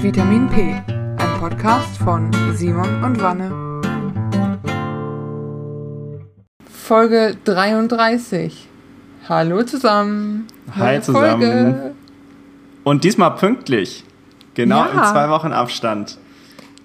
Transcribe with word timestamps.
Vitamin 0.00 0.48
P, 0.48 0.80
ein 0.86 1.40
Podcast 1.40 1.98
von 1.98 2.30
Simon 2.54 3.02
und 3.02 3.20
Wanne. 3.20 3.50
Folge 6.70 7.36
33. 7.44 8.68
Hallo 9.28 9.64
zusammen. 9.64 10.46
Hi 10.76 10.92
Neue 10.92 11.00
zusammen. 11.00 11.42
Folge. 11.42 11.94
Und 12.84 13.02
diesmal 13.02 13.34
pünktlich. 13.34 14.04
Genau 14.54 14.84
ja. 14.84 14.86
in 14.86 14.98
zwei 14.98 15.30
Wochen 15.30 15.50
Abstand. 15.50 16.16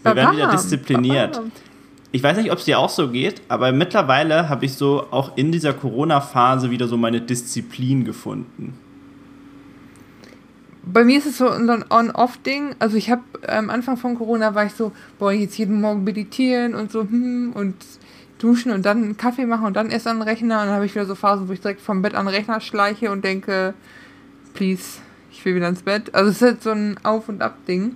Wir 0.01 0.15
Baba. 0.15 0.15
werden 0.15 0.37
wieder 0.37 0.51
diszipliniert. 0.51 1.33
Baba. 1.33 1.45
Ich 2.11 2.23
weiß 2.23 2.37
nicht, 2.37 2.51
ob 2.51 2.57
es 2.57 2.65
dir 2.65 2.79
auch 2.79 2.89
so 2.89 3.09
geht, 3.09 3.43
aber 3.47 3.71
mittlerweile 3.71 4.49
habe 4.49 4.65
ich 4.65 4.73
so 4.73 5.05
auch 5.11 5.37
in 5.37 5.51
dieser 5.51 5.73
Corona-Phase 5.73 6.71
wieder 6.71 6.87
so 6.87 6.97
meine 6.97 7.21
Disziplin 7.21 8.05
gefunden 8.05 8.79
bei 10.85 11.03
mir 11.03 11.17
ist 11.17 11.25
es 11.25 11.37
so 11.37 11.49
ein 11.49 11.85
On-Off-Ding. 11.89 12.75
Also 12.79 12.97
ich 12.97 13.09
habe 13.09 13.23
am 13.47 13.69
Anfang 13.69 13.97
von 13.97 14.15
Corona 14.15 14.53
war 14.53 14.65
ich 14.65 14.73
so, 14.73 14.91
boah, 15.17 15.31
jetzt 15.31 15.57
jeden 15.57 15.79
Morgen 15.79 16.03
meditieren 16.03 16.75
und 16.75 16.91
so, 16.91 17.01
hm, 17.01 17.53
und 17.53 17.75
duschen 18.39 18.71
und 18.71 18.85
dann 18.85 19.03
einen 19.03 19.17
Kaffee 19.17 19.45
machen 19.45 19.65
und 19.65 19.75
dann 19.75 19.89
erst 19.89 20.07
an 20.07 20.17
den 20.17 20.23
Rechner. 20.23 20.61
Und 20.61 20.67
dann 20.67 20.75
habe 20.75 20.85
ich 20.85 20.93
wieder 20.93 21.05
so 21.05 21.15
Phasen, 21.15 21.47
wo 21.47 21.53
ich 21.53 21.61
direkt 21.61 21.81
vom 21.81 22.01
Bett 22.01 22.15
an 22.15 22.25
den 22.25 22.35
Rechner 22.35 22.59
schleiche 22.59 23.11
und 23.11 23.23
denke, 23.23 23.73
please, 24.53 24.99
ich 25.31 25.43
will 25.45 25.55
wieder 25.55 25.69
ins 25.69 25.83
Bett. 25.83 26.13
Also 26.13 26.29
es 26.29 26.37
ist 26.37 26.41
halt 26.41 26.63
so 26.63 26.71
ein 26.71 26.97
Auf- 27.03 27.29
und 27.29 27.41
Ab-Ding. 27.41 27.95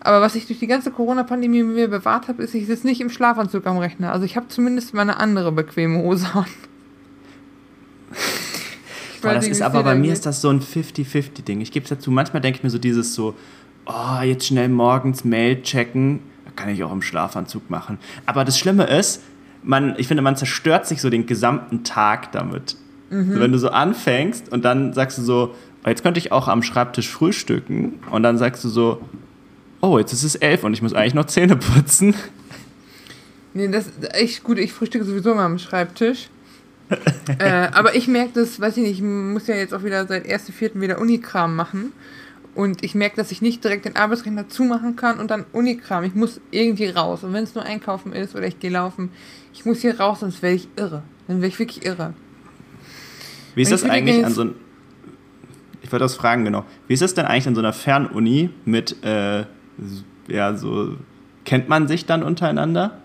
Aber 0.00 0.22
was 0.22 0.34
ich 0.34 0.46
durch 0.46 0.58
die 0.58 0.66
ganze 0.66 0.90
Corona-Pandemie 0.90 1.62
mir 1.62 1.88
bewahrt 1.88 2.28
habe, 2.28 2.42
ist, 2.42 2.54
ich 2.54 2.66
sitze 2.66 2.86
nicht 2.86 3.00
im 3.00 3.10
Schlafanzug 3.10 3.66
am 3.66 3.78
Rechner. 3.78 4.12
Also 4.12 4.24
ich 4.24 4.36
habe 4.36 4.48
zumindest 4.48 4.94
meine 4.94 5.18
andere 5.18 5.52
bequeme 5.52 5.98
Hose 5.98 6.28
an. 6.32 6.46
Boah, 9.22 9.34
das 9.34 9.46
ist 9.46 9.62
aber 9.62 9.82
bei 9.82 9.94
mir 9.94 10.12
ist 10.12 10.26
das 10.26 10.40
so 10.40 10.48
ein 10.48 10.60
50-50-Ding. 10.60 11.60
Ich 11.60 11.72
gebe 11.72 11.84
es 11.84 11.90
dazu, 11.90 12.10
manchmal 12.10 12.42
denke 12.42 12.58
ich 12.58 12.62
mir 12.62 12.70
so 12.70 12.78
dieses 12.78 13.14
so, 13.14 13.34
oh, 13.86 14.22
jetzt 14.22 14.46
schnell 14.46 14.68
morgens 14.68 15.24
Mail 15.24 15.62
checken, 15.62 16.20
kann 16.56 16.68
ich 16.68 16.82
auch 16.84 16.92
im 16.92 17.02
Schlafanzug 17.02 17.70
machen. 17.70 17.98
Aber 18.26 18.44
das 18.44 18.58
Schlimme 18.58 18.84
ist, 18.84 19.22
man, 19.62 19.94
ich 19.98 20.08
finde, 20.08 20.22
man 20.22 20.36
zerstört 20.36 20.86
sich 20.86 21.00
so 21.00 21.10
den 21.10 21.26
gesamten 21.26 21.84
Tag 21.84 22.32
damit. 22.32 22.76
Mhm. 23.10 23.34
So, 23.34 23.40
wenn 23.40 23.52
du 23.52 23.58
so 23.58 23.70
anfängst 23.70 24.50
und 24.52 24.64
dann 24.64 24.92
sagst 24.92 25.18
du 25.18 25.22
so, 25.22 25.54
oh, 25.84 25.88
jetzt 25.88 26.02
könnte 26.02 26.18
ich 26.18 26.32
auch 26.32 26.48
am 26.48 26.62
Schreibtisch 26.62 27.08
frühstücken 27.08 28.00
und 28.10 28.22
dann 28.22 28.38
sagst 28.38 28.64
du 28.64 28.68
so, 28.68 29.00
oh, 29.80 29.98
jetzt 29.98 30.12
ist 30.12 30.24
es 30.24 30.34
elf 30.34 30.64
und 30.64 30.72
ich 30.72 30.82
muss 30.82 30.94
eigentlich 30.94 31.14
noch 31.14 31.26
Zähne 31.26 31.56
putzen. 31.56 32.14
Nee, 33.54 33.68
das 33.68 33.86
ist 33.86 34.14
echt 34.14 34.44
gut. 34.44 34.58
Ich 34.58 34.72
frühstücke 34.72 35.04
sowieso 35.04 35.34
mal 35.34 35.46
am 35.46 35.58
Schreibtisch 35.58 36.28
äh, 37.38 37.68
aber 37.72 37.94
ich 37.94 38.08
merke 38.08 38.32
das, 38.34 38.60
weiß 38.60 38.76
ich 38.78 38.82
nicht, 38.82 38.92
ich 38.92 39.02
muss 39.02 39.46
ja 39.46 39.54
jetzt 39.54 39.74
auch 39.74 39.84
wieder 39.84 40.06
seit 40.06 40.26
1.4. 40.26 40.80
wieder 40.80 40.98
Unikram 40.98 41.54
machen. 41.54 41.92
Und 42.54 42.82
ich 42.82 42.94
merke, 42.94 43.14
dass 43.16 43.30
ich 43.30 43.40
nicht 43.40 43.62
direkt 43.62 43.84
den 43.84 43.94
Arbeitsrechner 43.94 44.48
zumachen 44.48 44.96
kann 44.96 45.20
und 45.20 45.30
dann 45.30 45.44
Unikram. 45.52 46.02
Ich 46.02 46.14
muss 46.14 46.40
irgendwie 46.50 46.88
raus. 46.88 47.22
Und 47.22 47.32
wenn 47.32 47.44
es 47.44 47.54
nur 47.54 47.64
einkaufen 47.64 48.12
ist 48.12 48.34
oder 48.34 48.46
ich 48.46 48.58
gehe 48.58 48.70
laufen, 48.70 49.10
ich 49.52 49.64
muss 49.64 49.80
hier 49.80 50.00
raus, 50.00 50.20
sonst 50.20 50.42
werde 50.42 50.56
ich 50.56 50.68
irre. 50.76 51.02
Dann 51.28 51.36
werde 51.36 51.48
ich 51.48 51.58
wirklich 51.58 51.84
irre. 51.84 52.14
Wie 53.54 53.62
ist 53.62 53.70
das 53.70 53.84
eigentlich 53.84 54.24
an 54.24 54.32
so 54.32 54.40
einem. 54.40 54.54
Ich 55.82 55.92
wollte 55.92 56.04
das 56.04 56.16
fragen, 56.16 56.44
genau. 56.44 56.64
Wie 56.86 56.94
ist 56.94 57.02
das 57.02 57.14
denn 57.14 57.26
eigentlich 57.26 57.46
an 57.46 57.54
so 57.54 57.60
einer 57.60 57.72
Fernuni 57.72 58.50
mit, 58.64 59.04
äh, 59.04 59.44
ja, 60.26 60.56
so. 60.56 60.96
Kennt 61.44 61.68
man 61.68 61.88
sich 61.88 62.06
dann 62.06 62.22
untereinander? 62.22 63.00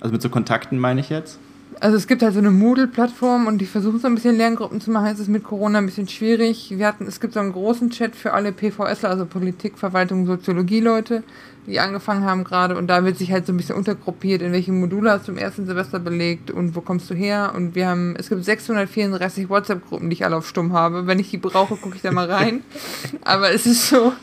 Also 0.00 0.12
mit 0.12 0.20
so 0.20 0.28
Kontakten 0.28 0.78
meine 0.78 1.00
ich 1.00 1.10
jetzt? 1.10 1.38
Also 1.78 1.98
es 1.98 2.06
gibt 2.06 2.22
halt 2.22 2.32
so 2.32 2.38
eine 2.38 2.50
Moodle-Plattform 2.50 3.46
und 3.46 3.58
die 3.58 3.66
versuchen 3.66 4.00
so 4.00 4.06
ein 4.06 4.14
bisschen 4.14 4.36
Lerngruppen 4.36 4.80
zu 4.80 4.90
machen. 4.90 5.08
Es 5.08 5.20
ist 5.20 5.28
mit 5.28 5.44
Corona 5.44 5.78
ein 5.78 5.86
bisschen 5.86 6.08
schwierig. 6.08 6.72
Wir 6.74 6.86
hatten, 6.86 7.06
es 7.06 7.20
gibt 7.20 7.34
so 7.34 7.40
einen 7.40 7.52
großen 7.52 7.90
Chat 7.90 8.16
für 8.16 8.32
alle 8.32 8.52
PVSler, 8.52 9.10
also 9.10 9.26
Politik, 9.26 9.76
Verwaltung, 9.76 10.24
Soziologie-Leute, 10.24 11.22
die 11.66 11.78
angefangen 11.78 12.24
haben 12.24 12.44
gerade 12.44 12.76
und 12.76 12.86
da 12.86 13.04
wird 13.04 13.18
sich 13.18 13.30
halt 13.30 13.46
so 13.46 13.52
ein 13.52 13.58
bisschen 13.58 13.76
untergruppiert, 13.76 14.40
in 14.40 14.52
welche 14.52 14.72
Module 14.72 15.10
hast 15.10 15.28
du 15.28 15.32
im 15.32 15.38
ersten 15.38 15.66
Semester 15.66 15.98
belegt 15.98 16.50
und 16.50 16.74
wo 16.74 16.80
kommst 16.80 17.10
du 17.10 17.14
her. 17.14 17.52
Und 17.54 17.74
wir 17.74 17.88
haben, 17.88 18.16
es 18.16 18.30
gibt 18.30 18.42
634 18.42 19.50
WhatsApp-Gruppen, 19.50 20.08
die 20.08 20.14
ich 20.14 20.24
alle 20.24 20.36
auf 20.36 20.48
Stumm 20.48 20.72
habe. 20.72 21.06
Wenn 21.06 21.18
ich 21.18 21.30
die 21.30 21.38
brauche, 21.38 21.76
gucke 21.76 21.96
ich 21.96 22.02
da 22.02 22.10
mal 22.10 22.30
rein. 22.30 22.62
Aber 23.22 23.52
es 23.52 23.66
ist 23.66 23.88
so. 23.88 24.14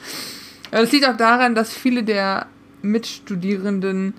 Es 0.71 0.91
liegt 0.91 1.07
auch 1.07 1.17
daran, 1.17 1.53
dass 1.53 1.71
viele 1.71 2.03
der 2.03 2.47
Mitstudierenden 2.81 4.15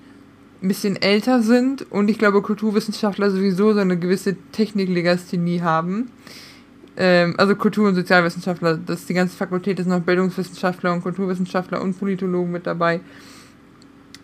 ein 0.65 0.69
bisschen 0.69 0.97
älter 0.97 1.43
sind 1.43 1.91
und 1.93 2.09
ich 2.09 2.19
glaube, 2.19 2.41
Kulturwissenschaftler 2.41 3.31
sowieso 3.31 3.75
so 3.75 3.81
eine 3.81 3.99
gewisse 3.99 4.35
Techniklegasthenie 4.53 5.61
haben. 5.61 6.11
Ähm, 6.97 7.35
also 7.37 7.55
Kultur- 7.55 7.89
und 7.89 7.95
Sozialwissenschaftler, 7.95 8.79
das 8.79 9.01
ist 9.01 9.09
die 9.09 9.15
ganze 9.15 9.37
Fakultät 9.37 9.79
ist 9.79 9.87
noch 9.87 10.01
Bildungswissenschaftler 10.01 10.93
und 10.95 11.03
Kulturwissenschaftler 11.03 11.83
und 11.83 11.99
Politologen 11.99 12.51
mit 12.51 12.67
dabei. 12.67 13.01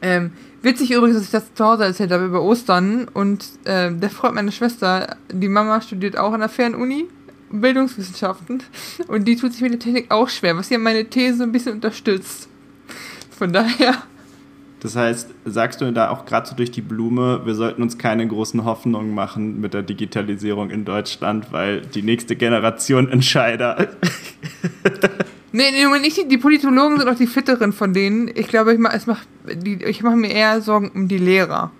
Ähm, 0.01 0.33
witzig 0.63 0.93
übrigens, 0.93 1.19
dass 1.19 1.27
ich 1.27 1.31
das 1.31 1.53
zu 1.53 1.63
Hause 1.63 1.85
erzählt 1.85 2.11
habe 2.11 2.25
über 2.25 2.41
Ostern 2.41 3.07
und 3.13 3.45
äh, 3.65 3.93
der 3.93 4.09
freut 4.09 4.33
meine 4.33 4.51
Schwester, 4.51 5.17
die 5.31 5.49
Mama 5.49 5.83
studiert 5.83 6.17
auch 6.17 6.33
an 6.33 6.41
der 6.41 6.49
Fernuni, 6.49 7.07
Bildungswissenschaften 7.51 8.63
und 9.09 9.29
die 9.29 9.37
tut 9.37 9.53
sich 9.53 9.61
mit 9.61 9.73
der 9.73 9.81
Technik 9.81 10.11
auch 10.11 10.31
schwer, 10.31 10.57
was 10.57 10.71
ja 10.71 10.79
meine 10.79 11.05
These 11.05 11.43
ein 11.43 11.53
bisschen 11.53 11.75
unterstützt. 11.75 12.49
Von 13.31 13.53
daher 13.53 13.95
das 14.81 14.97
heißt, 14.97 15.31
sagst 15.45 15.83
du 15.83 15.93
da 15.93 16.09
auch 16.09 16.25
gerade 16.25 16.49
so 16.49 16.57
durch 16.57 16.71
die 16.71 16.81
Blume, 16.81 17.43
wir 17.45 17.55
sollten 17.55 17.83
uns 17.83 17.99
keine 17.99 18.27
großen 18.27 18.65
Hoffnungen 18.65 19.15
machen 19.15 19.61
mit 19.61 19.75
der 19.75 19.83
Digitalisierung 19.83 20.71
in 20.71 20.87
Deutschland, 20.87 21.53
weil 21.53 21.83
die 21.83 22.03
nächste 22.03 22.35
Generation 22.35 23.09
Entscheider. 23.09 23.77
nee, 25.53 25.65
nee, 25.71 25.99
nicht 26.01 26.31
die, 26.31 26.39
Politologen 26.39 26.99
sind 26.99 27.09
auch 27.09 27.17
die 27.17 27.27
fitteren 27.27 27.75
von 27.75 27.93
denen. 27.93 28.31
Ich 28.35 28.49
glaube, 28.49 28.73
ich 28.73 28.79
mache 28.79 28.99
mach, 29.05 29.23
mach 30.03 30.15
mir 30.15 30.31
eher 30.31 30.63
Sorgen 30.63 30.91
um 30.95 31.09
die 31.09 31.19
Lehrer. 31.19 31.71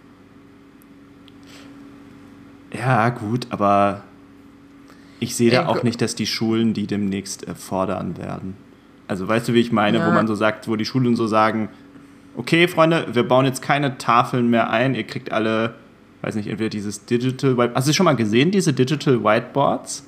Ja, 2.73 3.09
gut, 3.09 3.47
aber 3.49 4.03
ich 5.21 5.35
sehe 5.35 5.51
da 5.51 5.67
auch 5.67 5.83
nicht, 5.83 6.03
dass 6.03 6.15
die 6.15 6.27
Schulen 6.27 6.75
die 6.75 6.87
demnächst 6.87 7.47
fordern 7.57 8.19
werden. 8.19 8.57
Also 9.09 9.27
weißt 9.27 9.49
du, 9.49 9.55
wie 9.55 9.61
ich 9.61 9.73
meine, 9.73 9.99
ja. 9.99 10.07
wo 10.07 10.13
man 10.13 10.27
so 10.27 10.35
sagt, 10.35 10.69
wo 10.69 10.77
die 10.77 10.85
Schulen 10.85 11.17
so 11.17 11.27
sagen, 11.27 11.71
okay, 12.37 12.69
Freunde, 12.69 13.07
wir 13.13 13.23
bauen 13.27 13.45
jetzt 13.45 13.63
keine 13.63 13.99
Tafeln 13.99 14.51
mehr 14.51 14.71
ein, 14.71 14.95
ihr 14.95 15.05
kriegt 15.05 15.33
alle, 15.33 15.75
weiß 16.23 16.35
nicht, 16.35 16.49
entweder 16.49 16.71
dieses 16.71 17.05
Digital 17.05 17.53
Whiteboard. 17.53 17.77
Hast 17.77 17.89
du 17.89 17.93
schon 17.93 18.05
mal 18.05 18.17
gesehen, 18.17 18.51
diese 18.51 18.73
Digital 18.73 19.23
Whiteboards? 19.23 20.05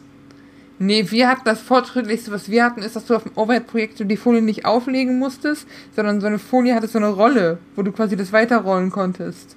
Nee, 0.79 1.11
wir 1.11 1.29
hatten 1.29 1.43
das 1.45 1.61
Fortschrittlichste, 1.61 2.33
was 2.33 2.51
wir 2.51 2.65
hatten, 2.65 2.83
ist, 2.83 2.97
dass 2.97 3.07
du 3.07 3.15
auf 3.15 3.23
dem 3.23 3.33
Overhead-Projekt 3.37 4.03
die 4.11 4.17
Folie 4.17 4.43
nicht 4.43 4.65
auflegen 4.65 5.19
musstest, 5.19 5.69
sondern 5.95 6.21
so 6.21 6.27
eine 6.27 6.41
Folie 6.41 6.75
hatte 6.75 6.89
so 6.89 6.99
eine 6.99 7.11
Rolle, 7.11 7.59
wo 7.77 7.83
du 7.83 7.93
quasi 7.93 8.17
das 8.17 8.33
weiterrollen 8.33 8.91
konntest. 8.91 9.57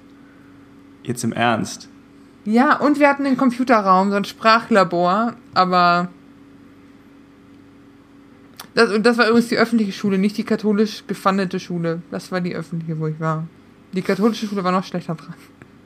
Jetzt 1.02 1.24
im 1.24 1.32
Ernst? 1.32 1.88
Ja, 2.44 2.76
und 2.76 3.00
wir 3.00 3.08
hatten 3.08 3.24
den 3.24 3.36
Computerraum, 3.36 4.10
so 4.10 4.16
ein 4.16 4.24
Sprachlabor, 4.24 5.34
aber 5.52 6.08
das, 8.76 8.92
und 8.92 9.06
das 9.06 9.16
war 9.16 9.26
übrigens 9.28 9.48
die 9.48 9.56
öffentliche 9.56 9.92
Schule, 9.92 10.18
nicht 10.18 10.36
die 10.36 10.44
katholisch 10.44 11.04
gefundete 11.06 11.58
Schule. 11.58 12.02
Das 12.10 12.30
war 12.30 12.42
die 12.42 12.54
öffentliche, 12.54 12.98
wo 13.00 13.06
ich 13.06 13.18
war. 13.18 13.48
Die 13.92 14.02
katholische 14.02 14.46
Schule 14.46 14.62
war 14.62 14.70
noch 14.70 14.84
schlechter 14.84 15.14
dran. 15.14 15.34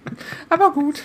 Aber 0.49 0.73
gut. 0.73 1.03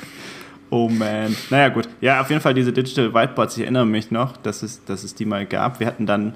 Oh 0.71 0.89
man. 0.89 1.35
Naja, 1.51 1.69
gut. 1.69 1.87
Ja, 2.01 2.21
auf 2.21 2.29
jeden 2.31 2.41
Fall 2.41 2.55
diese 2.55 2.73
Digital 2.73 3.13
Whiteboards. 3.13 3.55
Ich 3.57 3.63
erinnere 3.63 3.85
mich 3.85 4.09
noch, 4.09 4.35
dass 4.35 4.63
es, 4.63 4.83
dass 4.85 5.03
es 5.03 5.13
die 5.13 5.25
mal 5.25 5.45
gab. 5.45 5.79
Wir 5.79 5.85
hatten 5.85 6.07
dann, 6.07 6.33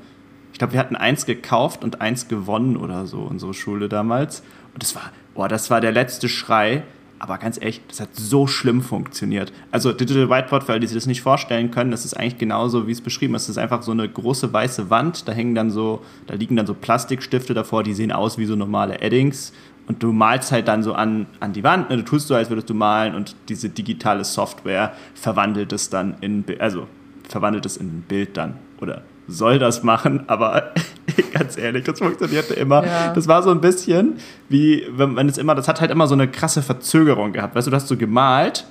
ich 0.54 0.60
glaube, 0.60 0.74
wir 0.74 0.80
hatten 0.80 0.96
eins 0.96 1.26
gekauft 1.26 1.84
und 1.84 2.00
eins 2.00 2.28
gewonnen 2.28 2.78
oder 2.78 3.08
so, 3.08 3.22
unsere 3.22 3.56
Schule 3.56 3.90
damals. 3.90 4.44
Und 4.76 4.84
das 4.84 4.94
war, 4.94 5.12
boah, 5.34 5.48
das 5.48 5.72
war 5.72 5.82
der 5.82 5.92
letzte 5.92 6.30
Schrei. 6.30 6.84
Aber 7.20 7.38
ganz 7.38 7.58
ehrlich, 7.60 7.82
das 7.88 8.00
hat 8.00 8.16
so 8.16 8.48
schlimm 8.48 8.82
funktioniert. 8.82 9.52
Also 9.72 9.92
Digital 9.92 10.30
Whiteboard, 10.30 10.64
für 10.64 10.72
alle, 10.72 10.80
die 10.80 10.88
sich 10.88 10.96
das 10.96 11.06
nicht 11.06 11.22
vorstellen 11.22 11.70
können, 11.70 11.92
das 11.92 12.06
ist 12.06 12.16
eigentlich 12.16 12.38
genauso, 12.38 12.88
wie 12.88 12.92
es 12.92 13.02
beschrieben 13.02 13.36
ist. 13.36 13.44
Das 13.44 13.52
ist 13.52 13.58
einfach 13.58 13.84
so 13.84 13.92
eine 13.92 14.08
große 14.08 14.52
weiße 14.52 14.90
Wand. 14.90 15.28
Da 15.28 15.34
hängen 15.34 15.54
dann 15.54 15.70
so, 15.70 16.02
da 16.28 16.36
liegen 16.36 16.56
dann 16.56 16.66
so 16.66 16.74
Plastikstifte 16.74 17.54
davor, 17.54 17.84
die 17.84 17.94
sehen 17.94 18.14
aus 18.14 18.38
wie 18.38 18.46
so 18.46 18.56
normale 18.56 19.02
Eddings. 19.02 19.52
Und 19.88 20.02
du 20.02 20.14
malst 20.14 20.52
halt 20.52 20.68
dann 20.68 20.82
so 20.82 20.94
an, 20.94 21.26
an 21.40 21.52
die 21.52 21.64
Wand. 21.64 21.90
Ne? 21.90 21.98
Du 21.98 22.04
tust 22.04 22.28
so, 22.28 22.36
als 22.36 22.50
würdest 22.50 22.70
du 22.70 22.74
malen 22.74 23.16
und 23.16 23.36
diese 23.50 23.70
digitale 23.70 24.24
Software 24.24 24.94
verwandelt 25.14 25.74
es 25.74 25.90
dann 25.90 26.16
in, 26.22 26.46
also 26.60 26.88
verwandelt 27.28 27.66
es 27.66 27.76
in 27.76 27.88
ein 27.88 28.06
Bild 28.08 28.38
dann. 28.38 28.56
Oder 28.80 29.02
soll 29.28 29.60
das 29.60 29.84
machen, 29.84 30.24
aber 30.28 30.74
ganz 31.34 31.58
ehrlich, 31.58 31.84
das 31.84 32.00
funktionierte 32.00 32.54
immer. 32.54 32.86
Ja. 32.86 33.14
Das 33.14 33.28
war 33.28 33.44
so 33.44 33.52
ein 33.52 33.62
bisschen 33.62 34.18
wie, 34.50 34.86
wenn, 34.92 35.16
wenn 35.16 35.30
es 35.30 35.38
immer, 35.38 35.56
das 35.56 35.68
hat 35.68 35.82
halt 35.82 35.92
immer 35.92 36.08
so 36.08 36.14
eine 36.14 36.28
krasse 36.28 36.62
Verzögerung 36.62 37.34
gehabt. 37.34 37.56
Weißt 37.56 37.68
du, 37.68 37.72
du 37.72 37.76
hast 37.76 37.88
so 37.88 37.98
gemalt 37.98 38.66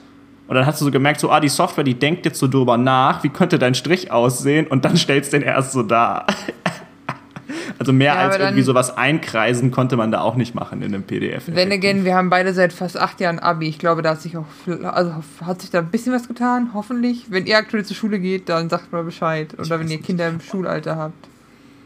und 0.46 0.54
dann 0.54 0.66
hast 0.66 0.80
du 0.80 0.84
so 0.84 0.90
gemerkt, 0.90 1.20
so, 1.20 1.30
ah, 1.30 1.40
die 1.40 1.48
Software, 1.48 1.84
die 1.84 1.94
denkt 1.94 2.24
jetzt 2.24 2.38
so 2.38 2.48
drüber 2.48 2.76
nach, 2.76 3.22
wie 3.22 3.28
könnte 3.28 3.58
dein 3.58 3.74
Strich 3.74 4.10
aussehen 4.10 4.66
und 4.66 4.84
dann 4.84 4.96
stellst 4.96 5.32
du 5.32 5.38
den 5.38 5.46
erst 5.46 5.72
so 5.72 5.82
da. 5.82 6.26
Also 7.78 7.92
mehr 7.92 8.14
ja, 8.14 8.20
als 8.20 8.38
irgendwie 8.38 8.62
sowas 8.62 8.96
einkreisen 8.96 9.70
konnte 9.70 9.96
man 9.96 10.10
da 10.10 10.20
auch 10.20 10.34
nicht 10.34 10.54
machen 10.54 10.82
in 10.82 10.92
einem 10.92 11.04
PDF. 11.04 11.44
Wenn 11.46 11.70
again, 11.70 12.04
wir 12.04 12.14
haben 12.14 12.28
beide 12.28 12.52
seit 12.52 12.72
fast 12.72 12.98
acht 12.98 13.20
Jahren 13.20 13.38
Abi. 13.38 13.68
Ich 13.68 13.78
glaube, 13.78 14.02
da 14.02 14.10
hat 14.10 14.20
sich 14.20 14.36
auch, 14.36 14.46
also 14.82 15.14
hat 15.44 15.60
sich 15.60 15.70
da 15.70 15.78
ein 15.78 15.90
bisschen 15.90 16.12
was 16.12 16.26
getan, 16.26 16.70
hoffentlich. 16.74 17.26
Wenn 17.30 17.46
ihr 17.46 17.56
aktuell 17.56 17.84
zur 17.84 17.96
Schule 17.96 18.18
geht, 18.18 18.48
dann 18.48 18.68
sagt 18.68 18.92
mal 18.92 19.04
Bescheid. 19.04 19.54
Oder 19.58 19.78
wenn 19.78 19.88
ihr 19.88 20.00
Kinder 20.00 20.28
im 20.28 20.40
Schulalter 20.40 20.96
habt. 20.96 21.28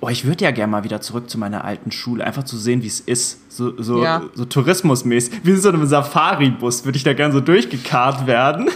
Oh, 0.05 0.09
ich 0.09 0.25
würde 0.25 0.43
ja 0.45 0.51
gerne 0.51 0.69
mal 0.73 0.83
wieder 0.83 1.01
zurück 1.01 1.31
zu 1.31 1.39
meiner 1.39 1.63
alten 1.65 1.93
Schule, 1.93 2.25
einfach 2.25 2.43
zu 2.43 2.57
sehen, 2.57 2.83
wie 2.83 2.89
es 2.89 2.99
ist. 2.99 3.39
So, 3.53 3.81
so, 3.81 4.03
Ja. 4.03 4.23
so 4.35 4.45
tourismusmäßig. 4.45 5.33
Wie 5.45 5.51
in 5.53 5.61
so 5.61 5.69
einem 5.69 5.87
Safari-Bus 5.87 6.85
würde 6.85 6.97
ich 6.97 7.05
da 7.05 7.13
gerne 7.13 7.33
so 7.33 7.39
durchgekarrt 7.41 8.27
werden. 8.27 8.69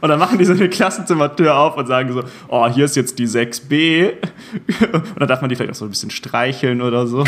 Und 0.00 0.08
dann 0.08 0.20
machen 0.20 0.38
die 0.38 0.44
so 0.44 0.52
eine 0.52 0.68
Klassenzimmertür 0.68 1.56
auf 1.56 1.76
und 1.76 1.88
sagen 1.88 2.12
so, 2.12 2.22
oh, 2.46 2.68
hier 2.68 2.84
ist 2.84 2.94
jetzt 2.94 3.18
die 3.18 3.26
6b. 3.26 4.12
Und 4.92 5.02
dann 5.18 5.26
darf 5.26 5.40
man 5.40 5.50
die 5.50 5.56
vielleicht 5.56 5.72
auch 5.72 5.76
so 5.76 5.86
ein 5.86 5.90
bisschen 5.90 6.12
streicheln 6.12 6.80
oder 6.82 7.08
so. 7.08 7.24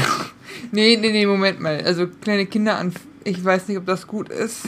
Nee, 0.70 0.96
nee, 1.00 1.10
nee, 1.10 1.26
Moment 1.26 1.58
mal. 1.60 1.80
Also 1.84 2.06
kleine 2.06 2.46
Kinder 2.46 2.78
an. 2.78 2.92
Ich 3.24 3.44
weiß 3.44 3.66
nicht, 3.66 3.78
ob 3.78 3.86
das 3.86 4.06
gut 4.06 4.28
ist. 4.28 4.66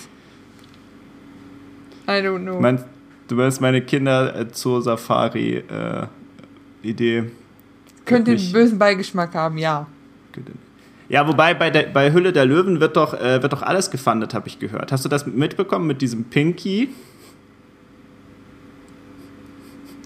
I 2.08 2.20
don't 2.20 2.40
know. 2.42 2.60
Meinst, 2.60 2.84
du 3.28 3.36
meinst 3.36 3.60
meine 3.60 3.82
Kinder 3.82 4.34
äh, 4.40 4.48
zur 4.50 4.82
Safari-Idee? 4.82 7.30
Könnte 8.04 8.32
einen 8.32 8.52
bösen 8.52 8.78
Beigeschmack 8.78 9.34
haben, 9.34 9.58
ja. 9.58 9.86
Ja, 11.08 11.28
wobei 11.28 11.54
bei, 11.54 11.70
der, 11.70 11.84
bei 11.84 12.12
Hülle 12.12 12.32
der 12.32 12.46
Löwen 12.46 12.80
wird 12.80 12.96
doch, 12.96 13.14
äh, 13.14 13.42
wird 13.42 13.52
doch 13.52 13.62
alles 13.62 13.90
gefundet, 13.90 14.34
habe 14.34 14.48
ich 14.48 14.58
gehört. 14.58 14.90
Hast 14.90 15.04
du 15.04 15.08
das 15.08 15.26
mitbekommen 15.26 15.86
mit 15.86 16.02
diesem 16.02 16.24
Pinky? 16.24 16.88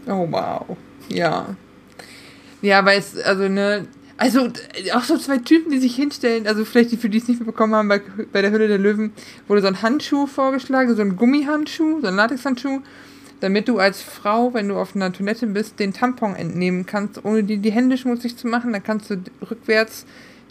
Oh 0.06 0.26
wow. 0.30 0.76
Ja. 1.08 1.54
Ja, 2.62 2.84
weil 2.84 2.98
es, 2.98 3.16
also 3.18 3.48
ne, 3.48 3.86
also 4.16 4.48
auch 4.94 5.04
so 5.04 5.16
zwei 5.16 5.38
Typen, 5.38 5.70
die 5.70 5.78
sich 5.78 5.94
hinstellen, 5.94 6.46
also 6.46 6.64
vielleicht 6.64 6.90
die, 6.90 6.96
für 6.96 7.08
die 7.08 7.18
es 7.18 7.28
nicht 7.28 7.38
mitbekommen 7.38 7.74
haben, 7.74 7.88
bei, 7.88 8.02
bei 8.32 8.42
der 8.42 8.50
Hülle 8.50 8.66
der 8.66 8.78
Löwen 8.78 9.12
wurde 9.46 9.62
so 9.62 9.68
ein 9.68 9.80
Handschuh 9.80 10.26
vorgeschlagen, 10.26 10.94
so 10.96 11.02
ein 11.02 11.14
Gummihandschuh, 11.14 12.00
so 12.00 12.06
ein 12.08 12.16
Latexhandschuh, 12.16 12.80
damit 13.40 13.69
du 13.69 13.79
als 13.79 14.02
Frau, 14.02 14.52
wenn 14.55 14.69
du 14.69 14.76
auf 14.76 14.96
einer 14.96 15.12
Toilette 15.12 15.46
bist, 15.46 15.79
den 15.79 15.93
Tampon 15.93 16.35
entnehmen 16.35 16.87
kannst, 16.87 17.25
ohne 17.25 17.44
dir 17.44 17.58
die 17.58 17.73
Hände 17.73 17.96
schmutzig 17.96 18.37
zu 18.37 18.49
machen, 18.49 18.73
dann 18.73 18.82
kannst 18.82 19.11
du 19.11 19.17
rückwärts 19.49 20.06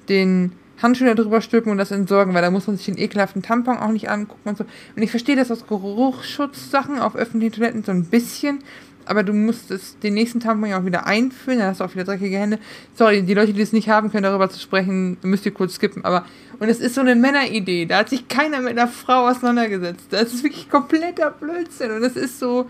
den 0.10 0.54
Handschuh 0.82 1.06
da 1.06 1.16
drüber 1.16 1.42
stülpen 1.42 1.72
und 1.72 1.78
das 1.78 1.92
entsorgen, 1.92 2.34
weil 2.34 2.42
da 2.42 2.52
muss 2.52 2.68
man 2.68 2.78
sich 2.78 2.86
den 2.86 2.98
ekelhaften 2.98 3.42
Tampon 3.42 3.78
auch 3.78 3.92
nicht 3.92 4.10
angucken 4.10 4.50
und 4.50 4.58
so. 4.58 4.66
Und 4.96 5.02
ich 5.02 5.10
verstehe 5.10 5.36
das 5.36 5.52
aus 5.52 5.66
Geruchsschutzsachen 5.68 7.00
auf 7.00 7.16
öffentlichen 7.16 7.54
Toiletten 7.54 7.84
so 7.84 7.92
ein 7.92 8.06
bisschen, 8.06 8.60
aber 9.10 9.24
du 9.24 9.34
musst 9.34 9.72
es 9.72 9.98
den 10.00 10.14
nächsten 10.14 10.40
Tampon 10.40 10.70
ja 10.70 10.80
auch 10.80 10.86
wieder 10.86 11.06
einfüllen, 11.06 11.60
dann 11.60 11.70
hast 11.70 11.80
du 11.80 11.84
auch 11.84 11.94
wieder 11.94 12.04
dreckige 12.04 12.38
Hände. 12.38 12.60
Sorry, 12.94 13.24
die 13.24 13.34
Leute, 13.34 13.54
die 13.54 13.62
es 13.62 13.74
nicht 13.74 13.90
haben, 13.90 14.12
können 14.12 14.24
darüber 14.24 14.50
zu 14.50 14.60
sprechen, 14.60 15.18
müsst 15.22 15.46
ihr 15.46 15.54
kurz 15.54 15.76
skippen. 15.76 16.06
Aber 16.06 16.26
und 16.60 16.70
es 16.70 16.80
ist 16.80 16.96
so 16.96 17.02
eine 17.02 17.16
Männeridee, 17.16 17.86
da 17.86 18.00
hat 18.00 18.10
sich 18.10 18.28
keiner 18.28 18.62
mit 18.62 18.72
einer 18.72 18.88
Frau 18.88 19.28
auseinandergesetzt. 19.28 20.08
Das 20.10 20.34
ist 20.34 20.44
wirklich 20.44 20.70
kompletter 20.70 21.32
Blödsinn 21.32 21.92
und 21.92 22.02
das 22.02 22.16
ist 22.16 22.40
so, 22.40 22.68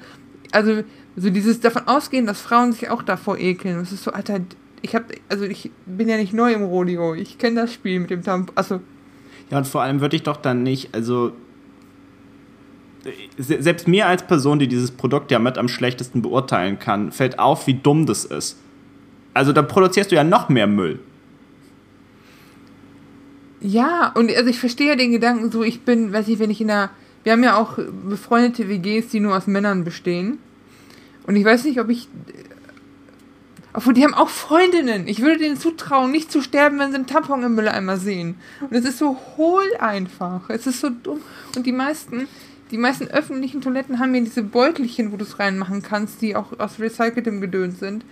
also 0.51 0.84
so 1.16 1.30
dieses 1.30 1.60
davon 1.60 1.88
ausgehen, 1.88 2.25
dass 2.25 2.42
Frauen 2.42 2.74
sich 2.74 2.89
auch 2.89 3.01
davor 3.01 3.38
ekeln. 3.38 3.80
Das 3.80 3.92
ist 3.92 4.04
so, 4.04 4.12
Alter, 4.12 4.39
ich 4.81 4.95
hab, 4.95 5.06
also 5.30 5.45
ich 5.45 5.72
bin 5.86 6.07
ja 6.10 6.18
nicht 6.18 6.34
neu 6.34 6.54
im 6.54 6.63
Rodeo. 6.63 7.16
Ich 7.16 7.38
kenne 7.38 7.62
das 7.62 7.74
Spiel 7.74 8.00
mit 8.00 8.10
dem 8.10 8.24
Tampon. 8.24 8.54
Also 8.56 8.81
Ja, 9.50 9.57
und 9.57 9.68
vor 9.68 9.81
allem 9.81 10.01
würde 10.01 10.16
ich 10.16 10.24
doch 10.24 10.38
dann 10.38 10.63
nicht, 10.63 10.94
also 10.94 11.31
selbst 13.38 13.88
mir 13.88 14.07
als 14.07 14.24
Person, 14.24 14.59
die 14.59 14.68
dieses 14.68 14.92
Produkt 14.92 15.31
ja 15.31 15.39
mit 15.39 15.57
am 15.57 15.68
schlechtesten 15.68 16.21
beurteilen 16.21 16.80
kann, 16.80 17.12
fällt 17.12 17.39
auf, 17.39 17.68
wie 17.68 17.75
dumm 17.75 18.06
das 18.06 18.25
ist. 18.25 18.57
Also 19.33 19.54
da 19.54 19.62
produzierst 19.62 20.12
du 20.12 20.15
ja 20.15 20.24
noch 20.24 20.50
mehr 20.50 20.68
Müll. 20.68 21.00
Ja, 23.59 24.12
und 24.15 24.36
also 24.36 24.50
ich 24.50 24.59
verstehe 24.59 24.95
den 24.98 25.12
Gedanken 25.12 25.51
so, 25.51 25.63
ich 25.63 25.81
bin, 25.81 26.13
weiß 26.13 26.27
ich, 26.27 26.39
wenn 26.39 26.51
ich 26.51 26.62
in 26.62 26.69
einer, 26.69 26.89
wir 27.24 27.31
haben 27.31 27.44
ja 27.44 27.57
auch 27.57 27.77
befreundete 28.07 28.69
WGs, 28.69 29.10
die 29.10 29.19
nur 29.19 29.36
aus 29.36 29.48
Männern 29.48 29.83
bestehen. 29.83 30.38
Und 31.25 31.36
ich 31.36 31.44
weiß 31.44 31.65
nicht, 31.65 31.80
ob 31.80 31.89
ich, 31.89 32.07
obwohl 33.74 33.94
die 33.94 34.03
haben 34.03 34.13
auch 34.13 34.30
Freundinnen. 34.30 35.07
Ich 35.07 35.21
würde 35.21 35.39
denen 35.39 35.57
zutrauen, 35.57 36.12
nicht 36.12 36.31
zu 36.31 36.42
sterben, 36.42 36.80
wenn 36.80 36.92
sie 36.92 36.95
einen 36.95 37.07
Tampon 37.07 37.44
im 37.44 37.56
Mülleimer 37.56 37.98
sehen. 37.98 38.36
Und 38.62 38.74
es 38.74 38.86
ist 38.86 38.98
so 38.98 39.18
hohl 39.36 39.65
einfach. 39.80 40.50
Es 40.50 40.68
ist 40.68 40.80
so 40.80 40.89
dumm. 40.89 41.19
Und 41.56 41.65
die 41.65 41.74
meisten, 41.74 42.27
die 42.72 42.78
meisten 42.78 43.08
öffentlichen 43.08 43.62
Toiletten 43.62 44.00
haben 44.00 44.14
ja 44.16 44.22
diese 44.22 44.44
Beutelchen, 44.44 45.12
wo 45.12 45.18
du 45.18 45.24
es 45.24 45.40
reinmachen 45.40 45.81
kannst, 45.81 46.22
die 46.22 46.36
auch 46.36 46.58
aus 46.60 46.80
recyceltem 46.80 47.42
Gedöns 47.42 47.80
sind. 47.80 48.04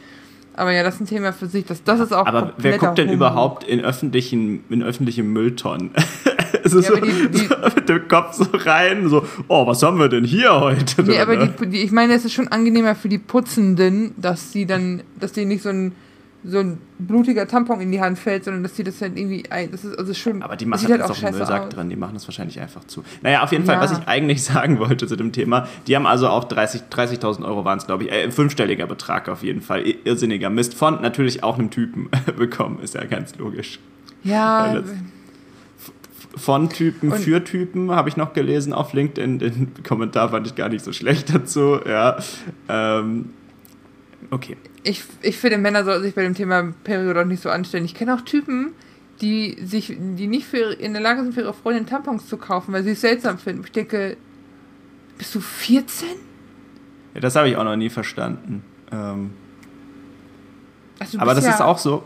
Aber 0.54 0.72
ja, 0.72 0.84
das 0.84 0.96
ist 0.96 1.02
ein 1.02 1.08
Thema 1.08 1.34
für 1.34 1.48
sich. 1.48 1.66
Das, 1.66 1.84
das 1.84 2.00
ist 2.00 2.14
auch 2.14 2.26
Aber 2.26 2.54
wer 2.58 2.78
guckt 2.78 2.98
denn 2.98 3.10
überhaupt 3.12 3.66
in 3.66 3.82
öffentlichen, 3.82 4.64
in 4.70 4.84
öffentliche 4.84 5.22
Mülltonnen? 5.22 5.92
es 6.64 6.74
ist 6.74 6.88
Ja, 6.90 6.96
so, 6.96 7.02
die- 7.02 7.28
die- 7.32 7.38
so 7.48 7.56
mit 7.76 7.90
dem 7.90 8.08
Kopf 8.08 8.34
so 8.36 8.46
rein, 8.54 9.10
so, 9.10 9.26
oh, 9.50 9.68
was 9.68 9.84
haben 9.84 10.00
wir 10.00 10.08
denn 10.08 10.24
hier 10.24 10.58
heute? 10.62 11.02
Nee, 11.04 11.12
drin, 11.12 11.20
aber 11.22 11.36
die, 11.48 11.66
die, 11.68 11.84
ich 11.84 11.92
meine, 11.92 12.14
es 12.14 12.24
ist 12.24 12.32
schon 12.34 12.48
angenehmer 12.48 12.96
für 12.96 13.10
die 13.10 13.18
Putzenden, 13.18 14.14
dass 14.16 14.54
sie 14.54 14.66
dann, 14.66 15.02
dass 15.20 15.34
denen 15.34 15.50
nicht 15.50 15.64
so 15.64 15.70
ein, 15.70 15.92
so 16.48 16.60
ein 16.60 16.78
blutiger 17.00 17.48
Tampon 17.48 17.82
in 17.82 17.92
die 17.92 18.00
Hand 18.02 18.20
fällt, 18.20 18.44
sondern 18.44 18.62
dass 18.62 18.76
sie 18.76 18.84
das 18.84 19.02
halt 19.02 19.18
irgendwie, 19.18 19.44
ein- 19.50 19.72
das 19.72 19.84
ist 19.84 19.98
also 19.98 20.14
schon, 20.14 20.44
Aber 20.44 20.56
die 20.56 20.66
machen 20.68 20.82
das 20.84 20.92
halt 20.92 21.02
auch 21.02 21.24
im 21.24 21.32
Müllsack 21.36 21.70
drin, 21.72 21.90
die 21.90 21.96
machen 21.96 22.14
das 22.14 22.28
wahrscheinlich 22.28 22.60
einfach 22.60 22.84
zu. 22.86 23.04
Naja, 23.24 23.42
auf 23.44 23.52
jeden 23.52 23.66
Fall, 23.66 23.76
Ja. 23.76 23.82
was 23.82 23.92
ich 23.98 24.08
eigentlich 24.08 24.44
sagen 24.44 24.78
wollte 24.80 25.08
zu 25.08 25.16
dem 25.16 25.32
Thema, 25.32 25.68
die 25.88 25.96
haben 25.96 26.06
also 26.06 26.28
auch 26.30 26.44
30 26.44 26.84
30.000 26.92 27.44
Euro 27.46 27.66
waren 27.66 27.80
es, 27.80 27.88
glaube 27.88 28.04
ich, 28.04 28.12
äh, 28.12 28.30
fünfstelliger 28.32 28.86
Betrag 28.86 29.28
auf 29.28 29.42
jeden 29.44 29.62
Fall, 29.62 29.82
Ir- 29.88 29.98
irrsinniger 30.06 30.50
Mist, 30.52 30.76
von 30.76 31.02
natürlich 31.02 31.44
auch 31.44 31.58
einem 31.58 31.72
Typen 31.72 32.10
bekommen, 32.38 32.80
ist 32.84 32.94
ja 32.94 33.04
ganz 33.06 33.36
logisch. 33.38 33.80
Ja, 34.24 34.82
Von 36.38 36.70
Typen 36.70 37.12
Und- 37.14 37.20
für 37.20 37.44
Typen 37.44 37.92
habe 37.92 38.10
ich 38.10 38.18
noch 38.18 38.34
gelesen 38.34 38.74
auf 38.74 38.92
LinkedIn, 38.94 39.40
den 39.40 39.72
Kommentar 39.88 40.30
fand 40.30 40.46
ich 40.48 40.56
gar 40.56 40.68
nicht 40.70 40.84
so 40.84 40.92
schlecht 40.92 41.34
dazu, 41.34 41.80
ja. 41.88 42.18
Ähm, 42.68 43.30
okay. 44.36 44.58
ich, 44.84 45.04
ich 45.22 45.38
finde, 45.38 45.58
Männer 45.58 45.84
sollten 45.84 46.04
sich 46.04 46.14
bei 46.14 46.24
dem 46.24 46.36
Thema 46.36 46.74
Periode 46.84 47.22
auch 47.22 47.26
nicht 47.26 47.42
so 47.42 47.50
anstellen. 47.50 47.86
Ich 47.86 47.96
kenne 47.96 48.14
auch 48.14 48.22
Typen, 48.22 48.74
die 49.22 49.58
sich, 49.64 49.96
die 49.98 50.28
nicht 50.28 50.46
für, 50.46 50.74
in 50.74 50.94
der 50.94 51.02
Lage 51.02 51.24
sind, 51.24 51.34
für 51.34 51.42
ihre 51.42 51.54
Freundin 51.54 51.86
Tampons 51.86 52.28
zu 52.28 52.38
kaufen, 52.38 52.74
weil 52.74 52.84
sie 52.84 52.92
es 52.92 53.02
seltsam 53.02 53.38
finden. 53.38 53.64
Ich 53.64 53.72
denke, 53.72 54.18
bist 55.18 55.34
du 55.34 55.40
14? 55.40 56.08
Ja, 57.14 57.22
das 57.22 57.36
habe 57.36 57.50
ich 57.50 57.56
auch 57.56 57.64
noch 57.64 57.78
nie 57.78 57.90
verstanden. 57.90 58.64
Ähm, 58.92 59.32
Also, 61.00 61.20
Aber 61.20 61.34
das 61.34 61.46
ja, 61.46 61.52
ist 61.52 61.62
auch 61.62 61.78
so. 61.78 62.04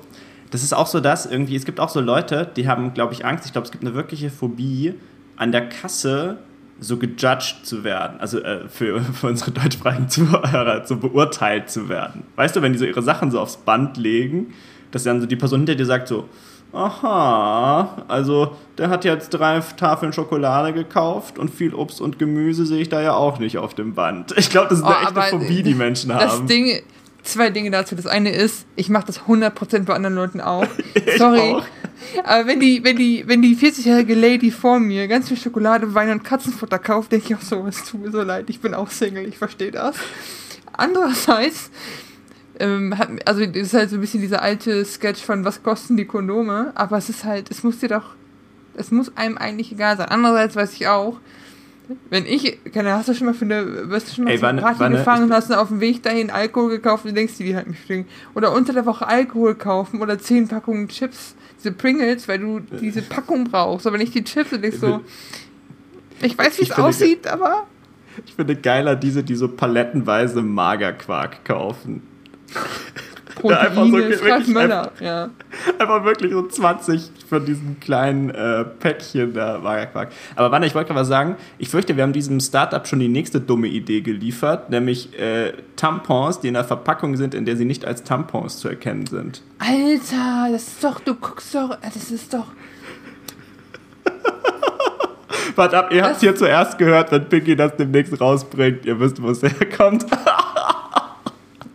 Das 0.52 0.64
ist 0.64 0.74
auch 0.74 0.88
so, 0.88 1.00
dass 1.00 1.26
irgendwie, 1.28 1.56
es 1.56 1.66
gibt 1.66 1.80
auch 1.80 1.90
so 1.90 2.00
Leute, 2.00 2.50
die 2.56 2.68
haben, 2.68 2.94
glaube 2.94 3.14
ich, 3.14 3.26
Angst. 3.26 3.46
Ich 3.46 3.52
glaube, 3.52 3.66
es 3.66 3.72
gibt 3.72 3.84
eine 3.84 3.94
wirkliche 3.94 4.32
Phobie, 4.32 4.96
an 5.36 5.52
der 5.52 5.70
Kasse 5.70 6.40
so 6.80 6.98
gejudged 6.98 7.58
zu 7.66 7.84
werden. 7.84 8.20
Also 8.20 8.40
äh, 8.40 8.68
für, 8.70 9.02
für 9.14 9.28
unsere 9.28 9.52
deutschsprachigen 9.52 10.10
Zuhörer, 10.10 10.86
so 10.86 10.98
beurteilt 10.98 11.70
zu 11.70 11.90
werden. 11.90 12.24
Weißt 12.36 12.56
du, 12.56 12.62
wenn 12.62 12.74
die 12.74 12.80
so 12.80 12.86
ihre 12.86 13.02
Sachen 13.02 13.32
so 13.32 13.40
aufs 13.40 13.58
Band 13.58 13.98
legen, 13.98 14.54
dass 14.92 15.04
dann 15.04 15.22
so 15.22 15.28
die 15.28 15.36
Person 15.36 15.60
hinter 15.62 15.76
dir 15.76 15.86
sagt 15.86 16.08
so, 16.08 16.28
aha, 16.72 18.04
also 18.08 18.56
der 18.78 18.90
hat 18.90 19.04
jetzt 19.06 19.30
drei 19.32 19.60
Tafeln 19.60 20.14
Schokolade 20.14 20.74
gekauft 20.74 21.40
und 21.40 21.50
viel 21.50 21.74
Obst 21.74 22.00
und 22.02 22.20
Gemüse 22.20 22.66
sehe 22.66 22.82
ich 22.82 22.90
da 22.90 23.02
ja 23.02 23.14
auch 23.14 23.40
nicht 23.40 23.58
auf 23.58 23.74
dem 23.74 23.94
Band. 23.96 24.34
Ich 24.38 24.50
glaube, 24.50 24.70
das 24.70 24.80
ist 24.80 24.86
eine 24.86 24.96
Oh, 24.96 25.18
echte 25.20 25.38
Phobie, 25.38 25.64
die 25.64 25.74
Menschen 25.76 26.10
Das 26.10 26.34
haben. 26.34 26.48
Ding, 26.48 26.82
zwei 27.24 27.50
Dinge 27.50 27.72
dazu. 27.72 27.96
Das 27.96 28.08
eine 28.08 28.32
ist, 28.32 28.66
ich 28.76 28.90
mache 28.90 29.08
das 29.08 29.22
100% 29.22 29.84
bei 29.84 29.94
anderen 29.94 30.16
Leuten 30.16 30.42
auch. 30.42 30.68
Sorry. 31.18 31.40
auch. 31.40 31.66
Aber 32.24 32.48
wenn 32.48 32.60
die, 32.60 32.84
wenn 32.84 32.96
die, 32.96 33.24
wenn 33.28 33.42
die 33.42 33.56
40-jährige 33.56 34.16
Lady 34.16 34.52
vor 34.52 34.80
mir 34.80 35.08
ganz 35.08 35.28
viel 35.28 35.38
Schokolade, 35.38 35.94
Wein 35.94 36.12
und 36.12 36.24
Katzenfutter 36.24 36.80
kauft, 36.80 37.12
denke 37.12 37.28
ich 37.28 37.36
auch 37.36 37.42
so, 37.42 37.66
es 37.68 37.84
tut 37.84 38.02
mir 38.02 38.12
so 38.12 38.22
leid, 38.22 38.50
ich 38.50 38.62
bin 38.62 38.74
auch 38.74 38.90
Single, 38.90 39.28
ich 39.28 39.38
verstehe 39.38 39.72
das. 39.72 39.96
Andererseits, 40.74 41.72
ähm, 42.60 42.98
hat, 42.98 43.10
also 43.26 43.46
das 43.46 43.64
ist 43.64 43.74
halt 43.74 43.90
so 43.90 43.98
ein 43.98 44.02
bisschen 44.02 44.22
dieser 44.22 44.42
alte 44.42 44.84
Sketch 44.86 45.22
von 45.22 45.44
was 45.44 45.62
kosten 45.62 45.98
die 45.98 46.06
Kondome, 46.06 46.72
aber 46.76 46.98
es 46.98 47.10
ist 47.10 47.26
halt, 47.26 47.52
es 47.52 47.64
muss 47.64 47.80
dir 47.80 47.90
doch, 47.90 48.16
es 48.76 48.92
muss 48.92 49.16
einem 49.18 49.38
eigentlich 49.38 49.72
egal 49.72 49.98
sein. 49.98 50.08
Andererseits 50.08 50.56
weiß 50.56 50.74
ich 50.74 50.88
auch, 50.88 51.20
wenn 52.10 52.26
ich, 52.26 52.60
keine 52.74 52.90
Ahnung, 52.90 53.00
hast 53.00 53.10
du 53.10 53.14
schon 53.16 53.28
mal 53.28 53.34
für 53.34 53.46
eine, 53.46 53.64
bist 53.64 54.10
du 54.10 54.16
schon 54.16 54.24
mal 54.26 54.32
Ey, 54.32 54.42
wann- 54.42 54.58
Party 54.58 54.80
wann- 54.80 54.92
gefahren 54.94 55.24
und 55.24 55.32
hast 55.34 55.50
dann 55.50 55.58
auf 55.60 55.70
dem 55.70 55.80
Weg 55.80 56.04
dahin 56.04 56.30
Alkohol 56.30 56.70
gekauft 56.70 57.06
und 57.06 57.16
denkst 57.16 57.38
dir, 57.38 57.46
die 57.46 57.56
halt 57.56 57.68
mich 57.68 57.80
fliegen. 57.80 58.08
Oder 58.36 58.52
unter 58.54 58.74
der 58.74 58.86
Woche 58.86 59.08
Alkohol 59.08 59.56
kaufen 59.56 60.02
oder 60.02 60.18
zehn 60.20 60.48
Packungen 60.48 60.88
Chips, 60.88 61.36
diese 61.58 61.72
Pringles, 61.72 62.28
weil 62.28 62.40
du 62.40 62.60
diese 62.60 63.02
Packung 63.02 63.46
brauchst, 63.46 63.88
aber 63.88 63.98
nicht 63.98 64.14
die 64.14 64.24
Chips 64.24 64.54
und 64.54 64.62
denkst 64.64 64.80
so, 64.80 65.02
ich 66.22 66.38
weiß, 66.38 66.58
wie 66.60 66.64
es 66.64 66.72
aussieht, 66.72 67.28
aber 67.28 67.66
Ich 68.26 68.34
finde 68.36 68.56
geiler 68.56 68.96
diese, 68.96 69.24
die 69.24 69.36
so 69.36 69.48
palettenweise 69.48 70.42
Magerquark 70.42 71.44
kaufen. 71.46 72.02
einfach 73.38 73.86
so 73.86 73.92
Proteine, 73.92 74.10
wirklich 74.22 74.48
Möller, 74.48 74.92
ja. 75.00 75.30
Einfach 75.78 76.04
wirklich 76.04 76.32
so 76.34 76.46
20 76.48 77.12
von 77.30 77.46
diesen 77.46 77.80
kleinen 77.80 78.30
äh, 78.32 78.66
Päckchen 78.66 79.34
da 79.34 79.60
Magerquark. 79.60 80.10
Aber 80.36 80.52
warte, 80.52 80.66
ich 80.66 80.76
wollte 80.76 80.88
gerade 80.88 81.00
was 81.02 81.08
sagen. 81.08 81.36
Ich 81.58 81.70
fürchte, 81.70 81.96
wir 81.96 82.04
haben 82.04 82.14
diesem 82.14 82.40
Startup 82.40 82.86
schon 82.88 83.00
die 83.00 83.08
nächste 83.08 83.40
dumme 83.40 83.68
Idee 83.68 84.02
geliefert, 84.02 84.70
nämlich 84.70 85.18
äh, 85.20 85.54
Tampons, 85.76 86.40
die 86.40 86.48
in 86.50 86.56
einer 86.56 86.66
Verpackung 86.66 87.16
sind, 87.18 87.34
in 87.36 87.46
der 87.46 87.56
sie 87.56 87.66
nicht 87.66 87.86
als 87.86 88.04
Tampons 88.04 88.58
zu 88.58 88.68
erkennen 88.68 89.06
sind. 89.08 89.42
Alter, 89.60 90.52
das 90.52 90.68
ist 90.68 90.84
doch, 90.84 91.00
du 91.00 91.14
guckst 91.16 91.54
doch, 91.56 91.78
das 91.82 92.12
ist 92.12 92.34
doch, 92.34 92.48
Warte 95.56 95.78
ab, 95.78 95.92
ihr 95.92 96.04
habt 96.04 96.14
Das- 96.16 96.20
hier 96.22 96.36
zuerst 96.36 96.78
gehört, 96.78 97.12
wenn 97.12 97.28
Pinky 97.28 97.56
das 97.56 97.76
demnächst 97.76 98.20
rausbringt. 98.20 98.86
Ihr 98.86 99.00
wisst, 99.00 99.22
wo 99.22 99.30
es 99.32 99.42
herkommt. 99.44 100.06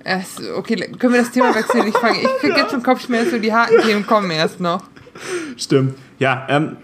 Es, 0.07 0.41
okay, 0.57 0.77
können 0.99 1.15
wir 1.15 1.21
das 1.21 1.31
Thema 1.31 1.55
wechseln? 1.55 1.87
Ich, 1.89 1.97
fange, 1.97 2.19
ich 2.21 2.29
kriege 2.41 2.57
jetzt 2.59 2.71
schon 2.73 2.83
Kopfschmerzen 2.83 3.37
und 3.37 3.43
die 3.43 3.53
harten 3.53 3.79
Themen 3.83 4.07
kommen 4.07 4.31
erst 4.31 4.61
noch. 4.61 4.83
Stimmt. 5.57 5.95
Ja, 6.19 6.47
ähm, 6.49 6.77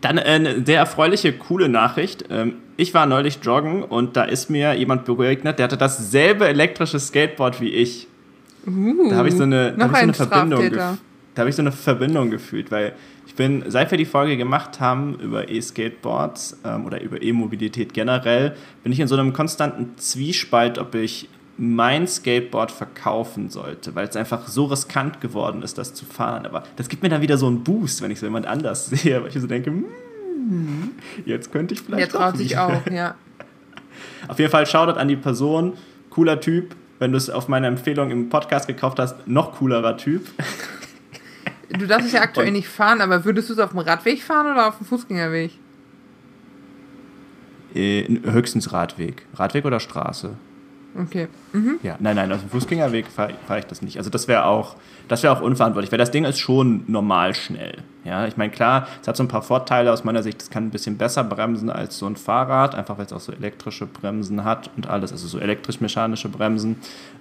dann 0.00 0.18
eine 0.18 0.64
sehr 0.64 0.78
erfreuliche, 0.78 1.32
coole 1.32 1.68
Nachricht. 1.68 2.24
Ähm, 2.30 2.54
ich 2.76 2.92
war 2.92 3.06
neulich 3.06 3.38
joggen 3.42 3.82
und 3.82 4.16
da 4.16 4.24
ist 4.24 4.50
mir 4.50 4.74
jemand 4.74 5.04
begegnet, 5.04 5.58
der 5.58 5.64
hatte 5.64 5.76
dasselbe 5.76 6.46
elektrische 6.46 7.00
Skateboard 7.00 7.60
wie 7.60 7.70
ich. 7.70 8.06
Uh, 8.66 9.10
da 9.10 9.16
habe 9.16 9.28
ich 9.28 9.34
so 9.34 9.44
eine, 9.44 9.74
hab 9.78 9.92
ich 9.92 9.96
so 9.96 10.02
eine 10.02 10.14
Verbindung 10.14 10.70
Da 10.72 10.96
habe 11.38 11.48
ich 11.48 11.56
so 11.56 11.62
eine 11.62 11.72
Verbindung 11.72 12.30
gefühlt, 12.30 12.70
weil 12.70 12.94
ich 13.26 13.34
bin, 13.34 13.64
seit 13.68 13.90
wir 13.90 13.98
die 13.98 14.04
Folge 14.04 14.36
gemacht 14.36 14.80
haben 14.80 15.18
über 15.20 15.48
E-Skateboards 15.48 16.58
ähm, 16.64 16.84
oder 16.84 17.00
über 17.00 17.22
E-Mobilität 17.22 17.94
generell, 17.94 18.56
bin 18.82 18.92
ich 18.92 19.00
in 19.00 19.08
so 19.08 19.16
einem 19.16 19.32
konstanten 19.32 19.96
Zwiespalt, 19.96 20.78
ob 20.78 20.94
ich 20.94 21.28
mein 21.58 22.06
Skateboard 22.06 22.70
verkaufen 22.70 23.48
sollte, 23.48 23.94
weil 23.94 24.06
es 24.06 24.16
einfach 24.16 24.46
so 24.46 24.66
riskant 24.66 25.20
geworden 25.20 25.62
ist, 25.62 25.78
das 25.78 25.94
zu 25.94 26.04
fahren. 26.04 26.44
Aber 26.44 26.64
das 26.76 26.88
gibt 26.88 27.02
mir 27.02 27.08
dann 27.08 27.22
wieder 27.22 27.38
so 27.38 27.46
einen 27.46 27.64
Boost, 27.64 28.02
wenn 28.02 28.10
ich 28.10 28.20
so 28.20 28.26
jemand 28.26 28.46
anders 28.46 28.86
sehe, 28.90 29.22
weil 29.22 29.28
ich 29.28 29.40
so 29.40 29.46
denke, 29.46 29.70
hm, 29.70 30.90
jetzt 31.24 31.52
könnte 31.52 31.74
ich 31.74 31.80
vielleicht. 31.80 32.02
Jetzt 32.02 32.12
traut 32.14 32.36
sich 32.36 32.58
auch, 32.58 32.86
ja. 32.90 33.14
Auf 34.28 34.38
jeden 34.38 34.50
Fall 34.50 34.66
Shoutout 34.66 34.98
an 34.98 35.08
die 35.08 35.16
Person, 35.16 35.74
cooler 36.10 36.40
Typ. 36.40 36.74
Wenn 36.98 37.12
du 37.12 37.18
es 37.18 37.28
auf 37.28 37.46
meine 37.46 37.66
Empfehlung 37.66 38.10
im 38.10 38.30
Podcast 38.30 38.66
gekauft 38.66 38.98
hast, 38.98 39.28
noch 39.28 39.52
coolerer 39.52 39.98
Typ. 39.98 40.26
Du 41.68 41.86
darfst 41.86 42.06
es 42.06 42.12
ja 42.14 42.22
aktuell 42.22 42.46
Und 42.46 42.54
nicht 42.54 42.68
fahren, 42.68 43.02
aber 43.02 43.24
würdest 43.26 43.50
du 43.50 43.52
es 43.52 43.58
auf 43.58 43.70
dem 43.70 43.80
Radweg 43.80 44.22
fahren 44.22 44.50
oder 44.50 44.68
auf 44.68 44.78
dem 44.78 44.86
Fußgängerweg? 44.86 45.52
Äh, 47.74 48.20
höchstens 48.24 48.72
Radweg. 48.72 49.26
Radweg 49.34 49.66
oder 49.66 49.78
Straße? 49.78 50.36
Okay. 50.98 51.28
Mhm. 51.52 51.78
Ja, 51.82 51.96
nein, 51.98 52.16
nein, 52.16 52.32
auf 52.32 52.40
dem 52.40 52.50
Fußgängerweg 52.50 53.06
fahre 53.06 53.34
fahr 53.46 53.58
ich 53.58 53.66
das 53.66 53.82
nicht. 53.82 53.98
Also 53.98 54.10
das 54.10 54.28
wäre 54.28 54.46
auch, 54.46 54.76
das 55.08 55.22
wäre 55.22 55.36
auch 55.36 55.40
unverantwortlich, 55.40 55.92
weil 55.92 55.98
das 55.98 56.10
Ding 56.10 56.24
ist 56.24 56.38
schon 56.38 56.84
normal 56.86 57.34
schnell. 57.34 57.82
Ja, 58.06 58.26
ich 58.26 58.36
meine, 58.36 58.52
klar, 58.52 58.86
es 59.02 59.08
hat 59.08 59.16
so 59.16 59.24
ein 59.24 59.28
paar 59.28 59.42
Vorteile 59.42 59.92
aus 59.92 60.04
meiner 60.04 60.22
Sicht. 60.22 60.40
Es 60.40 60.48
kann 60.48 60.66
ein 60.66 60.70
bisschen 60.70 60.96
besser 60.96 61.24
bremsen 61.24 61.70
als 61.70 61.98
so 61.98 62.06
ein 62.06 62.14
Fahrrad, 62.14 62.76
einfach 62.76 62.98
weil 62.98 63.06
es 63.06 63.12
auch 63.12 63.20
so 63.20 63.32
elektrische 63.32 63.86
Bremsen 63.86 64.44
hat 64.44 64.70
und 64.76 64.86
alles, 64.86 65.10
also 65.10 65.26
so 65.26 65.38
elektrisch-mechanische 65.40 66.28
Bremsen. 66.28 66.76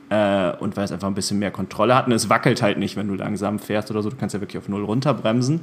Äh, 0.10 0.52
und 0.60 0.78
weil 0.78 0.84
es 0.84 0.92
einfach 0.92 1.08
ein 1.08 1.16
bisschen 1.16 1.40
mehr 1.40 1.50
Kontrolle 1.50 1.96
hat. 1.96 2.06
Und 2.06 2.14
es 2.14 2.30
wackelt 2.30 2.62
halt 2.62 2.78
nicht, 2.78 2.96
wenn 2.96 3.08
du 3.08 3.16
langsam 3.16 3.58
fährst 3.58 3.90
oder 3.90 4.04
so. 4.04 4.12
Du 4.12 4.16
kannst 4.16 4.36
ja 4.36 4.42
wirklich 4.42 4.60
auf 4.60 4.70
Null 4.70 4.84
runterbremsen. 4.84 5.62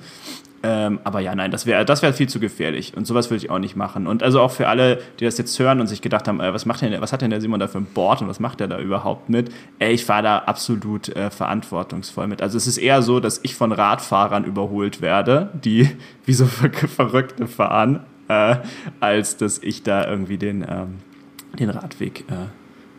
Ähm, 0.64 1.00
aber 1.02 1.19
ja, 1.21 1.35
nein, 1.35 1.50
das 1.50 1.67
wäre 1.67 1.85
das 1.85 2.02
wär 2.02 2.14
viel 2.14 2.29
zu 2.29 2.38
gefährlich. 2.38 2.97
Und 2.97 3.07
sowas 3.07 3.31
würde 3.31 3.45
ich 3.45 3.50
auch 3.50 3.59
nicht 3.59 3.75
machen. 3.75 4.07
Und 4.07 4.23
also 4.23 4.41
auch 4.41 4.52
für 4.52 4.69
alle, 4.69 5.00
die 5.19 5.25
das 5.25 5.37
jetzt 5.38 5.59
hören 5.59 5.81
und 5.81 5.88
sich 5.88 6.02
gedacht 6.02 6.29
haben, 6.29 6.41
äh, 6.41 6.55
was, 6.55 6.67
macht 6.67 6.83
denn, 6.83 7.00
was 7.00 7.12
hat 7.12 7.23
denn 7.23 7.31
der 7.31 7.41
Simon 7.41 7.59
da 7.59 7.67
für 7.67 7.79
ein 7.79 7.87
Board 7.87 8.23
und 8.23 8.29
was 8.29 8.38
macht 8.38 8.61
der 8.61 8.69
da 8.69 8.79
überhaupt 8.79 9.29
mit? 9.29 9.50
Ey, 9.81 9.93
ich 9.93 10.05
fahre 10.05 10.23
da 10.23 10.38
absolut 10.38 11.09
äh, 11.09 11.31
verantwortungsvoll 11.31 12.29
mit. 12.29 12.43
Also 12.43 12.57
es 12.57 12.67
ist 12.69 12.79
eher 12.79 13.02
so, 13.02 13.19
dass 13.19 13.41
ich 13.43 13.57
von 13.57 13.73
Radfahrern 13.73 14.45
überholt 14.45 15.00
werde, 15.00 15.12
die 15.21 15.90
wie 16.25 16.33
so 16.33 16.47
Ver 16.47 16.71
Verrückte 16.73 17.47
fahren, 17.47 18.00
äh, 18.28 18.57
als 19.00 19.37
dass 19.37 19.59
ich 19.59 19.83
da 19.83 20.09
irgendwie 20.09 20.38
den, 20.38 20.62
ähm, 20.62 20.99
den 21.59 21.69
Radweg 21.69 22.25
äh, 22.31 22.47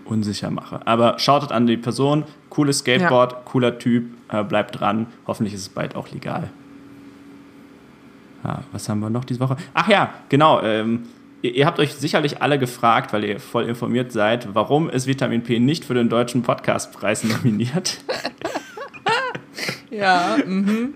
unsicher 0.06 0.52
mache. 0.52 0.86
Aber 0.86 1.18
schautet 1.18 1.52
an 1.52 1.66
die 1.66 1.78
Person, 1.78 2.26
cooles 2.50 2.80
Skateboard, 2.80 3.32
ja. 3.32 3.42
cooler 3.46 3.80
Typ, 3.80 4.12
äh, 4.30 4.44
bleibt 4.44 4.80
dran. 4.80 5.08
Hoffentlich 5.26 5.56
ist 5.56 5.62
es 5.62 5.70
bald 5.70 5.96
auch 5.96 6.12
legal. 6.12 6.52
Ja, 8.44 8.64
was 8.72 8.90
haben 8.90 9.00
wir 9.00 9.10
noch 9.10 9.26
diese 9.26 9.40
Woche? 9.40 9.56
Ach 9.74 9.88
ja, 9.88 10.14
genau. 10.30 10.62
Ähm, 10.62 11.04
ihr, 11.42 11.56
ihr, 11.56 11.66
habt 11.66 11.80
euch 11.80 11.94
sicherlich 11.94 12.42
alle 12.42 12.60
gefragt, 12.60 13.14
weil 13.14 13.24
ihr 13.24 13.40
voll 13.40 13.64
informiert 13.64 14.12
seid, 14.12 14.54
warum 14.54 14.90
ist 14.90 15.08
Vitamin 15.08 15.44
P 15.44 15.60
nicht 15.60 15.86
für 15.86 15.94
den 15.94 16.10
deutschen 16.10 16.44
Podcastpreis 16.44 17.24
nominiert? 17.24 18.00
ja, 19.90 20.38
mhm. 20.46 20.94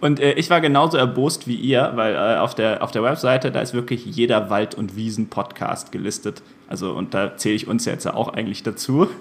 Und 0.00 0.20
äh, 0.20 0.32
ich 0.32 0.50
war 0.50 0.60
genauso 0.60 0.96
erbost 0.96 1.46
wie 1.46 1.54
ihr, 1.54 1.92
weil 1.94 2.14
äh, 2.14 2.38
auf, 2.38 2.54
der, 2.54 2.82
auf 2.82 2.90
der 2.90 3.02
Webseite, 3.02 3.52
da 3.52 3.60
ist 3.60 3.74
wirklich 3.74 4.04
jeder 4.04 4.50
Wald- 4.50 4.74
und 4.74 4.96
Wiesen-Podcast 4.96 5.92
gelistet. 5.92 6.42
Also, 6.68 6.92
und 6.92 7.14
da 7.14 7.36
zähle 7.36 7.54
ich 7.54 7.68
uns 7.68 7.84
jetzt 7.84 8.06
auch 8.06 8.28
eigentlich 8.28 8.62
dazu. 8.62 9.08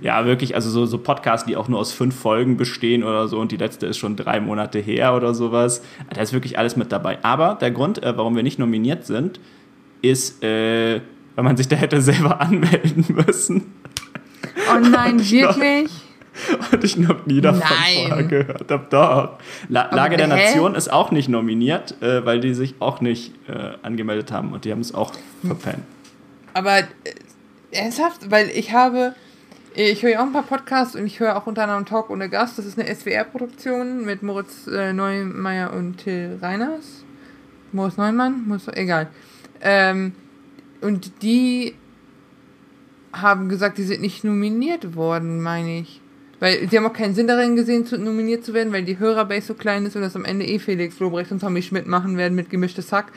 Ja, 0.00 0.26
wirklich, 0.26 0.54
also 0.54 0.70
so, 0.70 0.86
so 0.86 0.98
Podcasts, 0.98 1.44
die 1.44 1.56
auch 1.56 1.66
nur 1.66 1.80
aus 1.80 1.92
fünf 1.92 2.14
Folgen 2.14 2.56
bestehen 2.56 3.02
oder 3.02 3.26
so 3.26 3.40
und 3.40 3.50
die 3.50 3.56
letzte 3.56 3.86
ist 3.86 3.98
schon 3.98 4.14
drei 4.14 4.38
Monate 4.38 4.78
her 4.78 5.16
oder 5.16 5.34
sowas. 5.34 5.82
Da 6.14 6.22
ist 6.22 6.32
wirklich 6.32 6.56
alles 6.56 6.76
mit 6.76 6.92
dabei. 6.92 7.18
Aber 7.22 7.58
der 7.60 7.72
Grund, 7.72 8.00
äh, 8.00 8.16
warum 8.16 8.36
wir 8.36 8.44
nicht 8.44 8.60
nominiert 8.60 9.06
sind, 9.06 9.40
ist, 10.02 10.44
äh, 10.44 11.00
weil 11.34 11.44
man 11.44 11.56
sich 11.56 11.66
da 11.66 11.74
hätte 11.74 12.00
selber 12.00 12.40
anmelden 12.40 13.04
müssen. 13.08 13.72
Oh 14.72 14.78
nein, 14.78 15.18
wirklich? 15.30 15.90
Und 16.72 16.84
ich 16.84 16.96
noch 16.96 17.26
nie 17.26 17.40
davon 17.40 17.60
Nein. 17.60 18.08
vorher 18.08 18.24
gehört 18.24 18.70
habe. 18.70 18.86
Doch. 18.90 19.38
La 19.68 19.94
Lage 19.94 20.16
der 20.16 20.26
hä? 20.26 20.34
Nation 20.34 20.74
ist 20.74 20.92
auch 20.92 21.10
nicht 21.10 21.28
nominiert, 21.28 22.00
äh, 22.02 22.24
weil 22.24 22.40
die 22.40 22.54
sich 22.54 22.74
auch 22.80 23.00
nicht 23.00 23.32
äh, 23.48 23.72
angemeldet 23.82 24.32
haben 24.32 24.52
und 24.52 24.64
die 24.64 24.72
haben 24.72 24.80
es 24.80 24.94
auch 24.94 25.12
verpennt. 25.44 25.84
Aber 26.54 26.78
äh, 26.78 26.84
ernsthaft? 27.70 28.30
Weil 28.30 28.48
ich 28.50 28.72
habe. 28.72 29.14
Ich 29.72 30.02
höre 30.02 30.10
ja 30.10 30.20
auch 30.20 30.26
ein 30.26 30.32
paar 30.32 30.42
Podcasts 30.42 30.96
und 30.96 31.06
ich 31.06 31.20
höre 31.20 31.36
auch 31.36 31.46
unter 31.46 31.62
anderem 31.62 31.86
Talk 31.86 32.10
ohne 32.10 32.28
Gast. 32.28 32.58
Das 32.58 32.66
ist 32.66 32.76
eine 32.76 32.92
SWR-Produktion 32.92 34.04
mit 34.04 34.20
Moritz 34.20 34.66
äh, 34.66 34.92
Neumeier 34.92 35.72
und 35.72 35.98
Till 35.98 36.38
Reiners. 36.42 37.04
Moritz 37.70 37.96
Neumann? 37.96 38.48
Moritz, 38.48 38.66
egal. 38.72 39.06
Ähm, 39.60 40.12
und 40.80 41.22
die 41.22 41.74
haben 43.12 43.48
gesagt, 43.48 43.78
die 43.78 43.84
sind 43.84 44.00
nicht 44.00 44.24
nominiert 44.24 44.96
worden, 44.96 45.40
meine 45.40 45.78
ich. 45.78 46.00
Weil 46.40 46.68
sie 46.70 46.76
haben 46.78 46.86
auch 46.86 46.92
keinen 46.94 47.14
Sinn 47.14 47.26
darin 47.26 47.54
gesehen, 47.54 47.86
zu, 47.86 47.98
nominiert 47.98 48.44
zu 48.44 48.54
werden, 48.54 48.72
weil 48.72 48.82
die 48.82 48.98
Hörerbase 48.98 49.48
so 49.48 49.54
klein 49.54 49.84
ist 49.84 49.94
und 49.94 50.02
das 50.02 50.16
am 50.16 50.24
Ende 50.24 50.46
eh 50.46 50.58
Felix 50.58 50.98
Lobrecht 50.98 51.30
und 51.30 51.40
Tommy 51.40 51.62
Schmidt 51.62 51.86
machen 51.86 52.16
werden 52.16 52.34
mit 52.34 52.48
gemischtes 52.48 52.90
Hack. 52.92 53.12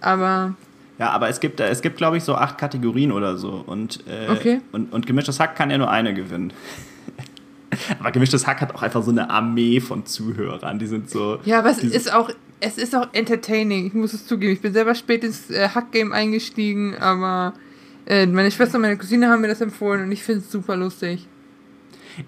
Aber. 0.00 0.54
Ja, 0.98 1.10
aber 1.10 1.28
es 1.28 1.40
gibt, 1.40 1.60
es 1.60 1.82
gibt 1.82 1.96
glaube 1.96 2.16
ich, 2.16 2.24
so 2.24 2.34
acht 2.34 2.58
Kategorien 2.58 3.12
oder 3.12 3.36
so. 3.36 3.62
Und, 3.64 4.04
äh, 4.08 4.30
okay. 4.30 4.60
und, 4.72 4.92
und 4.92 5.06
gemischtes 5.06 5.40
Hack 5.40 5.56
kann 5.56 5.70
ja 5.70 5.78
nur 5.78 5.90
eine 5.90 6.14
gewinnen. 6.14 6.52
aber 8.00 8.10
gemischtes 8.10 8.46
Hack 8.46 8.60
hat 8.60 8.74
auch 8.74 8.82
einfach 8.82 9.02
so 9.04 9.10
eine 9.12 9.30
Armee 9.30 9.80
von 9.80 10.04
Zuhörern. 10.04 10.78
Die 10.80 10.86
sind 10.86 11.08
so. 11.08 11.38
Ja, 11.44 11.60
aber 11.60 11.70
es 11.70 11.78
ist 11.78 12.12
auch. 12.12 12.30
Es 12.60 12.78
ist 12.78 12.94
auch 12.96 13.08
entertaining, 13.12 13.88
ich 13.88 13.92
muss 13.92 14.14
es 14.14 14.26
zugeben. 14.26 14.54
Ich 14.54 14.62
bin 14.62 14.72
selber 14.72 14.94
spät 14.94 15.22
ins 15.22 15.50
äh, 15.50 15.68
Hack-Game 15.68 16.12
eingestiegen, 16.12 16.96
aber 16.96 17.52
äh, 18.06 18.24
meine 18.24 18.50
Schwester 18.50 18.76
und 18.76 18.82
meine 18.82 18.96
Cousine 18.96 19.28
haben 19.28 19.42
mir 19.42 19.48
das 19.48 19.60
empfohlen 19.60 20.04
und 20.04 20.12
ich 20.12 20.22
finde 20.22 20.40
es 20.40 20.50
super 20.50 20.74
lustig. 20.74 21.26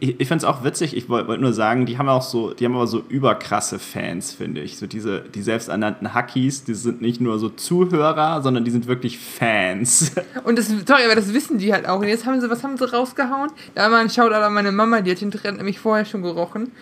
Ich, 0.00 0.21
ich 0.21 0.28
finde 0.28 0.38
es 0.38 0.45
auch 0.45 0.64
witzig, 0.64 0.97
ich 0.97 1.09
wollte 1.09 1.28
wollt 1.28 1.40
nur 1.40 1.52
sagen, 1.52 1.87
die 1.87 1.99
haben 1.99 2.09
auch 2.09 2.23
so, 2.23 2.52
die 2.52 2.64
haben 2.64 2.75
aber 2.75 2.87
so 2.87 3.02
überkrasse 3.09 3.78
Fans, 3.78 4.33
finde 4.33 4.61
ich. 4.61 4.78
So 4.78 4.87
diese, 4.87 5.21
die 5.21 5.43
selbsternannten 5.43 6.14
Hackies, 6.14 6.64
die 6.64 6.75
sind 6.75 7.00
nicht 7.00 7.21
nur 7.21 7.38
so 7.38 7.49
Zuhörer, 7.49 8.43
sondern 8.43 8.64
die 8.64 8.71
sind 8.71 8.87
wirklich 8.87 9.19
Fans. 9.19 10.12
Und 10.45 10.59
das, 10.59 10.69
sorry, 10.69 11.05
aber 11.05 11.14
das 11.14 11.33
wissen 11.33 11.59
die 11.59 11.73
halt 11.73 11.88
auch. 11.88 12.00
Und 12.00 12.09
jetzt 12.09 12.26
haben 12.26 12.40
sie, 12.40 12.50
was 12.50 12.62
haben 12.62 12.76
sie 12.76 12.90
rausgehauen? 12.90 13.50
Da 13.75 13.90
war 13.90 13.99
ein 13.99 14.11
Shoutout 14.11 14.35
an 14.35 14.55
meine 14.55 14.73
Mama, 14.73 15.00
die 15.00 15.11
hat 15.11 15.21
den 15.21 15.31
Trend 15.31 15.59
nämlich 15.59 15.78
vorher 15.78 16.05
schon 16.05 16.23
gerochen. 16.23 16.73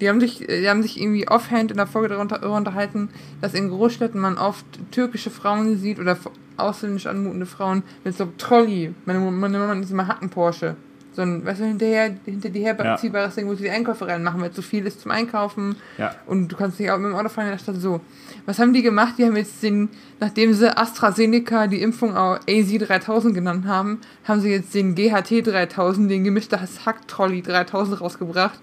Die 0.00 0.08
haben 0.08 0.20
sich, 0.20 0.38
die 0.38 0.68
haben 0.68 0.82
sich 0.82 1.00
irgendwie 1.00 1.28
offhand 1.28 1.70
in 1.72 1.76
der 1.76 1.86
Folge 1.86 2.08
darüber 2.08 2.56
unterhalten, 2.56 3.08
dass 3.40 3.54
in 3.54 3.68
Großstädten 3.68 4.20
man 4.20 4.38
oft 4.38 4.64
türkische 4.92 5.30
Frauen 5.30 5.76
sieht 5.76 5.98
oder 5.98 6.16
ausländisch 6.56 7.06
anmutende 7.06 7.46
Frauen 7.46 7.82
mit 8.04 8.16
so 8.16 8.28
Trolley. 8.38 8.94
Meine, 9.06 9.18
meine 9.18 9.58
Mama 9.58 9.74
ist 9.80 9.90
immer 9.90 10.06
Hacken 10.06 10.30
Porsche 10.30 10.76
so 11.18 11.22
ein, 11.22 11.44
weißt 11.44 11.60
du, 11.60 11.64
hinterher, 11.64 12.14
hinter 12.24 12.48
die 12.48 12.60
herziehbares 12.60 13.34
ja. 13.34 13.40
Ding, 13.40 13.50
wo 13.50 13.54
sie 13.56 13.64
die 13.64 13.70
Einkäufe 13.70 14.06
reinmachen, 14.06 14.40
weil 14.40 14.52
zu 14.52 14.62
viel 14.62 14.86
ist 14.86 15.00
zum 15.00 15.10
Einkaufen. 15.10 15.74
Ja. 15.98 16.14
Und 16.26 16.46
du 16.46 16.56
kannst 16.56 16.78
nicht 16.78 16.92
auch 16.92 16.98
mit 16.98 17.10
dem 17.10 17.16
Auto 17.16 17.28
fahren 17.28 17.46
in 17.46 17.52
der 17.54 17.58
Stadt 17.58 17.74
so. 17.80 18.00
Was 18.46 18.60
haben 18.60 18.72
die 18.72 18.82
gemacht? 18.82 19.14
Die 19.18 19.24
haben 19.24 19.34
jetzt 19.34 19.60
den, 19.60 19.88
nachdem 20.20 20.54
sie 20.54 20.70
AstraZeneca 20.76 21.66
die 21.66 21.82
Impfung 21.82 22.16
auch 22.16 22.38
AZ3000 22.46 23.32
genannt 23.32 23.66
haben, 23.66 24.00
haben 24.22 24.40
sie 24.40 24.50
jetzt 24.50 24.72
den 24.76 24.94
GHT 24.94 25.44
3000, 25.44 26.08
den 26.08 26.22
gemischter 26.22 26.60
Hack-Trolley 26.60 27.42
3000 27.42 28.00
rausgebracht. 28.00 28.60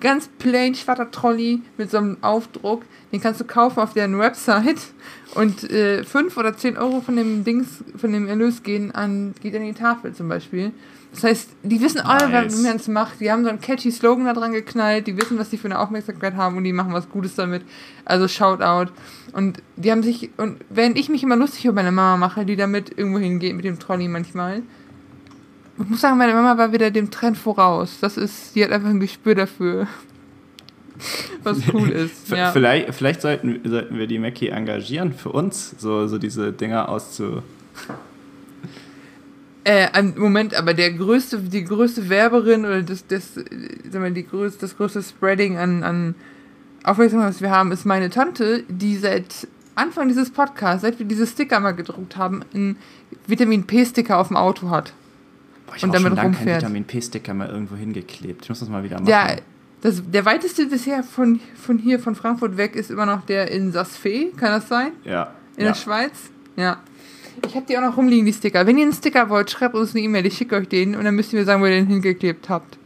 Ganz 0.00 0.30
plain 0.38 0.74
schwarzer 0.74 1.10
Trolley 1.10 1.60
mit 1.76 1.90
so 1.90 1.98
einem 1.98 2.16
Aufdruck. 2.22 2.84
Den 3.12 3.20
kannst 3.20 3.40
du 3.40 3.44
kaufen 3.44 3.80
auf 3.80 3.92
deren 3.92 4.18
Website 4.18 4.80
und 5.34 5.70
äh, 5.70 6.02
5 6.02 6.34
oder 6.38 6.56
10 6.56 6.78
Euro 6.78 7.02
von 7.02 7.16
dem 7.16 7.44
Dings, 7.44 7.84
von 7.94 8.10
dem 8.10 8.26
Erlös 8.26 8.62
gehen 8.62 8.90
an, 8.92 9.34
geht 9.42 9.54
an 9.54 9.64
die 9.64 9.74
Tafel 9.74 10.14
zum 10.14 10.30
Beispiel. 10.30 10.72
Das 11.14 11.22
heißt, 11.22 11.50
die 11.62 11.80
wissen 11.80 12.00
alle, 12.00 12.28
nice. 12.28 12.58
wie 12.58 12.66
man 12.66 12.76
es 12.76 12.88
macht. 12.88 13.20
Die 13.20 13.30
haben 13.30 13.44
so 13.44 13.48
einen 13.48 13.60
catchy 13.60 13.92
Slogan 13.92 14.24
da 14.24 14.32
dran 14.32 14.52
geknallt. 14.52 15.06
Die 15.06 15.16
wissen, 15.16 15.38
was 15.38 15.48
die 15.48 15.56
für 15.56 15.66
eine 15.66 15.78
Aufmerksamkeit 15.78 16.34
haben 16.34 16.56
und 16.56 16.64
die 16.64 16.72
machen 16.72 16.92
was 16.92 17.08
Gutes 17.08 17.36
damit. 17.36 17.62
Also 18.04 18.26
Shoutout. 18.26 18.90
Und 19.32 19.62
die 19.76 19.92
haben 19.92 20.02
sich, 20.02 20.30
und 20.38 20.58
während 20.70 20.98
ich 20.98 21.08
mich 21.08 21.22
immer 21.22 21.36
lustig 21.36 21.66
über 21.66 21.74
meine 21.74 21.92
Mama 21.92 22.16
mache, 22.16 22.44
die 22.44 22.56
damit 22.56 22.98
irgendwo 22.98 23.20
hingeht 23.20 23.54
mit 23.54 23.64
dem 23.64 23.78
Trolley 23.78 24.08
manchmal, 24.08 24.62
ich 25.78 25.88
muss 25.88 26.00
sagen, 26.00 26.18
meine 26.18 26.34
Mama 26.34 26.58
war 26.58 26.72
wieder 26.72 26.90
dem 26.90 27.10
Trend 27.10 27.38
voraus. 27.38 27.98
Das 28.00 28.16
ist, 28.16 28.56
die 28.56 28.64
hat 28.64 28.72
einfach 28.72 28.90
ein 28.90 29.00
Gespür 29.00 29.36
dafür. 29.36 29.86
Was 31.44 31.58
cool 31.72 31.90
ist. 31.90 32.28
ja. 32.30 32.50
Vielleicht, 32.50 32.92
vielleicht 32.92 33.20
sollten, 33.22 33.60
sollten 33.64 33.98
wir 33.98 34.08
die 34.08 34.18
Mackie 34.18 34.48
engagieren 34.48 35.12
für 35.12 35.30
uns, 35.30 35.74
so, 35.78 36.08
so 36.08 36.18
diese 36.18 36.52
Dinger 36.52 36.88
auszu 36.88 37.42
Äh, 39.64 40.02
Moment, 40.16 40.54
aber 40.54 40.74
der 40.74 40.92
größte, 40.92 41.38
die 41.38 41.64
größte 41.64 42.10
Werberin 42.10 42.66
oder 42.66 42.82
das, 42.82 43.06
das, 43.06 43.34
sag 43.34 44.00
mal, 44.00 44.12
die 44.12 44.26
größte, 44.26 44.60
das 44.60 44.76
größte 44.76 45.02
Spreading 45.02 45.56
an, 45.56 45.82
an 45.82 46.14
Aufmerksamkeit, 46.84 47.30
was 47.30 47.40
wir 47.40 47.50
haben, 47.50 47.72
ist 47.72 47.86
meine 47.86 48.10
Tante, 48.10 48.64
die 48.68 48.96
seit 48.96 49.48
Anfang 49.74 50.08
dieses 50.08 50.30
Podcasts, 50.30 50.82
seit 50.82 50.98
wir 50.98 51.06
diese 51.06 51.26
Sticker 51.26 51.60
mal 51.60 51.72
gedruckt 51.72 52.16
haben, 52.16 52.42
einen 52.52 52.76
Vitamin 53.26 53.64
P-Sticker 53.64 54.18
auf 54.18 54.28
dem 54.28 54.36
Auto 54.36 54.68
hat. 54.68 54.92
Boah, 55.66 55.76
ich 55.76 55.82
und 55.82 55.94
damit 55.94 56.08
schon 56.08 56.16
lange 56.16 56.36
keinen 56.36 56.56
Vitamin 56.56 56.84
P-Sticker 56.84 57.32
mal 57.32 57.48
irgendwo 57.48 57.74
hingeklebt. 57.76 58.42
Ich 58.42 58.48
muss 58.50 58.60
das 58.60 58.68
mal 58.68 58.84
wieder 58.84 58.96
machen. 58.96 59.08
Ja, 59.08 59.36
das, 59.80 60.02
der 60.06 60.26
weiteste 60.26 60.66
bisher 60.66 61.02
von, 61.02 61.40
von 61.56 61.78
hier, 61.78 61.98
von 61.98 62.14
Frankfurt 62.14 62.58
weg, 62.58 62.76
ist 62.76 62.90
immer 62.90 63.06
noch 63.06 63.24
der 63.24 63.50
in 63.50 63.72
Sasfee, 63.72 64.30
kann 64.36 64.50
das 64.50 64.68
sein? 64.68 64.92
Ja. 65.04 65.32
In 65.56 65.64
ja. 65.64 65.72
der 65.72 65.74
Schweiz? 65.74 66.12
Ja. 66.56 66.80
Ich 67.42 67.54
habe 67.54 67.66
die 67.66 67.76
auch 67.76 67.82
noch 67.82 67.96
rumliegen, 67.96 68.26
die 68.26 68.32
Sticker. 68.32 68.66
Wenn 68.66 68.78
ihr 68.78 68.84
einen 68.84 68.92
Sticker 68.92 69.28
wollt, 69.28 69.50
schreibt 69.50 69.74
uns 69.74 69.94
eine 69.94 70.04
E-Mail, 70.04 70.26
ich 70.26 70.36
schicke 70.36 70.56
euch 70.56 70.68
den 70.68 70.94
und 70.94 71.04
dann 71.04 71.14
müsst 71.14 71.32
ihr 71.32 71.38
mir 71.38 71.44
sagen, 71.44 71.62
wo 71.62 71.66
ihr 71.66 71.72
den 71.72 71.86
hingeklebt 71.86 72.48
habt. 72.48 72.78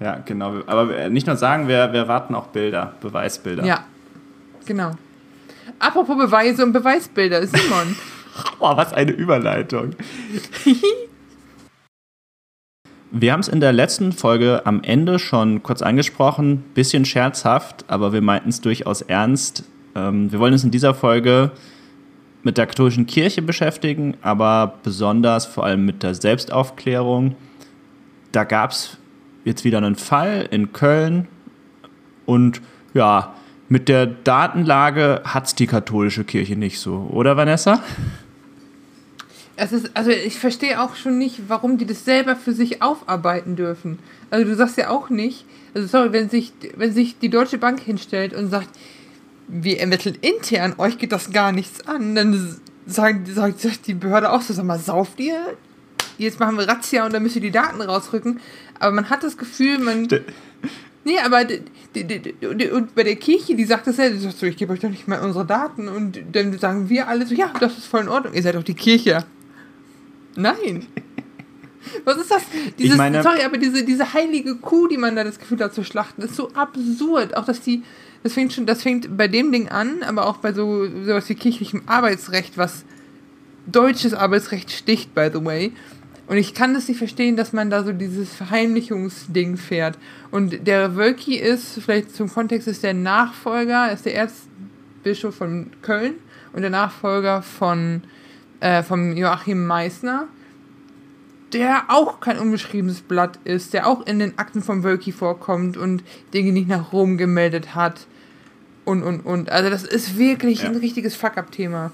Ja, 0.00 0.22
genau. 0.24 0.60
Aber 0.66 1.08
nicht 1.08 1.26
nur 1.26 1.36
sagen, 1.36 1.66
wir, 1.68 1.92
wir 1.92 2.06
warten 2.06 2.34
auch 2.34 2.46
Bilder, 2.48 2.94
Beweisbilder. 3.00 3.64
Ja, 3.64 3.84
genau. 4.64 4.92
Apropos 5.78 6.16
Beweise 6.16 6.64
und 6.64 6.72
Beweisbilder, 6.72 7.46
Simon. 7.46 7.96
oh, 8.60 8.76
was 8.76 8.92
eine 8.92 9.10
Überleitung. 9.10 9.96
wir 13.10 13.32
haben 13.32 13.40
es 13.40 13.48
in 13.48 13.60
der 13.60 13.72
letzten 13.72 14.12
Folge 14.12 14.62
am 14.64 14.82
Ende 14.82 15.18
schon 15.18 15.62
kurz 15.62 15.82
angesprochen, 15.82 16.64
bisschen 16.74 17.04
scherzhaft, 17.04 17.84
aber 17.88 18.12
wir 18.12 18.22
meinten 18.22 18.50
es 18.50 18.60
durchaus 18.60 19.02
ernst. 19.02 19.64
Ähm, 19.96 20.30
wir 20.30 20.38
wollen 20.38 20.52
uns 20.52 20.64
in 20.64 20.70
dieser 20.70 20.94
Folge 20.94 21.50
mit 22.42 22.58
der 22.58 22.66
katholischen 22.66 23.06
Kirche 23.06 23.42
beschäftigen, 23.42 24.16
aber 24.22 24.78
besonders 24.82 25.46
vor 25.46 25.64
allem 25.64 25.84
mit 25.84 26.02
der 26.02 26.14
Selbstaufklärung. 26.14 27.36
Da 28.32 28.44
gab 28.44 28.70
es 28.70 28.96
jetzt 29.44 29.64
wieder 29.64 29.78
einen 29.78 29.96
Fall 29.96 30.48
in 30.50 30.72
Köln 30.72 31.28
und 32.26 32.60
ja, 32.94 33.34
mit 33.68 33.88
der 33.88 34.06
Datenlage 34.06 35.22
hat 35.24 35.46
es 35.46 35.54
die 35.54 35.66
katholische 35.66 36.24
Kirche 36.24 36.56
nicht 36.56 36.80
so, 36.80 37.08
oder 37.10 37.36
Vanessa? 37.36 37.82
Es 39.56 39.72
ist, 39.72 39.90
also 39.94 40.10
ich 40.10 40.38
verstehe 40.38 40.80
auch 40.80 40.94
schon 40.94 41.18
nicht, 41.18 41.48
warum 41.48 41.78
die 41.78 41.86
das 41.86 42.04
selber 42.04 42.36
für 42.36 42.52
sich 42.52 42.80
aufarbeiten 42.80 43.56
dürfen. 43.56 43.98
Also 44.30 44.46
du 44.46 44.54
sagst 44.54 44.78
ja 44.78 44.88
auch 44.88 45.10
nicht, 45.10 45.44
also 45.74 45.88
sorry, 45.88 46.12
wenn 46.12 46.30
sich, 46.30 46.52
wenn 46.76 46.92
sich 46.92 47.18
die 47.18 47.28
Deutsche 47.28 47.58
Bank 47.58 47.80
hinstellt 47.80 48.34
und 48.34 48.50
sagt, 48.50 48.68
wir 49.48 49.80
ermitteln 49.80 50.16
intern, 50.20 50.74
euch 50.78 50.98
geht 50.98 51.12
das 51.12 51.30
gar 51.30 51.52
nichts 51.52 51.86
an, 51.86 52.14
dann 52.14 52.56
sagt, 52.86 53.28
sagt, 53.28 53.60
sagt 53.60 53.86
die 53.86 53.94
Behörde 53.94 54.30
auch 54.30 54.42
so, 54.42 54.52
sag 54.52 54.64
mal, 54.64 54.78
sauft 54.78 55.18
ihr? 55.20 55.56
Jetzt 56.18 56.40
machen 56.40 56.58
wir 56.58 56.68
Razzia 56.68 57.06
und 57.06 57.12
dann 57.12 57.22
müsst 57.22 57.36
ihr 57.36 57.42
die 57.42 57.50
Daten 57.50 57.80
rausrücken. 57.80 58.40
Aber 58.78 58.92
man 58.92 59.08
hat 59.08 59.22
das 59.22 59.36
Gefühl, 59.36 59.78
man. 59.78 60.08
Nee, 61.04 61.18
aber 61.24 61.40
und 61.40 62.94
bei 62.94 63.04
der 63.04 63.16
Kirche, 63.16 63.54
die 63.54 63.64
sagt 63.64 63.86
das 63.86 63.96
ja, 63.96 64.10
die 64.10 64.18
sagt 64.18 64.36
so, 64.36 64.46
ich 64.46 64.56
gebe 64.56 64.72
euch 64.72 64.80
doch 64.80 64.90
nicht 64.90 65.06
mal 65.06 65.20
unsere 65.20 65.46
Daten. 65.46 65.88
Und 65.88 66.20
dann 66.32 66.58
sagen 66.58 66.88
wir 66.88 67.08
alle 67.08 67.24
so, 67.24 67.34
ja, 67.34 67.52
das 67.60 67.78
ist 67.78 67.86
voll 67.86 68.02
in 68.02 68.08
Ordnung. 68.08 68.34
Ihr 68.34 68.42
seid 68.42 68.56
doch 68.56 68.64
die 68.64 68.74
Kirche. 68.74 69.24
Nein. 70.34 70.86
Was 72.04 72.16
ist 72.16 72.30
das? 72.30 72.42
Dieses, 72.78 72.92
ich 72.92 72.98
meine, 72.98 73.22
sorry, 73.22 73.42
aber 73.42 73.56
diese, 73.56 73.84
diese 73.84 74.12
heilige 74.12 74.56
Kuh, 74.56 74.88
die 74.88 74.98
man 74.98 75.14
da 75.16 75.24
das 75.24 75.38
Gefühl 75.38 75.60
hat 75.60 75.72
zu 75.72 75.84
schlachten, 75.84 76.22
ist 76.22 76.34
so 76.34 76.50
absurd. 76.52 77.36
Auch 77.36 77.44
dass 77.44 77.60
die, 77.60 77.82
das 78.22 78.32
fängt 78.34 78.52
schon, 78.52 78.66
das 78.66 78.82
fängt 78.82 79.16
bei 79.16 79.28
dem 79.28 79.52
Ding 79.52 79.68
an, 79.68 80.02
aber 80.02 80.26
auch 80.26 80.38
bei 80.38 80.52
so 80.52 80.86
sowas 81.04 81.28
wie 81.28 81.34
kirchlichem 81.34 81.82
Arbeitsrecht, 81.86 82.58
was 82.58 82.84
deutsches 83.66 84.14
Arbeitsrecht 84.14 84.70
sticht, 84.70 85.14
by 85.14 85.30
the 85.32 85.44
way. 85.44 85.72
Und 86.26 86.36
ich 86.36 86.52
kann 86.52 86.74
das 86.74 86.88
nicht 86.88 86.98
verstehen, 86.98 87.36
dass 87.36 87.54
man 87.54 87.70
da 87.70 87.84
so 87.84 87.92
dieses 87.92 88.34
Verheimlichungsding 88.34 89.56
fährt. 89.56 89.98
Und 90.30 90.66
der 90.66 90.94
Wölki 90.94 91.36
ist, 91.36 91.80
vielleicht 91.82 92.14
zum 92.14 92.28
Kontext, 92.28 92.68
ist 92.68 92.82
der 92.82 92.92
Nachfolger, 92.92 93.90
ist 93.92 94.04
der 94.04 94.14
Erzbischof 94.14 95.34
von 95.34 95.70
Köln 95.80 96.14
und 96.52 96.60
der 96.60 96.70
Nachfolger 96.70 97.40
von 97.40 98.02
äh, 98.60 98.82
vom 98.82 99.16
Joachim 99.16 99.66
Meissner, 99.66 100.28
der 101.52 101.84
auch 101.88 102.20
kein 102.20 102.38
unbeschriebenes 102.38 103.00
Blatt 103.02 103.38
ist, 103.44 103.72
der 103.72 103.86
auch 103.86 104.06
in 104.06 104.18
den 104.18 104.38
Akten 104.38 104.62
von 104.62 104.84
Wölki 104.84 105.12
vorkommt 105.12 105.76
und 105.76 106.02
Dinge 106.34 106.52
nicht 106.52 106.68
nach 106.68 106.92
Rom 106.92 107.16
gemeldet 107.16 107.74
hat. 107.74 108.06
Und, 108.84 109.02
und, 109.02 109.20
und. 109.20 109.50
Also 109.50 109.70
das 109.70 109.84
ist 109.84 110.18
wirklich 110.18 110.62
ja. 110.62 110.68
ein 110.68 110.76
richtiges 110.76 111.14
Fuck-up-Thema. 111.14 111.92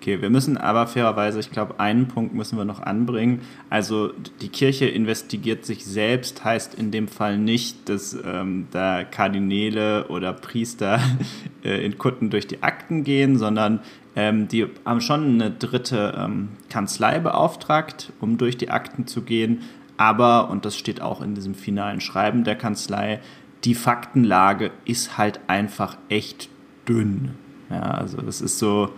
Okay, 0.00 0.20
wir 0.22 0.30
müssen 0.30 0.56
aber 0.56 0.86
fairerweise, 0.86 1.40
ich 1.40 1.50
glaube, 1.50 1.80
einen 1.80 2.06
Punkt 2.06 2.32
müssen 2.32 2.56
wir 2.58 2.64
noch 2.64 2.80
anbringen. 2.80 3.40
Also 3.70 4.12
die 4.40 4.50
Kirche 4.50 4.86
investigiert 4.86 5.64
sich 5.64 5.84
selbst, 5.84 6.44
heißt 6.44 6.74
in 6.74 6.92
dem 6.92 7.08
Fall 7.08 7.38
nicht, 7.38 7.88
dass 7.88 8.16
ähm, 8.24 8.68
da 8.70 9.02
Kardinäle 9.02 10.06
oder 10.08 10.32
Priester 10.32 11.00
äh, 11.64 11.84
in 11.84 11.98
Kutten 11.98 12.30
durch 12.30 12.46
die 12.46 12.62
Akten 12.62 13.02
gehen, 13.02 13.36
sondern 13.36 13.80
ähm, 14.16 14.48
die 14.48 14.66
haben 14.84 15.00
schon 15.00 15.34
eine 15.34 15.50
dritte 15.50 16.14
ähm, 16.18 16.48
Kanzlei 16.68 17.20
beauftragt, 17.20 18.12
um 18.20 18.38
durch 18.38 18.56
die 18.56 18.70
Akten 18.70 19.06
zu 19.06 19.22
gehen. 19.22 19.60
Aber, 19.96 20.50
und 20.50 20.64
das 20.64 20.76
steht 20.76 21.00
auch 21.00 21.22
in 21.22 21.34
diesem 21.34 21.54
finalen 21.54 22.00
Schreiben 22.00 22.44
der 22.44 22.56
Kanzlei, 22.56 23.20
die 23.64 23.74
Faktenlage 23.74 24.70
ist 24.84 25.16
halt 25.16 25.40
einfach 25.46 25.96
echt 26.08 26.48
dünn. 26.88 27.32
Ja, 27.70 27.82
also 27.82 28.18
das 28.18 28.40
ist 28.40 28.58
so 28.58 28.90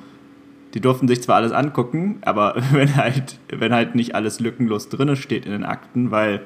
die 0.74 0.81
durften 0.81 1.09
sich 1.09 1.22
zwar 1.22 1.37
alles 1.37 1.52
angucken, 1.52 2.18
aber 2.22 2.54
wenn 2.72 2.96
halt, 2.96 3.38
wenn 3.48 3.72
halt 3.72 3.94
nicht 3.94 4.14
alles 4.14 4.40
lückenlos 4.40 4.88
drin 4.88 5.16
steht 5.16 5.46
in 5.46 5.52
den 5.52 5.64
Akten, 5.64 6.11
weil 6.11 6.42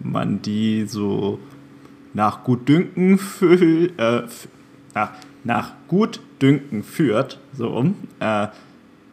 man 0.00 0.42
die 0.42 0.84
so 0.86 1.38
nach 2.12 2.44
Gutdünken 2.44 3.18
für, 3.18 3.60
äh, 3.98 4.26
nach, 4.94 5.12
nach 5.42 5.72
Gutdünken 6.34 6.82
führt, 6.82 7.38
so 7.56 7.68
um, 7.68 7.96
äh, 8.20 8.48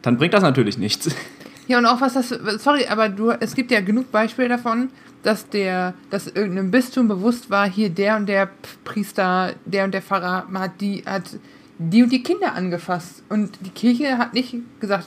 dann 0.02 0.18
bringt 0.18 0.34
das 0.34 0.42
natürlich 0.42 0.78
nichts. 0.78 1.14
Ja, 1.68 1.78
und 1.78 1.86
auch 1.86 2.00
was 2.00 2.14
das, 2.14 2.28
sorry, 2.58 2.86
aber 2.88 3.08
du, 3.08 3.30
es 3.30 3.54
gibt 3.54 3.70
ja 3.70 3.80
genug 3.80 4.10
Beispiele 4.10 4.48
davon, 4.48 4.90
dass 5.22 5.48
der, 5.48 5.94
dass 6.10 6.26
irgendeinem 6.26 6.72
Bistum 6.72 7.06
bewusst 7.06 7.50
war, 7.50 7.70
hier 7.70 7.88
der 7.88 8.16
und 8.16 8.26
der 8.26 8.50
Priester, 8.82 9.52
der 9.64 9.84
und 9.84 9.94
der 9.94 10.02
Pfarrer 10.02 10.48
hat 10.52 10.80
die, 10.80 11.04
hat 11.06 11.38
die 11.78 12.02
und 12.02 12.10
die 12.10 12.24
Kinder 12.24 12.54
angefasst. 12.54 13.22
Und 13.28 13.52
die 13.64 13.70
Kirche 13.70 14.18
hat 14.18 14.34
nicht 14.34 14.56
gesagt, 14.80 15.06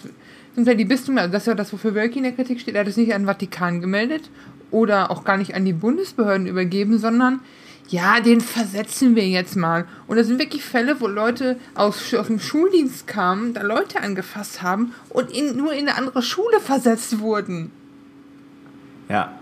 sind 0.56 0.66
ja 0.66 0.74
die 0.76 0.86
Bistümer, 0.86 1.22
also 1.24 1.34
das 1.34 1.44
ist 1.44 1.48
ja 1.48 1.56
das, 1.56 1.74
wofür 1.74 1.94
Wölki 1.94 2.20
in 2.20 2.24
der 2.24 2.32
Kritik 2.32 2.62
steht, 2.62 2.76
er 2.76 2.82
hat 2.82 2.88
es 2.88 2.96
nicht 2.96 3.14
an 3.14 3.24
den 3.24 3.28
Vatikan 3.28 3.82
gemeldet 3.82 4.30
oder 4.72 5.12
auch 5.12 5.26
gar 5.26 5.36
nicht 5.36 5.56
an 5.56 5.66
die 5.66 5.74
Bundesbehörden 5.74 6.48
übergeben, 6.48 7.00
sondern 7.00 7.42
ja, 7.90 8.20
den 8.20 8.42
versetzen 8.42 9.16
wir 9.16 9.28
jetzt 9.28 9.56
mal. 9.56 9.86
Und 10.08 10.18
das 10.18 10.28
sind 10.28 10.40
wirklich 10.40 10.64
Fälle, 10.64 11.00
wo 11.00 11.08
Leute 11.08 11.58
aus, 11.76 12.14
aus 12.14 12.28
dem 12.28 12.40
Schuldienst 12.40 13.08
kamen, 13.08 13.54
da 13.54 13.62
Leute 13.62 14.02
angefasst 14.02 14.62
haben 14.62 14.94
und 15.10 15.32
in, 15.32 15.56
nur 15.56 15.74
in 15.74 15.88
eine 15.88 15.98
andere 15.98 16.22
Schule 16.22 16.60
versetzt 16.60 17.20
wurden. 17.20 17.72
Ja. 19.10 19.34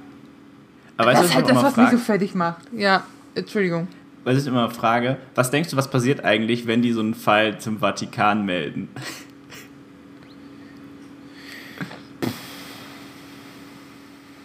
Aber 0.97 1.13
das 1.13 1.25
ist 1.25 1.35
halt 1.35 1.49
das, 1.49 1.63
was 1.63 1.77
mich 1.77 1.89
so 1.89 1.97
fertig 1.97 2.35
macht. 2.35 2.61
Ja, 2.71 3.03
Entschuldigung 3.35 3.87
was 4.23 4.37
ich 4.37 4.47
immer 4.47 4.69
frage, 4.69 5.17
was 5.35 5.51
denkst 5.51 5.69
du, 5.71 5.77
was 5.77 5.89
passiert 5.89 6.23
eigentlich, 6.23 6.67
wenn 6.67 6.81
die 6.81 6.93
so 6.93 7.01
einen 7.01 7.13
Fall 7.13 7.59
zum 7.59 7.79
Vatikan 7.79 8.45
melden? 8.45 8.89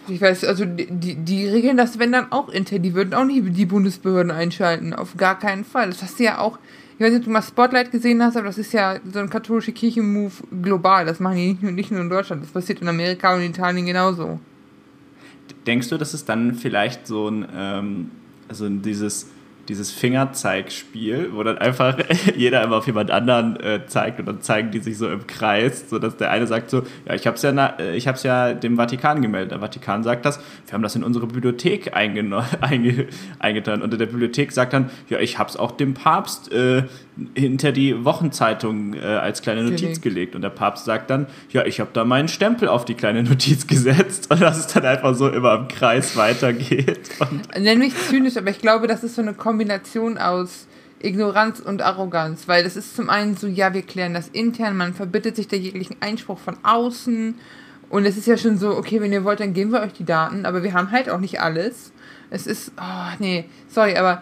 Ich 0.09 0.21
weiß, 0.21 0.45
also 0.45 0.65
die, 0.65 1.15
die 1.15 1.47
regeln 1.47 1.77
das, 1.77 1.99
wenn 1.99 2.11
dann 2.11 2.31
auch 2.31 2.49
intern. 2.49 2.81
Die 2.81 2.93
würden 2.93 3.13
auch 3.13 3.25
nicht 3.25 3.43
die 3.55 3.65
Bundesbehörden 3.65 4.31
einschalten. 4.31 4.93
Auf 4.93 5.17
gar 5.17 5.37
keinen 5.37 5.63
Fall. 5.63 5.87
Das 5.89 6.01
hast 6.01 6.19
du 6.19 6.23
ja 6.23 6.39
auch. 6.39 6.59
Ich 6.97 7.05
weiß 7.05 7.11
nicht, 7.11 7.19
ob 7.19 7.25
du 7.25 7.31
mal 7.31 7.41
Spotlight 7.41 7.91
gesehen 7.91 8.21
hast, 8.21 8.35
aber 8.35 8.47
das 8.47 8.57
ist 8.57 8.73
ja 8.73 8.99
so 9.11 9.19
ein 9.19 9.29
katholische 9.29 9.71
Kirchenmove 9.71 10.43
global. 10.61 11.05
Das 11.05 11.19
machen 11.19 11.37
die 11.37 11.47
nicht 11.47 11.63
nur, 11.63 11.71
nicht 11.71 11.91
nur 11.91 12.01
in 12.01 12.09
Deutschland. 12.09 12.43
Das 12.43 12.49
passiert 12.49 12.81
in 12.81 12.87
Amerika 12.89 13.35
und 13.35 13.41
Italien 13.41 13.85
genauso. 13.85 14.39
Denkst 15.65 15.89
du, 15.89 15.97
dass 15.97 16.13
es 16.13 16.25
dann 16.25 16.55
vielleicht 16.55 17.07
so 17.07 17.29
ein, 17.29 17.47
ähm, 17.55 18.11
also 18.49 18.67
dieses 18.67 19.27
dieses 19.69 19.91
Fingerzeigspiel, 19.91 21.29
wo 21.33 21.43
dann 21.43 21.57
einfach 21.57 21.97
jeder 22.35 22.63
immer 22.63 22.77
auf 22.77 22.87
jemand 22.87 23.11
anderen 23.11 23.57
äh, 23.59 23.85
zeigt 23.85 24.19
und 24.19 24.25
dann 24.25 24.41
zeigen 24.41 24.71
die 24.71 24.79
sich 24.79 24.97
so 24.97 25.09
im 25.09 25.27
Kreis, 25.27 25.89
sodass 25.89 26.17
der 26.17 26.31
eine 26.31 26.47
sagt 26.47 26.71
so, 26.71 26.83
ja, 27.05 27.13
ich 27.13 27.27
habe 27.27 27.35
es 27.35 27.43
ja, 27.43 27.65
äh, 27.79 27.95
ich 27.95 28.07
hab's 28.07 28.23
ja 28.23 28.53
dem 28.53 28.77
Vatikan 28.77 29.21
gemeldet. 29.21 29.51
Der 29.51 29.59
Vatikan 29.59 30.03
sagt 30.03 30.25
das, 30.25 30.39
wir 30.65 30.73
haben 30.73 30.81
das 30.81 30.95
in 30.95 31.03
unsere 31.03 31.27
Bibliothek 31.27 31.95
einge 31.95 33.07
eingetan. 33.39 33.81
Und 33.81 33.91
der 33.91 34.07
Bibliothek 34.07 34.51
sagt 34.51 34.73
dann, 34.73 34.89
ja, 35.07 35.19
ich 35.19 35.37
habe 35.37 35.49
es 35.49 35.55
auch 35.55 35.71
dem 35.71 35.93
Papst 35.93 36.51
äh, 36.51 36.83
hinter 37.35 37.71
die 37.71 38.05
Wochenzeitung 38.05 38.93
äh, 38.93 38.99
als 38.99 39.41
kleine 39.41 39.63
Notiz 39.63 39.79
gelegt. 39.79 40.01
gelegt. 40.01 40.35
Und 40.35 40.41
der 40.41 40.49
Papst 40.49 40.85
sagt 40.85 41.09
dann, 41.09 41.27
ja, 41.51 41.65
ich 41.65 41.79
habe 41.79 41.89
da 41.93 42.05
meinen 42.05 42.27
Stempel 42.27 42.67
auf 42.67 42.85
die 42.85 42.95
kleine 42.95 43.23
Notiz 43.23 43.67
gesetzt. 43.67 44.31
Und 44.31 44.41
dass 44.41 44.57
es 44.57 44.67
dann 44.67 44.85
einfach 44.85 45.15
so 45.15 45.29
immer 45.29 45.55
im 45.55 45.67
Kreis 45.67 46.15
weitergeht. 46.17 47.09
Nenn 47.59 47.79
mich 47.79 47.95
zynisch, 47.95 48.37
aber 48.37 48.49
ich 48.49 48.59
glaube, 48.59 48.87
das 48.87 49.03
ist 49.03 49.15
so 49.15 49.21
eine 49.21 49.33
Kombination 49.33 50.17
aus 50.17 50.67
Ignoranz 51.01 51.59
und 51.59 51.81
Arroganz, 51.81 52.47
weil 52.47 52.63
das 52.63 52.75
ist 52.75 52.95
zum 52.95 53.09
einen 53.09 53.37
so, 53.37 53.47
ja, 53.47 53.73
wir 53.73 53.83
klären 53.83 54.13
das 54.13 54.27
intern, 54.27 54.75
man 54.75 54.93
verbittet 54.93 55.35
sich 55.35 55.47
der 55.47 55.59
jeglichen 55.59 55.95
Einspruch 56.01 56.39
von 56.39 56.57
außen 56.63 57.35
Und 57.89 58.05
es 58.05 58.17
ist 58.17 58.27
ja 58.27 58.37
schon 58.37 58.57
so, 58.57 58.75
okay, 58.75 59.01
wenn 59.01 59.13
ihr 59.13 59.23
wollt, 59.23 59.39
dann 59.39 59.53
geben 59.53 59.71
wir 59.71 59.81
euch 59.81 59.93
die 59.93 60.05
Daten, 60.05 60.45
aber 60.45 60.63
wir 60.63 60.73
haben 60.73 60.91
halt 60.91 61.09
auch 61.09 61.19
nicht 61.19 61.41
alles. 61.41 61.91
Es 62.29 62.45
ist, 62.45 62.71
oh, 62.77 63.15
nee, 63.19 63.45
sorry, 63.67 63.95
aber 63.95 64.21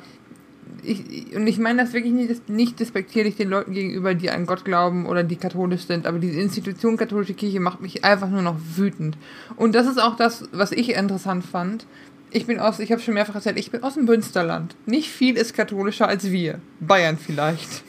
ich, 0.84 1.36
und 1.36 1.48
ich 1.48 1.60
meine 1.60 1.84
das 1.84 1.94
wirklich 1.94 2.14
nicht, 2.14 2.50
nicht 2.50 2.80
despektierlich 2.80 3.36
den 3.36 3.50
Leuten 3.50 3.74
gegenüber, 3.74 4.14
die 4.14 4.30
an 4.30 4.46
Gott 4.46 4.66
glauben 4.66 5.06
oder 5.06 5.24
die 5.24 5.36
katholisch 5.36 5.86
sind, 5.86 6.08
aber 6.08 6.20
diese 6.20 6.40
Institution 6.40 6.98
katholische 6.98 7.34
Kirche 7.34 7.60
macht 7.60 7.82
mich 7.82 8.04
einfach 8.04 8.30
nur 8.30 8.42
noch 8.42 8.56
wütend. 8.76 9.18
Und 9.56 9.76
das 9.76 9.88
ist 9.88 10.02
auch 10.02 10.16
das, 10.16 10.46
was 10.52 10.72
ich 10.72 10.90
interessant 10.92 11.46
fand. 11.46 11.86
Ich 12.32 12.46
bin 12.46 12.60
aus, 12.60 12.80
ich 12.80 12.92
habe 12.92 13.02
schon 13.02 13.14
mehrfach 13.14 13.36
erzählt, 13.36 13.58
ich 13.58 13.72
bin 13.72 13.84
aus 13.84 13.96
dem 13.96 14.06
Münsterland. 14.06 14.76
Nicht 14.86 15.10
viel 15.10 15.38
ist 15.38 15.54
katholischer 15.54 16.08
als 16.08 16.32
wir. 16.32 16.60
Bayern 16.80 17.18
vielleicht. 17.18 17.84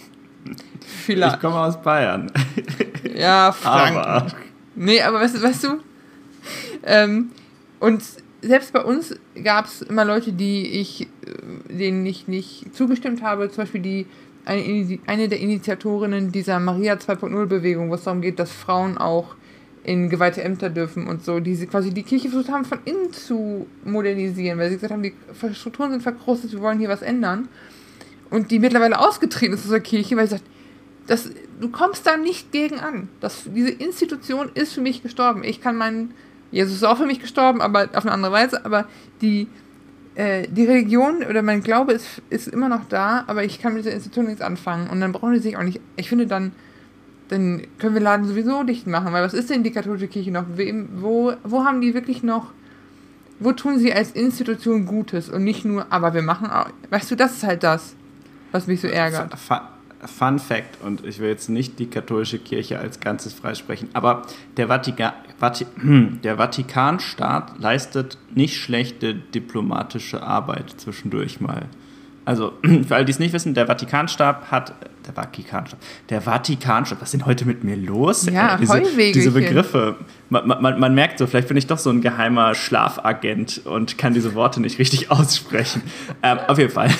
vielleicht. 0.81 1.37
Ich 1.37 1.41
komme 1.41 1.61
aus 1.61 1.81
Bayern. 1.81 2.31
Ja, 3.17 3.53
Frank. 3.53 3.97
Aber. 3.97 4.27
Nee, 4.77 5.03
aber 5.03 5.21
weißt, 5.21 5.43
weißt 5.43 5.65
du? 5.65 5.81
Ähm, 6.85 7.31
und 7.81 8.03
selbst 8.41 8.73
bei 8.73 8.83
uns 8.83 9.17
gab 9.43 9.67
es 9.67 9.83
immer 9.83 10.05
Leute, 10.05 10.33
die 10.33 10.81
ich, 10.81 11.03
äh, 11.03 11.07
denen 11.73 12.07
ich 12.07 12.29
nicht 12.29 12.75
zugestimmt 12.75 13.23
habe, 13.23 13.51
zum 13.51 13.65
Beispiel 13.65 13.81
die 13.81 14.07
eine, 14.45 14.99
eine 15.07 15.29
der 15.29 15.41
Initiatorinnen 15.41 16.33
dieser 16.33 16.59
Maria 16.59 16.95
2.0-Bewegung, 16.95 17.91
wo 17.91 17.95
es 17.95 18.05
darum 18.05 18.23
geht, 18.23 18.39
dass 18.39 18.51
Frauen 18.51 18.97
auch 18.97 19.35
in 19.85 20.09
geweihte 20.09 20.43
Ämter 20.43 20.71
dürfen 20.71 21.07
und 21.07 21.25
so, 21.25 21.41
die 21.41 21.55
quasi 21.67 21.93
die 21.93 22.03
Kirche 22.03 22.29
versucht 22.29 22.53
haben, 22.53 22.65
von 22.65 22.79
innen 22.85 23.13
zu 23.13 23.67
modernisieren, 23.85 24.59
weil 24.59 24.71
sie 24.71 24.77
gesagt 24.77 24.93
haben, 24.93 25.03
die 25.03 25.15
Strukturen 25.55 25.91
sind 25.91 26.03
verkrustet, 26.03 26.53
wir 26.53 26.61
wollen 26.61 26.79
hier 26.79 26.89
was 26.89 27.03
ändern. 27.03 27.49
Und 28.31 28.51
die 28.51 28.59
mittlerweile 28.59 28.99
ausgetreten 28.99 29.55
ist 29.55 29.65
aus 29.65 29.71
der 29.71 29.81
Kirche, 29.81 30.17
weil 30.17 30.27
sie 30.27 30.37
sagt, 30.37 30.45
das, 31.07 31.31
du 31.59 31.71
kommst 31.71 32.07
da 32.07 32.19
nicht 32.19 32.53
gegen 32.53 32.79
an. 32.81 33.09
Das, 33.21 33.45
diese 33.47 33.71
Institution 33.71 34.51
ist 34.53 34.75
für 34.75 34.83
mich 34.83 35.03
gestorben. 35.03 35.43
Ich 35.43 35.63
kann 35.63 35.77
meinen 35.77 36.13
Jesus 36.51 36.77
ist 36.77 36.85
auch 36.85 36.97
für 36.97 37.07
mich 37.07 37.21
gestorben, 37.21 37.61
aber 37.61 37.89
auf 37.95 38.05
eine 38.05 38.13
andere 38.13 38.33
Weise. 38.33 38.65
Aber 38.65 38.87
die, 39.21 39.49
äh, 40.15 40.49
die 40.49 40.65
Religion 40.65 41.23
oder 41.29 41.43
mein 41.43 41.63
Glaube 41.63 41.93
ist, 41.93 42.23
ist 42.31 42.49
immer 42.49 42.69
noch 42.69 42.87
da, 42.89 43.25
aber 43.27 43.45
ich 43.45 43.61
kann 43.61 43.75
mit 43.75 43.85
dieser 43.85 43.95
Institution 43.95 44.27
nichts 44.27 44.41
anfangen. 44.41 44.89
Und 44.89 45.01
dann 45.01 45.13
brauchen 45.13 45.35
die 45.35 45.41
sich 45.41 45.57
auch 45.57 45.63
nicht. 45.63 45.81
Ich 45.97 46.09
finde, 46.09 46.27
dann, 46.27 46.53
dann 47.29 47.63
können 47.79 47.95
wir 47.95 48.01
Laden 48.01 48.27
sowieso 48.27 48.63
dicht 48.63 48.87
machen, 48.87 49.13
weil 49.13 49.23
was 49.23 49.35
ist 49.35 49.51
denn 49.51 49.63
die 49.63 49.73
katholische 49.73 50.09
Kirche 50.09 50.31
noch? 50.31 50.45
Wem, 50.55 50.89
wo, 50.97 51.35
wo 51.45 51.65
haben 51.65 51.81
die 51.81 51.95
wirklich 51.95 52.23
noch. 52.23 52.53
Wo 53.41 53.53
tun 53.53 53.79
sie 53.79 53.93
als 53.93 54.11
Institution 54.13 54.85
Gutes 54.85 55.29
und 55.29 55.45
nicht 55.45 55.65
nur, 55.65 55.87
aber 55.91 56.13
wir 56.13 56.23
machen 56.23 56.51
auch. 56.51 56.71
Weißt 56.91 57.09
du, 57.09 57.15
das 57.15 57.35
ist 57.35 57.45
halt 57.45 57.63
das, 57.63 57.95
was 58.51 58.67
mich 58.67 58.81
so 58.81 58.89
ärgert. 58.89 59.33
Fun 60.05 60.39
Fact, 60.39 60.81
und 60.85 61.05
ich 61.05 61.19
will 61.19 61.29
jetzt 61.29 61.49
nicht 61.49 61.79
die 61.79 61.87
katholische 61.87 62.39
Kirche 62.39 62.79
als 62.79 63.01
Ganzes 63.01 63.35
freisprechen, 63.35 63.89
aber 63.95 64.23
der, 64.57 64.69
Vatika, 64.69 65.15
Vati, 65.39 65.67
der 66.23 66.37
Vatikanstaat 66.37 67.59
leistet 67.59 68.19
nicht 68.35 68.57
schlechte 68.57 69.15
diplomatische 69.15 70.23
Arbeit 70.23 70.75
zwischendurch 70.77 71.41
mal. 71.41 71.63
Also, 72.25 72.53
für 72.87 72.95
alle, 72.95 73.07
die 73.07 73.13
es 73.13 73.19
nicht 73.19 73.33
wissen, 73.33 73.55
der 73.55 73.67
Vatikanstaat 73.67 74.51
hat, 74.51 74.75
der 75.07 75.15
Vatikanstaat, 75.15 75.81
der 76.11 76.21
Vatikanstaat, 76.21 77.01
was 77.01 77.09
ist 77.09 77.21
denn 77.21 77.27
heute 77.27 77.47
mit 77.47 77.65
mir 77.65 77.77
los? 77.77 78.27
Ja, 78.27 78.55
äh, 78.55 78.59
diese, 78.59 78.83
diese 79.13 79.31
Begriffe. 79.31 79.97
Man, 80.29 80.47
man, 80.47 80.79
man, 80.79 80.95
merkt 80.95 81.19
so, 81.19 81.27
vielleicht 81.27 81.49
bin 81.49 81.57
ich 81.57 81.67
doch 81.67 81.79
so 81.79 81.89
ein 81.89 82.03
geheimer 82.03 82.55
Schlafagent 82.55 83.63
und 83.65 83.97
kann 83.97 84.13
diese 84.13 84.35
Worte 84.35 84.61
nicht 84.61 84.79
richtig 84.79 85.11
aussprechen. 85.11 85.83
ähm, 86.23 86.39
auf 86.47 86.59
jeden 86.59 86.71
Fall. 86.71 86.91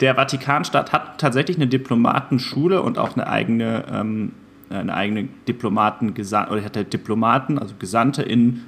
Der 0.00 0.14
Vatikanstaat 0.14 0.92
hat 0.92 1.18
tatsächlich 1.18 1.56
eine 1.56 1.66
Diplomatenschule 1.66 2.82
und 2.82 2.98
auch 2.98 3.16
eine 3.16 3.26
eigene, 3.26 3.84
ähm, 3.90 4.32
eine 4.68 4.94
eigene 4.94 5.28
Diplomaten 5.48 6.10
oder 6.10 6.64
hat 6.64 6.76
halt 6.76 6.92
Diplomaten, 6.92 7.58
also 7.58 7.74
Gesandte 7.78 8.22
in 8.22 8.64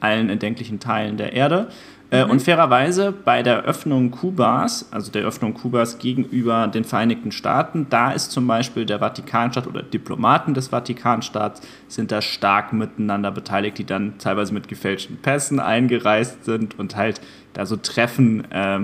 allen 0.00 0.28
erdenklichen 0.28 0.78
Teilen 0.80 1.16
der 1.16 1.32
Erde. 1.32 1.68
Äh, 2.10 2.24
mhm. 2.24 2.30
Und 2.30 2.42
fairerweise 2.42 3.12
bei 3.12 3.42
der 3.42 3.64
Öffnung 3.64 4.10
Kubas, 4.10 4.88
also 4.92 5.12
der 5.12 5.24
Öffnung 5.24 5.54
Kubas 5.54 5.98
gegenüber 5.98 6.66
den 6.66 6.84
Vereinigten 6.84 7.32
Staaten, 7.32 7.86
da 7.90 8.12
ist 8.12 8.32
zum 8.32 8.46
Beispiel 8.46 8.86
der 8.86 9.00
Vatikanstaat 9.00 9.66
oder 9.66 9.82
Diplomaten 9.82 10.54
des 10.54 10.68
Vatikanstaats 10.68 11.60
sind 11.86 12.10
da 12.10 12.22
stark 12.22 12.72
miteinander 12.72 13.30
beteiligt, 13.30 13.76
die 13.78 13.84
dann 13.84 14.16
teilweise 14.18 14.54
mit 14.54 14.68
gefälschten 14.68 15.16
Pässen 15.16 15.60
eingereist 15.60 16.44
sind 16.44 16.78
und 16.78 16.96
halt 16.96 17.20
da 17.52 17.66
so 17.66 17.76
Treffen 17.76 18.50
äh, 18.50 18.80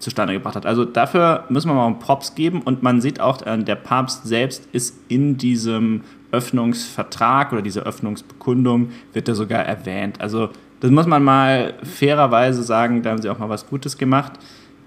zustande 0.00 0.32
gebracht 0.32 0.56
hat. 0.56 0.66
Also 0.66 0.84
dafür 0.84 1.44
müssen 1.48 1.68
wir 1.68 1.74
mal 1.74 1.86
einen 1.86 1.98
Props 1.98 2.34
geben 2.34 2.62
und 2.62 2.82
man 2.82 3.00
sieht 3.00 3.20
auch, 3.20 3.42
äh, 3.42 3.62
der 3.62 3.76
Papst 3.76 4.24
selbst 4.24 4.66
ist 4.72 4.96
in 5.08 5.36
diesem 5.36 6.02
Öffnungsvertrag 6.32 7.52
oder 7.52 7.62
dieser 7.62 7.82
Öffnungsbekundung 7.82 8.90
wird 9.12 9.28
er 9.28 9.34
sogar 9.34 9.62
erwähnt. 9.64 10.20
Also 10.20 10.48
das 10.80 10.90
muss 10.90 11.06
man 11.06 11.22
mal 11.22 11.74
fairerweise 11.82 12.62
sagen, 12.62 13.02
da 13.02 13.10
haben 13.10 13.20
sie 13.20 13.28
auch 13.28 13.38
mal 13.38 13.50
was 13.50 13.68
Gutes 13.68 13.98
gemacht. 13.98 14.32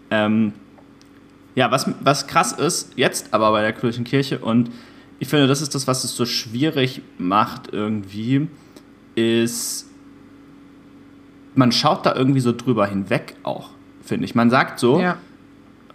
Ähm, 0.09 0.53
ja, 1.55 1.69
was, 1.69 1.89
was 2.01 2.25
krass 2.25 2.51
ist, 2.51 2.93
jetzt 2.95 3.33
aber 3.33 3.51
bei 3.51 3.61
der 3.61 3.73
Kirche 3.73 4.39
und 4.39 4.71
ich 5.19 5.27
finde, 5.27 5.47
das 5.47 5.61
ist 5.61 5.75
das, 5.75 5.87
was 5.87 6.03
es 6.03 6.15
so 6.15 6.25
schwierig 6.25 7.01
macht 7.19 7.71
irgendwie, 7.71 8.47
ist, 9.13 9.87
man 11.53 11.71
schaut 11.71 12.05
da 12.05 12.15
irgendwie 12.15 12.39
so 12.39 12.51
drüber 12.51 12.87
hinweg 12.87 13.35
auch 13.43 13.69
finde 14.03 14.25
ich. 14.25 14.35
Man 14.35 14.49
sagt 14.49 14.79
so, 14.79 14.99
ja. 14.99 15.17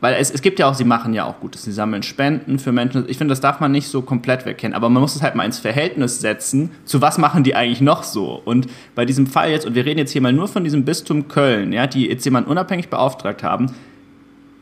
weil 0.01 0.15
es, 0.15 0.31
es 0.31 0.43
gibt 0.43 0.59
ja 0.59 0.69
auch, 0.69 0.75
sie 0.75 0.85
machen 0.85 1.15
ja 1.15 1.25
auch 1.25 1.41
Gutes, 1.41 1.63
sie 1.63 1.73
sammeln 1.73 2.03
Spenden 2.03 2.59
für 2.59 2.73
Menschen. 2.73 3.05
Ich 3.09 3.19
finde, 3.19 3.33
das 3.33 3.41
darf 3.41 3.61
man 3.61 3.73
nicht 3.73 3.89
so 3.89 4.03
komplett 4.03 4.47
wegkennen, 4.47 4.75
aber 4.75 4.89
man 4.89 5.03
muss 5.03 5.15
es 5.17 5.23
halt 5.23 5.35
mal 5.35 5.45
ins 5.45 5.59
Verhältnis 5.59 6.21
setzen, 6.21 6.71
zu 6.85 7.01
was 7.01 7.19
machen 7.19 7.45
die 7.45 7.55
eigentlich 7.55 7.81
noch 7.81 8.03
so. 8.03 8.41
Und 8.45 8.67
bei 8.95 9.05
diesem 9.05 9.27
Fall 9.27 9.51
jetzt, 9.51 9.67
und 9.67 9.75
wir 9.75 9.85
reden 9.85 9.99
jetzt 9.99 10.13
hier 10.13 10.23
mal 10.23 10.33
nur 10.33 10.49
von 10.49 10.65
diesem 10.65 10.85
Bistum 10.85 11.29
Köln, 11.29 11.73
ja, 11.73 11.87
die 11.87 12.09
jetzt 12.09 12.25
jemanden 12.25 12.51
unabhängig 12.51 12.89
beauftragt 12.89 13.43
haben, 13.43 13.75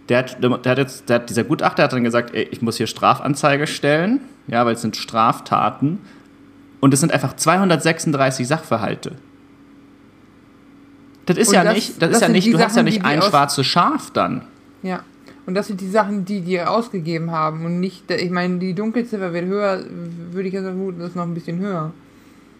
der 0.09 0.19
hat, 0.19 0.43
der 0.43 0.51
hat 0.51 0.79
jetzt, 0.79 1.09
der 1.09 1.17
hat, 1.17 1.31
dieser 1.31 1.45
Gutachter 1.45 1.83
hat 1.83 1.93
dann 1.93 2.05
gesagt, 2.05 2.35
ey, 2.35 2.47
ich 2.51 2.63
muss 2.63 2.77
hier 2.77 2.87
Strafanzeige 2.87 3.67
stellen, 3.67 4.21
ja, 4.47 4.65
weil 4.65 4.75
es 4.75 4.83
sind 4.83 4.97
Straftaten. 4.97 5.99
Und 6.81 6.95
es 6.95 7.01
sind 7.01 7.13
einfach 7.13 7.35
236 7.35 8.47
Sachverhalte. 8.47 9.13
Das 11.27 11.37
ist 11.37 11.49
und 11.49 11.55
ja 11.55 11.65
das, 11.65 11.75
nicht, 11.75 12.03
das, 12.03 12.09
das 12.09 12.11
ist 12.17 12.23
ja 12.23 12.29
nicht, 12.29 12.47
du 12.47 12.53
Sachen, 12.53 12.65
hast 12.65 12.77
ja 12.77 12.83
nicht 12.83 13.05
ein 13.05 13.23
schwarzes 13.23 13.67
Schaf 13.67 14.11
dann. 14.13 14.43
Ja. 14.83 15.01
Und 15.47 15.55
das 15.55 15.69
sind 15.69 15.81
die 15.81 15.89
Sachen, 15.89 16.25
die 16.25 16.41
die 16.41 16.61
ausgegeben 16.61 17.31
haben 17.31 17.65
und 17.65 17.79
nicht, 17.79 18.11
ich 18.11 18.31
meine, 18.31 18.59
die 18.59 18.75
Dunkelziffer 18.75 19.33
wird 19.33 19.47
höher, 19.47 19.85
würde 20.33 20.49
ich 20.49 20.55
ja 20.55 20.63
vermuten, 20.63 21.01
ist 21.01 21.15
noch 21.15 21.23
ein 21.23 21.35
bisschen 21.35 21.59
höher. 21.59 21.93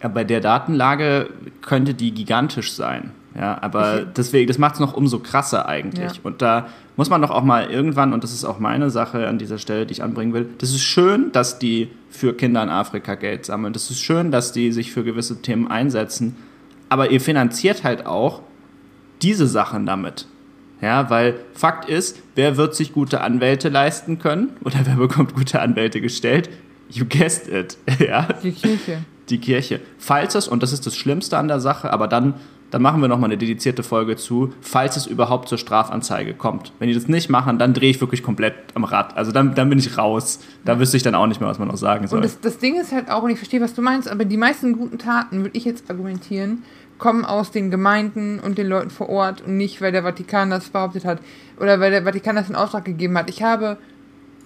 Ja, 0.03 0.09
bei 0.09 0.25
der 0.25 0.41
Datenlage 0.41 1.29
könnte 1.63 1.95
die 1.95 2.13
gigantisch 2.13 2.73
sein. 2.75 3.11
Ja, 3.35 3.59
aber 3.61 4.01
ich, 4.01 4.07
deswegen, 4.17 4.47
das 4.49 4.59
macht 4.59 4.75
es 4.75 4.81
noch 4.81 4.95
umso 4.95 5.19
krasser 5.19 5.69
eigentlich. 5.69 6.17
Ja. 6.17 6.21
Und 6.23 6.43
da 6.43 6.69
muss 6.97 7.11
man 7.11 7.21
doch 7.21 7.31
auch 7.31 7.43
mal 7.43 7.71
irgendwann, 7.71 8.13
und 8.13 8.25
das 8.25 8.33
ist 8.33 8.45
auch 8.45 8.59
meine 8.59 8.89
Sache 8.89 9.27
an 9.27 9.39
dieser 9.39 9.59
Stelle, 9.59 9.85
die 9.85 9.93
ich 9.93 10.03
anbringen 10.03 10.33
will, 10.33 10.49
das 10.59 10.71
ist 10.71 10.83
schön, 10.83 11.33
dass 11.33 11.59
die 11.59 11.91
für 12.09 12.35
Kinder 12.35 12.63
in 12.63 12.71
Afrika 12.71 13.15
Geld 13.15 13.45
sammeln. 13.45 13.73
Das 13.73 13.91
ist 13.91 14.01
schön, 14.01 14.31
dass 14.31 14.53
die 14.53 14.73
sich 14.73 14.93
für 14.93 15.05
gewisse 15.05 15.43
Themen 15.43 15.69
einsetzen. 15.69 16.37
Aber 16.89 17.11
ihr 17.11 17.21
finanziert 17.21 17.85
halt 17.85 18.07
auch 18.07 18.43
diese 19.23 19.47
Sachen 19.47 19.87
damit. 19.87 20.27
Ja, 20.81 21.09
weil 21.09 21.37
Fakt 21.55 21.89
ist, 21.89 22.19
wer 22.35 22.57
wird 22.57 22.75
sich 22.75 22.93
gute 22.93 23.23
Anwälte 23.23 23.69
leisten 23.69 24.19
können 24.19 24.51
oder 24.63 24.77
wer 24.85 24.97
bekommt 24.97 25.35
gute 25.35 25.61
Anwälte 25.61 26.01
gestellt? 26.01 26.51
You 26.91 27.05
guessed 27.07 27.49
it. 27.49 27.77
Ja? 27.99 28.29
Die 28.43 28.53
Kirche. 28.53 28.99
Die 29.29 29.39
Kirche. 29.39 29.81
Falls 29.99 30.35
es, 30.35 30.47
und 30.47 30.63
das 30.63 30.73
ist 30.73 30.87
das 30.87 30.95
Schlimmste 30.97 31.37
an 31.39 31.49
der 31.49 31.61
Sache, 31.61 31.93
aber 31.93 32.07
dann, 32.07 32.35
dann 32.71 32.83
machen 32.83 33.01
wir 33.01 33.09
nochmal 33.09 33.31
eine 33.31 33.39
dedizierte 33.39 33.83
Folge 33.83 34.17
zu, 34.17 34.53
falls 34.61 34.97
es 34.97 35.07
überhaupt 35.07 35.49
zur 35.49 35.59
Strafanzeige 35.59 36.35
kommt. 36.35 36.73
Wenn 36.79 36.89
die 36.89 36.95
das 36.95 37.09
nicht 37.09 37.29
machen, 37.29 37.59
dann 37.59 37.75
drehe 37.75 37.91
ich 37.91 38.01
wirklich 38.01 38.23
komplett 38.23 38.55
am 38.75 38.85
Rad. 38.85 39.17
Also 39.17 39.33
dann, 39.33 39.55
dann 39.55 39.69
bin 39.69 39.79
ich 39.79 39.99
raus. 39.99 40.41
Da 40.65 40.79
wüsste 40.79 40.97
ich 40.97 41.03
dann 41.03 41.15
auch 41.15 41.27
nicht 41.27 41.41
mehr, 41.41 41.49
was 41.51 41.59
man 41.59 41.69
noch 41.69 41.77
sagen 41.77 42.07
soll. 42.07 42.19
Und 42.19 42.25
das, 42.25 42.41
das 42.41 42.59
Ding 42.59 42.79
ist 42.81 42.93
halt 42.93 43.11
auch, 43.11 43.23
und 43.23 43.31
ich 43.31 43.39
verstehe, 43.39 43.61
was 43.61 43.75
du 43.75 43.83
meinst, 43.83 44.09
aber 44.09 44.25
die 44.25 44.37
meisten 44.37 44.75
guten 44.75 44.99
Taten, 44.99 45.43
würde 45.43 45.57
ich 45.57 45.65
jetzt 45.65 45.91
argumentieren, 45.91 46.63
kommen 46.99 47.25
aus 47.25 47.51
den 47.51 47.71
Gemeinden 47.71 48.41
und 48.41 48.59
den 48.59 48.67
Leuten 48.67 48.91
vor 48.91 49.09
Ort 49.09 49.43
und 49.43 49.57
nicht, 49.57 49.81
weil 49.81 49.93
der 49.93 50.03
Vatikan 50.03 50.51
das 50.51 50.69
behauptet 50.71 51.05
hat 51.05 51.21
oder 51.59 51.81
weil 51.81 51.91
der 51.91 52.05
Vatikan 52.05 52.37
das 52.37 52.49
in 52.49 52.57
Auftrag 52.57 52.85
gegeben 52.85 53.17
hat. 53.19 53.29
Ich 53.29 53.43
habe 53.43 53.79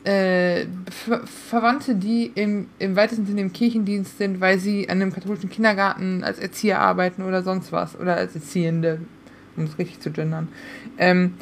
äh, 0.04 0.66
Ver 0.90 1.26
Verwandte, 1.26 1.94
die 1.94 2.32
im, 2.34 2.68
im 2.78 2.96
weitesten 2.96 3.26
Sinne 3.26 3.42
im 3.42 3.52
Kirchendienst 3.52 4.18
sind, 4.18 4.40
weil 4.40 4.58
sie 4.58 4.88
an 4.88 5.00
einem 5.00 5.12
katholischen 5.12 5.50
Kindergarten 5.50 6.24
als 6.24 6.38
Erzieher 6.38 6.80
arbeiten 6.80 7.22
oder 7.22 7.42
sonst 7.42 7.72
was 7.72 7.98
oder 7.98 8.16
als 8.16 8.34
Erziehende, 8.34 9.00
um 9.56 9.64
es 9.64 9.78
richtig 9.78 10.00
zu 10.00 10.10
gendern, 10.10 10.48
ähm, 10.98 11.34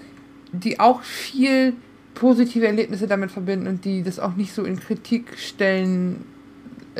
die 0.53 0.81
auch 0.81 1.03
viel 1.03 1.75
positive 2.14 2.66
Erlebnisse 2.66 3.07
damit 3.07 3.31
verbinden 3.31 3.68
und 3.68 3.85
die 3.85 4.03
das 4.03 4.18
auch 4.18 4.35
nicht 4.35 4.53
so 4.53 4.64
in 4.64 4.81
Kritik 4.81 5.38
stellen 5.38 6.25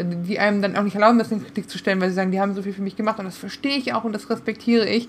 die 0.05 0.39
einem 0.39 0.63
dann 0.63 0.77
auch 0.77 0.83
nicht 0.83 0.95
erlauben, 0.95 1.19
das 1.19 1.33
in 1.33 1.45
Kritik 1.45 1.69
zu 1.69 1.79
stellen, 1.79 2.01
weil 2.01 2.11
sie 2.11 2.15
sagen, 2.15 2.31
die 2.31 2.41
haben 2.41 2.55
so 2.55 2.63
viel 2.63 2.73
für 2.73 2.83
mich 2.83 2.97
gemacht 2.97 3.19
und 3.19 3.25
das 3.25 3.37
verstehe 3.37 3.77
ich 3.77 3.93
auch 3.95 4.05
und 4.05 4.13
das 4.13 4.31
respektiere 4.31 4.89
ich. 4.89 5.09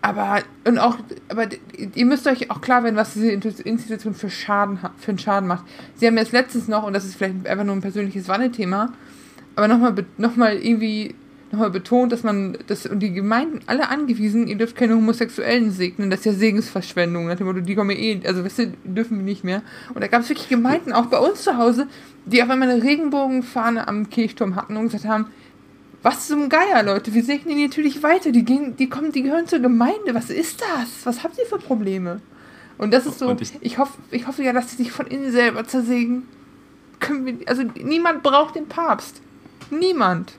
Aber, 0.00 0.42
und 0.64 0.78
auch, 0.78 0.96
aber 1.28 1.48
ihr 1.94 2.06
müsst 2.06 2.26
euch 2.28 2.50
auch 2.50 2.60
klar 2.60 2.84
werden, 2.84 2.96
was 2.96 3.14
diese 3.14 3.32
Institution 3.32 4.14
für 4.14 4.30
Schaden 4.30 4.78
für 4.96 5.10
einen 5.10 5.18
Schaden 5.18 5.48
macht. 5.48 5.64
Sie 5.96 6.06
haben 6.06 6.16
jetzt 6.16 6.32
letztens 6.32 6.68
noch, 6.68 6.84
und 6.84 6.92
das 6.92 7.04
ist 7.04 7.16
vielleicht 7.16 7.46
einfach 7.46 7.64
nur 7.64 7.74
ein 7.74 7.80
persönliches 7.80 8.28
Wannethema, 8.28 8.92
aber 9.56 9.66
nochmal 9.66 9.94
noch 10.16 10.36
mal 10.36 10.56
irgendwie 10.56 11.14
nochmal 11.50 11.70
betont, 11.70 12.12
dass 12.12 12.22
man, 12.22 12.58
das, 12.66 12.86
und 12.86 13.00
die 13.00 13.12
Gemeinden 13.12 13.60
alle 13.66 13.88
angewiesen, 13.88 14.46
ihr 14.46 14.56
dürft 14.56 14.76
keine 14.76 14.94
Homosexuellen 14.94 15.70
segnen, 15.70 16.10
das 16.10 16.20
ist 16.20 16.26
ja 16.26 16.32
Segensverschwendung, 16.32 17.26
nach 17.26 17.36
dem 17.36 17.46
Motto, 17.46 17.60
die 17.60 17.74
kommen 17.74 17.96
eh, 17.96 18.20
also 18.24 18.44
weißt 18.44 18.58
du, 18.58 18.72
dürfen 18.84 19.18
wir 19.18 19.24
nicht 19.24 19.44
mehr. 19.44 19.62
Und 19.94 20.02
da 20.02 20.08
gab 20.08 20.22
es 20.22 20.28
wirklich 20.28 20.48
Gemeinden, 20.48 20.92
auch 20.92 21.06
bei 21.06 21.18
uns 21.18 21.42
zu 21.42 21.56
Hause, 21.56 21.86
die 22.28 22.42
auf 22.42 22.50
einmal 22.50 22.70
eine 22.70 22.82
Regenbogenfahne 22.82 23.88
am 23.88 24.10
Kirchturm 24.10 24.56
hatten 24.56 24.76
und 24.76 24.84
gesagt 24.84 25.04
haben, 25.04 25.26
was 26.02 26.28
zum 26.28 26.48
Geier, 26.48 26.82
Leute, 26.84 27.12
wir 27.12 27.24
segnen 27.24 27.56
die 27.56 27.66
natürlich 27.66 28.02
weiter, 28.02 28.30
die 28.30 28.44
gehen, 28.44 28.76
die 28.76 28.88
kommen, 28.88 29.10
die 29.10 29.22
gehören 29.22 29.46
zur 29.46 29.58
Gemeinde, 29.58 30.14
was 30.14 30.30
ist 30.30 30.60
das? 30.60 31.04
Was 31.04 31.24
habt 31.24 31.38
ihr 31.38 31.46
für 31.46 31.58
Probleme? 31.58 32.20
Und 32.78 32.92
das 32.94 33.06
ist 33.06 33.18
so, 33.18 33.36
ich, 33.40 33.52
ich, 33.60 33.78
hoffe, 33.78 33.98
ich 34.12 34.28
hoffe 34.28 34.42
ja, 34.44 34.52
dass 34.52 34.70
sie 34.70 34.76
sich 34.76 34.92
von 34.92 35.06
innen 35.08 35.32
selber 35.32 35.66
zersägen. 35.66 36.28
Können 37.00 37.26
wir, 37.26 37.48
also 37.48 37.62
niemand 37.62 38.22
braucht 38.22 38.54
den 38.54 38.68
Papst. 38.68 39.20
Niemand. 39.70 40.34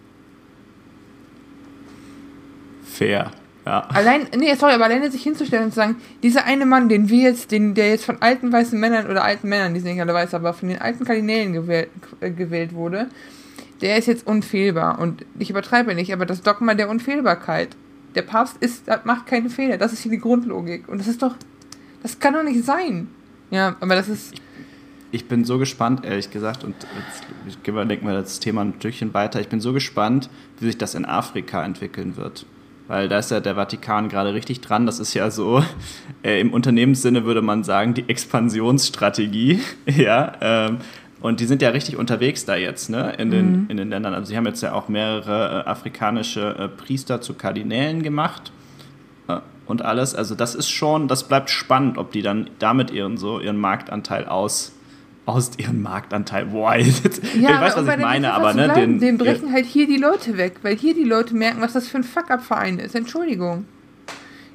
Fair. 2.84 3.32
Ja. 3.69 3.82
Allein, 3.89 4.25
nee, 4.36 4.51
sorry, 4.55 4.73
aber 4.73 4.86
alleine 4.86 5.12
sich 5.12 5.21
hinzustellen 5.21 5.65
und 5.65 5.69
zu 5.69 5.75
sagen, 5.75 5.97
dieser 6.23 6.45
eine 6.45 6.65
Mann, 6.65 6.89
den 6.89 7.08
wir 7.08 7.21
jetzt, 7.21 7.51
den, 7.51 7.75
der 7.75 7.89
jetzt 7.89 8.03
von 8.03 8.19
alten 8.19 8.51
weißen 8.51 8.79
Männern 8.79 9.05
oder 9.05 9.23
alten 9.23 9.47
Männern, 9.47 9.75
die 9.75 9.79
sind 9.79 9.91
nicht 9.91 10.01
alle 10.01 10.12
weiß, 10.12 10.34
aber 10.34 10.53
von 10.53 10.69
den 10.69 10.82
alten 10.82 11.05
Kardinälen 11.05 11.53
gewählt, 11.53 11.89
äh, 12.19 12.32
gewählt 12.32 12.73
wurde, 12.73 13.10
der 13.82 13.99
ist 13.99 14.08
jetzt 14.08 14.25
unfehlbar. 14.25 14.97
Und 14.97 15.23
ich 15.38 15.51
übertreibe 15.51 15.93
nicht, 15.93 16.12
aber 16.12 16.25
das 16.25 16.41
Dogma 16.41 16.73
der 16.73 16.89
Unfehlbarkeit. 16.89 17.75
Der 18.15 18.23
Papst 18.23 18.58
ist, 18.60 18.86
macht 19.03 19.27
keine 19.27 19.51
Fehler. 19.51 19.77
Das 19.77 19.93
ist 19.93 20.01
hier 20.01 20.12
die 20.12 20.17
Grundlogik. 20.17 20.89
Und 20.89 20.97
das 20.97 21.08
ist 21.08 21.21
doch, 21.21 21.36
das 22.01 22.19
kann 22.19 22.34
doch 22.34 22.41
nicht 22.41 22.65
sein. 22.65 23.08
Ja, 23.51 23.75
aber 23.82 23.93
das 23.93 24.10
ist. 24.10 24.34
Ich, 24.34 24.41
ich 25.12 25.27
bin 25.27 25.45
so 25.45 25.60
gespannt, 25.60 26.03
ehrlich 26.05 26.32
gesagt, 26.32 26.63
und 26.63 26.73
jetzt 27.45 27.67
denken 27.67 28.08
wir 28.08 28.15
das 28.15 28.39
Thema 28.39 28.62
ein 28.62 28.73
Stückchen 28.79 29.13
weiter. 29.13 29.39
Ich 29.39 29.47
bin 29.47 29.62
so 29.62 29.73
gespannt, 29.73 30.32
wie 30.60 30.65
sich 30.65 30.79
das 30.79 30.95
in 30.95 31.05
Afrika 31.05 31.63
entwickeln 31.63 32.17
wird 32.17 32.47
weil 32.89 33.08
da 33.08 33.19
ist 33.19 33.30
ja 33.32 33.39
der 33.39 33.56
Vatikan 33.56 34.10
gerade 34.10 34.34
richtig 34.34 34.62
dran. 34.62 34.86
Das 34.86 34.99
ist 34.99 35.13
ja 35.13 35.32
so, 35.32 35.63
äh, 36.23 36.41
im 36.41 36.52
Unternehmenssinne 36.52 37.23
würde 37.23 37.41
man 37.41 37.63
sagen, 37.63 37.93
die 37.93 38.10
Expansionsstrategie. 38.10 39.62
ja, 39.86 40.34
ähm, 40.41 40.80
und 41.21 41.39
die 41.39 41.45
sind 41.45 41.62
ja 41.62 41.69
richtig 41.69 41.97
unterwegs 41.97 42.45
da 42.45 42.56
jetzt, 42.56 42.89
ne, 42.89 43.13
in 43.17 43.30
den, 43.30 43.52
mhm. 43.52 43.65
in 43.69 43.78
den 43.78 43.89
Ländern. 43.89 44.13
Also 44.13 44.30
sie 44.30 44.38
haben 44.38 44.45
jetzt 44.45 44.62
ja 44.62 44.73
auch 44.73 44.89
mehrere 44.89 45.65
äh, 45.65 45.69
afrikanische 45.69 46.56
äh, 46.58 46.67
Priester 46.67 47.21
zu 47.21 47.36
Kardinälen 47.36 48.04
gemacht 48.04 48.52
äh, 49.28 49.38
und 49.67 49.84
alles. 49.84 50.15
Also 50.15 50.34
das 50.34 50.56
ist 50.56 50.69
schon, 50.69 51.08
das 51.08 51.28
bleibt 51.28 51.49
spannend, 51.49 51.97
ob 51.97 52.12
die 52.12 52.21
dann 52.21 52.49
damit 52.58 52.89
ihren 52.89 53.17
so 53.17 53.39
ihren 53.39 53.58
Marktanteil 53.58 54.25
aus 54.25 54.73
aus 55.36 55.52
ihrem 55.58 55.82
Marktanteil. 55.82 56.48
Boah, 56.48 56.76
jetzt, 56.76 57.22
ja, 57.39 57.52
ich 57.52 57.62
weiß, 57.62 57.78
was 57.78 57.88
ich 57.88 58.02
meine, 58.02 58.34
aber 58.34 58.54
ne, 58.54 58.70
den, 58.74 59.00
den 59.00 59.18
brechen 59.18 59.52
halt 59.52 59.65
hier 59.65 59.88
die 59.88 59.98
Leute 59.98 60.38
weg, 60.38 60.58
weil 60.62 60.76
hier 60.76 60.94
die 60.94 61.04
Leute 61.04 61.36
merken, 61.36 61.62
was 61.62 61.74
das 61.74 61.88
für 61.88 61.98
ein 61.98 62.04
Fuck-up-Verein 62.04 62.80
ist. 62.80 62.96
Entschuldigung. 62.96 63.65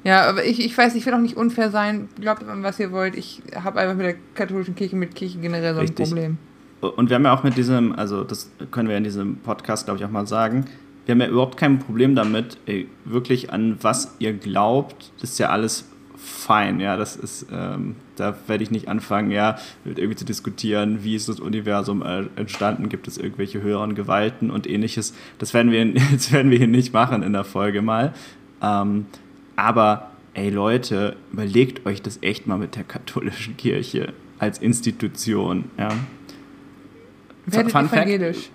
Ja, 0.03 0.29
aber 0.29 0.45
ich, 0.45 0.63
ich 0.63 0.77
weiß, 0.77 0.93
ich 0.95 1.05
will 1.05 1.13
auch 1.13 1.19
nicht 1.19 1.35
unfair 1.35 1.71
sein. 1.71 2.09
Glaubt 2.19 2.43
an, 2.47 2.61
was 2.61 2.79
ihr 2.79 2.91
wollt. 2.91 3.15
Ich 3.15 3.41
habe 3.55 3.79
einfach 3.79 3.95
mit 3.95 4.05
der 4.05 4.15
katholischen 4.35 4.75
Kirche, 4.75 4.95
mit 4.95 5.15
Kirche 5.15 5.39
generell 5.39 5.73
so 5.73 5.79
ein 5.79 5.87
Richtig. 5.87 6.07
Problem. 6.07 6.37
Und 6.81 7.09
wir 7.09 7.15
haben 7.15 7.23
ja 7.23 7.35
auch 7.35 7.43
mit 7.43 7.57
diesem, 7.57 7.93
also 7.93 8.23
das 8.23 8.51
können 8.69 8.87
wir 8.87 8.97
in 8.97 9.03
diesem 9.03 9.37
Podcast, 9.37 9.85
glaube 9.85 9.99
ich, 9.99 10.05
auch 10.05 10.11
mal 10.11 10.27
sagen, 10.27 10.65
wir 11.05 11.13
haben 11.13 11.21
ja 11.21 11.27
überhaupt 11.27 11.57
kein 11.57 11.79
Problem 11.79 12.15
damit, 12.15 12.57
ey, 12.65 12.87
wirklich 13.03 13.51
an 13.51 13.77
was 13.81 14.15
ihr 14.19 14.33
glaubt, 14.33 15.11
das 15.21 15.31
ist 15.31 15.39
ja 15.39 15.49
alles 15.49 15.85
fein, 16.25 16.79
ja, 16.79 16.97
das 16.97 17.15
ist, 17.15 17.47
ähm, 17.51 17.95
da 18.15 18.35
werde 18.47 18.63
ich 18.63 18.71
nicht 18.71 18.87
anfangen, 18.87 19.31
ja, 19.31 19.57
irgendwie 19.85 20.15
zu 20.15 20.25
diskutieren, 20.25 21.03
wie 21.03 21.15
ist 21.15 21.29
das 21.29 21.39
Universum 21.39 22.01
äh, 22.01 22.23
entstanden, 22.35 22.89
gibt 22.89 23.07
es 23.07 23.17
irgendwelche 23.17 23.61
höheren 23.61 23.93
Gewalten 23.93 24.49
und 24.49 24.67
ähnliches. 24.67 25.13
Das 25.37 25.53
werden 25.53 25.71
wir, 25.71 25.85
das 26.13 26.31
werden 26.31 26.51
wir 26.51 26.57
hier 26.57 26.67
nicht 26.67 26.93
machen 26.93 27.23
in 27.23 27.33
der 27.33 27.43
Folge 27.43 27.81
mal. 27.81 28.13
Ähm, 28.61 29.05
aber, 29.55 30.11
ey 30.33 30.49
Leute, 30.49 31.15
überlegt 31.31 31.85
euch 31.85 32.01
das 32.01 32.19
echt 32.21 32.47
mal 32.47 32.57
mit 32.57 32.75
der 32.75 32.83
katholischen 32.83 33.55
Kirche 33.55 34.13
als 34.39 34.57
Institution, 34.57 35.65
ja. 35.77 35.89
Werdet 37.45 37.71
Fun 37.71 37.85
evangelisch. 37.85 38.49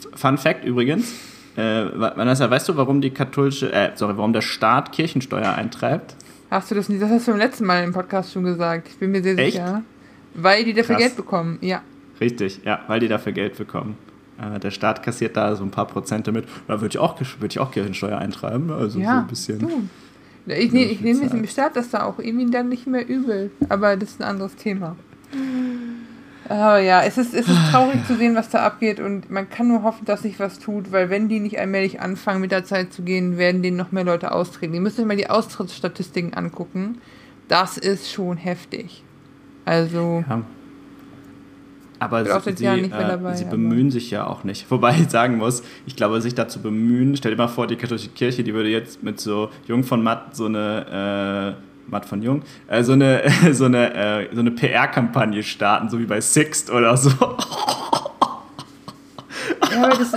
Fact, 0.00 0.18
Fun 0.18 0.38
Fact 0.38 0.64
übrigens, 0.64 1.14
äh, 1.56 1.84
Vanessa, 1.94 2.50
weißt 2.50 2.68
du, 2.68 2.76
warum 2.76 3.00
die 3.00 3.10
katholische, 3.10 3.72
äh, 3.72 3.90
sorry, 3.94 4.16
warum 4.16 4.32
der 4.32 4.40
Staat 4.42 4.92
Kirchensteuer 4.92 5.54
eintreibt? 5.54 6.16
Hast 6.50 6.70
du 6.70 6.74
das 6.74 6.88
nicht? 6.88 7.02
Das 7.02 7.10
hast 7.10 7.26
du 7.26 7.32
beim 7.32 7.40
letzten 7.40 7.64
Mal 7.64 7.82
im 7.84 7.92
Podcast 7.92 8.32
schon 8.32 8.44
gesagt. 8.44 8.88
Ich 8.88 8.98
bin 8.98 9.10
mir 9.10 9.22
sehr 9.22 9.38
Echt? 9.38 9.52
sicher. 9.52 9.82
Weil 10.34 10.64
die 10.64 10.72
dafür 10.72 10.96
Krass. 10.96 11.04
Geld 11.04 11.16
bekommen, 11.16 11.58
ja. 11.60 11.82
Richtig, 12.20 12.60
ja, 12.64 12.80
weil 12.88 13.00
die 13.00 13.08
dafür 13.08 13.32
Geld 13.32 13.56
bekommen. 13.56 13.96
Äh, 14.38 14.58
der 14.60 14.70
Staat 14.70 15.02
kassiert 15.02 15.36
da 15.36 15.56
so 15.56 15.64
ein 15.64 15.70
paar 15.70 15.86
Prozente 15.86 16.32
mit. 16.32 16.46
Da 16.68 16.80
würde 16.80 16.92
ich, 16.92 16.98
auch, 16.98 17.18
würd 17.20 17.52
ich 17.52 17.58
auch 17.58 17.70
Kirchensteuer 17.70 18.18
eintreiben. 18.18 18.70
Also 18.70 18.98
ja, 18.98 19.14
so 19.14 19.20
ein 19.20 19.26
bisschen. 19.26 19.58
Du. 19.58 19.88
Ich, 20.46 20.72
ne, 20.72 20.84
ich 20.84 21.00
nehme 21.00 21.24
es 21.24 21.30
dem 21.30 21.46
Staat 21.46 21.76
das 21.76 21.90
da 21.90 22.04
auch 22.04 22.18
irgendwie 22.18 22.50
dann 22.50 22.68
nicht 22.68 22.86
mehr 22.86 23.08
übel. 23.08 23.50
Aber 23.68 23.96
das 23.96 24.10
ist 24.10 24.22
ein 24.22 24.28
anderes 24.28 24.56
Thema. 24.56 24.96
Aber 26.52 26.80
ja, 26.80 27.02
es 27.02 27.16
ist, 27.16 27.32
es 27.32 27.48
ist 27.48 27.70
traurig 27.70 28.06
zu 28.06 28.14
sehen, 28.14 28.36
was 28.36 28.50
da 28.50 28.62
abgeht 28.62 29.00
und 29.00 29.30
man 29.30 29.48
kann 29.48 29.68
nur 29.68 29.82
hoffen, 29.84 30.04
dass 30.04 30.20
sich 30.20 30.38
was 30.38 30.58
tut, 30.58 30.92
weil 30.92 31.08
wenn 31.08 31.30
die 31.30 31.40
nicht 31.40 31.58
allmählich 31.58 32.00
anfangen, 32.00 32.42
mit 32.42 32.52
der 32.52 32.62
Zeit 32.62 32.92
zu 32.92 33.02
gehen, 33.02 33.38
werden 33.38 33.62
denen 33.62 33.78
noch 33.78 33.90
mehr 33.90 34.04
Leute 34.04 34.32
austreten. 34.32 34.74
Ihr 34.74 34.82
müsst 34.82 35.00
euch 35.00 35.06
mal 35.06 35.16
die 35.16 35.30
Austrittsstatistiken 35.30 36.34
angucken. 36.34 36.98
Das 37.48 37.78
ist 37.78 38.12
schon 38.12 38.36
heftig. 38.36 39.02
Also. 39.64 40.24
Ja. 40.28 40.42
Aber 42.00 42.42
sie, 42.42 42.52
sie, 42.56 42.66
äh, 42.66 42.88
dabei, 42.88 43.34
sie 43.34 43.44
bemühen 43.44 43.90
sich 43.90 44.10
ja 44.10 44.26
auch 44.26 44.44
nicht. 44.44 44.70
Wobei 44.70 44.96
ich 44.98 45.08
sagen 45.08 45.38
muss, 45.38 45.62
ich 45.86 45.96
glaube, 45.96 46.20
sich 46.20 46.34
dazu 46.34 46.60
bemühen, 46.60 47.16
stell 47.16 47.30
dir 47.30 47.38
mal 47.38 47.48
vor, 47.48 47.66
die 47.66 47.76
katholische 47.76 48.10
Kirche, 48.10 48.44
die 48.44 48.52
würde 48.52 48.68
jetzt 48.68 49.02
mit 49.02 49.20
so 49.20 49.48
Jung 49.66 49.84
von 49.84 50.02
Matt 50.02 50.36
so 50.36 50.46
eine 50.46 51.56
äh, 51.56 51.71
Matt 51.88 52.06
von 52.06 52.22
Jung, 52.22 52.42
äh, 52.68 52.82
so 52.82 52.92
eine, 52.92 53.22
so 53.52 53.64
eine, 53.66 53.94
äh, 53.94 54.28
so 54.32 54.40
eine 54.40 54.50
PR-Kampagne 54.50 55.42
starten, 55.42 55.88
so 55.88 55.98
wie 55.98 56.06
bei 56.06 56.20
Sixt 56.20 56.70
oder 56.70 56.96
so. 56.96 57.10
Ja, 59.70 59.84
aber 59.84 59.96
das, 59.96 60.14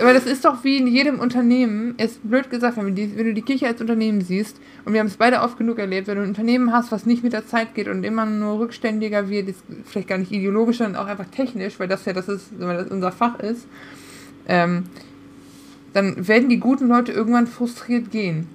aber 0.00 0.12
das 0.12 0.26
ist 0.26 0.44
doch 0.44 0.62
wie 0.64 0.76
in 0.76 0.86
jedem 0.86 1.18
Unternehmen, 1.18 1.94
ist 1.96 2.20
blöd 2.28 2.50
gesagt, 2.50 2.76
wenn, 2.76 2.94
die, 2.94 3.16
wenn 3.16 3.26
du 3.26 3.34
die 3.34 3.42
Kirche 3.42 3.66
als 3.66 3.80
Unternehmen 3.80 4.20
siehst, 4.20 4.60
und 4.84 4.92
wir 4.92 5.00
haben 5.00 5.06
es 5.06 5.16
beide 5.16 5.40
oft 5.40 5.58
genug 5.58 5.78
erlebt, 5.78 6.08
wenn 6.08 6.16
du 6.16 6.22
ein 6.22 6.28
Unternehmen 6.28 6.72
hast, 6.72 6.92
was 6.92 7.06
nicht 7.06 7.22
mit 7.22 7.32
der 7.32 7.46
Zeit 7.46 7.74
geht 7.74 7.88
und 7.88 8.04
immer 8.04 8.26
nur 8.26 8.58
rückständiger 8.58 9.28
wird, 9.28 9.48
ist 9.48 9.62
vielleicht 9.84 10.08
gar 10.08 10.18
nicht 10.18 10.32
ideologisch, 10.32 10.78
sondern 10.78 11.02
auch 11.02 11.08
einfach 11.08 11.26
technisch, 11.26 11.78
weil 11.78 11.88
das 11.88 12.04
ja 12.04 12.12
das 12.12 12.28
ist, 12.28 12.58
weil 12.58 12.76
das 12.76 12.88
unser 12.88 13.12
Fach 13.12 13.38
ist, 13.40 13.66
ähm, 14.46 14.84
dann 15.92 16.28
werden 16.28 16.48
die 16.48 16.58
guten 16.58 16.88
Leute 16.88 17.12
irgendwann 17.12 17.46
frustriert 17.46 18.10
gehen. 18.10 18.46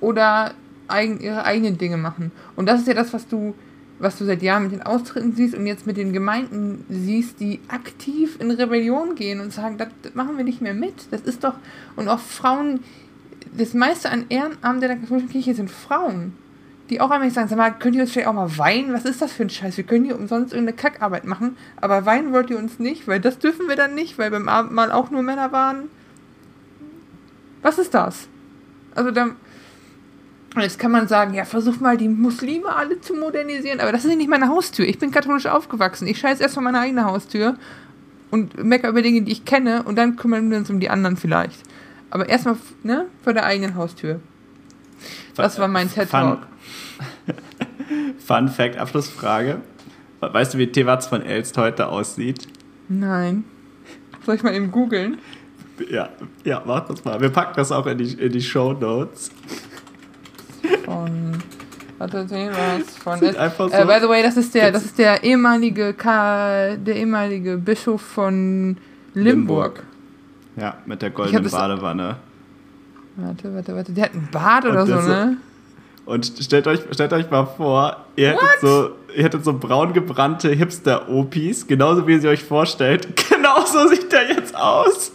Oder 0.00 0.54
eigen, 0.90 1.20
ihre 1.20 1.44
eigenen 1.44 1.78
Dinge 1.78 1.96
machen. 1.96 2.32
Und 2.56 2.66
das 2.66 2.80
ist 2.80 2.88
ja 2.88 2.94
das, 2.94 3.12
was 3.12 3.26
du, 3.28 3.54
was 3.98 4.18
du 4.18 4.24
seit 4.24 4.42
Jahren 4.42 4.64
mit 4.64 4.72
den 4.72 4.82
Austritten 4.82 5.34
siehst 5.34 5.54
und 5.54 5.66
jetzt 5.66 5.86
mit 5.86 5.96
den 5.96 6.12
Gemeinden 6.12 6.84
siehst, 6.88 7.40
die 7.40 7.60
aktiv 7.68 8.36
in 8.40 8.50
Rebellion 8.50 9.14
gehen 9.14 9.40
und 9.40 9.52
sagen, 9.52 9.78
das, 9.78 9.88
das 10.02 10.14
machen 10.14 10.36
wir 10.36 10.44
nicht 10.44 10.60
mehr 10.60 10.74
mit. 10.74 10.94
Das 11.10 11.22
ist 11.22 11.44
doch, 11.44 11.54
und 11.96 12.08
auch 12.08 12.20
Frauen, 12.20 12.80
das 13.56 13.74
meiste 13.74 14.10
an 14.10 14.26
Ehrenamt 14.28 14.82
der 14.82 14.96
katholischen 14.96 15.28
Kirche 15.28 15.54
sind 15.54 15.70
Frauen, 15.70 16.32
die 16.88 17.00
auch 17.00 17.10
einmal 17.10 17.30
sagen, 17.30 17.48
sag 17.48 17.56
mal, 17.56 17.70
könnt 17.70 17.94
ihr 17.94 18.02
uns 18.02 18.10
vielleicht 18.10 18.28
auch 18.28 18.34
mal 18.34 18.58
weinen? 18.58 18.92
Was 18.92 19.04
ist 19.04 19.22
das 19.22 19.32
für 19.32 19.44
ein 19.44 19.50
Scheiß? 19.50 19.76
Wir 19.76 19.84
können 19.84 20.04
hier 20.04 20.18
umsonst 20.18 20.52
irgendeine 20.52 20.76
Kackarbeit 20.76 21.24
machen, 21.24 21.56
aber 21.80 22.04
weinen 22.04 22.32
wollt 22.32 22.50
ihr 22.50 22.58
uns 22.58 22.78
nicht, 22.78 23.06
weil 23.06 23.20
das 23.20 23.38
dürfen 23.38 23.68
wir 23.68 23.76
dann 23.76 23.94
nicht, 23.94 24.18
weil 24.18 24.30
beim 24.30 24.48
Abendmahl 24.48 24.90
auch 24.90 25.10
nur 25.10 25.22
Männer 25.22 25.52
waren. 25.52 25.88
Was 27.62 27.78
ist 27.78 27.94
das? 27.94 28.28
Also 28.94 29.10
dann, 29.10 29.36
und 30.54 30.62
jetzt 30.62 30.78
kann 30.80 30.90
man 30.90 31.06
sagen, 31.06 31.34
ja, 31.34 31.44
versuch 31.44 31.78
mal 31.78 31.96
die 31.96 32.08
Muslime 32.08 32.74
alle 32.74 33.00
zu 33.00 33.14
modernisieren, 33.14 33.78
aber 33.78 33.92
das 33.92 34.04
ist 34.04 34.16
nicht 34.16 34.28
meine 34.28 34.48
Haustür. 34.48 34.86
Ich 34.86 34.98
bin 34.98 35.12
katholisch 35.12 35.46
aufgewachsen. 35.46 36.08
Ich 36.08 36.18
scheiße 36.18 36.42
erst 36.42 36.54
vor 36.54 36.62
meine 36.62 36.80
eigene 36.80 37.04
Haustür 37.04 37.56
und 38.32 38.62
mecker 38.62 38.88
über 38.88 39.00
Dinge, 39.02 39.22
die 39.22 39.30
ich 39.30 39.44
kenne 39.44 39.84
und 39.84 39.96
dann 39.96 40.16
kümmern 40.16 40.50
wir 40.50 40.58
uns 40.58 40.68
um 40.68 40.80
die 40.80 40.90
anderen 40.90 41.16
vielleicht. 41.16 41.62
Aber 42.10 42.28
erstmal, 42.28 42.56
ne, 42.82 43.06
vor 43.22 43.32
der 43.32 43.44
eigenen 43.44 43.76
Haustür. 43.76 44.18
Das 45.36 45.58
war 45.60 45.68
mein 45.68 45.88
TED 45.88 46.10
Talk. 46.10 46.40
Fun, 47.24 47.34
Fun 48.18 48.48
Fact, 48.48 48.76
Abschlussfrage. 48.76 49.60
Weißt 50.18 50.54
du, 50.54 50.58
wie 50.58 50.66
Tewatz 50.66 51.06
von 51.06 51.22
Elst 51.22 51.56
heute 51.56 51.88
aussieht? 51.88 52.48
Nein. 52.88 53.44
Soll 54.26 54.34
ich 54.34 54.42
mal 54.42 54.54
eben 54.54 54.72
googeln? 54.72 55.18
Ja, 55.88 56.10
ja, 56.44 56.62
mach 56.66 56.86
das 56.88 57.04
mal. 57.04 57.20
Wir 57.20 57.30
packen 57.30 57.54
das 57.56 57.70
auch 57.72 57.86
in 57.86 57.98
die, 57.98 58.12
in 58.14 58.32
die 58.32 58.42
Show 58.42 58.72
Notes 58.74 59.30
von. 60.84 61.38
Warte, 61.98 62.26
was? 62.30 62.96
Von. 62.96 63.22
Äh, 63.22 63.50
so 63.56 63.68
äh, 63.68 63.84
by 63.84 63.98
the 64.00 64.08
way, 64.08 64.22
das 64.22 64.36
ist 64.36 64.54
der, 64.54 64.72
das 64.72 64.84
ist 64.84 64.98
der 64.98 65.22
ehemalige 65.22 65.92
K, 65.92 66.76
der 66.76 66.96
ehemalige 66.96 67.56
Bischof 67.58 68.00
von 68.00 68.76
Limburg. 69.14 69.24
Limburg. 69.24 69.82
Ja, 70.56 70.76
mit 70.86 71.02
der 71.02 71.10
goldenen 71.10 71.50
Badewanne. 71.50 72.16
Warte, 73.16 73.54
warte, 73.54 73.74
warte. 73.74 73.92
Der 73.92 74.04
hat 74.04 74.14
einen 74.14 74.28
Bart 74.30 74.64
oder 74.64 74.86
so, 74.86 74.94
ne? 74.94 75.36
Und 76.06 76.32
stellt 76.40 76.66
euch, 76.66 76.80
stellt 76.90 77.12
euch 77.12 77.30
mal 77.30 77.46
vor, 77.46 78.04
ihr 78.16 78.30
hättet, 78.30 78.60
so, 78.60 78.90
ihr 79.14 79.22
hättet 79.22 79.44
so 79.44 79.52
braun 79.52 79.92
gebrannte 79.92 80.48
Hipster-Opis, 80.48 81.66
genauso 81.66 82.06
wie 82.06 82.12
ihr 82.12 82.20
sie 82.20 82.28
euch 82.28 82.42
vorstellt. 82.42 83.08
Genauso 83.30 83.88
sieht 83.88 84.10
der 84.10 84.28
jetzt 84.28 84.56
aus. 84.56 85.12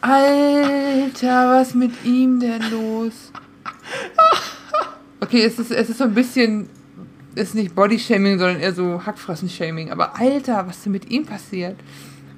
Alter, 0.00 1.60
was 1.60 1.74
mit 1.74 1.92
ihm 2.04 2.40
denn 2.40 2.62
los? 2.70 3.30
Okay, 5.22 5.44
es 5.44 5.56
ist, 5.56 5.70
es 5.70 5.88
ist 5.88 5.98
so 5.98 6.04
ein 6.04 6.14
bisschen, 6.14 6.68
es 7.36 7.50
ist 7.50 7.54
nicht 7.54 7.76
Bodyshaming, 7.76 8.40
sondern 8.40 8.58
eher 8.58 8.72
so 8.72 9.00
Hackfressen-Shaming. 9.06 9.92
Aber 9.92 10.18
Alter, 10.18 10.64
was 10.66 10.78
ist 10.78 10.86
denn 10.86 10.92
mit 10.92 11.08
ihm 11.12 11.24
passiert? 11.24 11.76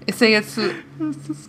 Ist 0.05 0.21
er 0.21 0.29
jetzt 0.29 0.55
so. 0.55 0.61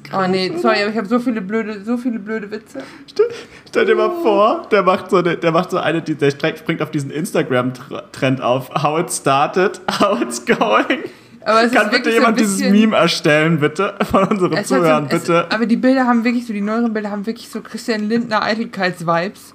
Krass, 0.03 0.27
oh 0.27 0.31
nee, 0.31 0.49
sorry, 0.55 0.83
aber 0.83 0.91
ich 0.91 0.97
habe 0.97 1.07
so 1.07 1.19
viele 1.19 1.41
blöde, 1.41 1.83
so 1.83 1.97
viele 1.97 2.19
blöde 2.19 2.49
Witze. 2.49 2.83
Stell, 3.05 3.25
stell 3.67 3.85
dir 3.85 3.95
mal 3.95 4.11
vor, 4.21 4.65
der 4.71 4.81
macht 4.81 5.09
so 5.09 5.17
eine, 5.17 5.35
der 5.35 5.51
macht 5.51 5.71
so 5.71 5.77
eine, 5.77 6.01
der 6.01 6.31
springt 6.31 6.81
auf 6.81 6.91
diesen 6.91 7.11
Instagram-Trend 7.11 8.39
auf. 8.39 8.69
How 8.81 9.01
it 9.01 9.11
started, 9.11 9.81
how 9.99 10.21
it's 10.21 10.45
going. 10.45 11.03
Aber 11.43 11.67
Kann 11.67 11.89
bitte 11.89 12.11
jemand 12.11 12.39
so 12.39 12.45
dieses 12.45 12.71
Meme 12.71 12.95
erstellen, 12.95 13.59
bitte? 13.59 13.93
Von 14.09 14.23
unseren 14.29 14.63
Zuhörern, 14.63 15.09
so, 15.09 15.17
bitte. 15.17 15.47
Es, 15.49 15.53
aber 15.53 15.65
die 15.65 15.75
Bilder 15.75 16.05
haben 16.07 16.23
wirklich 16.23 16.47
so, 16.47 16.53
die 16.53 16.61
neueren 16.61 16.93
Bilder 16.93 17.11
haben 17.11 17.25
wirklich 17.25 17.49
so 17.49 17.59
Christian 17.59 18.07
Lindner 18.07 18.41
Eitelkeits-Vibes. 18.41 19.54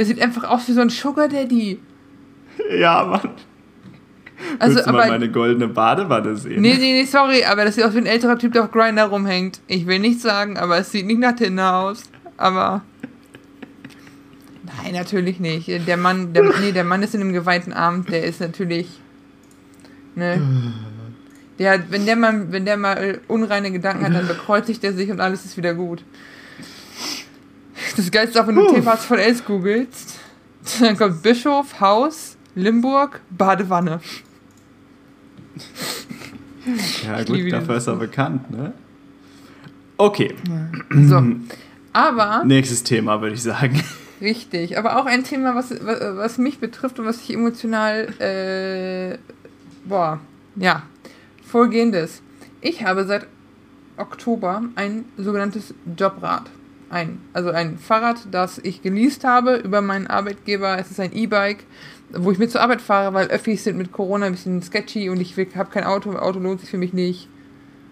Der 0.00 0.06
sieht 0.06 0.22
einfach 0.22 0.44
aus 0.44 0.66
wie 0.66 0.72
so 0.72 0.80
ein 0.80 0.88
Sugar 0.88 1.28
Daddy. 1.28 1.78
Ja, 2.72 3.04
Mann. 3.04 3.34
Also, 4.58 4.76
Willst 4.76 4.86
du 4.86 4.88
aber, 4.88 4.98
mal 5.00 5.08
meine 5.10 5.30
goldene 5.30 5.68
Badewanne 5.68 6.36
sehen? 6.36 6.62
Nee, 6.62 6.72
nee, 6.78 7.02
nee, 7.02 7.04
sorry, 7.04 7.44
aber 7.44 7.66
das 7.66 7.74
sieht 7.74 7.84
aus 7.84 7.92
wie 7.92 7.98
ein 7.98 8.06
älterer 8.06 8.38
Typ, 8.38 8.54
der 8.54 8.64
auf 8.64 8.70
Grinder 8.70 9.04
rumhängt. 9.04 9.60
Ich 9.66 9.86
will 9.86 9.98
nicht 9.98 10.22
sagen, 10.22 10.56
aber 10.56 10.78
es 10.78 10.90
sieht 10.90 11.04
nicht 11.04 11.20
nach 11.20 11.36
Tinder 11.36 11.74
aus. 11.80 12.04
Aber. 12.38 12.80
Nein, 14.62 14.94
natürlich 14.94 15.38
nicht. 15.38 15.68
Der 15.68 15.98
Mann, 15.98 16.32
der, 16.32 16.44
nee, 16.44 16.72
der 16.72 16.84
Mann 16.84 17.02
ist 17.02 17.14
in 17.14 17.20
einem 17.20 17.34
geweihten 17.34 17.74
Abend, 17.74 18.08
der 18.08 18.24
ist 18.24 18.40
natürlich. 18.40 18.88
Ne? 20.14 20.72
Der 21.58 21.72
hat, 21.72 21.90
wenn 21.90 22.06
der 22.06 22.16
mal, 22.16 22.50
wenn 22.50 22.64
der 22.64 22.78
mal 22.78 23.20
unreine 23.28 23.70
Gedanken 23.70 24.06
hat, 24.06 24.14
dann 24.14 24.28
bekreuzigt 24.28 24.82
er 24.82 24.94
sich 24.94 25.10
und 25.10 25.20
alles 25.20 25.44
ist 25.44 25.58
wieder 25.58 25.74
gut. 25.74 26.02
Das 27.96 28.10
Geilste 28.10 28.38
ist 28.38 28.42
auch, 28.42 28.46
wenn 28.46 28.56
du 28.56 28.72
TVs 28.72 29.04
von 29.04 29.18
Els 29.18 29.44
googelst, 29.44 30.18
dann 30.80 30.96
kommt 30.96 31.22
Bischof, 31.22 31.80
Haus, 31.80 32.36
Limburg, 32.54 33.20
Badewanne. 33.30 34.00
Ja, 37.04 37.22
gut, 37.24 37.52
dafür 37.52 37.76
ist 37.76 37.86
er 37.86 37.96
bekannt, 37.96 38.50
ne? 38.50 38.72
Okay. 39.96 40.34
So. 40.90 41.22
Aber. 41.92 42.44
Nächstes 42.44 42.82
Thema, 42.82 43.20
würde 43.20 43.34
ich 43.34 43.42
sagen. 43.42 43.82
Richtig, 44.20 44.76
aber 44.76 44.98
auch 44.98 45.06
ein 45.06 45.24
Thema, 45.24 45.54
was, 45.54 45.70
was 45.70 46.38
mich 46.38 46.58
betrifft 46.58 46.98
und 46.98 47.06
was 47.06 47.22
ich 47.22 47.32
emotional. 47.32 48.08
Äh, 48.18 49.18
boah, 49.84 50.20
ja. 50.56 50.82
Folgendes. 51.42 52.22
Ich 52.60 52.84
habe 52.84 53.06
seit 53.06 53.26
Oktober 53.96 54.62
ein 54.74 55.06
sogenanntes 55.16 55.74
Jobrad. 55.98 56.50
Ein, 56.90 57.20
also 57.32 57.50
ein 57.50 57.78
Fahrrad, 57.78 58.18
das 58.32 58.58
ich 58.58 58.82
geleast 58.82 59.24
habe 59.24 59.56
über 59.56 59.80
meinen 59.80 60.08
Arbeitgeber. 60.08 60.76
Es 60.78 60.90
ist 60.90 61.00
ein 61.00 61.14
E-Bike 61.14 61.64
wo 62.12 62.30
ich 62.30 62.38
mit 62.38 62.50
zur 62.50 62.60
Arbeit 62.60 62.80
fahre, 62.80 63.14
weil 63.14 63.28
Öffis 63.28 63.64
sind 63.64 63.76
mit 63.76 63.92
Corona 63.92 64.26
ein 64.26 64.32
bisschen 64.32 64.62
sketchy 64.62 65.08
und 65.10 65.20
ich 65.20 65.36
habe 65.56 65.70
kein 65.70 65.84
Auto. 65.84 66.12
Auto 66.16 66.38
lohnt 66.38 66.60
sich 66.60 66.70
für 66.70 66.78
mich 66.78 66.92
nicht. 66.92 67.28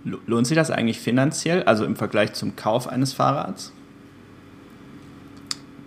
Lohnt 0.04 0.46
sich 0.46 0.56
das 0.56 0.70
eigentlich 0.70 1.00
finanziell, 1.00 1.62
also 1.64 1.84
im 1.84 1.96
Vergleich 1.96 2.32
zum 2.32 2.56
Kauf 2.56 2.88
eines 2.88 3.12
Fahrrads? 3.12 3.72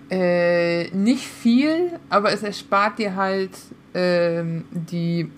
Äh, 0.09 0.89
nicht 0.89 1.25
viel, 1.25 1.99
aber 2.09 2.31
es 2.31 2.43
erspart 2.43 2.99
dir 2.99 3.15
halt 3.15 3.51
ähm, 3.93 4.65
die. 4.71 5.29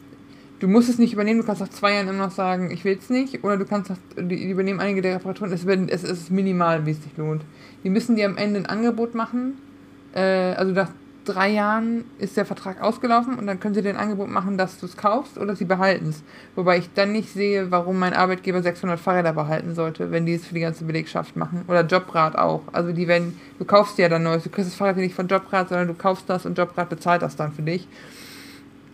Du 0.64 0.70
musst 0.70 0.88
es 0.88 0.98
nicht 0.98 1.12
übernehmen, 1.12 1.42
du 1.42 1.46
kannst 1.46 1.60
nach 1.60 1.68
zwei 1.72 1.94
Jahren 1.94 2.08
immer 2.08 2.28
noch 2.28 2.32
sagen, 2.32 2.72
ich 2.72 2.86
will 2.86 2.98
es 2.98 3.10
nicht, 3.10 3.44
oder 3.44 3.58
du 3.58 3.66
kannst 3.66 3.90
nach, 3.90 3.98
die, 4.16 4.50
übernehmen 4.50 4.80
einige 4.80 5.02
der 5.02 5.16
Reparaturen, 5.16 5.52
es, 5.52 5.66
wird, 5.66 5.92
es 5.92 6.06
ist 6.06 6.32
minimal, 6.32 6.86
wie 6.86 6.92
es 6.92 7.04
sich 7.04 7.18
lohnt. 7.18 7.42
Die 7.84 7.90
müssen 7.90 8.16
dir 8.16 8.28
am 8.28 8.38
Ende 8.38 8.62
ein 8.62 8.66
Angebot 8.66 9.14
machen, 9.14 9.58
äh, 10.16 10.22
also 10.22 10.72
nach 10.72 10.88
drei 11.26 11.50
Jahren 11.50 12.06
ist 12.18 12.38
der 12.38 12.46
Vertrag 12.46 12.82
ausgelaufen 12.82 13.34
und 13.34 13.46
dann 13.46 13.60
können 13.60 13.76
sie 13.76 13.82
dir 13.82 13.90
ein 13.90 13.98
Angebot 13.98 14.30
machen, 14.30 14.58
dass 14.58 14.80
du 14.80 14.86
es 14.86 14.96
kaufst 14.96 15.38
oder 15.38 15.54
sie 15.58 15.66
behalten 15.66 16.08
es. 16.08 16.24
Wobei 16.56 16.78
ich 16.78 16.90
dann 16.94 17.12
nicht 17.12 17.34
sehe, 17.34 17.70
warum 17.70 18.00
mein 18.00 18.14
Arbeitgeber 18.14 18.64
600 18.64 18.98
Fahrräder 18.98 19.34
behalten 19.34 19.76
sollte, 19.76 20.12
wenn 20.12 20.26
die 20.26 20.36
es 20.36 20.48
für 20.48 20.54
die 20.54 20.62
ganze 20.62 20.86
Belegschaft 20.86 21.36
machen. 21.36 21.66
Oder 21.68 21.86
Jobrad 21.86 22.38
auch. 22.38 22.62
Also 22.72 22.94
die 22.94 23.10
werden, 23.10 23.38
du 23.60 23.66
kaufst 23.66 23.98
ja 23.98 24.08
dann 24.08 24.24
neues. 24.24 24.44
Du 24.44 24.50
kriegst 24.50 24.72
das 24.72 24.78
Fahrrad 24.78 24.96
nicht 24.96 25.14
von 25.14 25.28
Jobrad, 25.28 25.68
sondern 25.68 25.90
du 25.90 25.94
kaufst 25.94 26.30
das 26.30 26.46
und 26.46 26.58
Jobrad 26.58 26.88
bezahlt 26.88 27.22
das 27.22 27.36
dann 27.36 27.52
für 27.52 27.64
dich. 27.64 27.86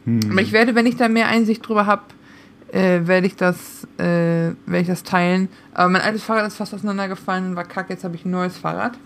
Hm. 0.06 0.32
Aber 0.32 0.42
ich 0.42 0.52
werde, 0.52 0.76
wenn 0.76 0.86
ich 0.86 0.96
da 0.96 1.08
mehr 1.08 1.28
Einsicht 1.28 1.68
drüber 1.68 1.86
habe, 1.86 2.04
äh, 2.72 3.08
werde 3.08 3.28
ich 3.28 3.36
das, 3.36 3.88
äh, 3.98 4.04
werde 4.66 4.82
ich 4.82 4.88
das 4.88 5.04
teilen. 5.04 5.50
Aber 5.74 5.90
mein 5.90 6.02
altes 6.02 6.24
Fahrrad 6.24 6.48
ist 6.48 6.58
fast 6.58 6.74
auseinandergefallen 6.74 7.50
und 7.50 7.56
war 7.56 7.66
kacke. 7.66 7.94
Jetzt 7.94 8.04
habe 8.04 8.16
ich 8.16 8.26
ein 8.26 8.32
neues 8.32 8.58
Fahrrad. 8.58 8.98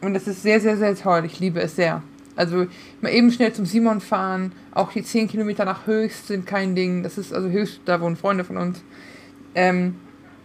Und 0.00 0.14
das 0.14 0.28
ist 0.28 0.42
sehr, 0.42 0.60
sehr, 0.60 0.76
sehr 0.76 0.94
toll. 0.94 1.24
Ich 1.24 1.40
liebe 1.40 1.60
es 1.60 1.76
sehr. 1.76 2.02
Also 2.36 2.66
mal 3.00 3.12
eben 3.12 3.32
schnell 3.32 3.52
zum 3.52 3.64
Simon 3.64 4.00
fahren, 4.00 4.52
auch 4.72 4.92
die 4.92 5.02
10 5.02 5.26
Kilometer 5.28 5.64
nach 5.64 5.86
Höchst 5.86 6.26
sind 6.26 6.46
kein 6.46 6.74
Ding. 6.74 7.02
Das 7.02 7.16
ist 7.16 7.32
also 7.32 7.48
Höchst, 7.48 7.80
da 7.86 8.00
wohnen 8.00 8.16
Freunde 8.16 8.44
von 8.44 8.58
uns. 8.58 8.82
Ähm, 9.54 9.96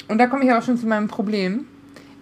und 0.08 0.18
da 0.18 0.28
komme 0.28 0.46
ich 0.46 0.52
aber 0.52 0.62
schon 0.62 0.78
zu 0.78 0.88
meinem 0.88 1.10
Problem. 1.10 1.66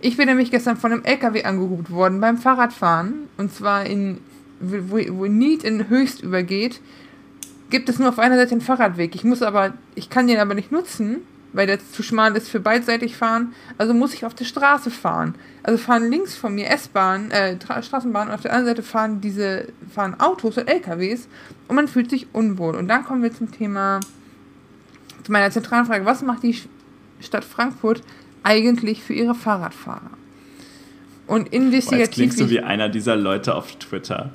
Ich 0.01 0.17
bin 0.17 0.27
nämlich 0.27 0.49
gestern 0.49 0.77
von 0.77 0.91
einem 0.91 1.03
LKW 1.03 1.43
angehubt 1.43 1.91
worden 1.91 2.19
beim 2.19 2.37
Fahrradfahren. 2.37 3.27
Und 3.37 3.53
zwar 3.53 3.85
in, 3.85 4.17
wo, 4.59 4.97
wo 4.97 5.25
Need 5.25 5.63
in 5.63 5.87
Höchst 5.87 6.23
übergeht, 6.23 6.81
gibt 7.69 7.89
es 7.89 7.99
nur 7.99 8.09
auf 8.09 8.19
einer 8.19 8.35
Seite 8.35 8.51
einen 8.51 8.61
Fahrradweg. 8.61 9.15
Ich 9.15 9.23
muss 9.23 9.41
aber, 9.41 9.73
ich 9.95 10.09
kann 10.09 10.27
den 10.27 10.39
aber 10.39 10.53
nicht 10.53 10.71
nutzen, 10.71 11.17
weil 11.53 11.67
der 11.67 11.79
zu 11.79 12.03
schmal 12.03 12.35
ist 12.35 12.49
für 12.49 12.59
beidseitig 12.59 13.15
fahren. 13.15 13.53
Also 13.77 13.93
muss 13.93 14.13
ich 14.13 14.25
auf 14.25 14.33
der 14.33 14.45
Straße 14.45 14.91
fahren. 14.91 15.35
Also 15.63 15.77
fahren 15.77 16.09
links 16.09 16.35
von 16.35 16.53
mir 16.53 16.69
S-Bahn, 16.69 17.31
äh, 17.31 17.57
Straßenbahn 17.59 18.29
und 18.29 18.33
auf 18.33 18.41
der 18.41 18.51
anderen 18.51 18.75
Seite 18.75 18.83
fahren 18.83 19.21
diese, 19.21 19.67
fahren 19.93 20.19
Autos 20.19 20.57
und 20.57 20.67
LKWs 20.67 21.27
und 21.67 21.75
man 21.75 21.87
fühlt 21.87 22.09
sich 22.09 22.27
unwohl. 22.33 22.75
Und 22.75 22.87
dann 22.87 23.03
kommen 23.03 23.23
wir 23.23 23.33
zum 23.33 23.51
Thema, 23.51 23.99
zu 25.23 25.31
meiner 25.31 25.51
zentralen 25.51 25.85
Frage, 25.85 26.05
was 26.05 26.21
macht 26.21 26.43
die 26.43 26.59
Stadt 27.19 27.43
Frankfurt 27.43 28.01
eigentlich 28.43 29.03
für 29.03 29.13
ihre 29.13 29.35
Fahrradfahrer? 29.35 30.11
Und 31.27 31.53
investigativ. 31.53 31.99
Jetzt 31.99 32.13
klingst 32.13 32.39
du 32.39 32.49
wie 32.49 32.61
einer 32.61 32.89
dieser 32.89 33.15
Leute 33.15 33.53
auf 33.53 33.75
Twitter. 33.75 34.31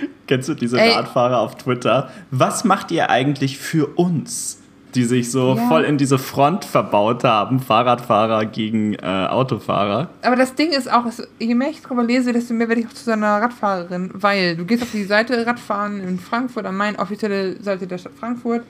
Kennst 0.26 0.48
du 0.48 0.54
diese 0.54 0.80
Ey. 0.80 0.92
Radfahrer 0.92 1.38
auf 1.38 1.56
Twitter? 1.56 2.10
Was 2.30 2.64
macht 2.64 2.90
ihr 2.90 3.10
eigentlich 3.10 3.58
für 3.58 3.86
uns? 3.86 4.60
die 4.94 5.04
sich 5.04 5.30
so 5.30 5.54
ja. 5.54 5.68
voll 5.68 5.84
in 5.84 5.98
diese 5.98 6.18
Front 6.18 6.64
verbaut 6.64 7.24
haben, 7.24 7.60
Fahrradfahrer 7.60 8.44
gegen 8.46 8.94
äh, 8.94 9.26
Autofahrer. 9.30 10.08
Aber 10.22 10.36
das 10.36 10.54
Ding 10.54 10.70
ist 10.70 10.90
auch, 10.90 11.04
je 11.38 11.54
mehr 11.54 11.70
ich 11.70 11.80
darüber 11.82 12.02
lese, 12.02 12.32
desto 12.32 12.54
mehr 12.54 12.68
werde 12.68 12.80
ich 12.80 12.88
auch 12.88 12.92
zu 12.92 13.04
so 13.04 13.12
einer 13.12 13.40
Radfahrerin, 13.40 14.10
weil 14.14 14.56
du 14.56 14.64
gehst 14.64 14.82
auf 14.82 14.90
die 14.90 15.04
Seite 15.04 15.46
Radfahren 15.46 16.00
in 16.00 16.18
Frankfurt, 16.18 16.66
an 16.66 16.76
meine 16.76 16.98
offizielle 16.98 17.62
Seite 17.62 17.86
der 17.86 17.98
Stadt 17.98 18.12
Frankfurt 18.18 18.62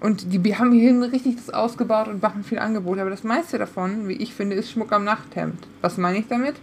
und 0.00 0.32
die 0.32 0.56
haben 0.56 0.72
hier 0.72 1.12
richtig 1.12 1.36
das 1.36 1.50
ausgebaut 1.52 2.08
und 2.08 2.22
machen 2.22 2.44
viel 2.44 2.58
Angebot, 2.58 2.98
aber 2.98 3.10
das 3.10 3.24
meiste 3.24 3.58
davon, 3.58 4.08
wie 4.08 4.14
ich 4.14 4.34
finde, 4.34 4.56
ist 4.56 4.70
Schmuck 4.70 4.92
am 4.92 5.04
Nachthemd. 5.04 5.66
Was 5.80 5.96
meine 5.96 6.18
ich 6.18 6.28
damit? 6.28 6.54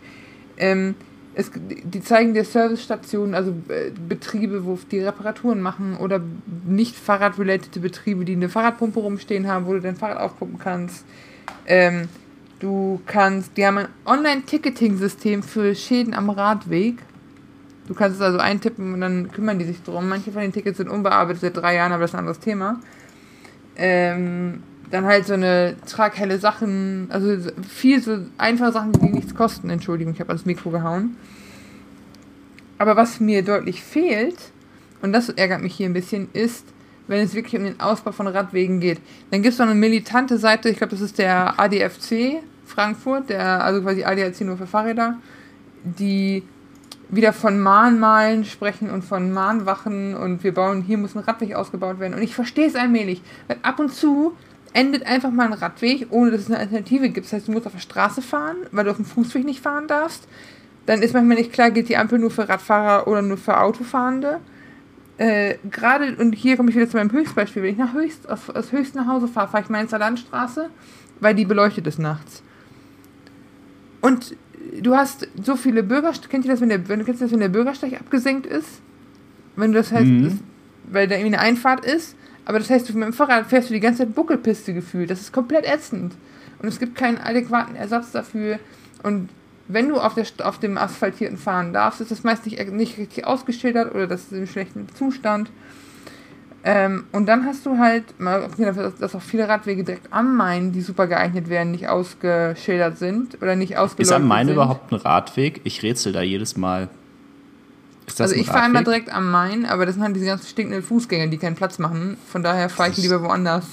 Ähm, 0.58 0.96
es, 1.36 1.52
die 1.56 2.02
zeigen 2.02 2.34
dir 2.34 2.44
Servicestationen, 2.44 3.34
also 3.34 3.52
äh, 3.70 3.92
Betriebe, 4.08 4.66
wo 4.66 4.78
die 4.92 5.00
Reparaturen 5.00 5.62
machen 5.62 5.98
oder 5.98 6.22
nicht 6.66 6.96
Fahrrad-related 6.96 7.82
Betriebe, 7.82 8.24
die 8.26 8.34
eine 8.34 8.50
Fahrradpumpe 8.50 9.00
rumstehen 9.00 9.48
haben, 9.48 9.66
wo 9.66 9.74
du 9.74 9.82
dein 9.82 9.96
Fahrrad 9.96 10.18
aufpumpen 10.18 10.60
kannst. 10.60 11.06
Ähm, 11.66 12.08
du 12.60 13.02
kannst, 13.06 13.58
die 13.58 13.66
haben 13.66 13.80
ein 13.80 13.88
Online-Ticketing-System 14.06 15.44
für 15.44 15.74
Schäden 15.74 16.14
am 16.14 16.30
Radweg. 16.30 16.98
Du 17.88 17.94
kannst 17.94 18.18
es 18.18 18.22
also 18.22 18.38
eintippen 18.38 18.94
und 18.94 19.02
dann 19.02 19.32
kümmern 19.32 19.60
die 19.60 19.66
sich 19.66 19.82
drum. 19.82 20.08
Manche 20.08 20.32
von 20.32 20.42
den 20.42 20.54
Tickets 20.54 20.78
sind 20.78 20.90
unbearbeitet 20.90 21.42
seit 21.42 21.58
drei 21.58 21.76
Jahren, 21.76 21.92
aber 21.92 22.02
das 22.02 22.12
ist 22.12 22.16
ein 22.16 22.20
anderes 22.20 22.40
Thema. 22.40 22.80
Ähm, 23.76 24.62
dann 24.94 25.06
halt 25.06 25.26
so 25.26 25.34
eine 25.34 25.76
traghelle 25.88 26.38
Sachen, 26.38 27.08
also 27.10 27.52
viel 27.68 28.00
so 28.00 28.20
einfache 28.38 28.72
Sachen, 28.72 28.92
die 28.92 29.10
nichts 29.10 29.34
kosten. 29.34 29.72
Entschuldigung, 29.72 30.14
ich 30.14 30.20
habe 30.20 30.30
ans 30.30 30.46
Mikro 30.46 30.70
gehauen. 30.70 31.18
Aber 32.78 32.96
was 32.96 33.20
mir 33.20 33.44
deutlich 33.44 33.84
fehlt, 33.84 34.38
und 35.02 35.12
das 35.12 35.30
ärgert 35.30 35.62
mich 35.62 35.74
hier 35.74 35.90
ein 35.90 35.94
bisschen, 35.94 36.30
ist, 36.34 36.68
wenn 37.08 37.22
es 37.22 37.34
wirklich 37.34 37.60
um 37.60 37.66
den 37.66 37.80
Ausbau 37.80 38.12
von 38.12 38.28
Radwegen 38.28 38.80
geht. 38.80 39.02
Dann 39.32 39.42
gibt 39.42 39.54
es 39.54 39.60
noch 39.60 39.66
eine 39.66 39.76
militante 39.76 40.38
Seite, 40.38 40.70
ich 40.70 40.78
glaube, 40.78 40.92
das 40.92 41.02
ist 41.02 41.18
der 41.18 41.60
ADFC 41.60 42.44
Frankfurt, 42.66 43.30
der, 43.30 43.64
also 43.64 43.82
quasi 43.82 44.04
ADAC 44.04 44.42
nur 44.42 44.58
für 44.58 44.68
Fahrräder, 44.68 45.18
die 45.84 46.44
wieder 47.10 47.34
von 47.34 47.60
Mahnmalen 47.60 48.46
sprechen 48.46 48.92
und 48.92 49.04
von 49.04 49.32
Mahnwachen 49.32 50.16
und 50.16 50.44
wir 50.44 50.54
bauen, 50.54 50.84
hier 50.84 51.00
muss 51.00 51.16
ein 51.16 51.20
Radweg 51.20 51.56
ausgebaut 51.56 52.00
werden. 52.00 52.14
Und 52.14 52.22
ich 52.22 52.36
verstehe 52.36 52.68
es 52.68 52.76
allmählich, 52.76 53.24
weil 53.48 53.58
ab 53.64 53.80
und 53.80 53.92
zu 53.92 54.34
endet 54.74 55.06
einfach 55.06 55.32
mal 55.32 55.48
ein 55.48 55.54
Radweg, 55.54 56.08
ohne 56.10 56.32
dass 56.32 56.42
es 56.42 56.48
eine 56.48 56.58
Alternative 56.60 57.10
gibt. 57.10 57.28
Das 57.28 57.34
heißt, 57.34 57.48
du 57.48 57.52
musst 57.52 57.66
auf 57.68 57.74
der 57.74 57.80
Straße 57.80 58.22
fahren, 58.22 58.58
weil 58.72 58.86
du 58.86 58.92
auf 58.92 58.98
dem 58.98 59.06
Fußweg 59.06 59.46
nicht 59.46 59.62
fahren 59.62 59.88
darfst. 59.88 60.28
Dann 60.86 61.02
ist 61.02 61.14
manchmal 61.14 61.38
nicht 61.38 61.54
klar, 61.54 61.72
gilt 61.72 61.90
die 61.90 61.98
Ampel 61.98 62.20
nur 62.20 62.32
für 62.32 62.50
Radfahrer 62.50 63.08
oder 63.08 63.22
nur 63.22 63.38
für 63.38 63.60
Autofahrende. 63.60 64.40
Äh, 65.18 65.56
Gerade, 65.70 66.16
und 66.18 66.34
hier 66.34 66.58
komme 66.58 66.72
ich 66.72 66.76
wieder 66.76 66.90
zu 66.90 66.98
meinem 66.98 67.12
Höchstbeispiel, 67.12 67.62
wenn 67.64 67.72
ich 67.72 67.78
nach 67.78 67.94
Höchst, 67.94 68.28
aus, 68.30 68.50
aus 68.50 68.72
Höchst 68.72 68.96
nach 68.96 69.08
Hause 69.08 69.28
fahre, 69.28 69.48
fahre 69.48 69.64
ich 69.64 69.70
Mainzer 69.70 70.00
Landstraße, 70.00 70.70
weil 71.20 71.36
die 71.36 71.46
beleuchtet 71.46 71.86
ist 71.88 72.00
nachts. 72.00 72.42
Und 74.02 74.36
du 74.82 74.96
hast 74.96 75.28
so 75.42 75.56
viele 75.56 75.84
Bürgersteige, 75.84 76.30
kennt 76.30 76.46
ihr 76.46 76.52
das, 76.52 76.62
wenn 76.62 76.70
der, 76.70 76.88
wenn, 76.90 77.06
kennst 77.06 77.22
du 77.22 77.26
das, 77.26 77.32
wenn 77.32 77.40
der 77.40 77.50
Bürgersteig 77.50 77.94
abgesenkt 77.94 78.46
ist? 78.46 78.82
Wenn 79.56 79.72
du 79.72 79.78
das 79.78 79.92
heißt, 79.92 80.06
Mhm. 80.06 80.26
ist, 80.26 80.38
weil 80.92 81.08
da 81.08 81.16
irgendwie 81.16 81.36
eine 81.36 81.46
Einfahrt 81.46 81.86
ist, 81.86 82.16
aber 82.46 82.60
das 82.60 82.70
heißt, 82.70 82.90
du 82.90 82.94
mit 82.94 83.04
dem 83.08 83.14
Fahrrad 83.14 83.48
fährst 83.48 83.70
du 83.70 83.74
die 83.74 83.80
ganze 83.80 84.00
Zeit 84.00 84.16
Buckelpiste 84.16 84.74
gefühlt. 84.74 85.10
Das 85.10 85.22
ist 85.22 85.32
komplett 85.32 85.66
ätzend. 85.66 86.14
Und 86.62 86.68
es 86.68 86.80
gibt 86.80 86.96
keinen 86.96 87.18
adäquaten 87.18 87.76
Ersatz 87.76 88.12
dafür. 88.12 88.60
Und 89.04 89.30
wenn 89.68 89.90
du 89.90 89.96
auf, 89.98 90.14
der, 90.14 90.26
auf 90.44 90.60
dem 90.60 90.78
asphaltierten 90.78 91.38
fahren 91.38 91.74
darfst, 91.74 92.02
ist 92.02 92.12
das 92.12 92.24
meist 92.24 92.46
nicht, 92.46 92.72
nicht 92.72 92.98
richtig 92.98 93.26
ausgeschildert 93.26 93.94
oder 93.96 94.08
das 94.08 94.24
ist 94.24 94.32
im 94.34 94.48
schlechten 94.48 94.88
Zustand. 94.96 95.50
Ähm, 96.66 97.04
und 97.12 97.26
dann 97.26 97.46
hast 97.46 97.66
du 97.66 97.78
halt, 97.78 98.18
mal 98.22 98.48
dass- 99.00 99.16
auch 99.16 99.22
viele 99.22 99.50
Radwege 99.50 99.84
direkt 99.84 100.08
am 100.14 100.38
Main, 100.38 100.72
die 100.72 100.80
super 100.82 101.08
geeignet 101.08 101.50
werden, 101.50 101.72
nicht 101.72 101.90
ausgeschildert 101.90 102.98
sind 102.98 103.42
oder 103.42 103.58
nicht 103.58 103.78
ausgeleuchtet 103.78 104.06
Ist 104.06 104.12
am 104.14 104.28
Main 104.28 104.48
sind. 104.48 104.56
überhaupt 104.56 104.92
ein 104.94 104.96
Radweg? 104.96 105.60
Ich 105.66 105.84
rätsel 105.84 106.14
da 106.14 106.22
jedes 106.22 106.56
Mal. 106.56 106.88
Also 108.20 108.36
ich 108.36 108.48
fahre 108.48 108.68
immer 108.70 108.84
direkt 108.84 109.12
am 109.12 109.32
Main, 109.32 109.66
aber 109.66 109.86
das 109.86 109.96
sind 109.96 110.04
halt 110.04 110.16
diese 110.16 110.26
ganzen 110.26 110.48
stinkenden 110.48 110.84
Fußgänger, 110.84 111.28
die 111.28 111.38
keinen 111.38 111.56
Platz 111.56 111.80
machen. 111.80 112.18
Von 112.30 112.44
daher 112.44 112.70
fahre 112.70 112.90
ich 112.90 112.98
Ich- 112.98 113.04
lieber 113.04 113.22
woanders. 113.24 113.66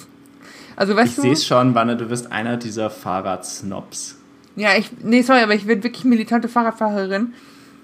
Also 0.77 0.97
weißt 0.97 1.11
Ich 1.11 1.17
du, 1.17 1.23
sehe 1.23 1.33
es 1.33 1.47
schon, 1.47 1.75
Wanne, 1.75 1.97
du 1.97 2.07
bist 2.07 2.31
einer 2.33 2.57
dieser 2.57 2.89
Fahrradsnobs. 2.91 4.17
ja, 4.57 4.77
ich, 4.77 4.91
nee, 5.03 5.23
sorry, 5.23 5.41
aber 5.41 5.55
ich 5.55 5.67
werde 5.67 5.83
wirklich 5.83 6.05
militante 6.05 6.49
Fahrradfahrerin, 6.49 7.35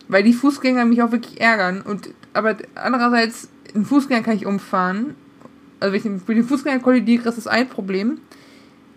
weil 0.08 0.22
die 0.22 0.32
Fußgänger 0.32 0.84
mich 0.84 1.02
auch 1.02 1.12
wirklich 1.12 1.40
ärgern. 1.40 1.82
Und 1.82 2.10
aber 2.32 2.56
andererseits, 2.74 3.48
einen 3.74 3.84
Fußgänger 3.84 4.22
kann 4.22 4.36
ich 4.36 4.46
umfahren. 4.46 5.14
Also 5.80 5.92
wenn 5.92 5.98
ich 6.00 6.04
mit 6.26 6.36
dem 6.38 6.48
Fußgänger 6.48 6.78
kollidiere, 6.80 7.28
ist 7.28 7.36
das 7.38 7.46
ein 7.46 7.68
Problem. 7.68 8.18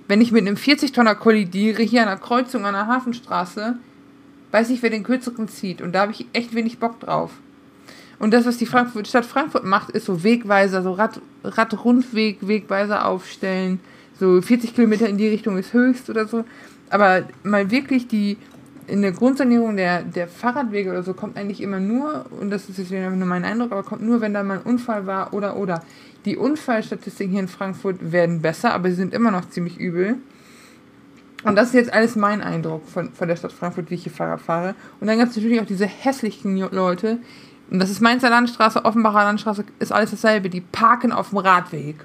Wenn 0.07 0.21
ich 0.21 0.31
mit 0.31 0.47
einem 0.47 0.55
40-Tonner 0.55 1.15
kollidiere, 1.15 1.83
hier 1.83 2.01
an 2.03 2.07
einer 2.07 2.17
Kreuzung 2.19 2.65
an 2.65 2.73
der 2.73 2.87
Hafenstraße, 2.87 3.77
weiß 4.51 4.69
ich, 4.69 4.81
wer 4.81 4.89
den 4.89 5.03
kürzeren 5.03 5.47
zieht. 5.47 5.81
Und 5.81 5.93
da 5.93 6.01
habe 6.01 6.11
ich 6.11 6.25
echt 6.33 6.55
wenig 6.55 6.79
Bock 6.79 6.99
drauf. 6.99 7.31
Und 8.19 8.33
das, 8.33 8.45
was 8.45 8.57
die 8.57 8.65
Frankfurt, 8.65 9.07
Stadt 9.07 9.25
Frankfurt 9.25 9.63
macht, 9.63 9.91
ist 9.91 10.05
so 10.05 10.23
Wegweiser, 10.23 10.83
so 10.83 10.91
Rad, 10.91 11.21
Radrundweg, 11.43 12.45
Wegweiser 12.47 13.05
aufstellen. 13.05 13.79
So 14.19 14.41
40 14.41 14.75
Kilometer 14.75 15.07
in 15.07 15.17
die 15.17 15.29
Richtung 15.29 15.57
ist 15.57 15.73
höchst 15.73 16.09
oder 16.09 16.27
so. 16.27 16.43
Aber 16.89 17.23
mal 17.43 17.71
wirklich 17.71 18.07
die, 18.07 18.37
in 18.87 19.01
der 19.01 19.13
Grundsanierung 19.13 19.77
der, 19.77 20.01
der 20.01 20.27
Fahrradwege 20.27 20.89
oder 20.89 21.03
so 21.03 21.13
kommt 21.13 21.37
eigentlich 21.37 21.61
immer 21.61 21.79
nur, 21.79 22.25
und 22.39 22.49
das 22.49 22.67
ist 22.67 22.77
jetzt 22.79 22.91
nur 22.91 23.11
mein 23.25 23.45
Eindruck, 23.45 23.71
aber 23.71 23.83
kommt 23.83 24.01
nur, 24.01 24.19
wenn 24.19 24.33
da 24.33 24.43
mal 24.43 24.57
ein 24.57 24.63
Unfall 24.63 25.05
war 25.05 25.33
oder 25.33 25.55
oder. 25.55 25.83
Die 26.25 26.35
Unfallstatistiken 26.35 27.31
hier 27.31 27.41
in 27.41 27.47
Frankfurt 27.47 28.11
werden 28.11 28.41
besser, 28.41 28.73
aber 28.73 28.89
sie 28.89 28.95
sind 28.95 29.13
immer 29.13 29.31
noch 29.31 29.49
ziemlich 29.49 29.77
übel. 29.77 30.17
Und 31.43 31.55
das 31.55 31.69
ist 31.69 31.73
jetzt 31.73 31.93
alles 31.93 32.15
mein 32.15 32.41
Eindruck 32.41 32.85
von, 32.87 33.13
von 33.13 33.27
der 33.27 33.35
Stadt 33.37 33.51
Frankfurt, 33.53 33.89
wie 33.89 33.95
ich 33.95 34.03
hier 34.03 34.11
Fahrrad 34.11 34.41
fahre. 34.41 34.75
Und 34.99 35.07
dann 35.07 35.17
gibt 35.17 35.31
es 35.31 35.37
natürlich 35.37 35.61
auch 35.61 35.65
diese 35.65 35.85
hässlichen 35.85 36.57
Leute. 36.71 37.19
Und 37.71 37.79
das 37.79 37.89
ist 37.89 38.01
Mainzer 38.01 38.29
Landstraße, 38.29 38.83
Offenbacher 38.83 39.23
Landstraße, 39.23 39.63
ist 39.79 39.91
alles 39.93 40.11
dasselbe. 40.11 40.49
Die 40.49 40.59
parken 40.61 41.11
auf 41.11 41.29
dem 41.29 41.37
Radweg. 41.37 42.03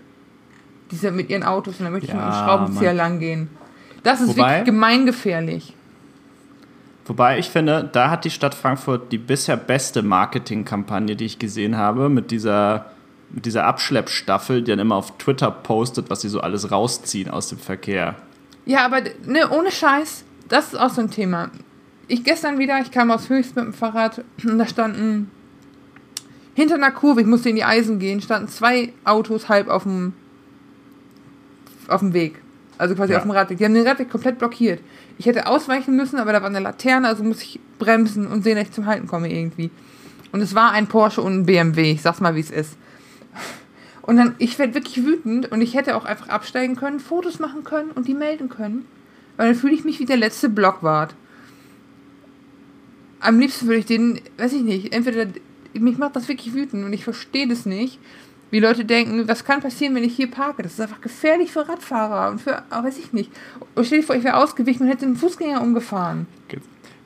Die 0.91 0.97
sind 0.97 1.16
mit 1.16 1.30
ihren 1.30 1.43
Autos 1.43 1.78
und 1.78 1.85
dann 1.85 1.93
möchte 1.93 2.09
ich 2.09 2.14
mit 2.14 2.22
einem 2.22 2.32
Ja, 2.32 2.45
Schraubenzieher 2.45 2.89
Mann. 2.91 2.97
lang 2.97 3.18
gehen. 3.18 3.49
Das 4.05 4.20
ist 4.20 4.28
Wobei- 4.37 4.51
wirklich 4.59 4.64
gemeingefährlich. 4.66 5.74
Wobei 7.07 7.39
ich 7.39 7.51
finde, 7.51 7.89
da 7.93 8.11
hat 8.11 8.24
die 8.24 8.30
Stadt 8.30 8.55
Frankfurt 8.55 9.12
die 9.12 9.18
bisher 9.18 9.57
beste 9.57 10.03
Marketingkampagne, 10.03 11.16
die 11.16 11.24
ich 11.26 11.39
gesehen 11.39 11.76
habe, 11.76 12.09
mit 12.09 12.30
dieser, 12.30 12.87
mit 13.30 13.45
dieser 13.47 13.64
Abschleppstaffel, 13.66 14.62
die 14.62 14.70
dann 14.70 14.78
immer 14.78 14.95
auf 14.97 15.18
Twitter 15.18 15.51
postet, 15.51 16.09
was 16.09 16.22
sie 16.22 16.28
so 16.28 16.41
alles 16.41 16.70
rausziehen 16.70 17.30
aus 17.30 17.49
dem 17.49 17.59
Verkehr. 17.59 18.14
Ja, 18.66 18.84
aber 18.84 19.02
ne, 19.26 19.48
ohne 19.50 19.70
Scheiß, 19.70 20.24
das 20.48 20.68
ist 20.72 20.76
auch 20.78 20.90
so 20.90 21.00
ein 21.02 21.10
Thema. 21.10 21.50
Ich 22.08 22.24
gestern 22.24 22.58
wieder, 22.58 22.80
ich 22.80 22.90
kam 22.90 23.10
aus 23.10 23.28
Höchst 23.28 23.56
mit 23.56 23.64
dem 23.64 23.72
Fahrrad 23.74 24.24
und 24.44 24.58
da 24.58 24.66
standen 24.66 25.30
hinter 26.54 26.76
einer 26.76 26.90
Kurve, 26.92 27.20
ich 27.20 27.26
musste 27.26 27.48
in 27.48 27.56
die 27.56 27.64
Eisen 27.64 27.98
gehen, 27.98 28.20
standen 28.22 28.48
zwei 28.48 28.92
Autos 29.04 29.48
halb 29.48 29.68
auf 29.68 29.82
dem 29.82 30.12
auf 31.88 32.00
dem 32.00 32.14
Weg. 32.14 32.40
Also 32.78 32.94
quasi 32.94 33.12
Ja. 33.12 33.18
auf 33.18 33.24
dem 33.24 33.30
Radweg. 33.32 33.58
Die 33.58 33.64
haben 33.64 33.74
den 33.74 33.86
Radweg 33.86 34.10
komplett 34.10 34.38
blockiert. 34.38 34.80
Ich 35.18 35.26
hätte 35.26 35.46
ausweichen 35.46 35.94
müssen, 35.96 36.18
aber 36.18 36.32
da 36.32 36.40
war 36.40 36.48
eine 36.48 36.60
Laterne, 36.60 37.06
also 37.08 37.22
muss 37.22 37.42
ich 37.42 37.60
bremsen 37.78 38.26
und 38.26 38.42
sehen, 38.42 38.56
dass 38.56 38.68
ich 38.68 38.72
zum 38.72 38.86
Halten 38.86 39.06
komme 39.06 39.30
irgendwie. 39.30 39.70
Und 40.32 40.40
es 40.40 40.54
war 40.54 40.72
ein 40.72 40.86
Porsche 40.86 41.20
und 41.22 41.34
ein 41.34 41.46
BMW, 41.46 41.92
ich 41.92 42.02
sag's 42.02 42.20
mal, 42.20 42.34
wie 42.34 42.40
es 42.40 42.50
ist. 42.50 42.76
Und 44.07 44.16
dann, 44.16 44.34
ich 44.38 44.59
werde 44.59 44.74
wirklich 44.74 45.05
wütend 45.05 45.50
und 45.50 45.62
ich 45.62 45.74
hätte 45.74 45.96
auch 45.96 46.05
einfach 46.05 46.28
absteigen 46.28 46.76
können, 46.76 47.00
Fotos 47.00 47.38
machen 47.38 47.64
können 47.64 47.90
und 47.90 48.07
die 48.07 48.14
melden 48.14 48.50
können. 48.50 48.84
Weil 49.36 49.48
dann 49.48 49.57
fühle 49.57 49.74
ich 49.74 49.84
mich 49.84 49.98
wie 49.98 50.05
der 50.05 50.18
letzte 50.18 50.50
Blockwart. 50.50 51.14
Am 53.20 53.38
liebsten 53.40 53.66
würde 53.66 53.78
ich 53.80 53.86
den, 53.86 54.20
weiß 54.36 54.52
ich 54.52 54.62
nicht, 54.62 54.92
entweder, 54.92 55.26
mich 55.72 55.96
macht 55.96 56.16
das 56.16 56.28
wirklich 56.28 56.52
wütend 56.52 56.84
und 56.84 56.92
ich 56.92 57.02
verstehe 57.02 57.48
das 57.48 57.64
nicht, 57.64 57.98
wie 58.50 58.61
Leute 58.61 58.84
denken, 58.84 59.26
was 59.26 59.44
kann 59.44 59.62
passieren, 59.62 59.94
wenn 59.94 60.05
ich 60.05 60.14
hier 60.14 60.30
parke? 60.30 60.62
Das 60.62 60.74
ist 60.74 60.80
einfach 60.80 61.00
gefährlich 61.00 61.50
für 61.50 61.66
Radfahrer 61.66 62.30
und 62.30 62.42
für, 62.42 62.62
ah, 62.70 62.84
weiß 62.84 62.98
ich 62.98 63.12
nicht. 63.12 63.30
Und 63.74 63.86
stell 63.86 64.00
dir 64.00 64.05
vor, 64.05 64.14
ich 64.14 64.22
wäre 64.22 64.36
ausgewichen 64.36 64.82
und 64.82 64.88
hätte 64.88 65.07
einen 65.07 65.16
Fußgänger 65.16 65.62
umgefahren. 65.62 66.26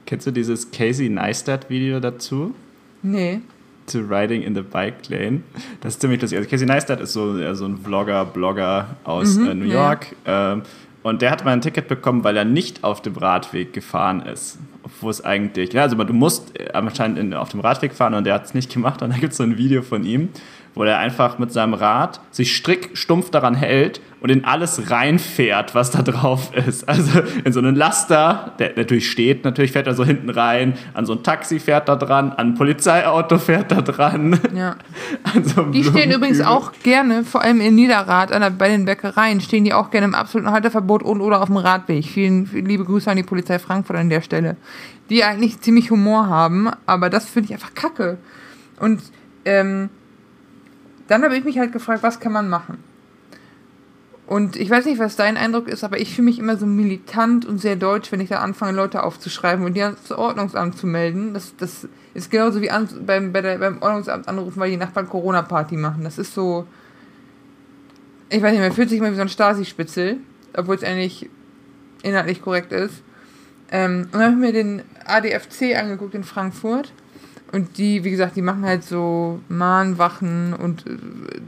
Kennst 0.04 0.26
du 0.26 0.30
dieses 0.30 0.70
Casey 0.70 1.08
Neistat-Video 1.08 2.00
dazu? 2.00 2.54
Nee. 3.02 3.40
Zu 3.88 4.00
Riding 4.00 4.42
in 4.42 4.54
the 4.54 4.62
Bike 4.62 5.08
Lane. 5.08 5.42
Das 5.80 5.94
ist 5.94 6.00
ziemlich 6.00 6.20
lustig. 6.20 6.38
Also 6.38 6.48
Casey 6.50 6.66
Neistat 6.66 7.00
ist 7.00 7.12
so, 7.12 7.36
ja, 7.38 7.54
so 7.54 7.66
ein 7.66 7.78
Vlogger, 7.78 8.24
Blogger 8.24 8.96
aus 9.04 9.36
Mhm, 9.36 9.48
äh, 9.48 9.54
New 9.54 9.66
ja. 9.66 9.88
York. 9.88 10.14
Ähm, 10.26 10.62
und 11.02 11.22
der 11.22 11.30
hat 11.30 11.44
mal 11.44 11.52
ein 11.52 11.60
Ticket 11.60 11.88
bekommen, 11.88 12.24
weil 12.24 12.36
er 12.36 12.44
nicht 12.44 12.84
auf 12.84 13.00
dem 13.00 13.16
Radweg 13.16 13.72
gefahren 13.72 14.20
ist. 14.22 14.58
Obwohl 14.82 15.10
es 15.10 15.24
eigentlich, 15.24 15.72
ja, 15.72 15.82
also 15.82 15.96
du 15.96 16.12
musst 16.12 16.58
äh, 16.58 16.70
anscheinend 16.72 17.18
in, 17.18 17.34
auf 17.34 17.50
dem 17.50 17.60
Radweg 17.60 17.94
fahren 17.94 18.14
und 18.14 18.24
der 18.24 18.34
hat 18.34 18.44
es 18.44 18.54
nicht 18.54 18.72
gemacht. 18.72 19.00
Und 19.02 19.10
da 19.12 19.16
gibt 19.16 19.32
es 19.32 19.38
so 19.38 19.44
ein 19.44 19.56
Video 19.56 19.82
von 19.82 20.04
ihm, 20.04 20.28
wo 20.78 20.84
er 20.84 20.98
einfach 20.98 21.40
mit 21.40 21.52
seinem 21.52 21.74
Rad 21.74 22.20
sich 22.30 22.56
strick 22.56 22.90
stumpf 22.92 23.30
daran 23.30 23.56
hält 23.56 24.00
und 24.20 24.30
in 24.30 24.44
alles 24.44 24.92
reinfährt, 24.92 25.74
was 25.74 25.90
da 25.90 26.02
drauf 26.02 26.54
ist. 26.54 26.88
Also 26.88 27.20
in 27.44 27.52
so 27.52 27.58
einen 27.58 27.74
Laster, 27.74 28.52
der 28.60 28.74
natürlich 28.76 29.10
steht, 29.10 29.44
natürlich 29.44 29.72
fährt 29.72 29.88
er 29.88 29.94
so 29.94 30.04
hinten 30.04 30.30
rein, 30.30 30.74
an 30.94 31.04
so 31.04 31.14
ein 31.14 31.24
Taxi 31.24 31.58
fährt 31.58 31.88
er 31.88 31.96
dran, 31.96 32.30
an 32.30 32.50
ein 32.50 32.54
Polizeiauto 32.54 33.38
fährt 33.38 33.72
er 33.72 33.82
dran. 33.82 34.38
Ja. 34.54 34.76
an 35.34 35.44
so 35.44 35.64
Die 35.64 35.82
stehen 35.82 36.12
übrigens 36.12 36.40
auch 36.40 36.70
gerne, 36.84 37.24
vor 37.24 37.42
allem 37.42 37.60
in 37.60 37.74
Niederrad, 37.74 38.30
an 38.30 38.42
der, 38.42 38.50
bei 38.50 38.68
den 38.68 38.84
Bäckereien, 38.84 39.40
stehen 39.40 39.64
die 39.64 39.72
auch 39.72 39.90
gerne 39.90 40.06
im 40.06 40.14
absoluten 40.14 40.52
Halteverbot 40.52 41.02
und 41.02 41.20
oder 41.20 41.42
auf 41.42 41.48
dem 41.48 41.56
Radweg. 41.56 42.04
Vielen, 42.04 42.46
vielen 42.46 42.66
liebe 42.66 42.84
Grüße 42.84 43.10
an 43.10 43.16
die 43.16 43.24
Polizei 43.24 43.58
Frankfurt 43.58 43.96
an 43.96 44.10
der 44.10 44.20
Stelle. 44.20 44.56
Die 45.10 45.24
eigentlich 45.24 45.60
ziemlich 45.60 45.90
Humor 45.90 46.28
haben, 46.28 46.70
aber 46.86 47.10
das 47.10 47.28
finde 47.28 47.46
ich 47.48 47.54
einfach 47.54 47.74
kacke. 47.74 48.18
Und 48.78 49.02
ähm, 49.44 49.90
dann 51.08 51.24
habe 51.24 51.36
ich 51.36 51.44
mich 51.44 51.58
halt 51.58 51.72
gefragt, 51.72 52.02
was 52.02 52.20
kann 52.20 52.32
man 52.32 52.48
machen? 52.48 52.78
Und 54.28 54.56
ich 54.56 54.68
weiß 54.68 54.84
nicht, 54.84 54.98
was 54.98 55.16
dein 55.16 55.38
Eindruck 55.38 55.68
ist, 55.68 55.84
aber 55.84 55.98
ich 55.98 56.14
fühle 56.14 56.26
mich 56.26 56.38
immer 56.38 56.58
so 56.58 56.66
militant 56.66 57.46
und 57.46 57.58
sehr 57.58 57.76
deutsch, 57.76 58.12
wenn 58.12 58.20
ich 58.20 58.28
da 58.28 58.40
anfange, 58.40 58.76
Leute 58.76 59.02
aufzuschreiben 59.02 59.64
und 59.64 59.72
die 59.72 59.82
ans 59.82 60.12
Ordnungsamt 60.12 60.76
zu 60.76 60.86
melden. 60.86 61.32
Das, 61.32 61.56
das 61.56 61.88
ist 62.12 62.30
genauso 62.30 62.60
wie 62.60 62.70
an, 62.70 62.86
beim, 63.06 63.32
bei 63.32 63.40
der, 63.40 63.56
beim 63.56 63.80
Ordnungsamt 63.80 64.28
anrufen, 64.28 64.60
weil 64.60 64.70
die 64.70 64.76
Nachbarn 64.76 65.08
Corona-Party 65.08 65.78
machen. 65.78 66.04
Das 66.04 66.18
ist 66.18 66.34
so. 66.34 66.66
Ich 68.28 68.42
weiß 68.42 68.52
nicht, 68.52 68.60
man 68.60 68.72
fühlt 68.72 68.90
sich 68.90 68.98
immer 68.98 69.10
wie 69.10 69.16
so 69.16 69.22
ein 69.22 69.30
Stasi-Spitzel, 69.30 70.18
obwohl 70.54 70.74
es 70.74 70.84
eigentlich 70.84 71.30
inhaltlich 72.02 72.42
korrekt 72.42 72.72
ist. 72.72 73.02
Ähm, 73.70 74.08
und 74.12 74.14
dann 74.14 74.22
habe 74.22 74.32
ich 74.32 74.38
mir 74.38 74.52
den 74.52 74.82
ADFC 75.06 75.74
angeguckt 75.74 76.14
in 76.14 76.24
Frankfurt. 76.24 76.92
Und 77.50 77.78
die, 77.78 78.04
wie 78.04 78.10
gesagt, 78.10 78.36
die 78.36 78.42
machen 78.42 78.64
halt 78.64 78.84
so 78.84 79.40
Mahnwachen 79.48 80.52
und 80.52 80.86
äh, 80.86 80.96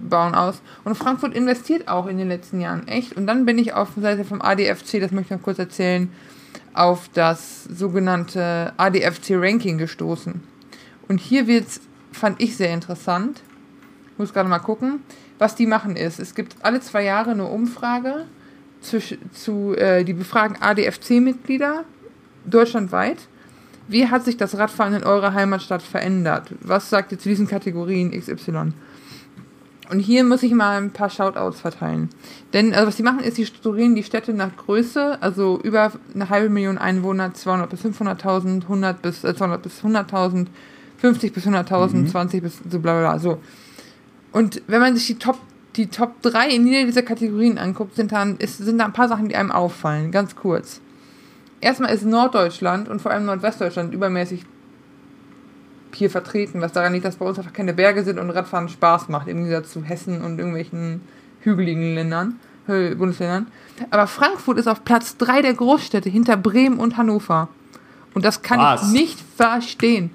bauen 0.08 0.34
aus. 0.34 0.62
Und 0.84 0.96
Frankfurt 0.96 1.34
investiert 1.34 1.88
auch 1.88 2.06
in 2.06 2.16
den 2.16 2.28
letzten 2.28 2.60
Jahren 2.60 2.88
echt. 2.88 3.16
Und 3.16 3.26
dann 3.26 3.44
bin 3.44 3.58
ich 3.58 3.74
auf 3.74 3.94
der 3.94 4.02
Seite 4.02 4.24
vom 4.24 4.40
ADFC, 4.40 5.00
das 5.00 5.10
möchte 5.10 5.34
ich 5.34 5.38
noch 5.38 5.42
kurz 5.42 5.58
erzählen, 5.58 6.10
auf 6.72 7.10
das 7.12 7.64
sogenannte 7.64 8.72
ADFC-Ranking 8.78 9.76
gestoßen. 9.76 10.42
Und 11.08 11.18
hier 11.20 11.46
wird's, 11.46 11.80
fand 12.12 12.40
ich 12.40 12.56
sehr 12.56 12.72
interessant. 12.72 13.42
Muss 14.16 14.32
gerade 14.32 14.48
mal 14.48 14.58
gucken. 14.58 15.02
Was 15.38 15.54
die 15.54 15.66
machen 15.66 15.96
ist, 15.96 16.20
es 16.20 16.34
gibt 16.34 16.56
alle 16.62 16.80
zwei 16.80 17.02
Jahre 17.02 17.30
eine 17.30 17.46
Umfrage 17.46 18.26
zu, 18.80 19.00
zu 19.32 19.74
äh, 19.74 20.04
die 20.04 20.12
befragen 20.12 20.56
ADFC-Mitglieder 20.60 21.84
deutschlandweit. 22.44 23.18
Wie 23.90 24.06
hat 24.06 24.24
sich 24.24 24.36
das 24.36 24.56
Radfahren 24.56 24.94
in 24.94 25.02
eurer 25.02 25.34
Heimatstadt 25.34 25.82
verändert? 25.82 26.52
Was 26.60 26.90
sagt 26.90 27.10
ihr 27.10 27.18
zu 27.18 27.28
diesen 27.28 27.48
Kategorien 27.48 28.12
XY? 28.12 28.72
Und 29.90 29.98
hier 29.98 30.22
muss 30.22 30.44
ich 30.44 30.52
mal 30.52 30.80
ein 30.80 30.92
paar 30.92 31.10
Shoutouts 31.10 31.60
verteilen. 31.60 32.08
Denn 32.52 32.72
also 32.72 32.86
was 32.86 32.94
die 32.94 33.02
machen, 33.02 33.18
ist, 33.18 33.36
die 33.36 33.46
strukturieren 33.46 33.96
die 33.96 34.04
Städte 34.04 34.32
nach 34.32 34.56
Größe, 34.56 35.20
also 35.20 35.58
über 35.64 35.90
eine 36.14 36.28
halbe 36.28 36.48
Million 36.50 36.78
Einwohner, 36.78 37.34
200 37.34 37.68
bis 37.68 37.84
500.000, 37.84 38.62
100 38.62 39.02
bis 39.02 39.24
äh, 39.24 39.34
200 39.34 39.60
bis 39.60 39.82
100.000, 39.82 40.46
50 40.98 41.32
bis 41.32 41.46
100.000, 41.48 42.06
20 42.06 42.42
bis 42.44 42.58
so 42.70 42.78
bla 42.78 42.92
bla 42.92 43.00
bla. 43.00 43.18
So. 43.18 43.38
Und 44.30 44.62
wenn 44.68 44.80
man 44.80 44.94
sich 44.94 45.08
die 45.08 45.18
Top, 45.18 45.40
die 45.74 45.88
Top 45.88 46.22
3 46.22 46.50
in 46.50 46.68
jeder 46.68 46.86
dieser 46.86 47.02
Kategorien 47.02 47.58
anguckt, 47.58 47.96
sind 47.96 48.12
da, 48.12 48.22
ist, 48.22 48.58
sind 48.58 48.78
da 48.78 48.84
ein 48.84 48.92
paar 48.92 49.08
Sachen, 49.08 49.28
die 49.28 49.34
einem 49.34 49.50
auffallen. 49.50 50.12
Ganz 50.12 50.36
kurz. 50.36 50.80
Erstmal 51.60 51.92
ist 51.94 52.04
Norddeutschland 52.04 52.88
und 52.88 53.00
vor 53.00 53.10
allem 53.10 53.26
Nordwestdeutschland 53.26 53.94
übermäßig 53.94 54.44
hier 55.92 56.10
vertreten, 56.10 56.60
was 56.60 56.72
daran 56.72 56.92
liegt, 56.92 57.04
dass 57.04 57.16
bei 57.16 57.26
uns 57.26 57.38
einfach 57.38 57.52
keine 57.52 57.74
Berge 57.74 58.04
sind 58.04 58.18
und 58.18 58.30
Radfahren 58.30 58.68
Spaß 58.68 59.08
macht, 59.08 59.28
im 59.28 59.38
Gegensatz 59.38 59.72
zu 59.72 59.82
Hessen 59.82 60.22
und 60.22 60.38
irgendwelchen 60.38 61.00
hügeligen 61.40 61.94
Ländern, 61.94 62.38
Bundesländern. 62.66 63.48
Aber 63.90 64.06
Frankfurt 64.06 64.58
ist 64.58 64.68
auf 64.68 64.84
Platz 64.84 65.16
3 65.16 65.42
der 65.42 65.54
Großstädte 65.54 66.08
hinter 66.08 66.36
Bremen 66.36 66.78
und 66.78 66.96
Hannover. 66.96 67.48
Und 68.14 68.24
das 68.24 68.42
kann 68.42 68.58
was? 68.58 68.82
ich 68.82 68.88
nicht 68.92 69.18
verstehen. 69.36 70.10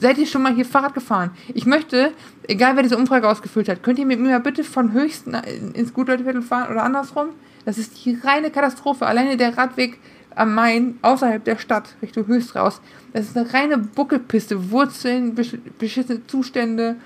Seid 0.00 0.16
ihr 0.18 0.26
schon 0.26 0.42
mal 0.42 0.54
hier 0.54 0.64
Fahrrad 0.64 0.94
gefahren? 0.94 1.30
Ich 1.52 1.66
möchte, 1.66 2.12
egal 2.46 2.76
wer 2.76 2.82
diese 2.82 2.96
Umfrage 2.96 3.28
ausgefüllt 3.28 3.68
hat, 3.68 3.82
könnt 3.82 3.98
ihr 3.98 4.06
mit 4.06 4.20
mir 4.20 4.38
bitte 4.40 4.64
von 4.64 4.92
Höchsten 4.92 5.34
ins 5.34 5.92
Gutleuteviertel 5.92 6.42
fahren 6.42 6.70
oder 6.70 6.82
andersrum? 6.82 7.28
Das 7.64 7.76
ist 7.76 8.04
die 8.04 8.18
reine 8.22 8.50
Katastrophe. 8.50 9.06
Alleine 9.06 9.36
der 9.36 9.58
Radweg 9.58 9.98
am 10.38 10.54
Main 10.54 10.98
außerhalb 11.02 11.44
der 11.44 11.58
Stadt 11.58 11.94
Richtung 12.02 12.26
Höchst 12.26 12.54
raus. 12.54 12.80
Das 13.12 13.26
ist 13.26 13.36
eine 13.36 13.52
reine 13.52 13.78
Buckelpiste, 13.78 14.70
Wurzeln, 14.70 15.34
beschissene 15.78 16.26
Zustände, 16.26 16.96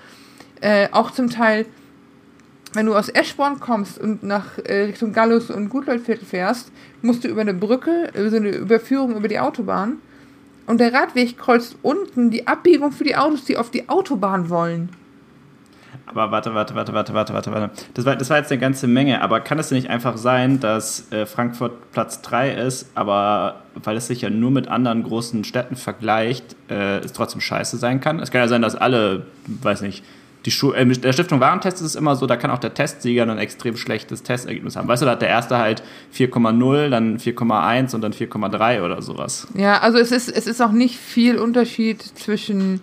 äh, 0.61 0.87
auch 0.91 1.11
zum 1.11 1.29
Teil, 1.29 1.65
wenn 2.73 2.85
du 2.85 2.95
aus 2.95 3.09
Eschborn 3.09 3.59
kommst 3.59 3.99
und 3.99 4.23
nach 4.23 4.57
äh, 4.59 4.83
Richtung 4.83 5.13
Gallus 5.13 5.49
und 5.51 5.69
Gutleuviertel 5.69 6.25
fährst, 6.25 6.71
musst 7.01 7.23
du 7.23 7.27
über 7.27 7.41
eine 7.41 7.53
Brücke, 7.53 8.09
über 8.13 8.29
so 8.29 8.37
eine 8.37 8.49
Überführung 8.49 9.15
über 9.15 9.27
die 9.27 9.39
Autobahn 9.39 9.97
und 10.65 10.79
der 10.79 10.93
Radweg 10.93 11.37
kreuzt 11.37 11.75
unten 11.81 12.31
die 12.31 12.47
Abbiegung 12.47 12.91
für 12.91 13.03
die 13.03 13.15
Autos, 13.15 13.45
die 13.45 13.57
auf 13.57 13.69
die 13.69 13.89
Autobahn 13.89 14.49
wollen. 14.49 14.89
Aber 16.05 16.31
warte, 16.31 16.53
warte, 16.53 16.75
warte, 16.75 16.93
warte, 16.93 17.13
warte, 17.13 17.33
warte, 17.33 17.51
warte. 17.51 17.69
Das 17.93 18.05
war, 18.05 18.15
das 18.15 18.29
war 18.29 18.37
jetzt 18.37 18.51
eine 18.51 18.59
ganze 18.59 18.87
Menge, 18.87 19.21
aber 19.21 19.39
kann 19.39 19.57
es 19.57 19.71
nicht 19.71 19.89
einfach 19.89 20.17
sein, 20.17 20.59
dass 20.59 21.11
äh, 21.11 21.25
Frankfurt 21.25 21.91
Platz 21.91 22.21
3 22.21 22.53
ist, 22.53 22.89
aber 22.93 23.61
weil 23.75 23.95
es 23.97 24.07
sich 24.07 24.21
ja 24.21 24.29
nur 24.29 24.51
mit 24.51 24.67
anderen 24.67 25.03
großen 25.03 25.43
Städten 25.43 25.75
vergleicht, 25.75 26.55
äh, 26.69 26.99
es 26.99 27.13
trotzdem 27.13 27.41
scheiße 27.41 27.77
sein 27.77 28.01
kann? 28.01 28.19
Es 28.19 28.31
kann 28.31 28.41
ja 28.41 28.47
sein, 28.47 28.61
dass 28.61 28.75
alle, 28.75 29.25
weiß 29.47 29.81
nicht, 29.81 30.03
die 30.45 30.51
Schu 30.51 30.73
äh, 30.73 30.85
der 30.85 31.13
Stiftung 31.13 31.39
Warentest 31.39 31.77
ist 31.77 31.87
es 31.87 31.95
immer 31.95 32.15
so, 32.15 32.27
da 32.27 32.35
kann 32.35 32.51
auch 32.51 32.59
der 32.59 32.73
Testsieger 32.73 33.23
ein 33.23 33.37
extrem 33.37 33.77
schlechtes 33.77 34.23
Testergebnis 34.23 34.75
haben. 34.75 34.87
Weißt 34.87 35.01
du, 35.01 35.05
da 35.05 35.13
hat 35.13 35.21
der 35.21 35.29
erste 35.29 35.57
halt 35.57 35.83
4,0, 36.13 36.89
dann 36.89 37.17
4,1 37.17 37.95
und 37.95 38.01
dann 38.01 38.13
4,3 38.13 38.83
oder 38.83 39.01
sowas. 39.01 39.47
Ja, 39.55 39.79
also 39.79 39.97
es 39.97 40.11
ist, 40.11 40.29
es 40.29 40.47
ist 40.47 40.61
auch 40.61 40.71
nicht 40.71 40.97
viel 40.97 41.37
Unterschied 41.37 42.01
zwischen 42.01 42.81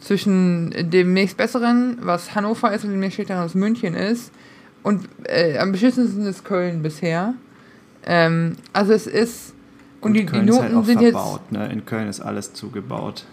zwischen 0.00 0.74
dem 0.90 1.12
nächstbesseren, 1.12 1.98
was 2.00 2.34
Hannover 2.34 2.72
ist, 2.72 2.84
und 2.84 2.90
dem 2.90 3.00
nächstschlechteren, 3.00 3.42
was 3.44 3.54
München 3.54 3.94
ist. 3.94 4.32
Und 4.82 5.08
äh, 5.24 5.58
am 5.58 5.72
beschissensten 5.72 6.26
ist 6.26 6.44
Köln 6.44 6.82
bisher. 6.82 7.34
Ähm, 8.04 8.56
also 8.72 8.92
es 8.92 9.06
ist. 9.06 9.54
Und 10.00 10.12
Gut, 10.12 10.22
die, 10.22 10.26
Köln 10.26 10.46
die 10.46 10.52
Noten 10.52 10.64
ist 10.64 10.70
halt 10.70 10.74
auch 10.74 10.84
sind 10.86 11.00
verbaut, 11.00 11.40
jetzt. 11.42 11.52
Ne? 11.52 11.72
In 11.72 11.84
Köln 11.84 12.08
ist 12.08 12.20
alles 12.20 12.54
zugebaut. 12.54 13.26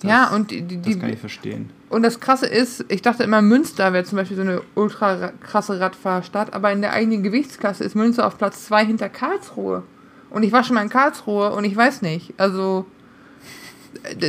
Das, 0.00 0.10
ja, 0.10 0.34
und 0.34 0.50
die, 0.50 0.62
die, 0.62 0.80
das 0.80 0.98
kann 0.98 1.12
ich 1.12 1.18
verstehen. 1.18 1.70
Und 1.90 2.02
das 2.02 2.18
Krasse 2.18 2.46
ist, 2.46 2.84
ich 2.88 3.02
dachte 3.02 3.22
immer, 3.22 3.42
Münster 3.42 3.92
wäre 3.92 4.04
zum 4.04 4.16
Beispiel 4.16 4.36
so 4.36 4.42
eine 4.42 4.62
ultra 4.74 5.32
krasse 5.40 5.78
Radfahrstadt, 5.78 6.54
aber 6.54 6.72
in 6.72 6.80
der 6.80 6.92
eigenen 6.92 7.22
Gewichtsklasse 7.22 7.84
ist 7.84 7.94
Münster 7.94 8.26
auf 8.26 8.38
Platz 8.38 8.64
2 8.64 8.86
hinter 8.86 9.08
Karlsruhe. 9.08 9.82
Und 10.30 10.42
ich 10.42 10.52
war 10.52 10.64
schon 10.64 10.74
mal 10.74 10.82
in 10.82 10.88
Karlsruhe 10.88 11.52
und 11.52 11.64
ich 11.64 11.76
weiß 11.76 12.02
nicht. 12.02 12.34
Also, 12.38 12.86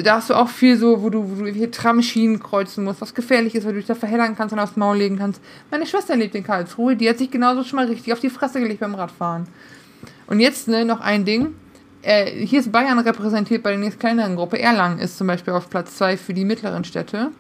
da 0.04 0.16
hast 0.16 0.30
du 0.30 0.34
auch 0.34 0.50
viel 0.50 0.78
so, 0.78 1.02
wo 1.02 1.10
du, 1.10 1.38
wo 1.38 1.44
du 1.44 1.52
hier 1.52 1.72
Tramschienen 1.72 2.40
kreuzen 2.40 2.84
musst, 2.84 3.02
was 3.02 3.14
gefährlich 3.14 3.56
ist, 3.56 3.66
weil 3.66 3.74
du 3.74 3.80
dich 3.80 3.88
da 3.88 3.96
verheddern 3.96 4.36
kannst 4.36 4.54
und 4.54 4.60
aufs 4.60 4.76
Maul 4.76 4.98
legen 4.98 5.18
kannst. 5.18 5.42
Meine 5.72 5.86
Schwester 5.86 6.16
lebt 6.16 6.36
in 6.36 6.44
Karlsruhe, 6.44 6.96
die 6.96 7.10
hat 7.10 7.18
sich 7.18 7.32
genauso 7.32 7.64
schon 7.64 7.78
mal 7.78 7.88
richtig 7.88 8.14
auf 8.14 8.20
die 8.20 8.30
Fresse 8.30 8.60
gelegt 8.60 8.80
beim 8.80 8.96
Radfahren. 8.96 9.48
Und 10.28 10.40
jetzt 10.40 10.68
ne, 10.68 10.86
noch 10.86 11.02
ein 11.02 11.26
Ding. 11.26 11.56
Äh, 12.02 12.46
hier 12.46 12.60
ist 12.60 12.72
Bayern 12.72 13.00
repräsentiert 13.00 13.64
bei 13.64 13.72
der 13.72 13.80
nächsten 13.80 14.00
kleineren 14.00 14.36
Gruppe. 14.36 14.60
Erlangen 14.60 15.00
ist 15.00 15.18
zum 15.18 15.28
Beispiel 15.28 15.54
auf 15.54 15.70
Platz 15.70 15.98
2 15.98 16.18
für 16.18 16.34
die 16.34 16.46
mittleren 16.46 16.84
Städte. 16.84 17.32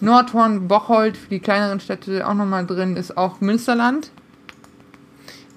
Nordhorn, 0.00 0.68
Bocholt 0.68 1.16
für 1.16 1.28
die 1.28 1.40
kleineren 1.40 1.80
Städte 1.80 2.26
auch 2.26 2.34
nochmal 2.34 2.66
drin, 2.66 2.96
ist 2.96 3.16
auch 3.16 3.40
Münsterland. 3.40 4.10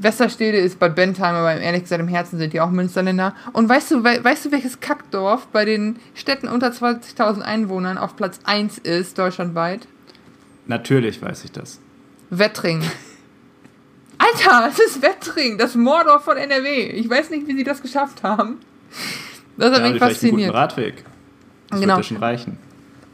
Westerstede 0.01 0.57
ist 0.57 0.79
Bad 0.79 0.95
Bentheim, 0.95 1.35
aber 1.35 1.55
ehrlich 1.55 1.83
gesagt 1.83 2.01
im 2.01 2.07
Herzen 2.07 2.39
sind 2.39 2.53
die 2.53 2.61
auch 2.61 2.71
Münsterländer. 2.71 3.35
Und 3.53 3.69
weißt 3.69 3.91
du, 3.91 4.03
we 4.03 4.23
weißt 4.23 4.45
du, 4.45 4.51
welches 4.51 4.79
Kackdorf 4.79 5.47
bei 5.47 5.65
den 5.65 5.97
Städten 6.15 6.47
unter 6.47 6.69
20.000 6.69 7.41
Einwohnern 7.41 7.97
auf 7.97 8.15
Platz 8.15 8.39
1 8.43 8.79
ist, 8.79 9.17
deutschlandweit? 9.17 9.87
Natürlich 10.67 11.21
weiß 11.21 11.45
ich 11.45 11.51
das. 11.51 11.79
Wettring. 12.29 12.81
Alter, 14.17 14.69
es 14.69 14.79
ist 14.79 15.01
Wettring, 15.01 15.57
das 15.57 15.75
Mordorf 15.75 16.23
von 16.23 16.37
NRW. 16.37 16.89
Ich 16.91 17.09
weiß 17.09 17.29
nicht, 17.29 17.47
wie 17.47 17.55
sie 17.55 17.63
das 17.63 17.81
geschafft 17.81 18.23
haben. 18.23 18.59
Das 19.57 19.73
hat 19.73 19.83
ja, 19.83 19.89
mich 19.89 19.99
fasziniert. 19.99 20.33
Einen 20.33 20.47
guten 20.47 20.57
Radweg. 20.57 21.03
Das 21.69 21.79
genau. 21.79 21.95
wird 21.95 22.05
ja 22.05 22.07
schon 22.07 22.17
reichen. 22.17 22.57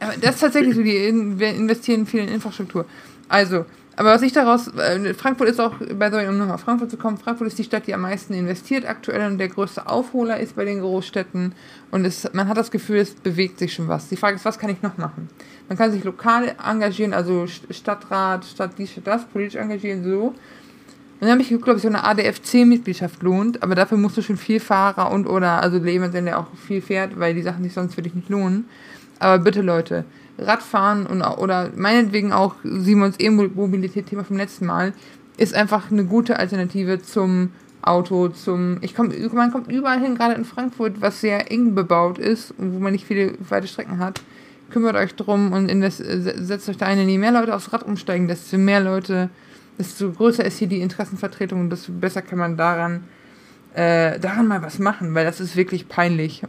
Aber 0.00 0.12
das 0.20 0.36
ist 0.36 0.40
tatsächlich 0.40 0.74
so, 0.74 0.82
die 0.82 0.96
investieren 0.96 2.06
viel 2.06 2.20
in 2.20 2.28
Infrastruktur. 2.28 2.84
Also, 3.28 3.66
aber 3.98 4.10
was 4.10 4.22
ich 4.22 4.32
daraus, 4.32 4.68
äh, 4.76 5.12
Frankfurt 5.12 5.48
ist 5.48 5.60
auch, 5.60 5.74
bei 5.98 6.08
so, 6.08 6.18
um 6.18 6.38
nach 6.38 6.60
Frankfurt 6.60 6.88
zu 6.88 6.96
kommen, 6.96 7.18
Frankfurt 7.18 7.48
ist 7.48 7.58
die 7.58 7.64
Stadt, 7.64 7.88
die 7.88 7.94
am 7.94 8.02
meisten 8.02 8.32
investiert 8.32 8.88
aktuell 8.88 9.28
und 9.28 9.38
der 9.38 9.48
größte 9.48 9.88
Aufholer 9.88 10.38
ist 10.38 10.54
bei 10.54 10.64
den 10.64 10.78
Großstädten. 10.80 11.52
Und 11.90 12.04
es, 12.04 12.32
man 12.32 12.46
hat 12.46 12.56
das 12.56 12.70
Gefühl, 12.70 12.98
es 12.98 13.12
bewegt 13.12 13.58
sich 13.58 13.74
schon 13.74 13.88
was. 13.88 14.08
Die 14.08 14.14
Frage 14.14 14.36
ist, 14.36 14.44
was 14.44 14.56
kann 14.56 14.70
ich 14.70 14.82
noch 14.82 14.98
machen? 14.98 15.28
Man 15.68 15.76
kann 15.76 15.90
sich 15.90 16.04
lokal 16.04 16.54
engagieren, 16.64 17.12
also 17.12 17.48
Stadtrat, 17.48 18.44
Stadt 18.44 18.78
dies, 18.78 18.92
Stadt 18.92 19.08
das, 19.08 19.24
politisch 19.24 19.60
engagieren, 19.60 20.04
so. 20.04 20.26
Und 20.26 20.36
dann 21.20 21.30
habe 21.30 21.42
ich 21.42 21.52
ob 21.52 21.64
sich 21.64 21.82
so 21.82 21.88
eine 21.88 22.04
ADFC-Mitgliedschaft 22.04 23.20
lohnt, 23.24 23.64
aber 23.64 23.74
dafür 23.74 23.98
musst 23.98 24.16
du 24.16 24.22
schon 24.22 24.36
viel 24.36 24.60
Fahrer 24.60 25.10
und 25.10 25.26
oder, 25.26 25.60
also 25.60 25.78
jemand 25.78 26.12
sein, 26.12 26.26
der 26.26 26.38
auch 26.38 26.46
viel 26.54 26.82
fährt, 26.82 27.18
weil 27.18 27.34
die 27.34 27.42
Sachen 27.42 27.64
sich 27.64 27.72
sonst 27.72 27.96
für 27.96 28.02
dich 28.02 28.14
nicht 28.14 28.28
lohnen. 28.28 28.66
Aber 29.18 29.42
bitte 29.42 29.60
Leute, 29.60 30.04
Radfahren 30.38 31.06
und, 31.06 31.22
oder 31.22 31.70
meinetwegen 31.76 32.32
auch 32.32 32.54
Simons 32.62 33.16
E-Mobilität-Thema 33.18 34.24
vom 34.24 34.36
letzten 34.36 34.66
Mal 34.66 34.92
ist 35.36 35.54
einfach 35.54 35.90
eine 35.90 36.04
gute 36.04 36.38
Alternative 36.38 37.00
zum 37.00 37.50
Auto, 37.82 38.28
zum. 38.28 38.78
Ich 38.80 38.94
komm, 38.94 39.12
man 39.32 39.52
kommt 39.52 39.70
überall 39.70 40.00
hin, 40.00 40.16
gerade 40.16 40.34
in 40.34 40.44
Frankfurt, 40.44 41.00
was 41.00 41.20
sehr 41.20 41.50
eng 41.50 41.74
bebaut 41.74 42.18
ist 42.18 42.52
und 42.58 42.74
wo 42.74 42.78
man 42.80 42.92
nicht 42.92 43.06
viele 43.06 43.34
weite 43.48 43.68
Strecken 43.68 43.98
hat. 43.98 44.20
Kümmert 44.70 44.96
euch 44.96 45.14
drum 45.14 45.52
und 45.52 45.70
invest, 45.70 46.02
setzt 46.04 46.68
euch 46.68 46.76
da 46.76 46.86
ein. 46.86 47.08
Je 47.08 47.18
mehr 47.18 47.32
Leute 47.32 47.54
aufs 47.54 47.72
Rad 47.72 47.84
umsteigen, 47.84 48.28
desto 48.28 48.58
mehr 48.58 48.80
Leute, 48.80 49.30
desto 49.78 50.10
größer 50.10 50.44
ist 50.44 50.58
hier 50.58 50.68
die 50.68 50.80
Interessenvertretung 50.80 51.60
und 51.60 51.70
desto 51.70 51.92
besser 51.92 52.20
kann 52.20 52.38
man 52.38 52.56
daran, 52.56 53.04
äh, 53.74 54.18
daran 54.18 54.46
mal 54.46 54.62
was 54.62 54.78
machen, 54.78 55.14
weil 55.14 55.24
das 55.24 55.40
ist 55.40 55.56
wirklich 55.56 55.88
peinlich. 55.88 56.42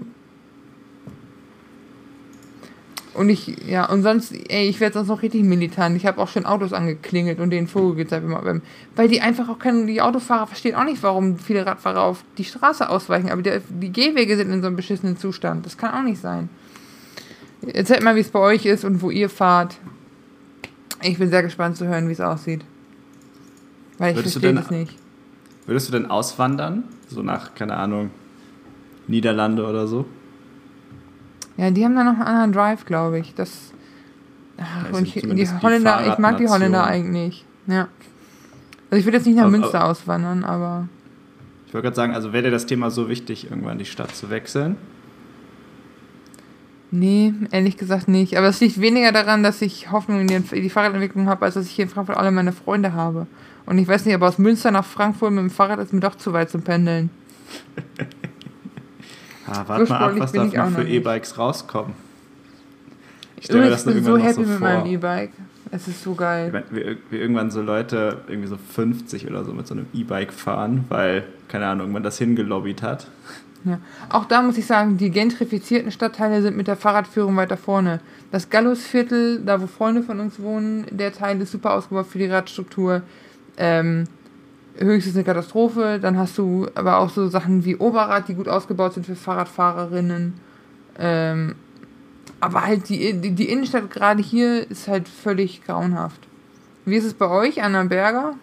Und 3.20 3.28
ich, 3.28 3.68
ja, 3.68 3.84
und 3.90 4.02
sonst, 4.02 4.34
ey, 4.48 4.70
ich 4.70 4.80
werde 4.80 4.94
sonst 4.94 5.10
noch 5.10 5.22
richtig 5.22 5.44
militant. 5.44 5.98
Ich 5.98 6.06
habe 6.06 6.22
auch 6.22 6.30
schon 6.30 6.46
Autos 6.46 6.72
angeklingelt 6.72 7.42
und 7.42 7.50
den 7.50 7.68
Vogel 7.68 7.96
gezeigt, 7.98 8.26
weil 8.96 9.10
die 9.10 9.20
einfach 9.20 9.50
auch 9.50 9.60
können, 9.60 9.88
die 9.88 10.02
Autofahrer 10.02 10.48
verstehen 10.48 10.74
auch 10.76 10.86
nicht, 10.86 11.04
warum 11.04 11.38
viele 11.38 11.66
Radfahrer 11.66 12.02
auf 12.02 12.24
die 12.38 12.46
Straße 12.46 12.90
ausweichen, 12.90 13.30
aber 13.30 13.42
die, 13.42 13.60
die 13.68 13.92
Gehwege 13.92 14.38
sind 14.38 14.54
in 14.54 14.62
so 14.62 14.68
einem 14.68 14.78
beschissenen 14.78 15.18
Zustand. 15.18 15.66
Das 15.66 15.78
kann 15.78 15.94
auch 15.94 16.04
nicht 16.10 16.22
sein. 16.22 16.48
Erzählt 17.68 18.04
mal, 18.04 18.16
wie 18.16 18.22
es 18.22 18.30
bei 18.30 18.40
euch 18.40 18.66
ist 18.66 18.86
und 18.86 19.02
wo 19.02 19.10
ihr 19.10 19.30
fahrt. 19.30 19.76
Ich 21.02 21.18
bin 21.18 21.30
sehr 21.30 21.44
gespannt 21.44 21.76
zu 21.76 21.88
hören, 21.88 22.08
wie 22.08 22.14
es 22.14 22.22
aussieht. 22.22 22.62
Weil 23.98 24.16
ich 24.16 24.22
verstehe 24.22 24.58
es 24.58 24.72
nicht. 24.72 24.96
Würdest 25.66 25.90
du 25.90 25.92
denn 25.92 26.10
auswandern? 26.10 26.86
So 27.10 27.22
nach, 27.22 27.54
keine 27.54 27.76
Ahnung, 27.76 28.12
Niederlande 29.08 29.66
oder 29.66 29.88
so? 29.88 30.06
Ja, 31.60 31.72
die 31.72 31.84
haben 31.84 31.96
da 31.96 32.06
noch 32.06 32.14
einen 32.14 32.22
anderen 32.22 32.54
Drive, 32.54 32.86
glaube 32.86 33.20
ich. 33.20 33.36
Das. 33.36 33.74
Ach, 34.58 34.94
und 34.94 35.06
ich, 35.06 35.14
die 35.14 35.48
Holländer, 35.62 36.02
die 36.04 36.10
ich 36.10 36.18
mag 36.18 36.38
die 36.38 36.48
Holländer 36.48 36.86
eigentlich. 36.86 37.46
Ja. 37.68 37.90
Also 38.90 39.00
ich 39.00 39.06
würde 39.06 39.18
jetzt 39.18 39.28
nicht 39.28 39.36
nach 39.36 39.46
also, 39.46 39.58
Münster 39.58 39.84
auswandern, 39.84 40.46
aber. 40.46 40.88
Ich 41.68 41.74
wollte 41.74 41.88
gerade 41.88 41.96
sagen, 41.96 42.16
also 42.16 42.32
wäre 42.32 42.44
dir 42.44 42.52
das 42.52 42.66
Thema 42.66 42.90
so 42.90 43.10
wichtig, 43.10 43.50
irgendwann 43.50 43.78
die 43.78 43.86
Stadt 43.86 44.16
zu 44.16 44.30
wechseln? 44.30 44.78
Nee, 46.92 47.34
ehrlich 47.52 47.78
gesagt 47.78 48.08
nicht. 48.08 48.38
Aber 48.38 48.48
es 48.48 48.62
liegt 48.62 48.80
weniger 48.80 49.12
daran, 49.12 49.44
dass 49.44 49.62
ich 49.62 49.92
Hoffnung 49.92 50.22
in 50.22 50.28
die, 50.28 50.36
in 50.36 50.64
die 50.64 50.70
Fahrradentwicklung 50.70 51.28
habe, 51.28 51.46
als 51.46 51.56
dass 51.56 51.66
ich 51.66 51.74
hier 51.74 51.84
in 51.84 51.90
Frankfurt 51.90 52.18
alle 52.18 52.32
meine 52.32 52.54
Freunde 52.54 52.94
habe. 52.94 53.28
Und 53.66 53.78
ich 53.78 53.88
weiß 53.88 54.06
nicht, 54.06 54.16
aber 54.16 54.30
aus 54.30 54.38
Münster 54.38 54.72
nach 54.72 54.86
Frankfurt 54.86 55.32
mit 55.32 55.42
dem 55.42 55.50
Fahrrad 55.50 55.80
ist 55.80 55.94
mir 55.94 56.00
doch 56.00 56.16
zu 56.16 56.32
weit 56.32 56.50
zum 56.50 56.62
Pendeln. 56.62 57.10
Ah, 59.52 59.64
warte 59.68 59.86
so 59.86 59.94
mal 59.94 60.00
ab, 60.02 60.12
was 60.18 60.32
da 60.32 60.44
noch 60.44 60.70
für 60.72 60.88
E-Bikes 60.88 61.38
rauskommen. 61.38 61.94
Ich, 63.38 63.46
stelle 63.46 63.74
ich 63.74 63.84
bin 63.84 64.04
so 64.04 64.18
happy 64.18 64.44
so 64.44 64.52
mit 64.52 64.60
meinem 64.60 64.86
E-Bike. 64.86 65.32
Es 65.72 65.88
ist 65.88 66.04
so 66.04 66.16
geil. 66.16 66.64
Wie, 66.72 66.98
wie, 67.10 67.18
irgendwann 67.18 67.52
so 67.52 67.62
Leute, 67.62 68.22
irgendwie 68.28 68.48
so 68.48 68.58
50 68.58 69.30
oder 69.30 69.46
so 69.46 69.54
mit 69.54 69.68
so 69.68 69.76
einem 69.76 69.86
E-Bike 69.94 70.34
fahren, 70.34 70.86
weil, 70.90 71.24
keine 71.48 71.68
Ahnung, 71.68 71.88
irgendwann 71.88 72.04
das 72.04 72.18
hingelobbyt 72.18 72.82
hat. 72.82 73.08
Ja. 73.66 73.80
Auch 74.10 74.26
da 74.26 74.42
muss 74.42 74.58
ich 74.58 74.66
sagen, 74.66 74.98
die 74.98 75.12
gentrifizierten 75.12 75.92
Stadtteile 75.92 76.42
sind 76.42 76.56
mit 76.56 76.68
der 76.68 76.76
Fahrradführung 76.76 77.36
weiter 77.36 77.58
vorne. 77.58 78.00
Das 78.32 78.50
Gallusviertel, 78.50 79.42
da 79.46 79.62
wo 79.62 79.68
Freunde 79.68 80.02
von 80.02 80.20
uns 80.20 80.40
wohnen, 80.40 80.86
der 80.92 81.14
Teil 81.14 81.42
ist 81.42 81.52
super 81.52 81.74
ausgebaut 81.74 82.08
für 82.08 82.20
die 82.20 82.28
Radstruktur. 82.28 83.02
Ähm, 83.58 84.06
höchstens 84.80 85.16
eine 85.16 85.24
Katastrophe. 85.24 86.00
Dann 86.02 86.18
hast 86.18 86.38
du 86.38 86.68
aber 86.76 86.98
auch 86.98 87.10
so 87.10 87.28
Sachen 87.28 87.66
wie 87.66 87.76
Oberrad, 87.76 88.28
die 88.28 88.34
gut 88.34 88.48
ausgebaut 88.48 88.94
sind 88.94 89.06
für 89.06 89.16
Fahrradfahrerinnen. 89.16 90.34
Ähm, 90.98 91.56
aber 92.40 92.66
halt 92.66 92.90
die, 92.90 93.14
die, 93.14 93.32
die 93.32 93.50
Innenstadt 93.50 93.90
gerade 93.90 94.22
hier 94.22 94.70
ist 94.70 94.88
halt 94.88 95.08
völlig 95.08 95.64
grauenhaft. 95.66 96.22
Wie 96.86 96.96
ist 96.96 97.06
es 97.06 97.14
bei 97.14 97.28
euch, 97.28 97.62
Anna 97.62 97.84
Berger? 97.84 98.36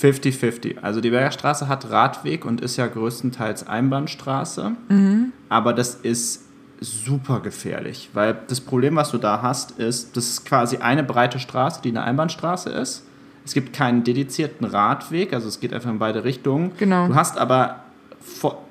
50-50. 0.00 0.78
Also 0.82 1.00
die 1.00 1.10
Bergerstraße 1.10 1.68
hat 1.68 1.90
Radweg 1.90 2.44
und 2.44 2.60
ist 2.60 2.76
ja 2.76 2.86
größtenteils 2.86 3.66
Einbahnstraße. 3.68 4.72
Mhm. 4.88 5.32
Aber 5.48 5.72
das 5.72 5.94
ist 5.94 6.46
super 6.80 7.40
gefährlich, 7.40 8.10
weil 8.12 8.36
das 8.48 8.60
Problem, 8.60 8.96
was 8.96 9.12
du 9.12 9.18
da 9.18 9.40
hast, 9.42 9.72
ist, 9.72 10.16
das 10.16 10.28
ist 10.28 10.44
quasi 10.44 10.78
eine 10.78 11.04
breite 11.04 11.38
Straße, 11.38 11.80
die 11.82 11.90
eine 11.90 12.02
Einbahnstraße 12.02 12.70
ist. 12.70 13.04
Es 13.44 13.54
gibt 13.54 13.72
keinen 13.72 14.04
dedizierten 14.04 14.66
Radweg, 14.66 15.32
also 15.32 15.48
es 15.48 15.60
geht 15.60 15.72
einfach 15.72 15.90
in 15.90 15.98
beide 15.98 16.24
Richtungen. 16.24 16.72
Genau. 16.78 17.08
Du 17.08 17.14
hast 17.14 17.38
aber 17.38 17.80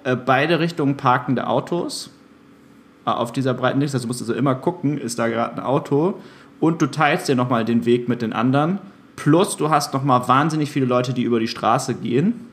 äh, 0.03 0.15
beide 0.15 0.59
Richtungen 0.59 0.97
parkende 0.97 1.47
Autos 1.47 2.09
äh, 3.05 3.09
auf 3.09 3.31
dieser 3.31 3.53
breiten 3.53 3.81
Liste. 3.81 3.97
Also 3.97 4.05
du 4.05 4.07
musst 4.09 4.21
also 4.21 4.33
immer 4.33 4.55
gucken, 4.55 4.97
ist 4.97 5.19
da 5.19 5.27
gerade 5.27 5.57
ein 5.57 5.63
Auto 5.63 6.15
und 6.59 6.81
du 6.81 6.87
teilst 6.87 7.27
dir 7.27 7.35
nochmal 7.35 7.65
den 7.65 7.85
Weg 7.85 8.07
mit 8.07 8.21
den 8.21 8.33
anderen. 8.33 8.79
Plus 9.15 9.57
du 9.57 9.69
hast 9.69 9.93
nochmal 9.93 10.27
wahnsinnig 10.27 10.71
viele 10.71 10.85
Leute, 10.85 11.13
die 11.13 11.23
über 11.23 11.39
die 11.39 11.47
Straße 11.47 11.95
gehen. 11.95 12.47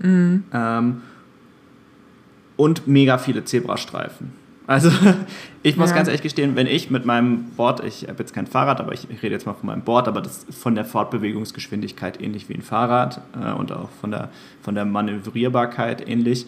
Mhm. 0.00 0.44
Ähm, 0.52 1.02
und 2.56 2.86
mega 2.86 3.18
viele 3.18 3.44
Zebrastreifen. 3.44 4.32
Also 4.66 4.90
ich 5.62 5.76
muss 5.76 5.90
ja. 5.90 5.96
ganz 5.96 6.08
ehrlich 6.08 6.22
gestehen, 6.22 6.56
wenn 6.56 6.66
ich 6.66 6.90
mit 6.90 7.04
meinem 7.04 7.50
Board, 7.50 7.84
ich 7.84 8.08
habe 8.08 8.18
jetzt 8.20 8.34
kein 8.34 8.46
Fahrrad, 8.46 8.80
aber 8.80 8.92
ich, 8.92 9.08
ich, 9.10 9.22
rede 9.22 9.34
jetzt 9.34 9.46
mal 9.46 9.54
von 9.54 9.66
meinem 9.66 9.82
Board, 9.82 10.08
aber 10.08 10.20
das 10.20 10.44
ist 10.44 10.58
von 10.58 10.74
der 10.74 10.84
Fortbewegungsgeschwindigkeit 10.84 12.20
ähnlich 12.20 12.48
wie 12.48 12.54
ein 12.54 12.62
Fahrrad 12.62 13.20
äh, 13.40 13.52
und 13.52 13.72
auch 13.72 13.90
von 14.00 14.10
der, 14.10 14.30
von 14.62 14.74
der 14.74 14.84
Manövrierbarkeit 14.84 16.08
ähnlich. 16.08 16.46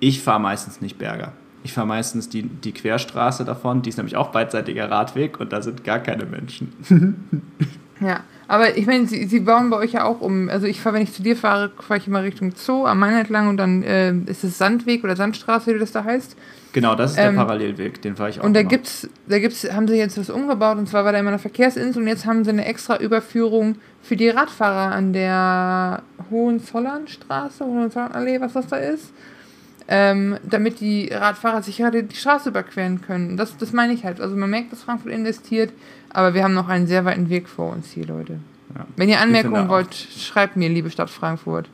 Ich 0.00 0.22
fahre 0.22 0.40
meistens 0.40 0.80
nicht 0.80 0.98
Berger. 0.98 1.32
Ich 1.62 1.72
fahre 1.72 1.86
meistens 1.86 2.28
die, 2.28 2.42
die 2.42 2.72
Querstraße 2.72 3.44
davon, 3.44 3.82
die 3.82 3.88
ist 3.88 3.96
nämlich 3.96 4.16
auch 4.16 4.28
beidseitiger 4.28 4.90
Radweg 4.90 5.40
und 5.40 5.52
da 5.52 5.62
sind 5.62 5.82
gar 5.84 5.98
keine 5.98 6.26
Menschen. 6.26 6.72
ja, 8.00 8.20
aber 8.46 8.76
ich 8.76 8.86
meine, 8.86 9.06
sie, 9.06 9.26
sie 9.26 9.40
bauen 9.40 9.70
bei 9.70 9.76
euch 9.78 9.92
ja 9.92 10.04
auch 10.04 10.20
um. 10.20 10.48
Also 10.48 10.66
ich 10.66 10.80
fahre, 10.80 10.96
wenn 10.96 11.02
ich 11.02 11.12
zu 11.12 11.22
dir 11.22 11.36
fahre, 11.36 11.72
fahre 11.80 11.98
ich 11.98 12.06
immer 12.06 12.22
Richtung 12.22 12.52
Zoo 12.54 12.84
am 12.84 12.98
Main 12.98 13.14
entlang 13.14 13.48
und 13.48 13.56
dann 13.56 13.82
äh, 13.82 14.12
ist 14.26 14.44
es 14.44 14.58
Sandweg 14.58 15.04
oder 15.04 15.16
Sandstraße, 15.16 15.74
wie 15.74 15.78
das 15.78 15.92
da 15.92 16.04
heißt. 16.04 16.36
Genau, 16.74 16.96
das 16.96 17.12
ist 17.12 17.18
der 17.18 17.28
ähm, 17.28 17.36
Parallelweg, 17.36 18.02
den 18.02 18.16
fahre 18.16 18.30
ich 18.30 18.40
auch. 18.40 18.44
Und 18.44 18.54
da 18.54 18.60
immer. 18.60 18.68
gibt's, 18.68 19.08
da 19.28 19.38
gibt's, 19.38 19.64
haben 19.72 19.86
sie 19.86 19.94
jetzt 19.94 20.18
was 20.18 20.28
umgebaut 20.28 20.76
und 20.76 20.88
zwar 20.88 21.04
war 21.04 21.12
da 21.12 21.20
immer 21.20 21.28
eine 21.28 21.38
Verkehrsinsel 21.38 22.02
und 22.02 22.08
jetzt 22.08 22.26
haben 22.26 22.44
sie 22.44 22.50
eine 22.50 22.64
extra 22.64 22.98
Überführung 22.98 23.76
für 24.02 24.16
die 24.16 24.28
Radfahrer 24.28 24.92
an 24.92 25.12
der 25.12 26.02
Hohenzollernstraße, 26.30 27.64
Hohenzollernallee, 27.64 28.40
was 28.40 28.54
das 28.54 28.66
da 28.66 28.76
ist. 28.76 29.12
Ähm, 29.86 30.38
damit 30.42 30.80
die 30.80 31.10
Radfahrer 31.12 31.62
sich 31.62 31.76
gerade 31.76 32.02
die 32.02 32.16
Straße 32.16 32.48
überqueren 32.48 33.02
können. 33.02 33.36
Das, 33.36 33.56
das 33.58 33.72
meine 33.74 33.92
ich 33.92 34.04
halt. 34.04 34.18
Also 34.18 34.34
man 34.34 34.48
merkt, 34.48 34.72
dass 34.72 34.82
Frankfurt 34.82 35.12
investiert, 35.12 35.74
aber 36.14 36.32
wir 36.32 36.42
haben 36.42 36.54
noch 36.54 36.68
einen 36.68 36.86
sehr 36.86 37.04
weiten 37.04 37.28
Weg 37.28 37.48
vor 37.48 37.72
uns 37.72 37.90
hier, 37.90 38.06
Leute. 38.06 38.38
Ja. 38.74 38.86
Wenn 38.96 39.08
ihr 39.08 39.20
Anmerkungen 39.20 39.68
wollt, 39.68 39.94
schreibt 39.94 40.56
mir, 40.56 40.68
liebe 40.68 40.90
Stadt 40.90 41.10
Frankfurt. 41.10 41.68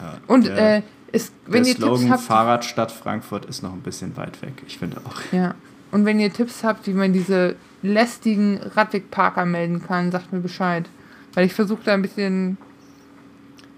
Ja, 0.00 0.14
und 0.26 0.48
äh, 0.48 0.82
ist, 1.12 1.34
wenn 1.46 1.64
der 1.64 1.72
ihr 1.72 1.76
Slogan 1.76 1.98
Tipps 1.98 2.10
habt, 2.10 2.22
Fahrradstadt 2.22 2.92
Frankfurt 2.92 3.44
ist 3.44 3.62
noch 3.62 3.72
ein 3.72 3.82
bisschen 3.82 4.16
weit 4.16 4.40
weg, 4.42 4.62
ich 4.66 4.78
finde 4.78 4.98
auch. 5.04 5.20
Ja. 5.32 5.54
Und 5.90 6.04
wenn 6.04 6.20
ihr 6.20 6.32
Tipps 6.32 6.62
habt, 6.64 6.86
wie 6.86 6.92
man 6.92 7.12
diese 7.12 7.56
lästigen 7.82 8.58
Radwegparker 8.58 9.44
melden 9.44 9.82
kann, 9.84 10.12
sagt 10.12 10.32
mir 10.32 10.40
Bescheid. 10.40 10.88
Weil 11.34 11.46
ich 11.46 11.52
versuche 11.52 11.82
da 11.84 11.94
ein 11.94 12.02
bisschen 12.02 12.58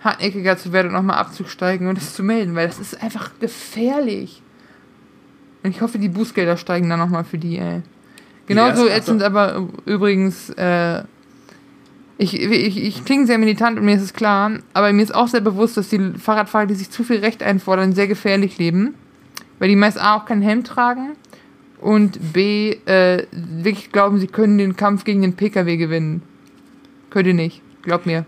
hartnäckiger 0.00 0.58
zu 0.58 0.72
werden 0.72 0.88
und 0.88 0.94
nochmal 0.94 1.18
abzusteigen 1.18 1.86
und 1.86 1.96
es 1.96 2.14
zu 2.14 2.22
melden, 2.22 2.54
weil 2.54 2.66
das 2.66 2.78
ist 2.78 3.02
einfach 3.02 3.30
gefährlich. 3.40 4.42
Und 5.62 5.70
ich 5.70 5.80
hoffe, 5.80 5.98
die 5.98 6.08
Bußgelder 6.08 6.56
steigen 6.56 6.88
dann 6.88 6.98
nochmal 6.98 7.24
für 7.24 7.38
die, 7.38 7.58
ey. 7.58 7.82
Genauso 8.46 8.86
ätzend 8.88 9.22
aber 9.22 9.68
übrigens, 9.84 10.50
äh, 10.50 11.02
ich, 12.18 12.40
ich, 12.40 12.82
ich 12.82 13.04
klinge 13.04 13.26
sehr 13.26 13.38
militant 13.38 13.78
und 13.78 13.84
mir 13.84 13.96
ist 13.96 14.02
es 14.02 14.12
klar, 14.12 14.52
aber 14.74 14.92
mir 14.92 15.02
ist 15.02 15.14
auch 15.14 15.28
sehr 15.28 15.40
bewusst, 15.40 15.76
dass 15.76 15.88
die 15.88 16.12
Fahrradfahrer, 16.18 16.66
die 16.66 16.74
sich 16.74 16.90
zu 16.90 17.04
viel 17.04 17.18
Recht 17.18 17.42
einfordern, 17.42 17.92
sehr 17.92 18.06
gefährlich 18.06 18.58
leben. 18.58 18.94
Weil 19.58 19.68
die 19.68 19.76
meist 19.76 20.00
A 20.00 20.16
auch 20.16 20.24
keinen 20.24 20.42
Helm 20.42 20.64
tragen 20.64 21.12
und 21.80 22.32
B 22.32 22.76
äh, 22.86 23.26
wirklich 23.30 23.92
glauben, 23.92 24.18
sie 24.18 24.26
können 24.26 24.58
den 24.58 24.76
Kampf 24.76 25.04
gegen 25.04 25.22
den 25.22 25.34
Pkw 25.34 25.76
gewinnen. 25.76 26.22
Könnt 27.10 27.26
ihr 27.26 27.34
nicht. 27.34 27.60
Glaub 27.82 28.06
mir. 28.06 28.24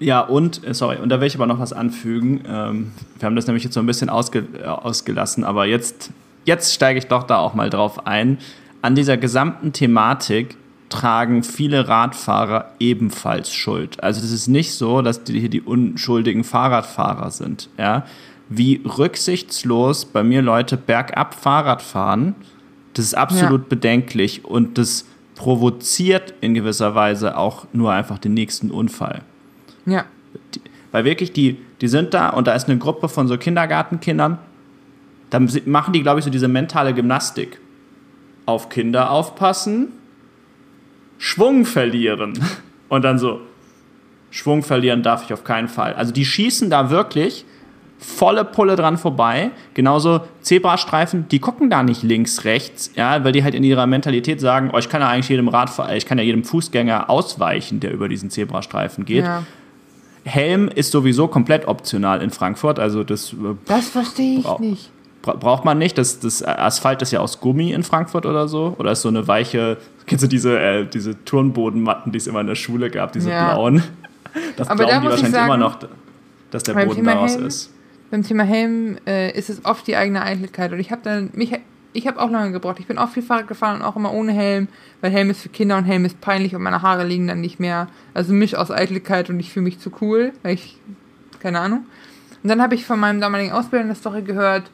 Ja, 0.00 0.20
und, 0.20 0.66
äh, 0.66 0.74
sorry, 0.74 0.96
und 0.96 1.08
da 1.10 1.20
will 1.20 1.26
ich 1.26 1.36
aber 1.36 1.46
noch 1.46 1.58
was 1.58 1.72
anfügen. 1.72 2.42
Ähm, 2.46 2.92
wir 3.18 3.26
haben 3.26 3.36
das 3.36 3.46
nämlich 3.46 3.64
jetzt 3.64 3.74
so 3.74 3.80
ein 3.80 3.86
bisschen 3.86 4.08
ausge, 4.08 4.44
äh, 4.60 4.64
ausgelassen, 4.64 5.44
aber 5.44 5.66
jetzt, 5.66 6.10
jetzt 6.44 6.74
steige 6.74 6.98
ich 6.98 7.06
doch 7.06 7.24
da 7.24 7.38
auch 7.38 7.54
mal 7.54 7.70
drauf 7.70 8.06
ein. 8.06 8.38
An 8.82 8.94
dieser 8.94 9.16
gesamten 9.16 9.72
Thematik 9.72 10.56
tragen 10.88 11.42
viele 11.42 11.88
Radfahrer 11.88 12.72
ebenfalls 12.80 13.52
Schuld. 13.52 14.02
Also 14.02 14.20
das 14.20 14.32
ist 14.32 14.48
nicht 14.48 14.74
so, 14.74 15.02
dass 15.02 15.24
die 15.24 15.38
hier 15.38 15.48
die 15.48 15.62
unschuldigen 15.62 16.44
Fahrradfahrer 16.44 17.30
sind. 17.30 17.68
Ja? 17.78 18.04
Wie 18.48 18.82
rücksichtslos 18.84 20.04
bei 20.04 20.22
mir 20.22 20.42
Leute 20.42 20.76
bergab 20.76 21.34
Fahrrad 21.34 21.80
fahren, 21.80 22.34
das 22.94 23.04
ist 23.04 23.14
absolut 23.14 23.62
ja. 23.62 23.66
bedenklich 23.68 24.44
und 24.44 24.76
das 24.76 25.06
provoziert 25.36 26.34
in 26.40 26.54
gewisser 26.54 26.94
Weise 26.94 27.38
auch 27.38 27.66
nur 27.72 27.92
einfach 27.92 28.18
den 28.18 28.34
nächsten 28.34 28.70
Unfall. 28.70 29.22
Ja. 29.86 30.04
Die, 30.54 30.60
weil 30.90 31.04
wirklich, 31.04 31.32
die, 31.32 31.58
die 31.80 31.88
sind 31.88 32.12
da 32.12 32.30
und 32.30 32.48
da 32.48 32.54
ist 32.54 32.68
eine 32.68 32.78
Gruppe 32.78 33.08
von 33.08 33.28
so 33.28 33.38
Kindergartenkindern, 33.38 34.38
dann 35.30 35.50
machen 35.66 35.92
die, 35.92 36.02
glaube 36.02 36.18
ich, 36.18 36.24
so 36.24 36.30
diese 36.30 36.48
mentale 36.48 36.92
Gymnastik. 36.92 37.60
Auf 38.46 38.68
Kinder 38.68 39.10
aufpassen, 39.10 39.92
Schwung 41.18 41.64
verlieren. 41.64 42.38
Und 42.88 43.02
dann 43.02 43.18
so, 43.18 43.40
Schwung 44.30 44.62
verlieren 44.62 45.02
darf 45.02 45.24
ich 45.24 45.32
auf 45.32 45.44
keinen 45.44 45.68
Fall. 45.68 45.94
Also 45.94 46.12
die 46.12 46.24
schießen 46.24 46.70
da 46.70 46.90
wirklich 46.90 47.44
volle 47.98 48.44
Pulle 48.44 48.76
dran 48.76 48.96
vorbei. 48.96 49.50
Genauso 49.74 50.22
Zebrastreifen, 50.40 51.28
die 51.28 51.38
gucken 51.38 51.70
da 51.70 51.82
nicht 51.82 52.02
links, 52.02 52.44
rechts, 52.44 52.90
ja, 52.96 53.22
weil 53.22 53.32
die 53.32 53.44
halt 53.44 53.54
in 53.54 53.62
ihrer 53.62 53.86
Mentalität 53.86 54.40
sagen, 54.40 54.70
oh, 54.72 54.78
ich 54.78 54.88
kann 54.88 55.02
ja 55.02 55.08
eigentlich 55.08 55.28
jedem 55.28 55.48
Radfahrer, 55.48 55.94
ich 55.94 56.06
kann 56.06 56.18
ja 56.18 56.24
jedem 56.24 56.42
Fußgänger 56.42 57.10
ausweichen, 57.10 57.78
der 57.80 57.92
über 57.92 58.08
diesen 58.08 58.30
Zebrastreifen 58.30 59.04
geht. 59.04 59.24
Ja. 59.24 59.44
Helm 60.24 60.68
ist 60.68 60.90
sowieso 60.92 61.28
komplett 61.28 61.68
optional 61.68 62.22
in 62.22 62.30
Frankfurt, 62.30 62.78
also 62.78 63.04
das. 63.04 63.32
Äh, 63.32 63.36
das 63.66 63.88
verstehe 63.88 64.40
ich 64.40 64.58
nicht. 64.58 64.90
Braucht 65.22 65.66
man 65.66 65.76
nicht. 65.76 65.98
Das, 65.98 66.18
das 66.18 66.42
Asphalt 66.42 67.02
ist 67.02 67.10
ja 67.10 67.20
aus 67.20 67.40
Gummi 67.40 67.72
in 67.72 67.82
Frankfurt 67.82 68.24
oder 68.24 68.48
so. 68.48 68.74
Oder 68.78 68.92
ist 68.92 69.02
so 69.02 69.08
eine 69.08 69.28
weiche, 69.28 69.76
kennst 70.06 70.24
du 70.24 70.28
diese, 70.28 70.58
äh, 70.58 70.86
diese 70.86 71.24
Turnbodenmatten, 71.24 72.10
die 72.10 72.18
es 72.18 72.26
immer 72.26 72.40
in 72.40 72.46
der 72.46 72.54
Schule 72.54 72.90
gab, 72.90 73.12
diese 73.12 73.30
ja. 73.30 73.52
blauen? 73.52 73.82
Das 74.56 74.68
Aber 74.68 74.84
glauben 74.84 74.94
da 74.94 75.00
die 75.00 75.06
wahrscheinlich 75.08 75.32
sagen, 75.32 75.46
immer 75.46 75.56
noch, 75.56 75.78
dass 76.50 76.62
der 76.62 76.74
Boden 76.74 77.04
daraus 77.04 77.34
Helm, 77.34 77.46
ist. 77.46 77.72
Beim 78.10 78.22
Thema 78.22 78.44
Helm 78.44 78.96
äh, 79.06 79.36
ist 79.36 79.50
es 79.50 79.64
oft 79.64 79.86
die 79.86 79.96
eigene 79.96 80.22
Eitelkeit. 80.22 80.72
Und 80.72 80.80
ich 80.80 80.90
habe 80.90 81.02
dann 81.02 81.30
mich 81.34 81.52
ich 81.92 82.06
habe 82.06 82.20
auch 82.20 82.30
lange 82.30 82.52
gebraucht. 82.52 82.78
Ich 82.78 82.86
bin 82.86 82.98
auch 82.98 83.08
viel 83.08 83.22
Fahrrad 83.22 83.48
gefahren 83.48 83.80
und 83.80 83.82
auch 83.82 83.96
immer 83.96 84.12
ohne 84.12 84.32
Helm, 84.32 84.68
weil 85.00 85.10
Helm 85.10 85.30
ist 85.30 85.42
für 85.42 85.48
Kinder 85.48 85.76
und 85.76 85.84
Helm 85.84 86.04
ist 86.04 86.20
peinlich 86.20 86.54
und 86.54 86.62
meine 86.62 86.82
Haare 86.82 87.04
liegen 87.04 87.26
dann 87.26 87.40
nicht 87.40 87.58
mehr. 87.58 87.88
Also 88.14 88.32
Misch 88.32 88.54
aus 88.54 88.70
Eitelkeit 88.70 89.30
und 89.30 89.40
ich 89.40 89.52
fühle 89.52 89.64
mich 89.64 89.80
zu 89.80 89.90
cool, 90.00 90.32
weil 90.42 90.54
ich, 90.54 90.78
keine 91.40 91.60
Ahnung. 91.60 91.86
Und 92.42 92.48
dann 92.48 92.62
habe 92.62 92.74
ich 92.74 92.86
von 92.86 93.00
meinem 93.00 93.20
damaligen 93.20 93.52
Ausbilder 93.52 93.84
eine 93.84 93.94
Story 93.94 94.22
gehört, 94.22 94.70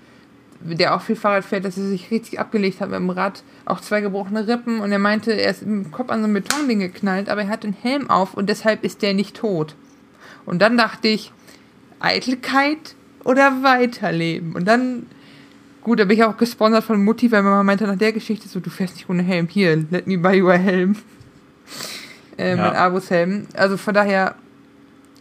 der 0.61 0.95
auch 0.95 1.03
viel 1.03 1.17
Fahrrad 1.17 1.45
fährt, 1.45 1.65
dass 1.65 1.77
er 1.77 1.87
sich 1.87 2.11
richtig 2.11 2.39
abgelegt 2.41 2.81
hat 2.81 2.91
mit 2.91 2.99
dem 2.99 3.11
Rad, 3.11 3.43
auch 3.65 3.81
zwei 3.81 4.01
gebrochene 4.01 4.47
Rippen 4.49 4.81
und 4.81 4.93
er 4.93 4.99
meinte, 4.99 5.33
er 5.33 5.51
ist 5.51 5.63
im 5.63 5.91
Kopf 5.91 6.11
an 6.11 6.23
so 6.23 6.29
ein 6.29 6.35
Betonding 6.35 6.81
geknallt, 6.81 7.29
aber 7.29 7.43
er 7.43 7.49
hat 7.49 7.65
den 7.65 7.73
Helm 7.73 8.11
auf 8.11 8.35
und 8.35 8.49
deshalb 8.49 8.85
ist 8.85 9.03
der 9.03 9.15
nicht 9.15 9.37
tot. 9.37 9.75
Und 10.45 10.63
dann 10.63 10.77
dachte 10.77 11.09
ich, 11.09 11.33
Eitelkeit 12.01 12.95
oder 13.25 13.63
weiterleben? 13.63 14.55
Und 14.55 14.67
dann 14.67 15.07
Gut, 15.87 16.01
da 16.01 16.05
bin 16.05 16.17
ich 16.17 16.25
auch 16.25 16.37
gesponsert 16.37 16.83
von 16.83 17.05
Mutti, 17.05 17.31
weil 17.31 17.45
Mama 17.45 17.63
meinte 17.63 17.87
nach 17.87 17.97
der 17.97 18.13
Geschichte 18.13 18.49
so, 18.49 18.59
du 18.59 18.71
fährst 18.71 18.97
nicht 18.97 19.09
ohne 19.09 19.23
Helm. 19.23 19.47
Hier, 19.47 19.77
let 19.89 20.09
me 20.09 20.19
buy 20.19 20.35
you 20.35 20.51
a 20.51 20.55
Helm. 20.55 20.97
äh, 22.37 22.51
ja. 22.51 22.57
Mein 22.57 22.75
Abus-Helm. 22.75 23.47
Also 23.55 23.77
von 23.77 23.95
daher, 23.95 24.35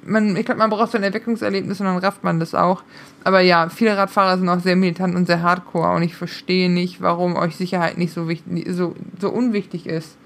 man, 0.05 0.35
ich 0.35 0.45
glaube, 0.45 0.59
man 0.59 0.69
braucht 0.69 0.91
so 0.91 0.97
ein 0.97 1.03
Erweckungserlebnis 1.03 1.79
und 1.79 1.87
dann 1.87 1.97
rafft 1.97 2.23
man 2.23 2.39
das 2.39 2.55
auch. 2.55 2.83
Aber 3.23 3.41
ja, 3.41 3.69
viele 3.69 3.97
Radfahrer 3.97 4.37
sind 4.37 4.47
auch 4.49 4.59
sehr 4.59 4.75
militant 4.75 5.15
und 5.15 5.25
sehr 5.25 5.41
hardcore 5.41 5.95
und 5.95 6.03
ich 6.03 6.15
verstehe 6.15 6.69
nicht, 6.69 7.01
warum 7.01 7.35
euch 7.35 7.55
Sicherheit 7.55 7.97
nicht 7.97 8.13
so, 8.13 8.27
wichtig, 8.27 8.67
so, 8.69 8.95
so 9.19 9.29
unwichtig 9.29 9.87
ist. 9.87 10.17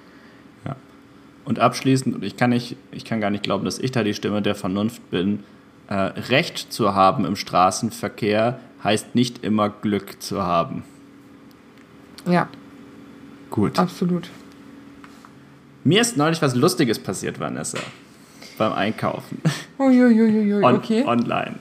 Ja. 0.65 0.75
Und 1.45 1.59
abschließend, 1.59 2.15
und 2.15 2.23
ich 2.23 2.37
kann, 2.37 2.51
nicht, 2.51 2.75
ich 2.91 3.05
kann 3.05 3.21
gar 3.21 3.29
nicht 3.29 3.43
glauben, 3.43 3.65
dass 3.65 3.79
ich 3.79 3.91
da 3.91 4.03
die 4.03 4.13
Stimme 4.13 4.41
der 4.41 4.55
Vernunft 4.55 5.09
bin, 5.09 5.43
äh, 5.87 5.93
Recht 5.93 6.71
zu 6.71 6.93
haben 6.93 7.25
im 7.25 7.35
Straßenverkehr 7.35 8.59
heißt 8.83 9.15
nicht 9.15 9.43
immer 9.43 9.69
Glück 9.69 10.21
zu 10.21 10.43
haben. 10.43 10.83
Ja. 12.25 12.47
Gut. 13.49 13.79
Absolut. 13.79 14.29
Mir 15.83 16.01
ist 16.01 16.17
neulich 16.17 16.41
was 16.41 16.55
Lustiges 16.55 16.99
passiert, 16.99 17.39
Vanessa. 17.39 17.79
Beim 18.59 18.73
Einkaufen. 18.73 19.41
Uiuiuiui, 19.79 20.63
On 20.63 20.75
okay. 20.75 21.03
Online. 21.05 21.55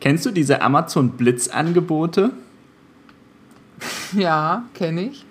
Kennst 0.00 0.26
du 0.26 0.30
diese 0.30 0.62
Amazon 0.62 1.10
Blitz-Angebote? 1.10 2.32
Ja, 4.12 4.64
kenne 4.74 5.02
ich. 5.02 5.24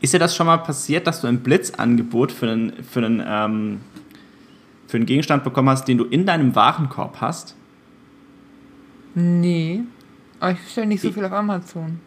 Ist 0.00 0.14
dir 0.14 0.18
das 0.18 0.34
schon 0.34 0.46
mal 0.46 0.58
passiert, 0.58 1.06
dass 1.06 1.20
du 1.20 1.26
ein 1.26 1.40
Blitzangebot 1.40 2.32
für 2.32 2.50
einen, 2.50 2.84
für 2.84 3.04
einen, 3.04 3.22
ähm, 3.26 3.80
für 4.86 4.96
einen 4.96 5.06
Gegenstand 5.06 5.44
bekommen 5.44 5.68
hast, 5.68 5.86
den 5.86 5.98
du 5.98 6.04
in 6.04 6.24
deinem 6.24 6.54
Warenkorb 6.54 7.20
hast? 7.20 7.54
Nee. 9.14 9.82
Aber 10.38 10.52
ich 10.52 10.60
bestelle 10.60 10.86
nicht 10.86 11.02
so 11.02 11.12
viel 11.12 11.24
auf 11.24 11.32
Amazon. 11.32 12.00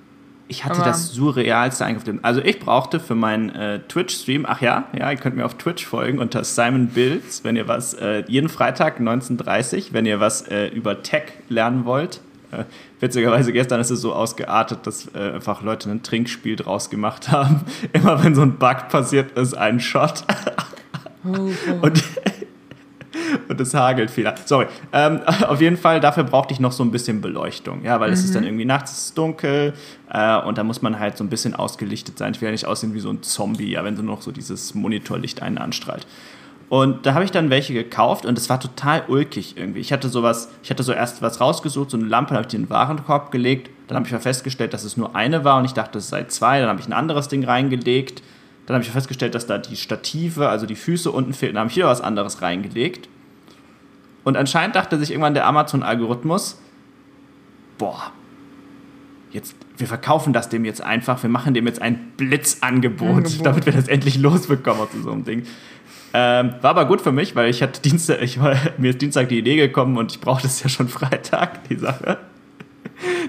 Ich 0.54 0.64
hatte 0.64 0.82
Aber- 0.82 0.86
das 0.86 1.14
surrealste 1.14 1.84
eingekauft. 1.84 2.20
Also 2.22 2.40
ich 2.40 2.60
brauchte 2.60 3.00
für 3.00 3.16
meinen 3.16 3.50
äh, 3.56 3.80
Twitch-Stream, 3.90 4.46
ach 4.48 4.62
ja, 4.62 4.84
ja, 4.96 5.10
ihr 5.10 5.18
könnt 5.18 5.36
mir 5.36 5.46
auf 5.46 5.56
Twitch 5.56 5.84
folgen 5.84 6.20
unter 6.20 6.44
Simon 6.44 6.90
Bills, 6.90 7.44
wenn 7.44 7.56
ihr 7.56 7.68
was, 7.68 7.96
äh, 7.96 8.24
jeden 8.28 8.50
Freitag 8.50 9.00
19.30 9.00 9.94
wenn 9.94 10.06
ihr 10.06 10.20
was 10.20 10.44
äh, 10.44 10.68
über 10.68 11.02
Tech 11.02 11.24
lernen 11.50 11.86
wollt. 11.86 12.22
Äh, 12.52 12.66
witzigerweise 13.00 13.52
gestern 13.52 13.82
ist 13.82 13.90
es 13.90 14.00
so 14.02 14.14
ausgeartet, 14.14 14.86
dass 14.86 15.08
äh, 15.16 15.32
einfach 15.34 15.64
Leute 15.64 15.90
ein 15.90 16.04
Trinkspiel 16.04 16.56
draus 16.56 16.92
gemacht 16.92 17.32
haben. 17.32 17.62
Immer 17.94 18.24
wenn 18.24 18.36
so 18.36 18.44
ein 18.44 18.58
Bug 18.60 18.90
passiert 18.90 19.32
ist, 19.36 19.56
ein 19.56 19.80
Shot. 19.80 20.24
Oh, 21.26 21.32
oh. 21.32 21.86
Und, 21.88 22.04
und 23.48 23.60
es 23.60 23.74
hagelt 23.74 24.12
viel. 24.12 24.32
Sorry. 24.46 24.68
Ähm, 24.92 25.22
auf 25.48 25.62
jeden 25.62 25.78
Fall, 25.78 26.00
dafür 26.00 26.24
brauchte 26.24 26.54
ich 26.54 26.60
noch 26.60 26.72
so 26.72 26.84
ein 26.84 26.92
bisschen 26.92 27.22
Beleuchtung. 27.22 27.84
Ja, 27.84 28.00
weil 28.00 28.12
es 28.12 28.24
ist 28.24 28.36
dann 28.36 28.44
irgendwie 28.44 28.66
nachts 28.66 28.92
es 28.92 29.06
ist 29.06 29.18
dunkel 29.18 29.74
äh, 30.10 30.38
und 30.40 30.58
da 30.58 30.64
muss 30.64 30.82
man 30.82 31.00
halt 31.00 31.18
so 31.18 31.24
ein 31.24 31.30
bisschen 31.30 31.56
ausgelichtet 31.56 32.18
sein. 32.18 32.34
Ich 32.34 32.42
will 32.42 32.48
ja 32.48 32.52
nicht 32.52 32.66
aussehen 32.66 32.94
wie 32.94 33.00
so 33.00 33.10
ein 33.10 33.24
Zombie, 33.24 33.72
ja, 33.72 33.84
wenn 33.84 33.96
so 33.96 34.04
noch 34.04 34.22
so 34.22 34.32
dieses 34.32 34.74
Monitorlicht 34.74 35.42
einen 35.42 35.58
anstrahlt. 35.58 36.06
Und 36.70 37.06
da 37.06 37.14
habe 37.14 37.24
ich 37.24 37.32
dann 37.32 37.50
welche 37.50 37.74
gekauft 37.74 38.26
und 38.26 38.36
es 38.38 38.50
war 38.50 38.60
total 38.60 39.04
ulkig 39.08 39.58
irgendwie. 39.58 39.80
Ich 39.80 39.94
hatte 39.94 40.10
sowas, 40.10 40.50
ich 40.64 40.72
hatte 40.72 40.82
so 40.82 40.92
erst 40.92 41.22
was 41.22 41.40
rausgesucht, 41.40 41.92
so 41.92 41.98
eine 41.98 42.08
Lampe, 42.08 42.30
dann 42.30 42.38
habe 42.38 42.48
ich 42.48 42.54
in 42.56 42.64
den 42.64 42.70
Warenkorb 42.70 43.32
gelegt. 43.32 43.70
Dann 43.88 43.98
habe 43.98 44.08
ich 44.08 44.14
mal 44.14 44.20
festgestellt, 44.20 44.74
dass 44.74 44.84
es 44.84 44.98
nur 44.98 45.16
eine 45.16 45.44
war 45.44 45.60
und 45.60 45.66
ich 45.66 45.74
dachte, 45.74 46.00
es 46.00 46.10
sei 46.10 46.24
zwei. 46.24 46.60
Dann 46.60 46.70
habe 46.70 46.80
ich 46.80 46.88
ein 46.88 46.94
anderes 46.94 47.28
Ding 47.28 47.44
reingelegt. 47.44 48.24
Dann 48.66 48.76
habe 48.76 48.84
ich 48.84 48.92
festgestellt, 48.92 49.36
dass 49.36 49.46
da 49.46 49.58
die 49.58 49.76
Stative, 49.76 50.48
also 50.50 50.66
die 50.66 50.76
Füße 50.76 51.12
unten 51.12 51.34
fehlten. 51.34 51.56
Dann 51.56 51.62
habe 51.62 51.72
ich 51.72 51.76
wieder 51.76 51.88
was 51.88 52.02
anderes 52.02 52.42
reingelegt. 52.42 53.10
Und 54.24 54.38
anscheinend 54.38 54.76
dachte 54.76 54.98
sich 54.98 55.12
irgendwann 55.12 55.34
der 55.34 55.46
Amazon-Algorithmus, 55.48 56.62
boah, 57.78 58.12
jetzt, 59.32 59.56
wir 59.78 59.88
verkaufen 59.88 60.32
das 60.32 60.48
dem 60.48 60.64
jetzt 60.64 60.82
einfach, 60.82 61.22
wir 61.24 61.30
machen 61.30 61.54
dem 61.54 61.68
jetzt 61.68 61.82
ein 61.82 62.14
Blitzangebot, 62.16 63.10
Angebot. 63.10 63.34
damit 63.46 63.66
wir 63.66 63.74
das 63.74 63.90
endlich 63.90 64.18
losbekommen 64.18 64.84
aus 64.84 64.90
so 65.04 65.12
einem 65.12 65.26
Ding. 65.26 65.44
Ähm, 66.14 66.54
war 66.62 66.72
aber 66.72 66.86
gut 66.86 67.02
für 67.02 67.12
mich, 67.12 67.36
weil 67.36 67.50
ich 67.50 67.62
hatte 67.64 67.82
Dienstag, 67.82 68.22
ich 68.22 68.40
war, 68.40 68.56
mir 68.78 68.92
ist 68.92 69.02
Dienstag 69.02 69.30
die 69.30 69.40
Idee 69.40 69.58
gekommen 69.58 69.98
und 69.98 70.12
ich 70.12 70.22
brauchte 70.22 70.48
es 70.48 70.64
ja 70.64 70.70
schon 70.70 70.88
Freitag, 70.88 71.68
die 71.68 71.76
Sache. 71.76 72.20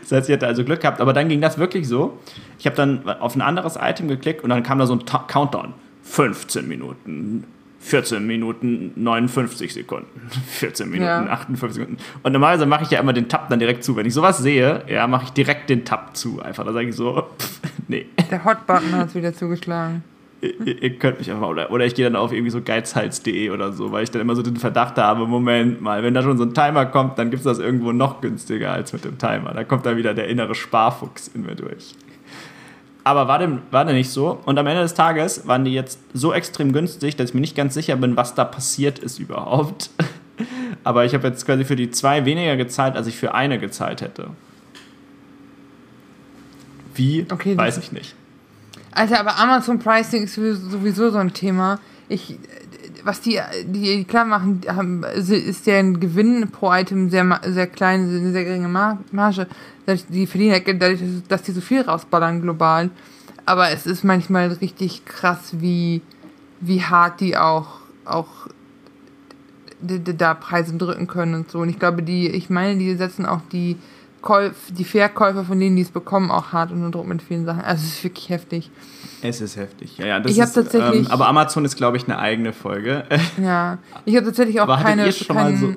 Das 0.01 0.13
heißt, 0.13 0.29
ich 0.29 0.35
hatte 0.35 0.47
also 0.47 0.65
Glück 0.65 0.81
gehabt, 0.81 1.01
aber 1.01 1.13
dann 1.13 1.29
ging 1.29 1.41
das 1.41 1.59
wirklich 1.59 1.89
so. 1.89 2.19
Ich 2.59 2.67
habe 2.67 2.77
dann 2.77 3.09
auf 3.09 3.35
ein 3.35 3.41
anderes 3.41 3.77
Item 3.81 4.09
geklickt 4.09 4.43
und 4.45 4.51
dann 4.51 4.63
kam 4.63 4.79
da 4.79 4.87
so 4.87 4.95
ein 4.95 5.05
Ta 5.07 5.19
Countdown. 5.27 5.75
15 6.03 6.69
Minuten, 6.69 7.45
14 7.81 8.27
Minuten, 8.27 8.93
59 8.97 9.73
Sekunden, 9.73 10.09
14 10.49 10.87
Minuten, 10.89 11.07
Ja. 11.07 11.25
58 11.27 11.75
Sekunden. 11.83 12.03
Und 12.23 12.33
normalerweise 12.33 12.67
mache 12.67 12.85
ich 12.85 12.91
ja 12.91 13.01
immer 13.01 13.13
den 13.15 13.29
Tab 13.29 13.49
dann 13.49 13.59
direkt 13.59 13.85
zu. 13.85 13.97
Wenn 13.97 14.07
ich 14.07 14.15
sowas 14.15 14.39
sehe, 14.39 14.83
ja, 14.89 15.07
mache 15.07 15.25
ich 15.25 15.31
direkt 15.31 15.71
den 15.71 15.85
Tab 15.85 16.17
zu. 16.17 16.41
Einfach, 16.43 16.65
da 16.65 16.73
sage 16.73 16.89
ich 16.89 16.95
so, 16.97 17.23
pff, 17.39 17.61
nee, 17.89 18.07
Der 18.31 18.45
Hot-Button 18.45 18.93
hat 18.93 19.09
es 19.09 19.15
wieder 19.15 19.33
zugeschlagen. 19.35 20.05
Ihr, 20.45 20.83
ihr 20.83 20.99
könnt 20.99 21.19
mich 21.19 21.31
einfach, 21.31 21.49
oder, 21.49 21.71
oder 21.71 21.85
ich 21.85 21.95
gehe 21.95 22.05
dann 22.05 22.17
auf 22.17 22.33
irgendwie 22.33 22.51
so 22.51 22.61
geizhals.de 22.61 23.51
oder 23.51 23.73
so, 23.73 23.93
weil 23.93 24.05
ich 24.05 24.11
dann 24.11 24.23
immer 24.23 24.37
so 24.37 24.43
den 24.43 24.57
Verdacht 24.57 24.97
habe, 24.97 25.27
Moment 25.27 25.81
mal, 25.81 26.03
wenn 26.03 26.15
da 26.15 26.23
schon 26.23 26.39
so 26.39 26.45
ein 26.45 26.55
Timer 26.55 26.87
kommt, 26.87 27.19
dann 27.19 27.31
gibt 27.31 27.41
es 27.41 27.45
das 27.45 27.59
irgendwo 27.59 27.93
noch 27.93 28.21
günstiger 28.21 28.73
als 28.73 28.93
mit 28.93 29.05
dem 29.05 29.19
Timer. 29.19 29.53
Da 29.55 29.65
kommt 29.65 29.87
dann 29.87 29.97
wieder 29.97 30.15
der 30.15 30.29
innere 30.29 30.55
Sparfuchs 30.55 31.29
in 31.29 31.43
mir 31.43 31.55
durch. 31.55 31.95
Aber 33.05 33.29
war 33.29 33.39
dem, 33.39 33.61
war 33.71 33.85
dem 33.85 33.97
nicht 33.97 34.11
so. 34.11 34.41
Und 34.47 34.59
am 34.59 34.67
Ende 34.67 34.83
des 34.83 34.95
Tages 34.95 35.47
waren 35.47 35.65
die 35.65 35.75
jetzt 35.75 36.01
so 36.15 36.33
extrem 36.33 36.73
günstig, 36.73 37.17
dass 37.17 37.31
ich 37.31 37.35
mir 37.35 37.43
nicht 37.43 37.55
ganz 37.55 37.75
sicher 37.75 37.97
bin, 37.97 38.17
was 38.17 38.35
da 38.35 38.45
passiert 38.45 38.99
ist 38.99 39.19
überhaupt. 39.19 39.91
Aber 40.85 41.05
ich 41.05 41.15
habe 41.15 41.29
jetzt 41.29 41.45
quasi 41.45 41.65
für 41.65 41.77
die 41.77 41.91
zwei 41.91 42.25
weniger 42.25 42.57
gezahlt, 42.57 42.97
als 42.97 43.07
ich 43.07 43.17
für 43.17 43.35
eine 43.35 43.59
gezahlt 43.59 44.01
hätte. 44.01 44.31
Wie? 46.95 47.27
Okay, 47.31 47.57
weiß 47.57 47.77
ich 47.79 47.93
nicht. 47.93 48.15
Alter, 48.95 49.21
aber 49.21 49.39
Amazon 49.39 49.79
Pricing 49.79 50.25
ist 50.25 50.35
sowieso 50.35 51.11
so 51.11 51.19
ein 51.19 51.33
Thema. 51.33 51.79
Ich, 52.09 52.39
was 53.03 53.21
die, 53.21 53.41
die 53.67 54.05
klar 54.05 54.25
machen, 54.25 54.61
ist 55.03 55.67
deren 55.67 56.01
Gewinn 56.01 56.49
pro 56.51 56.73
Item 56.73 57.11
sehr, 57.11 57.41
sehr 57.47 57.67
klein, 57.67 58.09
eine 58.09 58.33
sehr 58.33 58.45
geringe 58.45 58.69
Mar- 58.69 58.99
Marge. 59.11 59.47
Die 60.09 60.27
verdienen 60.27 60.53
halt 60.53 60.67
dadurch, 60.81 61.01
dass- 61.29 61.43
die 61.43 61.53
so 61.53 61.61
viel 61.61 61.83
rausballern 61.83 62.41
global. 62.41 62.91
Aber 63.47 63.71
es 63.71 63.85
ist 63.87 64.05
manchmal 64.05 64.49
richtig 64.53 65.05
krass, 65.05 65.55
wie, 65.59 66.01
wie 66.61 66.83
hart 66.83 67.21
die 67.21 67.37
auch, 67.37 67.81
auch 68.05 68.29
da 69.81 70.33
Preise 70.35 70.77
drücken 70.79 71.07
können 71.07 71.35
und 71.35 71.51
so. 71.51 71.59
Und 71.59 71.69
ich 71.69 71.79
glaube, 71.79 72.03
die, 72.03 72.29
ich 72.29 72.49
meine, 72.49 72.79
die 72.79 72.95
setzen 72.95 73.27
auch 73.27 73.41
die 73.53 73.77
Käuf, 74.25 74.53
die 74.71 74.85
Verkäufer 74.85 75.45
von 75.45 75.61
denen, 75.61 75.77
die 75.77 75.83
es 75.83 75.91
bekommen, 75.91 76.31
auch 76.31 76.53
hart 76.53 76.73
unter 76.73 76.91
Druck 76.91 77.07
mit 77.07 77.21
vielen 77.21 77.45
Sachen. 77.45 77.61
Also 77.61 77.85
es 77.85 77.93
ist 77.97 78.05
wirklich 78.05 78.31
heftig. 78.31 78.71
Es 79.21 79.43
ist 79.43 79.57
heftig. 79.57 79.99
Ja, 79.99 80.07
ja, 80.07 80.21
das 80.21 80.33
Ich 80.33 80.39
ist, 80.39 80.55
tatsächlich- 80.55 81.07
Ähm, 81.07 81.13
aber 81.13 81.29
Amazon 81.29 81.65
ist, 81.67 81.77
glaube 81.77 81.99
ich, 81.99 82.05
eine 82.05 82.19
eigene 82.19 82.55
Folge. 82.55 83.05
Ja, 83.43 83.77
ich 84.07 84.17
habe 84.17 84.25
tatsächlich 84.27 84.61
auch 84.61 84.65
Aber 84.69 84.79
keine 84.83 85.11
kein 85.13 85.57
so- 85.59 85.75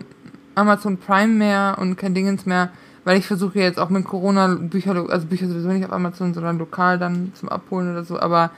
Amazon 0.55 0.97
Prime 0.97 1.33
mehr 1.33 1.75
und 1.79 1.97
kein 1.97 2.13
Dingens 2.13 2.45
mehr, 2.45 2.69
weil 3.03 3.17
ich 3.19 3.27
versuche 3.27 3.59
jetzt 3.59 3.79
auch 3.79 3.89
mit 3.89 4.05
Corona 4.05 4.47
Bücher, 4.55 4.95
also 5.09 5.27
Bücher 5.27 5.47
sowieso 5.49 5.67
nicht 5.67 5.85
auf 5.85 5.91
Amazon, 5.91 6.33
sondern 6.33 6.57
lokal 6.57 6.97
dann 6.97 7.33
zum 7.35 7.49
Abholen 7.49 7.91
oder 7.91 8.03
so. 8.05 8.17
Aber 8.19 8.51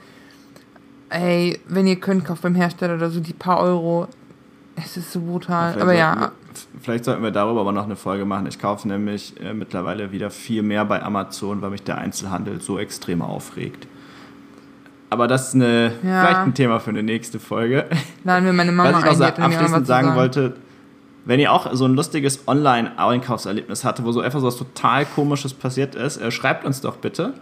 ey, 1.08 1.58
wenn 1.68 1.86
ihr 1.88 1.96
könnt, 1.96 2.24
kauft 2.24 2.42
beim 2.42 2.54
Hersteller 2.54 2.94
oder 2.94 3.10
so 3.10 3.18
die 3.20 3.32
paar 3.32 3.58
Euro. 3.60 4.06
Es 4.84 4.96
ist 4.96 5.12
so 5.12 5.20
brutal. 5.20 5.72
Vielleicht 5.72 5.82
Aber 5.82 5.94
ja, 5.94 6.08
sollten 6.14 6.20
wir- 6.20 6.32
Vielleicht 6.82 7.04
sollten 7.04 7.22
wir 7.22 7.30
darüber 7.30 7.60
aber 7.60 7.72
noch 7.72 7.84
eine 7.84 7.96
Folge 7.96 8.24
machen. 8.24 8.46
Ich 8.46 8.58
kaufe 8.58 8.86
nämlich 8.88 9.34
äh, 9.40 9.52
mittlerweile 9.54 10.10
wieder 10.12 10.30
viel 10.30 10.62
mehr 10.62 10.84
bei 10.84 11.02
Amazon, 11.02 11.62
weil 11.62 11.70
mich 11.70 11.82
der 11.84 11.98
Einzelhandel 11.98 12.60
so 12.60 12.78
extrem 12.78 13.22
aufregt. 13.22 13.86
Aber 15.10 15.26
das 15.28 15.48
ist 15.48 15.54
eine, 15.54 15.92
Ja. 16.02 16.20
vielleicht 16.24 16.36
ein 16.40 16.54
Thema 16.54 16.78
für 16.80 16.90
eine 16.90 17.02
nächste 17.02 17.38
Folge. 17.40 17.86
laden 18.24 18.44
wir 18.46 18.52
meine 18.52 18.72
Mama 18.72 18.90
Was 18.92 18.98
ich 18.98 19.04
noch 19.04 19.12
ein, 19.12 19.16
sa- 19.18 19.28
abschließend 19.44 19.78
zu 19.80 19.84
sagen 19.86 20.14
wollte, 20.16 20.54
wenn 21.24 21.38
ihr 21.40 21.52
auch 21.52 21.72
so 21.74 21.84
ein 21.84 21.94
lustiges 21.94 22.46
Online-Einkaufserlebnis 22.48 23.84
hatte, 23.84 24.04
wo 24.04 24.12
so 24.12 24.20
einfach 24.20 24.40
so 24.40 24.46
was 24.46 24.56
total 24.56 25.04
Komisches 25.06 25.52
passiert 25.54 25.94
ist, 25.94 26.16
äh, 26.18 26.30
schreibt 26.30 26.64
uns 26.64 26.80
doch 26.80 26.96
bitte 26.96 27.34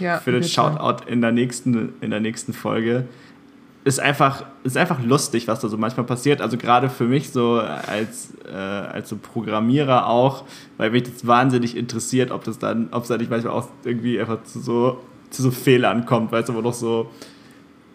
Ja, 0.00 0.18
für 0.18 0.32
den 0.32 0.40
bitte. 0.40 0.52
Shoutout 0.52 1.04
in 1.08 1.20
der 1.20 1.32
nächsten, 1.32 1.92
in 2.00 2.10
der 2.10 2.20
nächsten 2.20 2.52
Folge. 2.52 3.06
Ist 3.84 3.98
einfach, 3.98 4.44
ist 4.62 4.76
einfach 4.76 5.02
lustig, 5.02 5.48
was 5.48 5.60
da 5.60 5.68
so 5.68 5.76
manchmal 5.76 6.06
passiert. 6.06 6.40
Also 6.40 6.56
gerade 6.56 6.88
für 6.88 7.04
mich 7.04 7.30
so 7.30 7.54
als, 7.54 8.32
äh, 8.48 8.54
als 8.54 9.08
so 9.08 9.16
Programmierer 9.16 10.06
auch, 10.06 10.44
weil 10.76 10.90
mich 10.90 11.02
das 11.02 11.26
wahnsinnig 11.26 11.76
interessiert, 11.76 12.30
ob 12.30 12.44
das 12.44 12.58
dann, 12.58 12.88
ob 12.92 13.02
es 13.02 13.08
da 13.08 13.18
nicht 13.18 13.30
manchmal 13.30 13.54
auch 13.54 13.68
irgendwie 13.84 14.20
einfach 14.20 14.44
zu 14.44 14.60
so, 14.60 15.00
zu 15.30 15.42
so 15.42 15.50
Fehlern 15.50 16.06
kommt, 16.06 16.30
weißt 16.30 16.50
du, 16.50 16.54
wo 16.54 16.60
noch 16.60 16.74
so, 16.74 17.10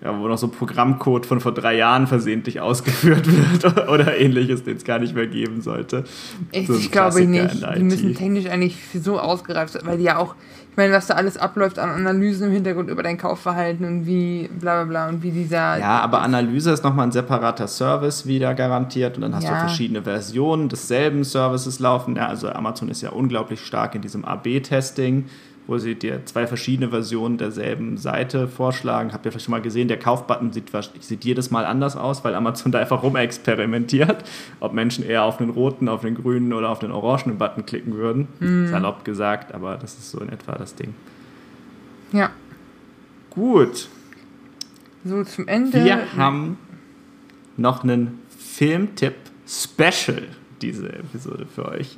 ja, 0.03 0.17
wo 0.19 0.27
noch 0.27 0.37
so 0.37 0.49
Programmcode 0.49 1.25
von 1.25 1.39
vor 1.39 1.53
drei 1.53 1.77
Jahren 1.77 2.05
versehentlich 2.07 2.59
ausgeführt 2.61 3.25
wird 3.25 3.89
oder 3.89 4.17
ähnliches, 4.17 4.63
den 4.63 4.77
es 4.77 4.83
gar 4.83 4.99
nicht 4.99 5.15
mehr 5.15 5.27
geben 5.27 5.61
sollte. 5.61 6.03
Ich, 6.51 6.67
So 6.67 6.75
ich 6.75 6.91
glaube 6.91 7.25
nicht. 7.25 7.65
Die 7.77 7.83
müssen 7.83 8.13
technisch 8.13 8.47
eigentlich 8.47 8.77
so 8.93 9.19
ausgereift 9.19 9.73
sein, 9.73 9.83
weil 9.85 9.97
die 9.97 10.03
ja 10.03 10.17
auch, 10.17 10.35
meine, 10.77 10.93
was 10.93 11.07
da 11.07 11.15
alles 11.15 11.35
abläuft 11.37 11.79
an 11.79 11.89
Analysen 11.89 12.47
im 12.47 12.53
Hintergrund 12.53 12.89
über 12.89 13.03
dein 13.03 13.17
Kaufverhalten 13.17 13.85
und 13.85 14.05
wie 14.05 14.47
bla 14.59 14.83
bla 14.83 14.85
bla 14.85 15.09
und 15.09 15.23
wie 15.23 15.31
dieser. 15.31 15.77
Ja, 15.79 15.99
aber 15.99 16.21
Analyse 16.21 16.71
ist 16.71 16.83
nochmal 16.83 17.07
ein 17.07 17.11
separater 17.11 17.67
Service 17.67 18.25
wieder 18.25 18.53
garantiert 18.53 19.15
und 19.17 19.23
dann 19.23 19.35
hast 19.35 19.43
Ja. 19.45 19.53
du 19.55 19.59
verschiedene 19.59 20.03
Versionen 20.03 20.69
desselben 20.69 21.23
Services 21.23 21.79
laufen. 21.79 22.15
Ja, 22.15 22.27
also 22.27 22.49
Amazon 22.49 22.89
ist 22.89 23.01
ja 23.01 23.09
unglaublich 23.09 23.59
stark 23.65 23.95
in 23.95 24.01
diesem 24.01 24.23
AB-Testing, 24.23 25.25
wo 25.67 25.77
sie 25.77 25.95
dir 25.95 26.25
zwei 26.25 26.47
verschiedene 26.47 26.89
Versionen 26.89 27.37
derselben 27.37 27.97
Seite 27.97 28.47
vorschlagen. 28.47 29.13
Habt 29.13 29.25
ihr 29.25 29.31
vielleicht 29.31 29.45
schon 29.45 29.51
mal 29.51 29.61
gesehen, 29.61 29.87
der 29.89 29.99
Kaufbutton 29.99 30.53
sieht, 30.53 30.71
sieht 31.01 31.25
jedes 31.25 31.51
Mal 31.51 31.65
anders 31.65 31.95
aus, 31.95 32.23
weil 32.23 32.33
Amazon 32.35 32.71
da 32.73 32.79
einfach 32.79 33.03
rumexperimentiert, 33.03 34.23
ob 34.59 34.73
Menschen 34.73 35.05
eher 35.05 35.23
auf 35.23 35.37
den 35.37 35.49
roten, 35.49 35.89
auf 35.89 36.01
den 36.01 36.15
grünen 36.15 36.53
oder 36.53 36.69
auf 36.69 36.79
den 36.79 36.91
orangenen 36.91 37.37
Button 37.37 37.65
klicken 37.65 37.93
würden. 37.95 38.27
Mhm. 38.39 38.69
Salopp 38.69 39.03
gesagt, 39.03 39.53
aber 39.53 39.75
das 39.75 39.93
ist 39.97 40.09
so 40.11 40.19
in 40.19 40.29
etwa 40.29 40.53
das 40.53 40.73
Ding. 40.75 40.95
ja. 42.11 42.31
Gut. 43.29 43.87
So 45.05 45.23
zum 45.23 45.47
Ende. 45.47 45.85
Wir 45.85 46.17
haben 46.17 46.57
noch 47.55 47.83
einen 47.83 48.19
Filmtipp-Special, 48.35 50.23
diese 50.61 50.91
Episode 50.91 51.45
für 51.45 51.67
euch. 51.67 51.97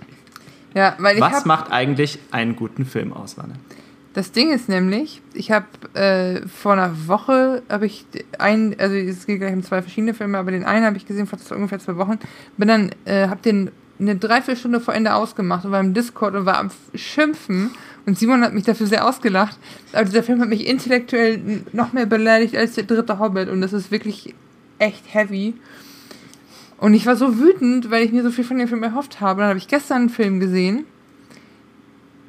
Ja, 0.73 0.95
Was 0.99 1.45
macht 1.45 1.71
eigentlich 1.71 2.19
einen 2.31 2.55
guten 2.55 2.85
Film 2.85 3.13
aus, 3.13 3.37
Wanne? 3.37 3.53
Das 4.13 4.31
Ding 4.31 4.51
ist 4.51 4.67
nämlich, 4.69 5.21
ich 5.33 5.51
habe 5.51 5.67
äh, 5.93 6.47
vor 6.47 6.73
einer 6.73 7.07
Woche 7.07 7.61
habe 7.69 7.85
ich 7.85 8.05
einen, 8.39 8.77
also 8.79 8.95
es 8.95 9.27
geht 9.27 9.39
gleich 9.39 9.53
um 9.53 9.63
zwei 9.63 9.81
verschiedene 9.81 10.13
Filme, 10.13 10.37
aber 10.39 10.51
den 10.51 10.65
einen 10.65 10.85
habe 10.85 10.97
ich 10.97 11.05
gesehen 11.05 11.27
vor 11.27 11.39
ungefähr 11.55 11.79
zwei 11.79 11.95
Wochen. 11.97 12.17
Bin 12.57 12.67
dann, 12.67 12.89
äh, 13.05 13.27
habe 13.27 13.41
den 13.41 13.71
eine 13.99 14.15
Dreiviertelstunde 14.15 14.79
vor 14.79 14.93
Ende 14.93 15.13
ausgemacht 15.13 15.65
und 15.65 15.71
war 15.71 15.79
im 15.79 15.93
Discord 15.93 16.33
und 16.35 16.45
war 16.45 16.57
am 16.57 16.71
Schimpfen. 16.95 17.71
Und 18.05 18.17
Simon 18.17 18.43
hat 18.43 18.53
mich 18.53 18.63
dafür 18.63 18.87
sehr 18.87 19.07
ausgelacht. 19.07 19.57
Aber 19.93 20.05
dieser 20.05 20.23
Film 20.23 20.39
hat 20.41 20.49
mich 20.49 20.65
intellektuell 20.65 21.63
noch 21.73 21.93
mehr 21.93 22.05
beleidigt 22.05 22.55
als 22.55 22.75
der 22.75 22.85
dritte 22.85 23.19
Hobbit. 23.19 23.49
Und 23.49 23.61
das 23.61 23.73
ist 23.73 23.91
wirklich 23.91 24.33
echt 24.79 25.13
heavy. 25.13 25.53
Und 26.79 26.93
ich 26.93 27.05
war 27.05 27.15
so 27.15 27.37
wütend, 27.39 27.91
weil 27.91 28.03
ich 28.03 28.11
mir 28.11 28.23
so 28.23 28.31
viel 28.31 28.45
von 28.45 28.57
dem 28.57 28.67
Film 28.67 28.83
erhofft 28.83 29.19
habe. 29.19 29.41
Dann 29.41 29.49
habe 29.49 29.59
ich 29.59 29.67
gestern 29.67 29.97
einen 29.97 30.09
Film 30.09 30.39
gesehen, 30.39 30.85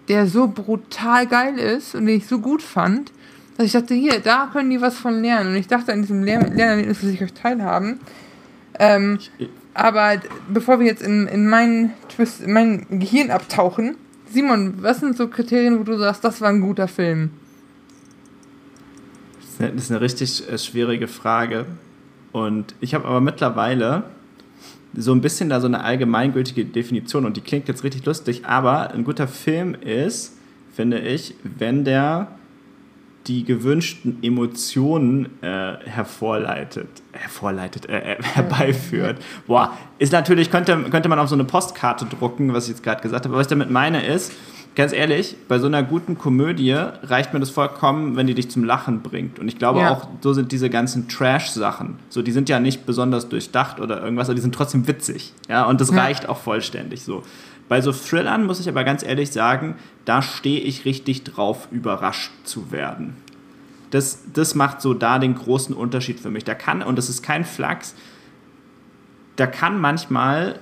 der 0.08 0.26
so 0.26 0.48
brutal 0.48 1.26
geil 1.26 1.56
ist 1.56 1.94
und 1.94 2.06
den 2.06 2.16
ich 2.16 2.26
so 2.26 2.40
gut 2.40 2.62
fand, 2.62 3.12
dass 3.56 3.66
ich 3.66 3.72
dachte, 3.72 3.94
hier, 3.94 4.18
da 4.20 4.48
können 4.52 4.70
die 4.70 4.80
was 4.80 4.98
von 4.98 5.22
lernen. 5.22 5.50
Und 5.50 5.56
ich 5.56 5.68
dachte 5.68 5.92
an 5.92 6.02
diesem 6.02 6.24
Lernerlebnis, 6.24 7.00
das 7.00 7.10
ich 7.10 7.22
euch 7.22 7.32
teilhaben. 7.32 8.00
Ähm, 8.78 9.18
aber 9.74 10.20
bevor 10.48 10.80
wir 10.80 10.86
jetzt 10.86 11.02
in, 11.02 11.28
in 11.28 11.48
meinen 11.48 11.92
Twist, 12.08 12.40
in 12.40 12.52
mein 12.52 12.86
Gehirn 12.90 13.30
abtauchen, 13.30 13.96
Simon, 14.32 14.74
was 14.80 15.00
sind 15.00 15.16
so 15.16 15.28
Kriterien, 15.28 15.78
wo 15.78 15.84
du 15.84 15.98
sagst, 15.98 16.24
das 16.24 16.40
war 16.40 16.48
ein 16.48 16.60
guter 16.60 16.88
Film? 16.88 17.30
Das 19.58 19.70
ist 19.74 19.90
eine 19.90 20.00
richtig 20.00 20.48
äh, 20.48 20.58
schwierige 20.58 21.06
Frage. 21.06 21.66
Und 22.32 22.74
ich 22.80 22.94
habe 22.94 23.06
aber 23.06 23.20
mittlerweile 23.20 24.04
so 24.94 25.12
ein 25.12 25.20
bisschen 25.20 25.48
da 25.48 25.60
so 25.60 25.66
eine 25.66 25.82
allgemeingültige 25.84 26.64
Definition 26.64 27.24
und 27.24 27.36
die 27.36 27.40
klingt 27.40 27.68
jetzt 27.68 27.84
richtig 27.84 28.04
lustig, 28.04 28.44
aber 28.44 28.92
ein 28.92 29.04
guter 29.04 29.28
Film 29.28 29.74
ist, 29.74 30.36
finde 30.74 30.98
ich, 30.98 31.34
wenn 31.42 31.84
der 31.84 32.28
die 33.26 33.44
gewünschten 33.44 34.18
Emotionen 34.22 35.28
äh, 35.42 35.76
hervorleitet, 35.84 36.88
hervorleitet, 37.12 37.88
äh, 37.88 38.14
äh, 38.14 38.22
herbeiführt. 38.22 39.18
Boah, 39.46 39.76
ist 39.98 40.12
natürlich, 40.12 40.50
könnte, 40.50 40.76
könnte 40.90 41.08
man 41.08 41.18
auf 41.18 41.28
so 41.28 41.34
eine 41.34 41.44
Postkarte 41.44 42.06
drucken, 42.06 42.54
was 42.54 42.64
ich 42.64 42.70
jetzt 42.70 42.82
gerade 42.82 43.02
gesagt 43.02 43.24
habe. 43.24 43.34
Aber 43.34 43.40
was 43.40 43.46
ich 43.46 43.50
damit 43.50 43.70
meine 43.70 44.04
ist, 44.04 44.32
ganz 44.74 44.92
ehrlich, 44.92 45.36
bei 45.48 45.58
so 45.58 45.66
einer 45.66 45.82
guten 45.82 46.16
Komödie 46.16 46.72
reicht 46.72 47.32
mir 47.32 47.40
das 47.40 47.50
vollkommen, 47.50 48.16
wenn 48.16 48.26
die 48.26 48.34
dich 48.34 48.50
zum 48.50 48.64
Lachen 48.64 49.02
bringt. 49.02 49.38
Und 49.38 49.48
ich 49.48 49.58
glaube 49.58 49.80
ja. 49.80 49.90
auch, 49.90 50.08
so 50.20 50.32
sind 50.32 50.52
diese 50.52 50.70
ganzen 50.70 51.08
Trash-Sachen. 51.08 51.98
So, 52.08 52.22
die 52.22 52.32
sind 52.32 52.48
ja 52.48 52.60
nicht 52.60 52.86
besonders 52.86 53.28
durchdacht 53.28 53.80
oder 53.80 54.02
irgendwas, 54.02 54.28
aber 54.28 54.36
die 54.36 54.42
sind 54.42 54.54
trotzdem 54.54 54.86
witzig. 54.86 55.32
Ja, 55.48 55.66
und 55.66 55.80
das 55.80 55.90
ja. 55.90 55.96
reicht 55.96 56.28
auch 56.28 56.38
vollständig 56.38 57.02
so. 57.02 57.22
Bei 57.68 57.80
so 57.80 57.92
Thrillern 57.92 58.46
muss 58.46 58.58
ich 58.58 58.68
aber 58.68 58.82
ganz 58.84 59.04
ehrlich 59.04 59.30
sagen, 59.30 59.76
da 60.04 60.22
stehe 60.22 60.60
ich 60.60 60.84
richtig 60.84 61.22
drauf, 61.24 61.68
überrascht 61.70 62.32
zu 62.44 62.72
werden. 62.72 63.16
Das, 63.90 64.24
das 64.32 64.54
macht 64.54 64.80
so 64.80 64.94
da 64.94 65.18
den 65.18 65.34
großen 65.34 65.74
Unterschied 65.74 66.20
für 66.20 66.30
mich. 66.30 66.44
Da 66.44 66.54
kann, 66.54 66.82
und 66.82 66.96
das 66.96 67.08
ist 67.08 67.22
kein 67.22 67.44
Flachs, 67.44 67.94
da 69.36 69.46
kann 69.46 69.80
manchmal 69.80 70.58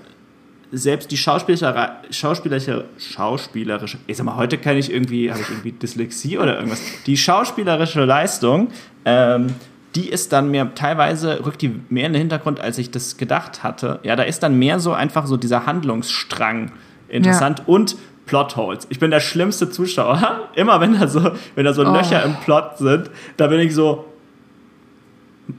selbst 0.73 1.11
die 1.11 1.17
schauspielerische, 1.17 1.91
schauspielerische, 2.11 2.85
schauspielerische, 2.99 3.99
ich 4.07 4.17
sag 4.17 4.27
mal, 4.27 4.37
heute 4.37 4.59
kann 4.59 4.77
ich 4.77 4.93
irgendwie, 4.93 5.31
habe 5.31 5.41
ich 5.41 5.49
irgendwie 5.49 5.73
Dyslexie 5.73 6.39
oder 6.39 6.57
irgendwas, 6.57 6.81
die 7.07 7.17
schauspielerische 7.17 8.05
Leistung, 8.05 8.69
ähm, 9.05 9.55
die 9.95 10.09
ist 10.09 10.33
dann 10.33 10.51
mir 10.51 10.73
teilweise, 10.75 11.45
rückt 11.45 11.63
die 11.63 11.81
mehr 11.89 12.07
in 12.07 12.13
den 12.13 12.21
Hintergrund, 12.21 12.61
als 12.61 12.79
ich 12.79 12.91
das 12.91 13.17
gedacht 13.17 13.63
hatte. 13.63 14.01
Ja, 14.03 14.17
da 14.17 14.23
ist 14.23 14.43
dann 14.43 14.59
mehr 14.59 14.81
so 14.81 14.93
einfach 14.93 15.27
so 15.27 15.37
dieser 15.37 15.67
Handlungsstrang 15.67 16.73
interessant 17.09 17.61
ja. 17.61 17.65
und 17.67 17.97
Plotholes. 18.27 18.87
Ich 18.91 18.99
bin 18.99 19.11
der 19.11 19.21
schlimmste 19.21 19.71
Zuschauer. 19.71 20.51
Immer 20.55 20.81
wenn 20.81 20.99
da 20.99 21.09
so, 21.09 21.33
wenn 21.55 21.65
da 21.65 21.73
so 21.73 21.83
oh. 21.83 21.93
Löcher 21.93 22.23
im 22.23 22.37
Plot 22.37 22.79
sind, 22.79 23.11
da 23.39 23.47
bin 23.47 23.59
ich 23.61 23.75
so, 23.75 24.05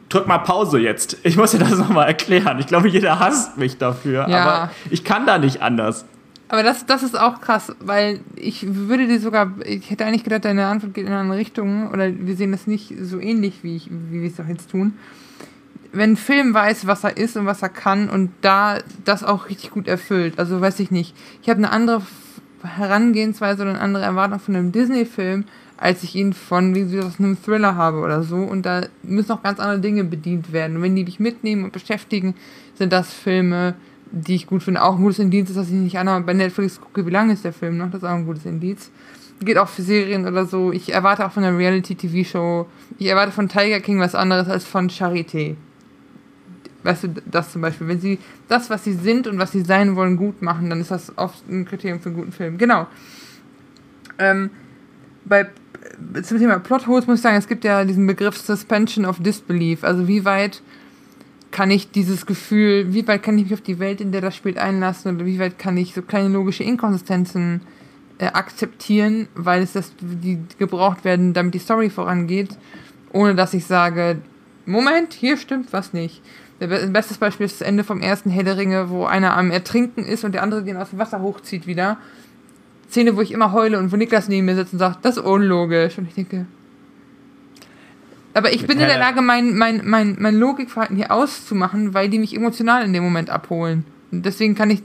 drück 0.09 0.27
mal 0.27 0.39
Pause 0.39 0.79
jetzt. 0.79 1.17
Ich 1.23 1.37
muss 1.37 1.51
dir 1.51 1.59
das 1.59 1.77
nochmal 1.77 2.07
erklären. 2.07 2.59
Ich 2.59 2.67
glaube, 2.67 2.87
jeder 2.87 3.19
hasst 3.19 3.57
mich 3.57 3.77
dafür, 3.77 4.27
ja. 4.27 4.37
aber 4.39 4.71
ich 4.89 5.03
kann 5.03 5.25
da 5.25 5.37
nicht 5.37 5.61
anders. 5.61 6.05
Aber 6.49 6.63
das, 6.63 6.87
das 6.87 7.03
ist 7.03 7.17
auch 7.17 7.41
krass, 7.41 7.75
weil 7.79 8.21
ich 8.35 8.65
würde 8.67 9.07
dir 9.07 9.19
sogar, 9.19 9.51
ich 9.63 9.91
hätte 9.91 10.05
eigentlich 10.05 10.23
gedacht, 10.23 10.45
deine 10.45 10.65
Antwort 10.65 10.95
geht 10.95 11.05
in 11.05 11.11
eine 11.11 11.21
andere 11.21 11.37
Richtung, 11.37 11.91
oder 11.91 12.11
wir 12.11 12.35
sehen 12.35 12.51
das 12.51 12.65
nicht 12.65 12.91
so 13.01 13.19
ähnlich, 13.19 13.63
wie, 13.63 13.75
ich, 13.75 13.89
wie 13.91 14.21
wir 14.21 14.27
es 14.27 14.35
doch 14.35 14.47
jetzt 14.47 14.71
tun. 14.71 14.93
Wenn 15.91 16.13
ein 16.13 16.17
Film 16.17 16.53
weiß, 16.53 16.87
was 16.87 17.03
er 17.03 17.17
ist 17.17 17.37
und 17.37 17.45
was 17.45 17.61
er 17.61 17.69
kann 17.69 18.09
und 18.09 18.31
da 18.41 18.79
das 19.05 19.23
auch 19.23 19.47
richtig 19.47 19.69
gut 19.69 19.87
erfüllt, 19.87 20.39
also 20.39 20.59
weiß 20.59 20.79
ich 20.79 20.89
nicht. 20.89 21.15
Ich 21.43 21.49
habe 21.49 21.59
eine 21.59 21.71
andere 21.71 22.01
Herangehensweise 22.63 23.61
oder 23.61 23.71
eine 23.71 23.81
andere 23.81 24.03
Erwartung 24.03 24.39
von 24.39 24.55
einem 24.55 24.71
Disney-Film, 24.71 25.45
als 25.79 26.03
ich 26.03 26.13
ihn 26.15 26.33
von, 26.33 26.75
wie 26.75 26.81
gesagt, 26.81 27.05
aus 27.05 27.19
einem 27.19 27.41
Thriller 27.41 27.75
habe 27.75 27.99
oder 27.99 28.21
so. 28.21 28.35
Und 28.35 28.65
da 28.65 28.81
müssen 29.01 29.31
auch 29.31 29.41
ganz 29.41 29.59
andere 29.59 29.79
Dinge 29.79 30.03
bedient 30.03 30.51
werden. 30.51 30.77
Und 30.77 30.81
wenn 30.83 30.95
die 30.95 31.05
mich 31.05 31.21
mitnehmen 31.21 31.63
und 31.63 31.71
beschäftigen, 31.71 32.35
sind 32.75 32.91
das 32.91 33.13
Filme, 33.13 33.75
die 34.11 34.35
ich 34.35 34.45
gut 34.45 34.61
finde. 34.61 34.83
Auch 34.83 34.97
ein 34.97 35.03
gutes 35.03 35.19
Indiz 35.19 35.49
ist, 35.49 35.55
dass 35.55 35.67
ich 35.67 35.73
nicht 35.73 35.97
einmal 35.97 36.19
bei 36.21 36.33
Netflix 36.33 36.81
gucke, 36.81 37.05
wie 37.05 37.11
lange 37.11 37.31
ist 37.31 37.45
der 37.45 37.53
Film 37.53 37.77
noch. 37.77 37.89
Das 37.91 38.01
ist 38.01 38.07
auch 38.07 38.13
ein 38.13 38.25
gutes 38.25 38.45
Indiz. 38.45 38.91
Geht 39.39 39.57
auch 39.57 39.69
für 39.69 39.81
Serien 39.81 40.27
oder 40.27 40.45
so. 40.45 40.73
Ich 40.73 40.91
erwarte 40.91 41.25
auch 41.25 41.31
von 41.31 41.45
einer 41.45 41.57
Reality-TV-Show, 41.57 42.67
ich 42.97 43.07
erwarte 43.07 43.31
von 43.31 43.47
Tiger 43.47 43.79
King 43.79 44.01
was 44.01 44.15
anderes 44.15 44.49
als 44.49 44.65
von 44.65 44.89
Charité. 44.89 45.55
Weißt 46.83 47.05
du, 47.05 47.07
das 47.25 47.53
zum 47.53 47.61
Beispiel. 47.61 47.87
Wenn 47.87 48.01
sie 48.01 48.19
das, 48.49 48.69
was 48.69 48.83
sie 48.83 48.93
sind 48.93 49.27
und 49.27 49.37
was 49.37 49.53
sie 49.53 49.61
sein 49.61 49.95
wollen, 49.95 50.17
gut 50.17 50.41
machen, 50.41 50.69
dann 50.69 50.81
ist 50.81 50.91
das 50.91 51.17
oft 51.17 51.47
ein 51.49 51.63
Kriterium 51.63 52.01
für 52.01 52.09
einen 52.09 52.17
guten 52.17 52.31
Film. 52.33 52.57
Genau. 52.57 52.87
Ähm, 54.17 54.49
bei 55.23 55.47
zum 56.23 56.39
Thema 56.39 56.59
Plotholes 56.59 57.07
muss 57.07 57.17
ich 57.17 57.21
sagen, 57.21 57.37
es 57.37 57.47
gibt 57.47 57.63
ja 57.63 57.85
diesen 57.85 58.05
Begriff 58.07 58.37
Suspension 58.37 59.05
of 59.05 59.19
Disbelief. 59.19 59.83
Also 59.83 60.07
wie 60.07 60.25
weit 60.25 60.61
kann 61.51 61.71
ich 61.71 61.91
dieses 61.91 62.25
Gefühl, 62.25 62.93
wie 62.93 63.07
weit 63.07 63.23
kann 63.23 63.37
ich 63.37 63.45
mich 63.45 63.53
auf 63.53 63.61
die 63.61 63.79
Welt, 63.79 64.01
in 64.01 64.11
der 64.11 64.21
das 64.21 64.35
spielt, 64.35 64.57
einlassen 64.57 65.15
oder 65.15 65.25
wie 65.25 65.39
weit 65.39 65.57
kann 65.57 65.77
ich 65.77 65.93
so 65.93 66.01
kleine 66.01 66.29
logische 66.29 66.63
Inkonsistenzen 66.63 67.61
äh, 68.19 68.27
akzeptieren, 68.27 69.27
weil 69.35 69.63
es 69.63 69.73
das, 69.73 69.93
die 69.99 70.39
gebraucht 70.57 71.03
werden, 71.03 71.33
damit 71.33 71.53
die 71.53 71.59
Story 71.59 71.89
vorangeht, 71.89 72.57
ohne 73.11 73.35
dass 73.35 73.53
ich 73.53 73.65
sage, 73.65 74.17
Moment, 74.65 75.13
hier 75.13 75.37
stimmt 75.37 75.73
was 75.73 75.93
nicht. 75.93 76.21
Das 76.59 76.91
beste 76.91 77.15
Beispiel 77.15 77.45
ist 77.45 77.61
das 77.61 77.67
Ende 77.67 77.83
vom 77.83 78.01
ersten 78.01 78.29
Herr 78.29 78.57
Ringe, 78.57 78.89
wo 78.89 79.05
einer 79.05 79.35
am 79.35 79.49
Ertrinken 79.49 80.03
ist 80.05 80.25
und 80.25 80.33
der 80.33 80.43
andere 80.43 80.63
den 80.63 80.77
aus 80.77 80.89
dem 80.89 80.99
Wasser 80.99 81.21
hochzieht 81.21 81.65
wieder. 81.65 81.97
Szene, 82.89 83.15
wo 83.15 83.21
ich 83.21 83.31
immer 83.31 83.51
heule 83.51 83.77
und 83.77 83.91
wo 83.91 83.95
Niklas 83.95 84.27
neben 84.27 84.45
mir 84.45 84.55
sitzt 84.55 84.73
und 84.73 84.79
sagt, 84.79 85.05
das 85.05 85.17
ist 85.17 85.23
unlogisch. 85.23 85.97
Und 85.97 86.07
ich 86.07 86.15
denke. 86.15 86.45
Aber 88.33 88.53
ich 88.53 88.65
bin 88.65 88.79
in 88.79 88.87
der 88.87 88.99
Lage, 88.99 89.21
mein, 89.21 89.55
mein, 89.55 89.81
mein, 89.85 90.15
mein 90.19 90.35
Logikverhalten 90.35 90.95
hier 90.95 91.11
auszumachen, 91.11 91.93
weil 91.93 92.09
die 92.09 92.19
mich 92.19 92.35
emotional 92.35 92.85
in 92.85 92.93
dem 92.93 93.03
Moment 93.03 93.29
abholen. 93.29 93.85
Und 94.11 94.25
deswegen 94.25 94.55
kann 94.55 94.71
ich, 94.71 94.81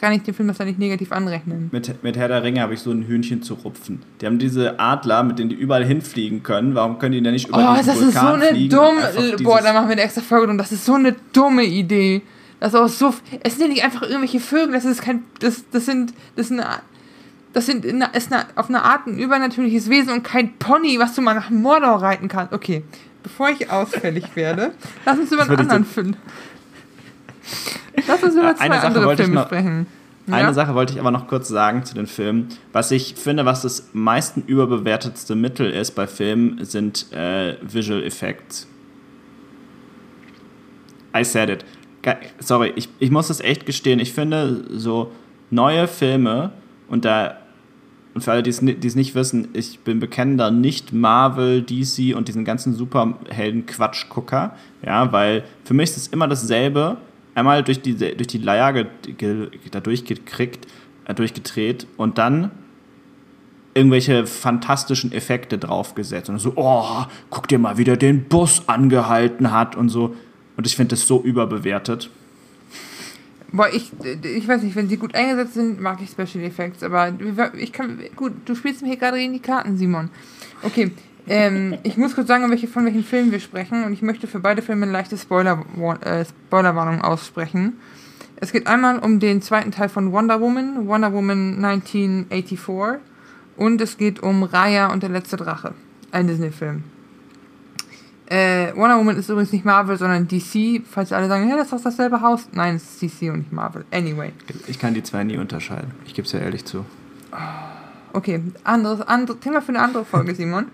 kann 0.00 0.12
ich 0.12 0.22
den 0.22 0.34
Film 0.34 0.48
das 0.48 0.58
da 0.58 0.64
nicht 0.64 0.78
negativ 0.78 1.12
anrechnen. 1.12 1.68
Mit, 1.70 2.02
mit 2.02 2.16
Herr 2.16 2.26
der 2.26 2.42
Ringe 2.42 2.60
habe 2.60 2.74
ich 2.74 2.80
so 2.80 2.90
ein 2.90 3.02
Hühnchen 3.02 3.42
zu 3.42 3.54
rupfen. 3.54 4.02
Die 4.20 4.26
haben 4.26 4.40
diese 4.40 4.80
Adler, 4.80 5.22
mit 5.22 5.38
denen 5.38 5.50
die 5.50 5.56
überall 5.56 5.84
hinfliegen 5.84 6.42
können. 6.42 6.74
Warum 6.74 6.98
können 6.98 7.12
die 7.12 7.22
denn 7.22 7.32
nicht 7.32 7.48
über 7.48 7.58
oh, 7.58 7.76
das 7.76 7.96
ist 7.96 8.14
so 8.14 8.26
eine 8.26 8.68
dumme. 8.68 9.36
Boah, 9.42 9.60
da 9.60 9.72
machen 9.72 9.86
wir 9.86 9.92
eine 9.92 10.02
extra 10.02 10.20
Folge 10.20 10.50
und 10.50 10.58
das 10.58 10.72
ist 10.72 10.84
so 10.84 10.94
eine 10.94 11.14
dumme 11.32 11.64
Idee. 11.64 12.22
Das 12.58 12.74
ist 12.74 12.80
auch 12.80 12.88
so. 12.88 13.14
Es 13.44 13.56
sind 13.56 13.62
ja 13.62 13.68
nicht 13.68 13.84
einfach 13.84 14.02
irgendwelche 14.02 14.40
Vögel, 14.40 14.72
das 14.72 14.84
ist 14.84 15.02
kein. 15.02 15.22
Das, 15.38 15.64
das 15.70 15.86
sind. 15.86 16.12
Das 16.34 16.48
sind 16.48 16.60
das 17.56 17.64
sind 17.64 17.86
in, 17.86 18.04
ist 18.12 18.30
eine, 18.30 18.44
auf 18.54 18.68
eine 18.68 18.82
Art 18.82 19.06
ein 19.06 19.18
übernatürliches 19.18 19.88
Wesen 19.88 20.12
und 20.12 20.22
kein 20.22 20.58
Pony, 20.58 20.98
was 20.98 21.14
du 21.14 21.22
mal 21.22 21.32
nach 21.32 21.48
Mordor 21.48 22.02
reiten 22.02 22.28
kannst. 22.28 22.52
Okay, 22.52 22.84
bevor 23.22 23.48
ich 23.48 23.70
ausfällig 23.70 24.36
werde, 24.36 24.72
lass 25.06 25.18
uns 25.18 25.32
über 25.32 25.44
einen 25.44 25.60
anderen 25.60 25.86
Film. 25.86 26.16
Lass 28.06 28.22
uns 28.22 28.34
über 28.34 28.54
zwei 28.56 28.78
andere 28.78 29.16
Filme 29.16 29.34
noch, 29.36 29.46
sprechen. 29.46 29.86
Ja? 30.26 30.34
Eine 30.34 30.52
Sache 30.52 30.74
wollte 30.74 30.92
ich 30.92 31.00
aber 31.00 31.10
noch 31.10 31.28
kurz 31.28 31.48
sagen 31.48 31.82
zu 31.86 31.94
den 31.94 32.06
Filmen. 32.06 32.48
Was 32.74 32.90
ich 32.90 33.14
finde, 33.14 33.46
was 33.46 33.62
das 33.62 33.88
meisten 33.94 34.42
überbewertetste 34.46 35.34
Mittel 35.34 35.70
ist 35.70 35.92
bei 35.92 36.06
Filmen, 36.06 36.62
sind 36.62 37.10
äh, 37.14 37.56
Visual 37.62 38.02
Effects. 38.02 38.68
I 41.16 41.24
said 41.24 41.48
it. 41.48 41.64
Sorry, 42.38 42.74
ich, 42.76 42.90
ich 42.98 43.10
muss 43.10 43.30
es 43.30 43.40
echt 43.40 43.64
gestehen. 43.64 43.98
Ich 43.98 44.12
finde, 44.12 44.62
so 44.72 45.10
neue 45.48 45.88
Filme, 45.88 46.52
und 46.88 47.04
da 47.04 47.38
und 48.16 48.22
für 48.22 48.32
alle, 48.32 48.42
die 48.42 48.48
es 48.48 48.62
nicht 48.62 49.14
wissen, 49.14 49.48
ich 49.52 49.80
bin 49.80 50.00
bekennender 50.00 50.50
nicht-Marvel, 50.50 51.60
DC 51.60 52.16
und 52.16 52.28
diesen 52.28 52.46
ganzen 52.46 52.72
Superhelden-Quatsch-Gucker. 52.72 54.56
Ja, 54.82 55.12
weil 55.12 55.44
für 55.64 55.74
mich 55.74 55.90
ist 55.90 55.96
es 55.98 56.06
immer 56.06 56.26
dasselbe. 56.26 56.96
Einmal 57.34 57.62
durch 57.62 57.82
die, 57.82 57.94
durch 57.94 58.26
die 58.26 58.38
Leier 58.38 58.72
ge, 58.72 58.86
ge, 59.18 59.50
da 59.70 59.80
durchgekriegt, 59.80 60.66
äh, 61.04 61.12
durchgedreht 61.12 61.86
und 61.98 62.16
dann 62.16 62.52
irgendwelche 63.74 64.26
fantastischen 64.26 65.12
Effekte 65.12 65.58
draufgesetzt. 65.58 66.30
Und 66.30 66.38
so, 66.38 66.54
oh, 66.56 67.04
guck 67.28 67.48
dir 67.48 67.58
mal, 67.58 67.76
wie 67.76 67.84
der 67.84 67.98
den 67.98 68.24
Bus 68.24 68.66
angehalten 68.66 69.52
hat 69.52 69.76
und 69.76 69.90
so. 69.90 70.16
Und 70.56 70.66
ich 70.66 70.74
finde 70.74 70.94
das 70.94 71.06
so 71.06 71.20
überbewertet. 71.20 72.08
Boah, 73.56 73.68
ich, 73.72 73.90
ich 74.22 74.46
weiß 74.46 74.62
nicht, 74.62 74.76
wenn 74.76 74.88
sie 74.88 74.98
gut 74.98 75.14
eingesetzt 75.14 75.54
sind, 75.54 75.80
mag 75.80 75.98
ich 76.02 76.10
Special 76.10 76.44
Effects, 76.44 76.82
aber 76.82 77.12
ich 77.56 77.72
kann, 77.72 77.98
gut, 78.14 78.32
du 78.44 78.54
spielst 78.54 78.82
mir 78.82 78.88
hier 78.88 78.98
gerade 78.98 79.22
in 79.22 79.32
die 79.32 79.40
Karten, 79.40 79.78
Simon. 79.78 80.10
Okay, 80.62 80.90
ähm, 81.26 81.78
ich 81.82 81.96
muss 81.96 82.14
kurz 82.14 82.28
sagen, 82.28 82.48
welche, 82.50 82.68
von 82.68 82.84
welchen 82.84 83.02
Filmen 83.02 83.32
wir 83.32 83.40
sprechen 83.40 83.84
und 83.84 83.94
ich 83.94 84.02
möchte 84.02 84.26
für 84.26 84.40
beide 84.40 84.60
Filme 84.60 84.84
eine 84.84 84.92
leichte 84.92 85.16
Spoiler, 85.16 85.64
äh, 86.02 86.24
Spoilerwarnung 86.24 87.00
aussprechen. 87.00 87.80
Es 88.36 88.52
geht 88.52 88.66
einmal 88.66 88.98
um 88.98 89.20
den 89.20 89.40
zweiten 89.40 89.70
Teil 89.70 89.88
von 89.88 90.12
Wonder 90.12 90.40
Woman, 90.42 90.86
Wonder 90.86 91.14
Woman 91.14 91.64
1984 91.64 93.00
und 93.56 93.80
es 93.80 93.96
geht 93.96 94.22
um 94.22 94.42
Raya 94.42 94.92
und 94.92 95.02
der 95.02 95.10
letzte 95.10 95.38
Drache, 95.38 95.72
ein 96.12 96.26
Disney-Film. 96.26 96.84
Äh, 98.28 98.74
Wonder 98.74 98.98
Woman 98.98 99.16
ist 99.16 99.28
übrigens 99.28 99.52
nicht 99.52 99.64
Marvel, 99.64 99.96
sondern 99.96 100.26
DC. 100.26 100.82
Falls 100.90 101.12
alle 101.12 101.28
sagen, 101.28 101.48
ja, 101.48 101.56
das 101.56 101.66
ist 101.66 101.72
doch 101.72 101.82
dasselbe 101.82 102.20
Haus. 102.20 102.48
Nein, 102.52 102.76
es 102.76 103.00
ist 103.00 103.02
DC 103.02 103.30
und 103.30 103.38
nicht 103.38 103.52
Marvel. 103.52 103.84
Anyway. 103.92 104.32
Ich 104.66 104.78
kann 104.78 104.94
die 104.94 105.02
zwei 105.02 105.22
nie 105.22 105.36
unterscheiden. 105.36 105.92
Ich 106.04 106.14
gebe 106.14 106.26
es 106.26 106.32
ja 106.32 106.40
ehrlich 106.40 106.64
zu. 106.64 106.84
Okay, 108.12 108.40
anderes, 108.64 109.02
anderes 109.02 109.40
Thema 109.40 109.60
für 109.60 109.68
eine 109.68 109.80
andere 109.80 110.04
Folge, 110.04 110.34
Simon. 110.34 110.66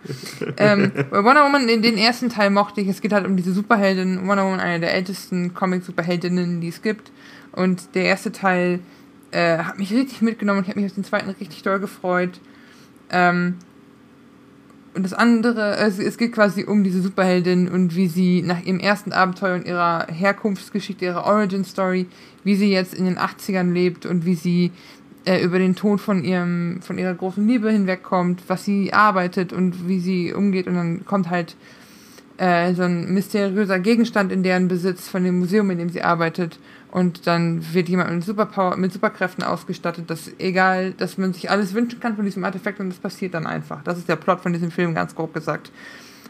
ähm, 0.56 0.92
bei 1.10 1.24
Wonder 1.24 1.44
Woman, 1.44 1.68
in 1.68 1.82
den 1.82 1.98
ersten 1.98 2.30
Teil 2.30 2.50
mochte 2.50 2.80
ich, 2.80 2.88
es 2.88 3.00
geht 3.00 3.12
halt 3.12 3.26
um 3.26 3.36
diese 3.36 3.52
Superheldin. 3.52 4.26
Wonder 4.28 4.44
Woman, 4.44 4.60
eine 4.60 4.80
der 4.80 4.94
ältesten 4.94 5.52
Comic-Superheldinnen, 5.52 6.60
die 6.60 6.68
es 6.68 6.82
gibt. 6.82 7.10
Und 7.50 7.94
der 7.94 8.04
erste 8.04 8.32
Teil 8.32 8.80
äh, 9.32 9.58
hat 9.58 9.78
mich 9.78 9.92
richtig 9.92 10.22
mitgenommen 10.22 10.62
ich 10.62 10.68
habe 10.68 10.80
mich 10.80 10.90
auf 10.90 10.94
den 10.94 11.04
zweiten 11.04 11.28
richtig 11.30 11.62
doll 11.62 11.80
gefreut. 11.80 12.40
Ähm, 13.10 13.56
und 14.94 15.04
das 15.04 15.14
andere, 15.14 15.76
es, 15.76 15.98
es 15.98 16.18
geht 16.18 16.32
quasi 16.32 16.64
um 16.64 16.84
diese 16.84 17.00
Superheldin 17.00 17.68
und 17.68 17.96
wie 17.96 18.08
sie 18.08 18.42
nach 18.42 18.62
ihrem 18.62 18.78
ersten 18.78 19.12
Abenteuer 19.12 19.54
und 19.54 19.66
ihrer 19.66 20.06
Herkunftsgeschichte, 20.08 21.04
ihrer 21.04 21.24
Origin 21.24 21.64
Story, 21.64 22.06
wie 22.44 22.56
sie 22.56 22.70
jetzt 22.70 22.92
in 22.92 23.06
den 23.06 23.18
80ern 23.18 23.72
lebt 23.72 24.04
und 24.04 24.26
wie 24.26 24.34
sie 24.34 24.70
äh, 25.24 25.42
über 25.42 25.58
den 25.58 25.76
Tod 25.76 26.00
von 26.00 26.24
ihrem, 26.24 26.80
von 26.82 26.98
ihrer 26.98 27.14
großen 27.14 27.46
Liebe 27.46 27.70
hinwegkommt, 27.70 28.42
was 28.48 28.64
sie 28.64 28.92
arbeitet 28.92 29.52
und 29.52 29.88
wie 29.88 29.98
sie 29.98 30.34
umgeht 30.34 30.66
und 30.66 30.74
dann 30.74 31.06
kommt 31.06 31.30
halt 31.30 31.56
äh, 32.36 32.74
so 32.74 32.82
ein 32.82 33.14
mysteriöser 33.14 33.78
Gegenstand 33.78 34.30
in 34.30 34.42
deren 34.42 34.68
Besitz 34.68 35.08
von 35.08 35.24
dem 35.24 35.38
Museum, 35.38 35.70
in 35.70 35.78
dem 35.78 35.88
sie 35.88 36.02
arbeitet 36.02 36.58
und 36.92 37.26
dann 37.26 37.72
wird 37.72 37.88
jemand 37.88 38.12
mit 38.12 38.22
Superpower, 38.22 38.76
mit 38.76 38.92
Superkräften 38.92 39.42
ausgestattet, 39.42 40.10
dass 40.10 40.30
egal, 40.38 40.92
dass 40.92 41.16
man 41.16 41.32
sich 41.32 41.50
alles 41.50 41.72
wünschen 41.72 42.00
kann 42.00 42.16
von 42.16 42.26
diesem 42.26 42.44
Artefakt 42.44 42.78
und 42.80 42.90
das 42.90 42.98
passiert 42.98 43.32
dann 43.32 43.46
einfach. 43.46 43.82
Das 43.82 43.96
ist 43.96 44.10
der 44.10 44.16
Plot 44.16 44.42
von 44.42 44.52
diesem 44.52 44.70
Film, 44.70 44.94
ganz 44.94 45.14
grob 45.14 45.32
gesagt. 45.32 45.72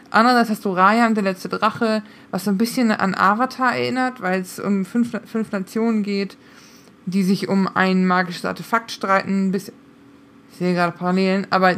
Andererseits 0.09 0.51
hast 0.51 0.65
du 0.65 0.71
Raya 0.71 1.05
und 1.05 1.15
der 1.15 1.23
letzte 1.23 1.49
Drache, 1.49 2.01
was 2.31 2.45
so 2.45 2.51
ein 2.51 2.57
bisschen 2.57 2.91
an 2.91 3.13
Avatar 3.13 3.75
erinnert, 3.75 4.21
weil 4.21 4.39
es 4.39 4.57
um 4.57 4.85
fünf, 4.85 5.11
fünf 5.25 5.51
Nationen 5.51 6.01
geht, 6.01 6.37
die 7.05 7.23
sich 7.23 7.49
um 7.49 7.67
ein 7.67 8.07
magisches 8.07 8.45
Artefakt 8.45 8.91
streiten. 8.91 9.51
Bis, 9.51 9.67
ich 10.51 10.57
sehe 10.59 10.73
gerade 10.73 10.95
Parallelen, 10.95 11.45
aber 11.49 11.75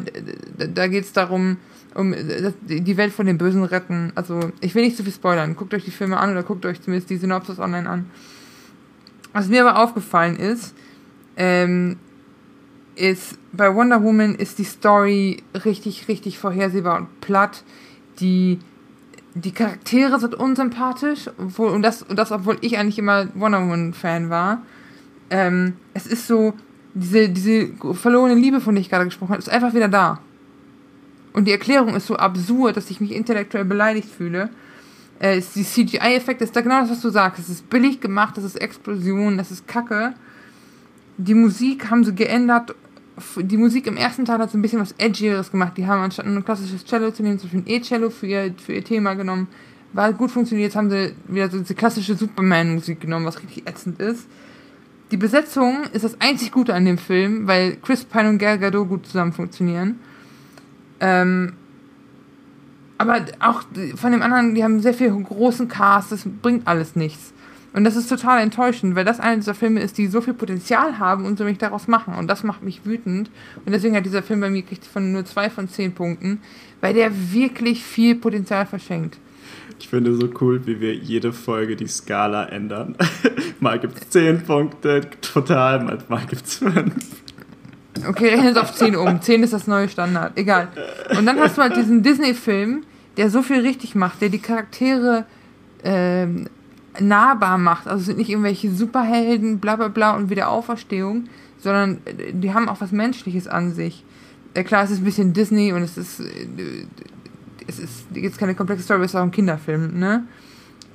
da 0.58 0.88
geht 0.88 1.06
es 1.06 1.14
darum, 1.14 1.58
um 1.96 2.14
die 2.68 2.98
Welt 2.98 3.14
von 3.14 3.26
den 3.26 3.40
Bösen 3.40 3.64
retten. 3.64 4.12
Also, 4.14 4.52
ich 4.62 4.76
will 4.76 4.84
nicht 4.84 4.98
zu 4.98 5.04
viel 5.04 5.14
spoilern. 5.14 5.56
Guckt 5.56 5.74
euch 5.74 5.86
die 5.86 5.92
Filme 5.92 6.18
an 6.18 6.32
oder 6.32 6.44
guckt 6.44 6.68
euch 6.68 6.82
zumindest 6.82 7.10
die 7.10 7.18
Synopsis 7.18 7.58
online 7.58 7.90
an. 7.90 8.12
Was 9.36 9.50
mir 9.50 9.68
aber 9.68 9.84
aufgefallen 9.84 10.38
ist, 10.38 10.74
ähm, 11.36 11.98
ist, 12.96 13.38
bei 13.52 13.76
Wonder 13.76 14.02
Woman 14.02 14.34
ist 14.34 14.60
die 14.60 14.64
Story 14.64 15.44
richtig, 15.66 16.08
richtig 16.08 16.40
vorhersehbar 16.40 17.00
und 17.00 17.20
platt. 17.20 17.66
Die, 18.22 18.60
die 19.34 19.52
Charaktere 19.52 20.22
sind 20.22 20.36
unsympathisch, 20.36 21.30
obwohl, 21.38 21.72
und, 21.72 21.82
das, 21.82 22.02
und 22.02 22.18
das, 22.18 22.32
obwohl 22.32 22.58
ich 22.62 22.78
eigentlich 22.78 22.98
immer 22.98 23.28
Wonder 23.36 23.60
Woman-Fan 23.60 24.30
war. 24.30 24.62
Ähm, 25.30 25.74
es 25.94 26.08
ist 26.08 26.28
so, 26.28 26.54
diese, 26.94 27.28
diese 27.28 27.74
verlorene 27.92 28.36
Liebe, 28.36 28.62
von 28.62 28.76
der 28.76 28.84
ich 28.84 28.90
gerade 28.90 29.04
gesprochen 29.04 29.32
habe, 29.32 29.40
ist 29.40 29.50
einfach 29.50 29.74
wieder 29.74 29.90
da. 29.90 30.22
Und 31.34 31.44
die 31.44 31.52
Erklärung 31.52 31.94
ist 31.94 32.08
so 32.08 32.16
absurd, 32.16 32.78
dass 32.78 32.90
ich 32.90 33.02
mich 33.02 33.12
intellektuell 33.12 33.66
beleidigt 33.66 34.08
fühle 34.10 34.50
äh, 35.20 35.42
die 35.56 35.64
CGI-Effekte 35.64 36.44
ist 36.44 36.56
da 36.56 36.62
genau 36.62 36.82
das, 36.82 36.90
was 36.90 37.02
du 37.02 37.10
sagst. 37.10 37.40
Es 37.40 37.50
ist 37.50 37.70
billig 37.70 38.02
gemacht, 38.02 38.38
das 38.38 38.44
ist 38.44 38.56
Explosion, 38.56 39.38
das 39.38 39.52
ist 39.52 39.68
Kacke. 39.68 40.14
Die 41.18 41.34
Musik 41.34 41.90
haben 41.90 42.04
sie 42.04 42.14
geändert. 42.14 42.76
Die 43.38 43.56
Musik 43.56 43.88
im 43.88 43.96
ersten 43.96 44.26
Teil 44.26 44.40
hat 44.40 44.52
so 44.52 44.58
ein 44.58 44.62
bisschen 44.62 44.82
was 44.82 44.94
Edgieres 44.98 45.52
gemacht. 45.52 45.78
Die 45.78 45.88
haben 45.88 46.02
anstatt 46.02 46.26
ein 46.26 46.44
klassisches 46.44 46.84
Cello 46.84 47.12
zu 47.12 47.24
nehmen, 47.24 47.40
zum 47.40 47.50
Beispiel 47.50 47.62
ein 47.62 47.82
E-Cello 47.82 48.10
für 48.10 48.28
ihr, 48.28 48.54
für 48.58 48.74
ihr 48.74 48.84
Thema 48.84 49.14
genommen. 49.14 49.48
War 49.94 50.12
gut 50.12 50.32
funktioniert. 50.32 50.68
Jetzt 50.68 50.76
haben 50.76 50.90
sie 50.90 51.14
wieder 51.30 51.50
so 51.50 51.60
diese 51.60 51.76
klassische 51.76 52.16
Superman-Musik 52.16 53.00
genommen, 53.00 53.26
was 53.26 53.42
richtig 53.42 53.66
ätzend 53.66 54.02
ist. 54.02 54.28
Die 55.12 55.18
Besetzung 55.18 55.84
ist 55.94 56.04
das 56.04 56.20
einzig 56.20 56.52
Gute 56.52 56.74
an 56.74 56.84
dem 56.84 56.98
Film, 56.98 57.48
weil 57.48 57.78
Chris 57.78 58.04
Pine 58.04 58.28
und 58.28 58.38
Gal 58.40 58.60
Gadot 58.60 58.90
gut 58.90 59.06
zusammen 59.06 59.32
funktionieren. 59.32 60.00
Ähm, 61.00 61.54
aber 62.98 63.26
auch 63.40 63.64
von 63.96 64.12
dem 64.12 64.22
anderen, 64.22 64.56
die 64.56 64.64
haben 64.64 64.80
sehr 64.80 64.94
viel 64.94 65.12
großen 65.12 65.68
Cast, 65.68 66.12
das 66.12 66.28
bringt 66.42 66.68
alles 66.68 66.96
nichts. 66.96 67.34
Und 67.74 67.84
das 67.84 67.98
ist 67.98 68.08
total 68.08 68.42
enttäuschend, 68.42 68.96
weil 68.96 69.04
das 69.04 69.20
einer 69.20 69.36
dieser 69.36 69.54
Filme 69.54 69.82
ist, 69.82 69.98
die 69.98 70.08
so 70.08 70.22
viel 70.22 70.34
Potenzial 70.34 70.98
haben 70.98 71.26
und 71.26 71.38
so 71.38 71.44
mich 71.44 71.58
daraus 71.58 71.90
machen. 71.90 72.14
Und 72.14 72.28
das 72.28 72.44
macht 72.44 72.64
mich 72.64 72.86
wütend. 72.86 73.30
Und 73.66 73.74
deswegen 73.74 73.98
hat 73.98 74.06
dieser 74.06 74.24
Film 74.24 74.40
bei 74.40 74.50
mir 74.50 74.62
kriegt 74.62 74.86
von 74.86 75.12
nur 75.12 75.26
zwei 75.26 75.50
von 75.50 75.68
zehn 75.68 75.92
Punkten, 75.92 76.40
weil 76.80 76.94
der 76.94 77.12
wirklich 77.34 77.84
viel 77.84 78.16
Potenzial 78.16 78.66
verschenkt. 78.66 79.18
Ich 79.78 79.90
finde 79.90 80.16
so 80.16 80.30
cool, 80.40 80.66
wie 80.66 80.80
wir 80.80 80.96
jede 80.96 81.34
Folge 81.34 81.76
die 81.76 81.88
Skala 81.88 82.46
ändern. 82.46 82.96
mal 83.60 83.78
gibt 83.78 84.00
es 84.00 84.10
zehn 84.10 84.42
Punkte 84.42 85.02
total, 85.20 85.84
mal 86.08 86.26
gibt 86.28 86.46
es 86.46 86.56
fünf. 86.56 86.94
Okay, 88.08 88.30
rechne 88.30 88.50
es 88.50 88.58
auf 88.58 88.74
10 88.74 88.96
um. 88.96 89.22
10 89.22 89.44
ist 89.44 89.54
das 89.54 89.68
neue 89.68 89.88
Standard. 89.88 90.38
Egal. 90.38 90.68
Und 91.18 91.26
dann 91.26 91.40
hast 91.40 91.58
du 91.58 91.62
halt 91.62 91.76
diesen 91.78 92.04
Disney-Film, 92.04 92.84
der 93.18 93.30
so 93.30 93.42
viel 93.42 93.62
richtig 93.62 93.96
macht, 93.96 94.22
der 94.22 94.30
die 94.30 94.40
Charaktere 94.40 95.26
ähm, 95.84 96.48
nahbar 97.00 97.58
macht. 97.58 97.88
Also 97.88 98.02
es 98.02 98.06
sind 98.08 98.18
nicht 98.18 98.30
irgendwelche 98.30 98.72
Superhelden, 98.72 99.60
bla 99.60 99.76
bla 99.76 99.88
bla 99.88 100.16
und 100.16 100.30
Wiederauferstehung, 100.30 101.26
sondern 101.60 102.00
äh, 102.06 102.34
die 102.34 102.54
haben 102.54 102.68
auch 102.70 102.82
was 102.82 102.92
Menschliches 102.92 103.48
an 103.48 103.74
sich. 103.74 104.04
Äh, 104.54 104.64
klar, 104.64 104.84
es 104.84 104.92
ist 104.92 105.00
ein 105.00 105.06
bisschen 105.06 105.34
Disney 105.34 105.74
und 105.74 105.82
es 105.82 105.98
ist, 105.98 106.20
äh, 106.20 106.86
es 107.68 107.80
ist 107.80 108.06
jetzt 108.14 108.38
keine 108.38 108.56
komplexe 108.56 108.84
Story, 108.84 109.04
es 109.04 109.12
ist 109.12 109.16
auch 109.16 109.24
ein 109.24 109.32
Kinderfilm, 109.32 109.98
ne? 109.98 110.26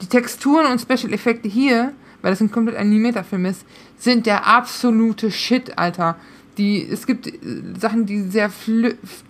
Die 0.03 0.07
Texturen 0.07 0.67
und 0.67 0.81
Special 0.81 1.13
Effekte 1.13 1.49
hier, 1.49 1.93
weil 2.23 2.33
das 2.33 2.41
ein 2.41 2.51
komplett 2.51 2.77
animierter 2.77 3.23
Film 3.23 3.45
ist, 3.45 3.67
sind 3.99 4.25
der 4.25 4.47
absolute 4.47 5.31
Shit, 5.31 5.79
Alter 5.79 6.17
die, 6.59 6.87
es 6.89 7.07
gibt 7.07 7.27
äh, 7.27 7.33
Sachen, 7.79 8.07
die 8.07 8.23
sehr, 8.23 8.51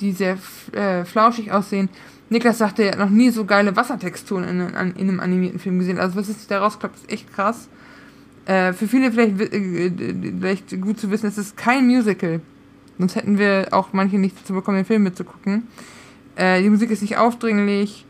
die 0.01 0.13
sehr 0.13 0.39
äh, 0.73 1.05
flauschig 1.05 1.53
aussehen. 1.53 1.89
Niklas 2.29 2.59
sagte, 2.59 2.85
er 2.85 2.93
hat 2.93 2.99
noch 2.99 3.11
nie 3.11 3.31
so 3.31 3.45
geile 3.45 3.75
Wassertexturen 3.75 4.45
in, 4.45 4.61
in, 4.61 4.97
in 4.97 5.09
einem 5.09 5.21
animierten 5.21 5.59
Film 5.59 5.79
gesehen. 5.79 5.99
Also 5.99 6.17
was 6.17 6.29
ist 6.29 6.51
da 6.51 6.61
rausklappt, 6.61 6.97
ist 6.97 7.13
echt 7.13 7.33
krass. 7.33 7.69
Äh, 8.47 8.73
für 8.73 8.87
viele 8.87 9.11
vielleicht, 9.13 9.41
äh, 9.41 9.91
vielleicht 10.39 10.81
gut 10.81 10.99
zu 10.99 11.11
wissen, 11.11 11.27
es 11.27 11.39
ist 11.39 11.57
kein 11.57 11.87
Musical. 11.87 12.41
Sonst 12.99 13.17
hätten 13.17 13.39
wir 13.39 13.69
auch 13.73 13.93
manche 13.93 14.19
nicht 14.19 14.37
dazu 14.41 14.53
bekommen, 14.53 14.77
den 14.77 14.87
Film 14.87 15.03
mitzugucken. 15.03 15.69
Äh, 16.37 16.63
die 16.63 16.71
Musik 16.71 16.91
ist 16.91 17.03
nicht 17.03 17.17
aufdringlich, 17.17 18.07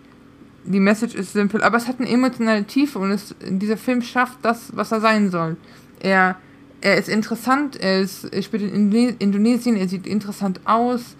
die 0.65 0.81
Message 0.81 1.15
ist 1.15 1.33
simpel, 1.33 1.63
aber 1.63 1.79
es 1.79 1.89
hat 1.89 2.01
eine 2.01 2.09
emotionale 2.09 2.65
Tiefe 2.65 2.99
und 2.99 3.11
es, 3.11 3.35
dieser 3.41 3.77
Film 3.77 4.03
schafft 4.03 4.39
das, 4.43 4.77
was 4.77 4.93
er 4.93 5.01
sein 5.01 5.31
soll. 5.31 5.57
Er 6.01 6.37
er 6.81 6.97
ist 6.97 7.09
interessant, 7.09 7.77
er, 7.77 8.01
ist, 8.01 8.25
er 8.25 8.43
spielt 8.43 8.63
in 8.63 8.93
Indonesien, 9.19 9.77
er 9.77 9.89
sieht 9.89 10.07
interessant 10.07 10.61
aus 10.65 11.17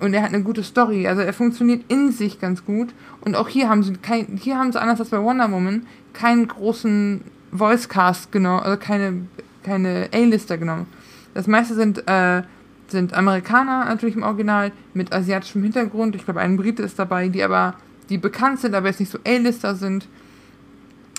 und 0.00 0.14
er 0.14 0.22
hat 0.22 0.32
eine 0.32 0.42
gute 0.42 0.62
Story. 0.62 1.06
Also 1.06 1.22
er 1.22 1.32
funktioniert 1.32 1.84
in 1.88 2.10
sich 2.10 2.40
ganz 2.40 2.64
gut. 2.64 2.94
Und 3.20 3.36
auch 3.36 3.48
hier 3.48 3.68
haben 3.68 3.82
sie 3.82 3.94
kein, 3.94 4.38
hier 4.40 4.58
haben 4.58 4.72
sie 4.72 4.80
anders 4.80 5.00
als 5.00 5.10
bei 5.10 5.22
Wonder 5.22 5.50
Woman 5.50 5.86
keinen 6.12 6.48
großen 6.48 7.20
Voicecast 7.52 8.32
genommen, 8.32 8.62
also 8.62 8.78
keine, 8.78 9.26
keine 9.62 10.08
A-Lister 10.12 10.58
genommen. 10.58 10.86
Das 11.34 11.46
meiste 11.46 11.74
sind, 11.74 12.06
äh, 12.08 12.42
sind 12.88 13.14
Amerikaner 13.14 13.84
natürlich 13.86 14.16
im 14.16 14.22
Original 14.22 14.72
mit 14.94 15.12
asiatischem 15.12 15.62
Hintergrund. 15.62 16.16
Ich 16.16 16.24
glaube, 16.24 16.40
ein 16.40 16.56
Brite 16.56 16.82
ist 16.82 16.98
dabei, 16.98 17.28
die 17.28 17.42
aber, 17.42 17.74
die 18.08 18.18
bekannt 18.18 18.60
sind, 18.60 18.74
aber 18.74 18.88
jetzt 18.88 19.00
nicht 19.00 19.12
so 19.12 19.18
A-Lister 19.26 19.74
sind. 19.74 20.08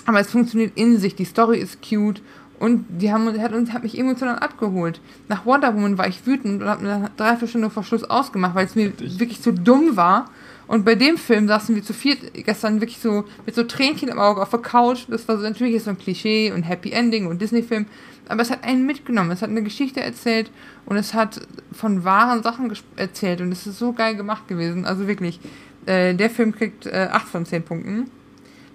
Aber 0.06 0.20
es 0.20 0.30
funktioniert 0.30 0.72
in 0.76 0.98
sich, 0.98 1.14
die 1.16 1.24
Story 1.24 1.58
ist 1.58 1.80
cute 1.82 2.22
und 2.58 2.86
die 2.88 3.12
haben, 3.12 3.40
hat, 3.40 3.52
uns, 3.52 3.72
hat 3.72 3.82
mich 3.82 3.98
emotional 3.98 4.38
abgeholt. 4.38 5.00
Nach 5.28 5.44
Wonder 5.44 5.74
Woman 5.74 5.98
war 5.98 6.08
ich 6.08 6.26
wütend 6.26 6.62
und 6.62 6.68
habe 6.68 6.80
eine 6.80 7.10
Dreiviertelstunde 7.16 7.70
vor 7.70 7.84
Schluss 7.84 8.04
ausgemacht, 8.04 8.54
weil 8.54 8.66
es 8.66 8.74
mir 8.74 8.86
Richtig. 8.86 9.20
wirklich 9.20 9.42
zu 9.42 9.52
dumm 9.52 9.96
war. 9.96 10.30
Und 10.66 10.84
bei 10.84 10.94
dem 10.94 11.16
Film 11.16 11.46
saßen 11.46 11.74
wir 11.74 11.82
zu 11.82 11.92
viert 11.92 12.18
gestern 12.34 12.80
wirklich 12.80 12.98
so 12.98 13.24
mit 13.44 13.54
so 13.54 13.62
Tränchen 13.62 14.08
im 14.08 14.18
Auge 14.18 14.42
auf 14.42 14.50
der 14.50 14.60
Couch. 14.60 15.04
Das 15.08 15.28
war 15.28 15.36
so 15.36 15.42
natürlich 15.42 15.82
so 15.82 15.90
ein 15.90 15.98
Klischee 15.98 16.50
und 16.50 16.62
Happy 16.64 16.90
Ending 16.90 17.26
und 17.26 17.40
Disney-Film. 17.40 17.86
Aber 18.28 18.42
es 18.42 18.50
hat 18.50 18.64
einen 18.64 18.84
mitgenommen. 18.84 19.30
Es 19.30 19.42
hat 19.42 19.50
eine 19.50 19.62
Geschichte 19.62 20.00
erzählt 20.00 20.50
und 20.86 20.96
es 20.96 21.14
hat 21.14 21.46
von 21.70 22.04
wahren 22.04 22.42
Sachen 22.42 22.72
erzählt. 22.96 23.40
Und 23.42 23.52
es 23.52 23.66
ist 23.66 23.78
so 23.78 23.92
geil 23.92 24.16
gemacht 24.16 24.48
gewesen. 24.48 24.86
Also 24.86 25.06
wirklich, 25.06 25.38
äh, 25.84 26.14
der 26.14 26.30
Film 26.30 26.52
kriegt 26.52 26.86
äh, 26.86 27.08
8 27.12 27.28
von 27.28 27.46
10 27.46 27.62
Punkten. 27.62 28.10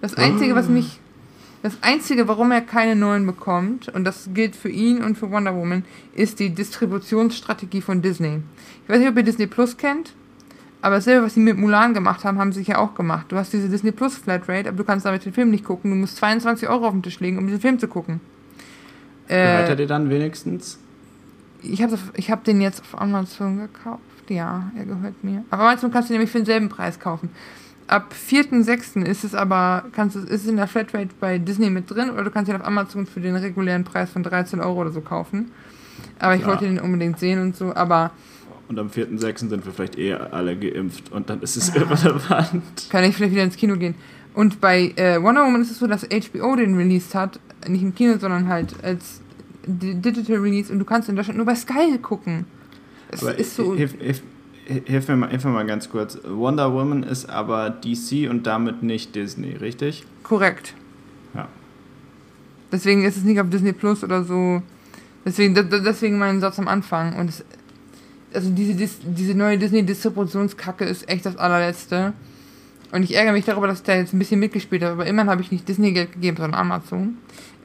Das 0.00 0.14
Einzige, 0.14 0.54
was 0.54 0.68
ah. 0.68 0.70
mich 0.70 1.01
Das 1.62 1.78
Einzige, 1.80 2.26
warum 2.26 2.50
er 2.50 2.60
keine 2.60 2.96
neuen 2.96 3.24
bekommt, 3.24 3.88
und 3.88 4.04
das 4.04 4.30
gilt 4.34 4.56
für 4.56 4.68
ihn 4.68 5.02
und 5.02 5.16
für 5.16 5.30
Wonder 5.30 5.54
Woman, 5.54 5.84
ist 6.14 6.40
die 6.40 6.50
Distributionsstrategie 6.50 7.80
von 7.80 8.02
Disney. 8.02 8.40
Ich 8.82 8.88
weiß 8.88 8.98
nicht, 8.98 9.08
ob 9.08 9.16
ihr 9.16 9.22
Disney 9.22 9.46
Plus 9.46 9.76
kennt, 9.76 10.12
aber 10.80 10.96
dasselbe, 10.96 11.26
was 11.26 11.34
sie 11.34 11.40
mit 11.40 11.56
Mulan 11.56 11.94
gemacht 11.94 12.24
haben, 12.24 12.38
haben 12.38 12.52
sie 12.52 12.62
ja 12.62 12.78
auch 12.78 12.94
gemacht. 12.94 13.26
Du 13.28 13.36
hast 13.36 13.52
diese 13.52 13.68
Disney 13.68 13.92
Plus 13.92 14.16
Flatrate, 14.16 14.68
aber 14.68 14.78
du 14.78 14.84
kannst 14.84 15.06
damit 15.06 15.24
den 15.24 15.32
Film 15.32 15.50
nicht 15.50 15.64
gucken. 15.64 15.92
Du 15.92 15.96
musst 15.96 16.16
22 16.16 16.68
Euro 16.68 16.86
auf 16.86 16.92
den 16.92 17.04
Tisch 17.04 17.20
legen, 17.20 17.38
um 17.38 17.46
diesen 17.46 17.60
Film 17.60 17.78
zu 17.78 17.86
gucken. 17.86 18.20
Gehört 19.28 19.68
er 19.68 19.76
dir 19.76 19.86
dann 19.86 20.10
wenigstens? 20.10 20.78
Ich 21.62 21.80
habe 21.80 21.96
ich 22.16 22.30
hab 22.32 22.42
den 22.42 22.60
jetzt 22.60 22.80
auf 22.80 23.00
Amazon 23.00 23.58
gekauft. 23.58 24.02
Ja, 24.28 24.72
er 24.76 24.84
gehört 24.84 25.22
mir. 25.22 25.44
Aber 25.50 25.62
Amazon 25.62 25.92
kannst 25.92 26.08
du 26.08 26.14
nämlich 26.14 26.30
für 26.30 26.38
denselben 26.38 26.68
Preis 26.68 26.98
kaufen. 26.98 27.30
Ab 27.88 28.14
4.6. 28.30 29.02
ist 29.04 29.24
es 29.24 29.34
aber, 29.34 29.84
kannst 29.92 30.16
du, 30.16 30.20
ist 30.20 30.42
es 30.42 30.46
in 30.46 30.56
der 30.56 30.66
Flatrate 30.66 31.10
bei 31.20 31.38
Disney 31.38 31.68
mit 31.68 31.90
drin 31.90 32.10
oder 32.10 32.24
du 32.24 32.30
kannst 32.30 32.48
ihn 32.50 32.56
auf 32.56 32.64
Amazon 32.66 33.06
für 33.06 33.20
den 33.20 33.36
regulären 33.36 33.84
Preis 33.84 34.10
von 34.10 34.22
13 34.22 34.60
Euro 34.60 34.80
oder 34.80 34.90
so 34.92 35.00
kaufen. 35.00 35.50
Aber 36.18 36.34
ich 36.34 36.42
Ja. 36.42 36.46
wollte 36.48 36.64
den 36.64 36.78
unbedingt 36.80 37.18
sehen 37.18 37.40
und 37.40 37.56
so, 37.56 37.74
aber 37.74 38.12
Und 38.68 38.78
am 38.78 38.88
4.6. 38.88 39.48
sind 39.50 39.64
wir 39.66 39.72
vielleicht 39.72 39.98
eh 39.98 40.14
alle 40.14 40.56
geimpft 40.56 41.12
und 41.12 41.28
dann 41.28 41.40
ist 41.42 41.56
es 41.56 41.74
irrelevant. 41.74 42.62
kann 42.88 43.04
ich 43.04 43.14
vielleicht 43.16 43.32
wieder 43.32 43.44
ins 43.44 43.56
Kino 43.56 43.76
gehen. 43.76 43.94
Und 44.34 44.60
bei 44.62 44.92
äh, 44.96 45.22
Wonder 45.22 45.44
Woman 45.44 45.60
ist 45.60 45.70
es 45.70 45.78
so, 45.78 45.86
dass 45.86 46.04
HBO 46.04 46.56
den 46.56 46.74
released 46.76 47.14
hat, 47.14 47.38
nicht 47.68 47.82
im 47.82 47.94
Kino, 47.94 48.16
sondern 48.18 48.48
halt 48.48 48.74
als 48.82 49.20
Di- 49.66 49.94
Digital 49.94 50.36
Release 50.38 50.72
und 50.72 50.78
du 50.78 50.84
kannst 50.86 51.08
in 51.10 51.16
Deutschland 51.16 51.36
nur 51.36 51.44
bei 51.46 51.54
Sky 51.54 51.98
gucken. 52.00 52.46
Es 53.10 53.22
Aber 53.22 53.38
ist 53.38 53.54
so. 53.56 53.74
hilf, 53.74 53.92
hilf, 54.00 54.22
hilf, 54.66 55.08
mir 55.08 55.16
mal, 55.16 55.30
hilf 55.30 55.44
mir 55.44 55.50
mal 55.50 55.66
ganz 55.66 55.88
kurz. 55.88 56.18
Wonder 56.24 56.72
Woman 56.72 57.02
ist 57.02 57.28
aber 57.28 57.70
DC 57.70 58.28
und 58.30 58.46
damit 58.46 58.82
nicht 58.82 59.14
Disney, 59.14 59.52
richtig? 59.52 60.04
Korrekt. 60.22 60.74
Ja. 61.34 61.48
Deswegen 62.70 63.04
ist 63.04 63.16
es 63.16 63.24
nicht 63.24 63.40
auf 63.40 63.50
Disney 63.50 63.72
Plus 63.72 64.02
oder 64.02 64.24
so. 64.24 64.62
Deswegen, 65.24 65.54
deswegen 65.54 66.18
mein 66.18 66.40
Satz 66.40 66.58
am 66.58 66.68
Anfang. 66.68 67.16
Und 67.16 67.28
es, 67.28 67.44
also 68.34 68.50
diese, 68.50 68.74
diese 69.04 69.34
neue 69.34 69.58
Disney-Distributionskacke 69.58 70.84
ist 70.84 71.08
echt 71.08 71.26
das 71.26 71.36
allerletzte. 71.36 72.12
Und 72.92 73.04
ich 73.04 73.14
ärgere 73.14 73.32
mich 73.32 73.44
darüber, 73.44 73.66
dass 73.66 73.78
ich 73.78 73.84
da 73.84 73.94
jetzt 73.94 74.12
ein 74.12 74.18
bisschen 74.18 74.40
mitgespielt 74.40 74.82
habe. 74.82 74.92
Aber 74.92 75.06
immerhin 75.06 75.30
habe 75.30 75.42
ich 75.42 75.50
nicht 75.50 75.68
Disney 75.68 75.92
Geld 75.92 76.12
gegeben, 76.12 76.36
sondern 76.36 76.60
Amazon. 76.60 77.18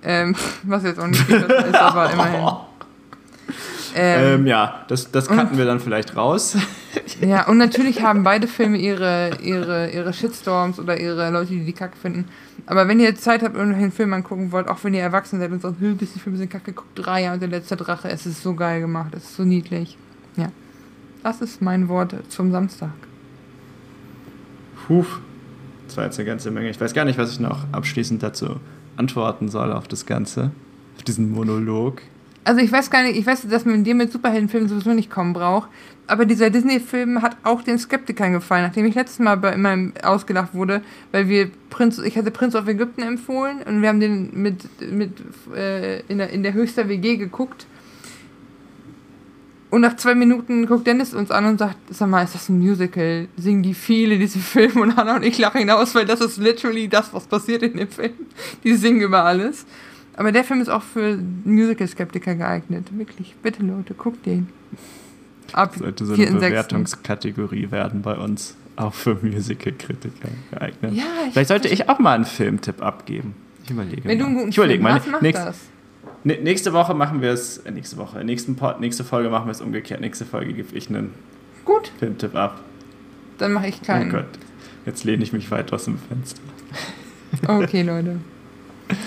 Ähm, 0.04 0.36
was 0.64 0.84
jetzt 0.84 1.00
auch 1.00 1.08
nicht 1.08 1.24
viel 1.24 1.38
ist, 1.38 1.76
aber 1.76 2.12
immerhin. 2.12 2.46
Ähm, 3.96 4.42
Ähm, 4.42 4.48
ja, 4.48 4.84
das, 4.90 5.10
das 5.10 5.28
cutten 5.28 5.58
wir 5.58 5.66
dann 5.66 5.80
vielleicht 5.80 6.16
raus. 6.16 6.58
Ja, 7.22 7.48
und 7.48 7.58
natürlich 7.58 8.02
haben 8.02 8.24
beide 8.24 8.48
Filme 8.48 8.78
ihre, 8.78 9.38
ihre, 9.42 9.90
ihre 9.92 10.14
Shitstorms 10.14 10.80
oder 10.80 11.00
ihre 11.00 11.30
Leute, 11.32 11.52
die 11.54 11.66
die 11.66 11.74
Kacke 11.74 11.98
finden. 11.98 12.26
Aber 12.66 12.88
wenn 12.88 13.00
ihr 13.00 13.16
Zeit 13.16 13.44
habt 13.44 13.56
und 13.56 13.74
einen 13.74 13.92
Film 13.92 14.14
angucken 14.14 14.52
wollt, 14.52 14.68
auch 14.68 14.84
wenn 14.84 14.94
ihr 14.94 15.02
erwachsen 15.02 15.40
seid 15.40 15.52
und 15.52 15.62
sagt, 15.62 15.80
"Hö, 15.80 15.94
Disney-Filme 15.94 16.38
sind 16.38 16.50
kacke, 16.50 16.74
guckt 16.74 17.06
Raya 17.06 17.34
und 17.34 17.42
der 17.42 17.50
letzte 17.50 17.76
Drache, 17.76 18.10
es 18.10 18.26
ist 18.26 18.42
so 18.42 18.54
geil 18.54 18.82
gemacht, 18.82 19.14
es 19.16 19.24
ist 19.24 19.36
so 19.36 19.44
niedlich. 19.44 19.98
Ja. 20.36 20.52
Das 21.24 21.42
ist 21.42 21.62
mein 21.62 21.88
Wort 21.90 22.16
zum 22.30 22.52
Samstag. 22.52 22.92
Puh, 24.86 25.06
das 25.88 25.98
war 25.98 26.06
jetzt 26.06 26.20
eine 26.20 26.28
ganze 26.28 26.52
Menge. 26.52 26.70
Ich 26.70 26.80
weiß 26.80 26.94
gar 26.94 27.06
nicht, 27.06 27.18
was 27.18 27.32
ich 27.32 27.40
noch 27.40 27.66
abschließend 27.72 28.22
dazu 28.24 28.60
antworten 28.96 29.50
soll 29.50 29.72
auf 29.74 29.88
das 29.88 30.06
Ganze. 30.06 30.52
Auf 30.98 31.04
diesen 31.04 31.32
Monolog. 31.32 32.02
Also 32.48 32.62
ich 32.62 32.72
weiß 32.72 32.90
gar 32.90 33.04
nicht, 33.04 33.18
ich 33.18 33.26
weiß, 33.26 33.46
dass 33.50 33.66
man 33.66 33.84
dir 33.84 33.94
mit 33.94 34.10
Superheldenfilmen 34.10 34.70
sowieso 34.70 34.94
nicht 34.94 35.12
kommen 35.12 35.34
braucht, 35.34 35.68
aber 36.08 36.24
dieser 36.24 36.50
Disney-Film 36.50 37.22
hat 37.22 37.36
auch 37.44 37.62
den 37.62 37.78
Skeptikern 37.78 38.32
gefallen, 38.32 38.64
nachdem 38.64 38.86
ich 38.86 38.96
letztes 38.96 39.20
Mal 39.20 39.36
bei 39.36 39.58
meinem 39.58 39.92
ausgelacht 40.02 40.54
wurde, 40.54 40.82
weil 41.12 41.28
wir 41.28 41.52
Prinz, 41.70 42.00
ich 42.00 42.18
hatte 42.18 42.32
Prinz 42.32 42.56
of 42.56 42.66
Ägypten 42.70 43.02
empfohlen 43.02 43.64
und 43.64 43.82
wir 43.82 43.90
haben 43.90 44.00
den 44.00 44.30
mit, 44.42 44.64
mit 44.80 45.12
äh, 45.54 46.00
in, 46.08 46.20
der, 46.20 46.30
in 46.30 46.42
der 46.42 46.54
höchster 46.54 46.88
WG 46.88 47.18
geguckt. 47.18 47.68
Und 49.70 49.82
nach 49.82 49.98
zwei 49.98 50.16
Minuten 50.16 50.68
guckt 50.68 50.88
Dennis 50.88 51.14
uns 51.14 51.32
an 51.32 51.48
und 51.48 51.60
sagt, 51.60 51.76
sag 51.90 52.08
mal, 52.08 52.24
ist 52.24 52.34
das 52.34 52.48
ein 52.48 52.60
Musical? 52.60 53.28
Singen 53.36 53.62
die 53.62 53.74
viele 53.74 54.18
diese 54.18 54.40
Filme? 54.40 54.84
Und 54.84 54.96
Hannah 54.96 55.18
und 55.18 55.24
ich 55.24 55.38
lachen 55.38 55.60
hinaus, 55.60 55.94
weil 55.96 56.06
das 56.06 56.22
ist 56.22 56.38
literally 56.38 56.88
das, 56.88 57.14
was 57.14 57.26
passiert 57.26 57.64
in 57.64 57.76
dem 57.76 57.90
Film. 57.90 58.14
Die 58.64 58.74
singen 58.76 59.02
über 59.02 59.26
alles. 59.26 59.66
Aber 60.18 60.32
der 60.34 60.44
Film 60.44 60.60
ist 60.62 60.70
auch 60.70 60.82
für 60.84 61.18
Musical-Skeptiker 61.46 62.36
geeignet. 62.36 62.88
Wirklich, 62.98 63.36
bitte 63.42 63.64
Leute, 63.64 63.94
guckt 63.94 64.26
den. 64.26 64.50
Ab 65.54 65.76
Sollte 65.78 66.06
so 66.06 66.14
eine 66.14 66.26
4.6.. 66.26 66.34
Bewertungskategorie 66.40 67.72
werden 67.72 68.02
bei 68.02 68.16
uns. 68.18 68.56
Auch 68.76 68.94
für 68.94 69.16
Musical-Kritiker 69.22 70.30
geeignet. 70.52 70.94
Ja, 70.94 71.04
ich 71.28 71.34
Vielleicht 71.34 71.48
sollte 71.48 71.68
ich 71.70 71.88
auch 71.90 72.00
mal 72.00 72.14
einen 72.16 72.26
Filmtipp 72.26 72.82
abgeben. 72.84 73.34
Ich 73.64 73.72
überlege 73.72 74.04
Wenn 74.06 74.18
du 74.20 74.24
mal. 74.26 74.30
einen 74.30 74.38
guten 74.38 74.50
ich 74.50 74.58
überlege 74.58 74.84
Film 74.84 74.94
mal. 74.94 75.00
hast, 75.00 75.08
mach 75.12 75.22
Nächst- 75.22 75.46
das. 75.46 75.58
Nä- 76.24 76.42
Nächste 76.42 76.74
Woche 76.74 76.94
machen 76.94 77.22
wir 77.22 77.32
es, 77.32 77.60
äh, 77.60 77.72
nächste 77.72 77.98
Woche, 77.98 78.24
nächsten 78.24 78.56
Pod, 78.56 78.80
nächste 78.80 79.04
Folge 79.04 79.30
machen 79.30 79.46
wir 79.48 79.52
es 79.52 79.62
umgekehrt. 79.62 80.02
Nächste 80.02 80.26
Folge 80.26 80.54
gebe 80.54 80.76
ich 80.76 80.90
einen 80.90 81.14
Gut, 81.64 81.92
Filmtipp 82.00 82.36
ab. 82.36 82.60
dann 83.38 83.54
mache 83.54 83.68
ich 83.68 83.80
Oh 83.84 83.86
keinen. 83.86 84.12
Gott, 84.12 84.26
jetzt 84.86 85.04
lehne 85.04 85.24
ich 85.24 85.32
mich 85.32 85.50
weit 85.52 85.72
aus 85.74 85.86
dem 85.86 85.98
Fenster. 86.00 86.42
okay, 87.48 87.84
Leute. 87.84 88.18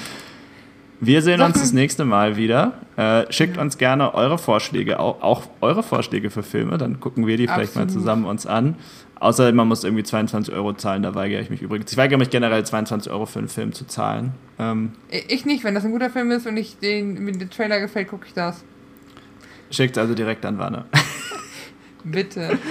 Wir 1.03 1.23
sehen 1.23 1.41
uns 1.41 1.55
mal- 1.57 1.61
das 1.63 1.73
nächste 1.73 2.05
Mal 2.05 2.37
wieder. 2.37 2.75
Äh, 2.97 3.25
schickt 3.33 3.57
uns 3.57 3.79
gerne 3.79 4.13
eure 4.15 4.37
Vorschläge, 4.39 5.01
auch, 5.01 5.23
auch 5.23 5.43
eure 5.61 5.83
Vorschläge 5.83 6.29
für 6.31 6.43
Filme, 6.43 6.77
dann 6.79 7.01
gucken 7.01 7.27
wir 7.27 7.37
die 7.39 7.47
vielleicht 7.47 7.75
mal 7.75 7.83
Absolut. 7.83 8.03
zusammen 8.03 8.25
uns 8.27 8.47
an. 8.47 8.77
Außer 9.19 9.53
man 9.53 9.69
muss 9.69 9.85
irgendwie 9.85 10.03
22 10.03 10.53
Euro 10.55 10.73
zahlen, 10.75 11.03
da 11.03 11.15
weigere 11.15 11.41
ich 11.41 11.51
mich 11.51 11.61
übrigens. 11.63 11.91
Ich 11.93 11.99
weigere 11.99 12.19
mich 12.19 12.31
generell 12.31 12.65
22 12.65 13.13
Euro 13.13 13.27
für 13.27 13.39
einen 13.39 13.49
Film 13.49 13.73
zu 13.73 13.87
zahlen. 13.87 14.33
Ähm, 14.59 14.93
Ich 15.29 15.45
nicht, 15.45 15.63
wenn 15.65 15.75
das 15.75 15.85
ein 15.85 15.91
guter 15.93 16.09
Film 16.11 16.31
ist 16.31 16.47
und 16.47 16.57
ich 16.57 16.79
den, 16.79 17.23
mir 17.25 17.33
der 17.33 17.49
Trailer 17.51 17.81
gefällt, 17.81 18.09
gucke 18.09 18.27
ich 18.27 18.33
das. 18.35 18.65
schickt 19.71 19.97
also 19.99 20.15
direkt 20.15 20.45
an 20.47 20.59
Wanne. 20.59 20.85
Bitte. 22.05 22.59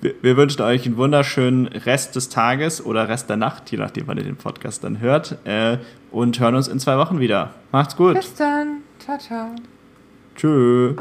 Wir, 0.00 0.14
wir 0.22 0.36
wünschen 0.36 0.62
euch 0.62 0.86
einen 0.86 0.96
wunderschönen 0.96 1.66
Rest 1.66 2.16
des 2.16 2.28
Tages 2.28 2.84
oder 2.84 3.08
Rest 3.08 3.28
der 3.28 3.36
Nacht, 3.36 3.70
je 3.70 3.78
nachdem, 3.78 4.06
wann 4.06 4.16
ihr 4.16 4.24
den 4.24 4.36
Podcast 4.36 4.82
dann 4.82 5.00
hört. 5.00 5.38
Äh, 5.44 5.78
und 6.10 6.40
hören 6.40 6.54
uns 6.54 6.68
in 6.68 6.80
zwei 6.80 6.96
Wochen 6.96 7.20
wieder. 7.20 7.54
Macht's 7.70 7.96
gut. 7.96 8.14
Bis 8.14 8.34
dann. 8.34 8.78
Ciao, 8.98 9.18
ciao. 9.18 9.48
Tschüss. 10.36 10.96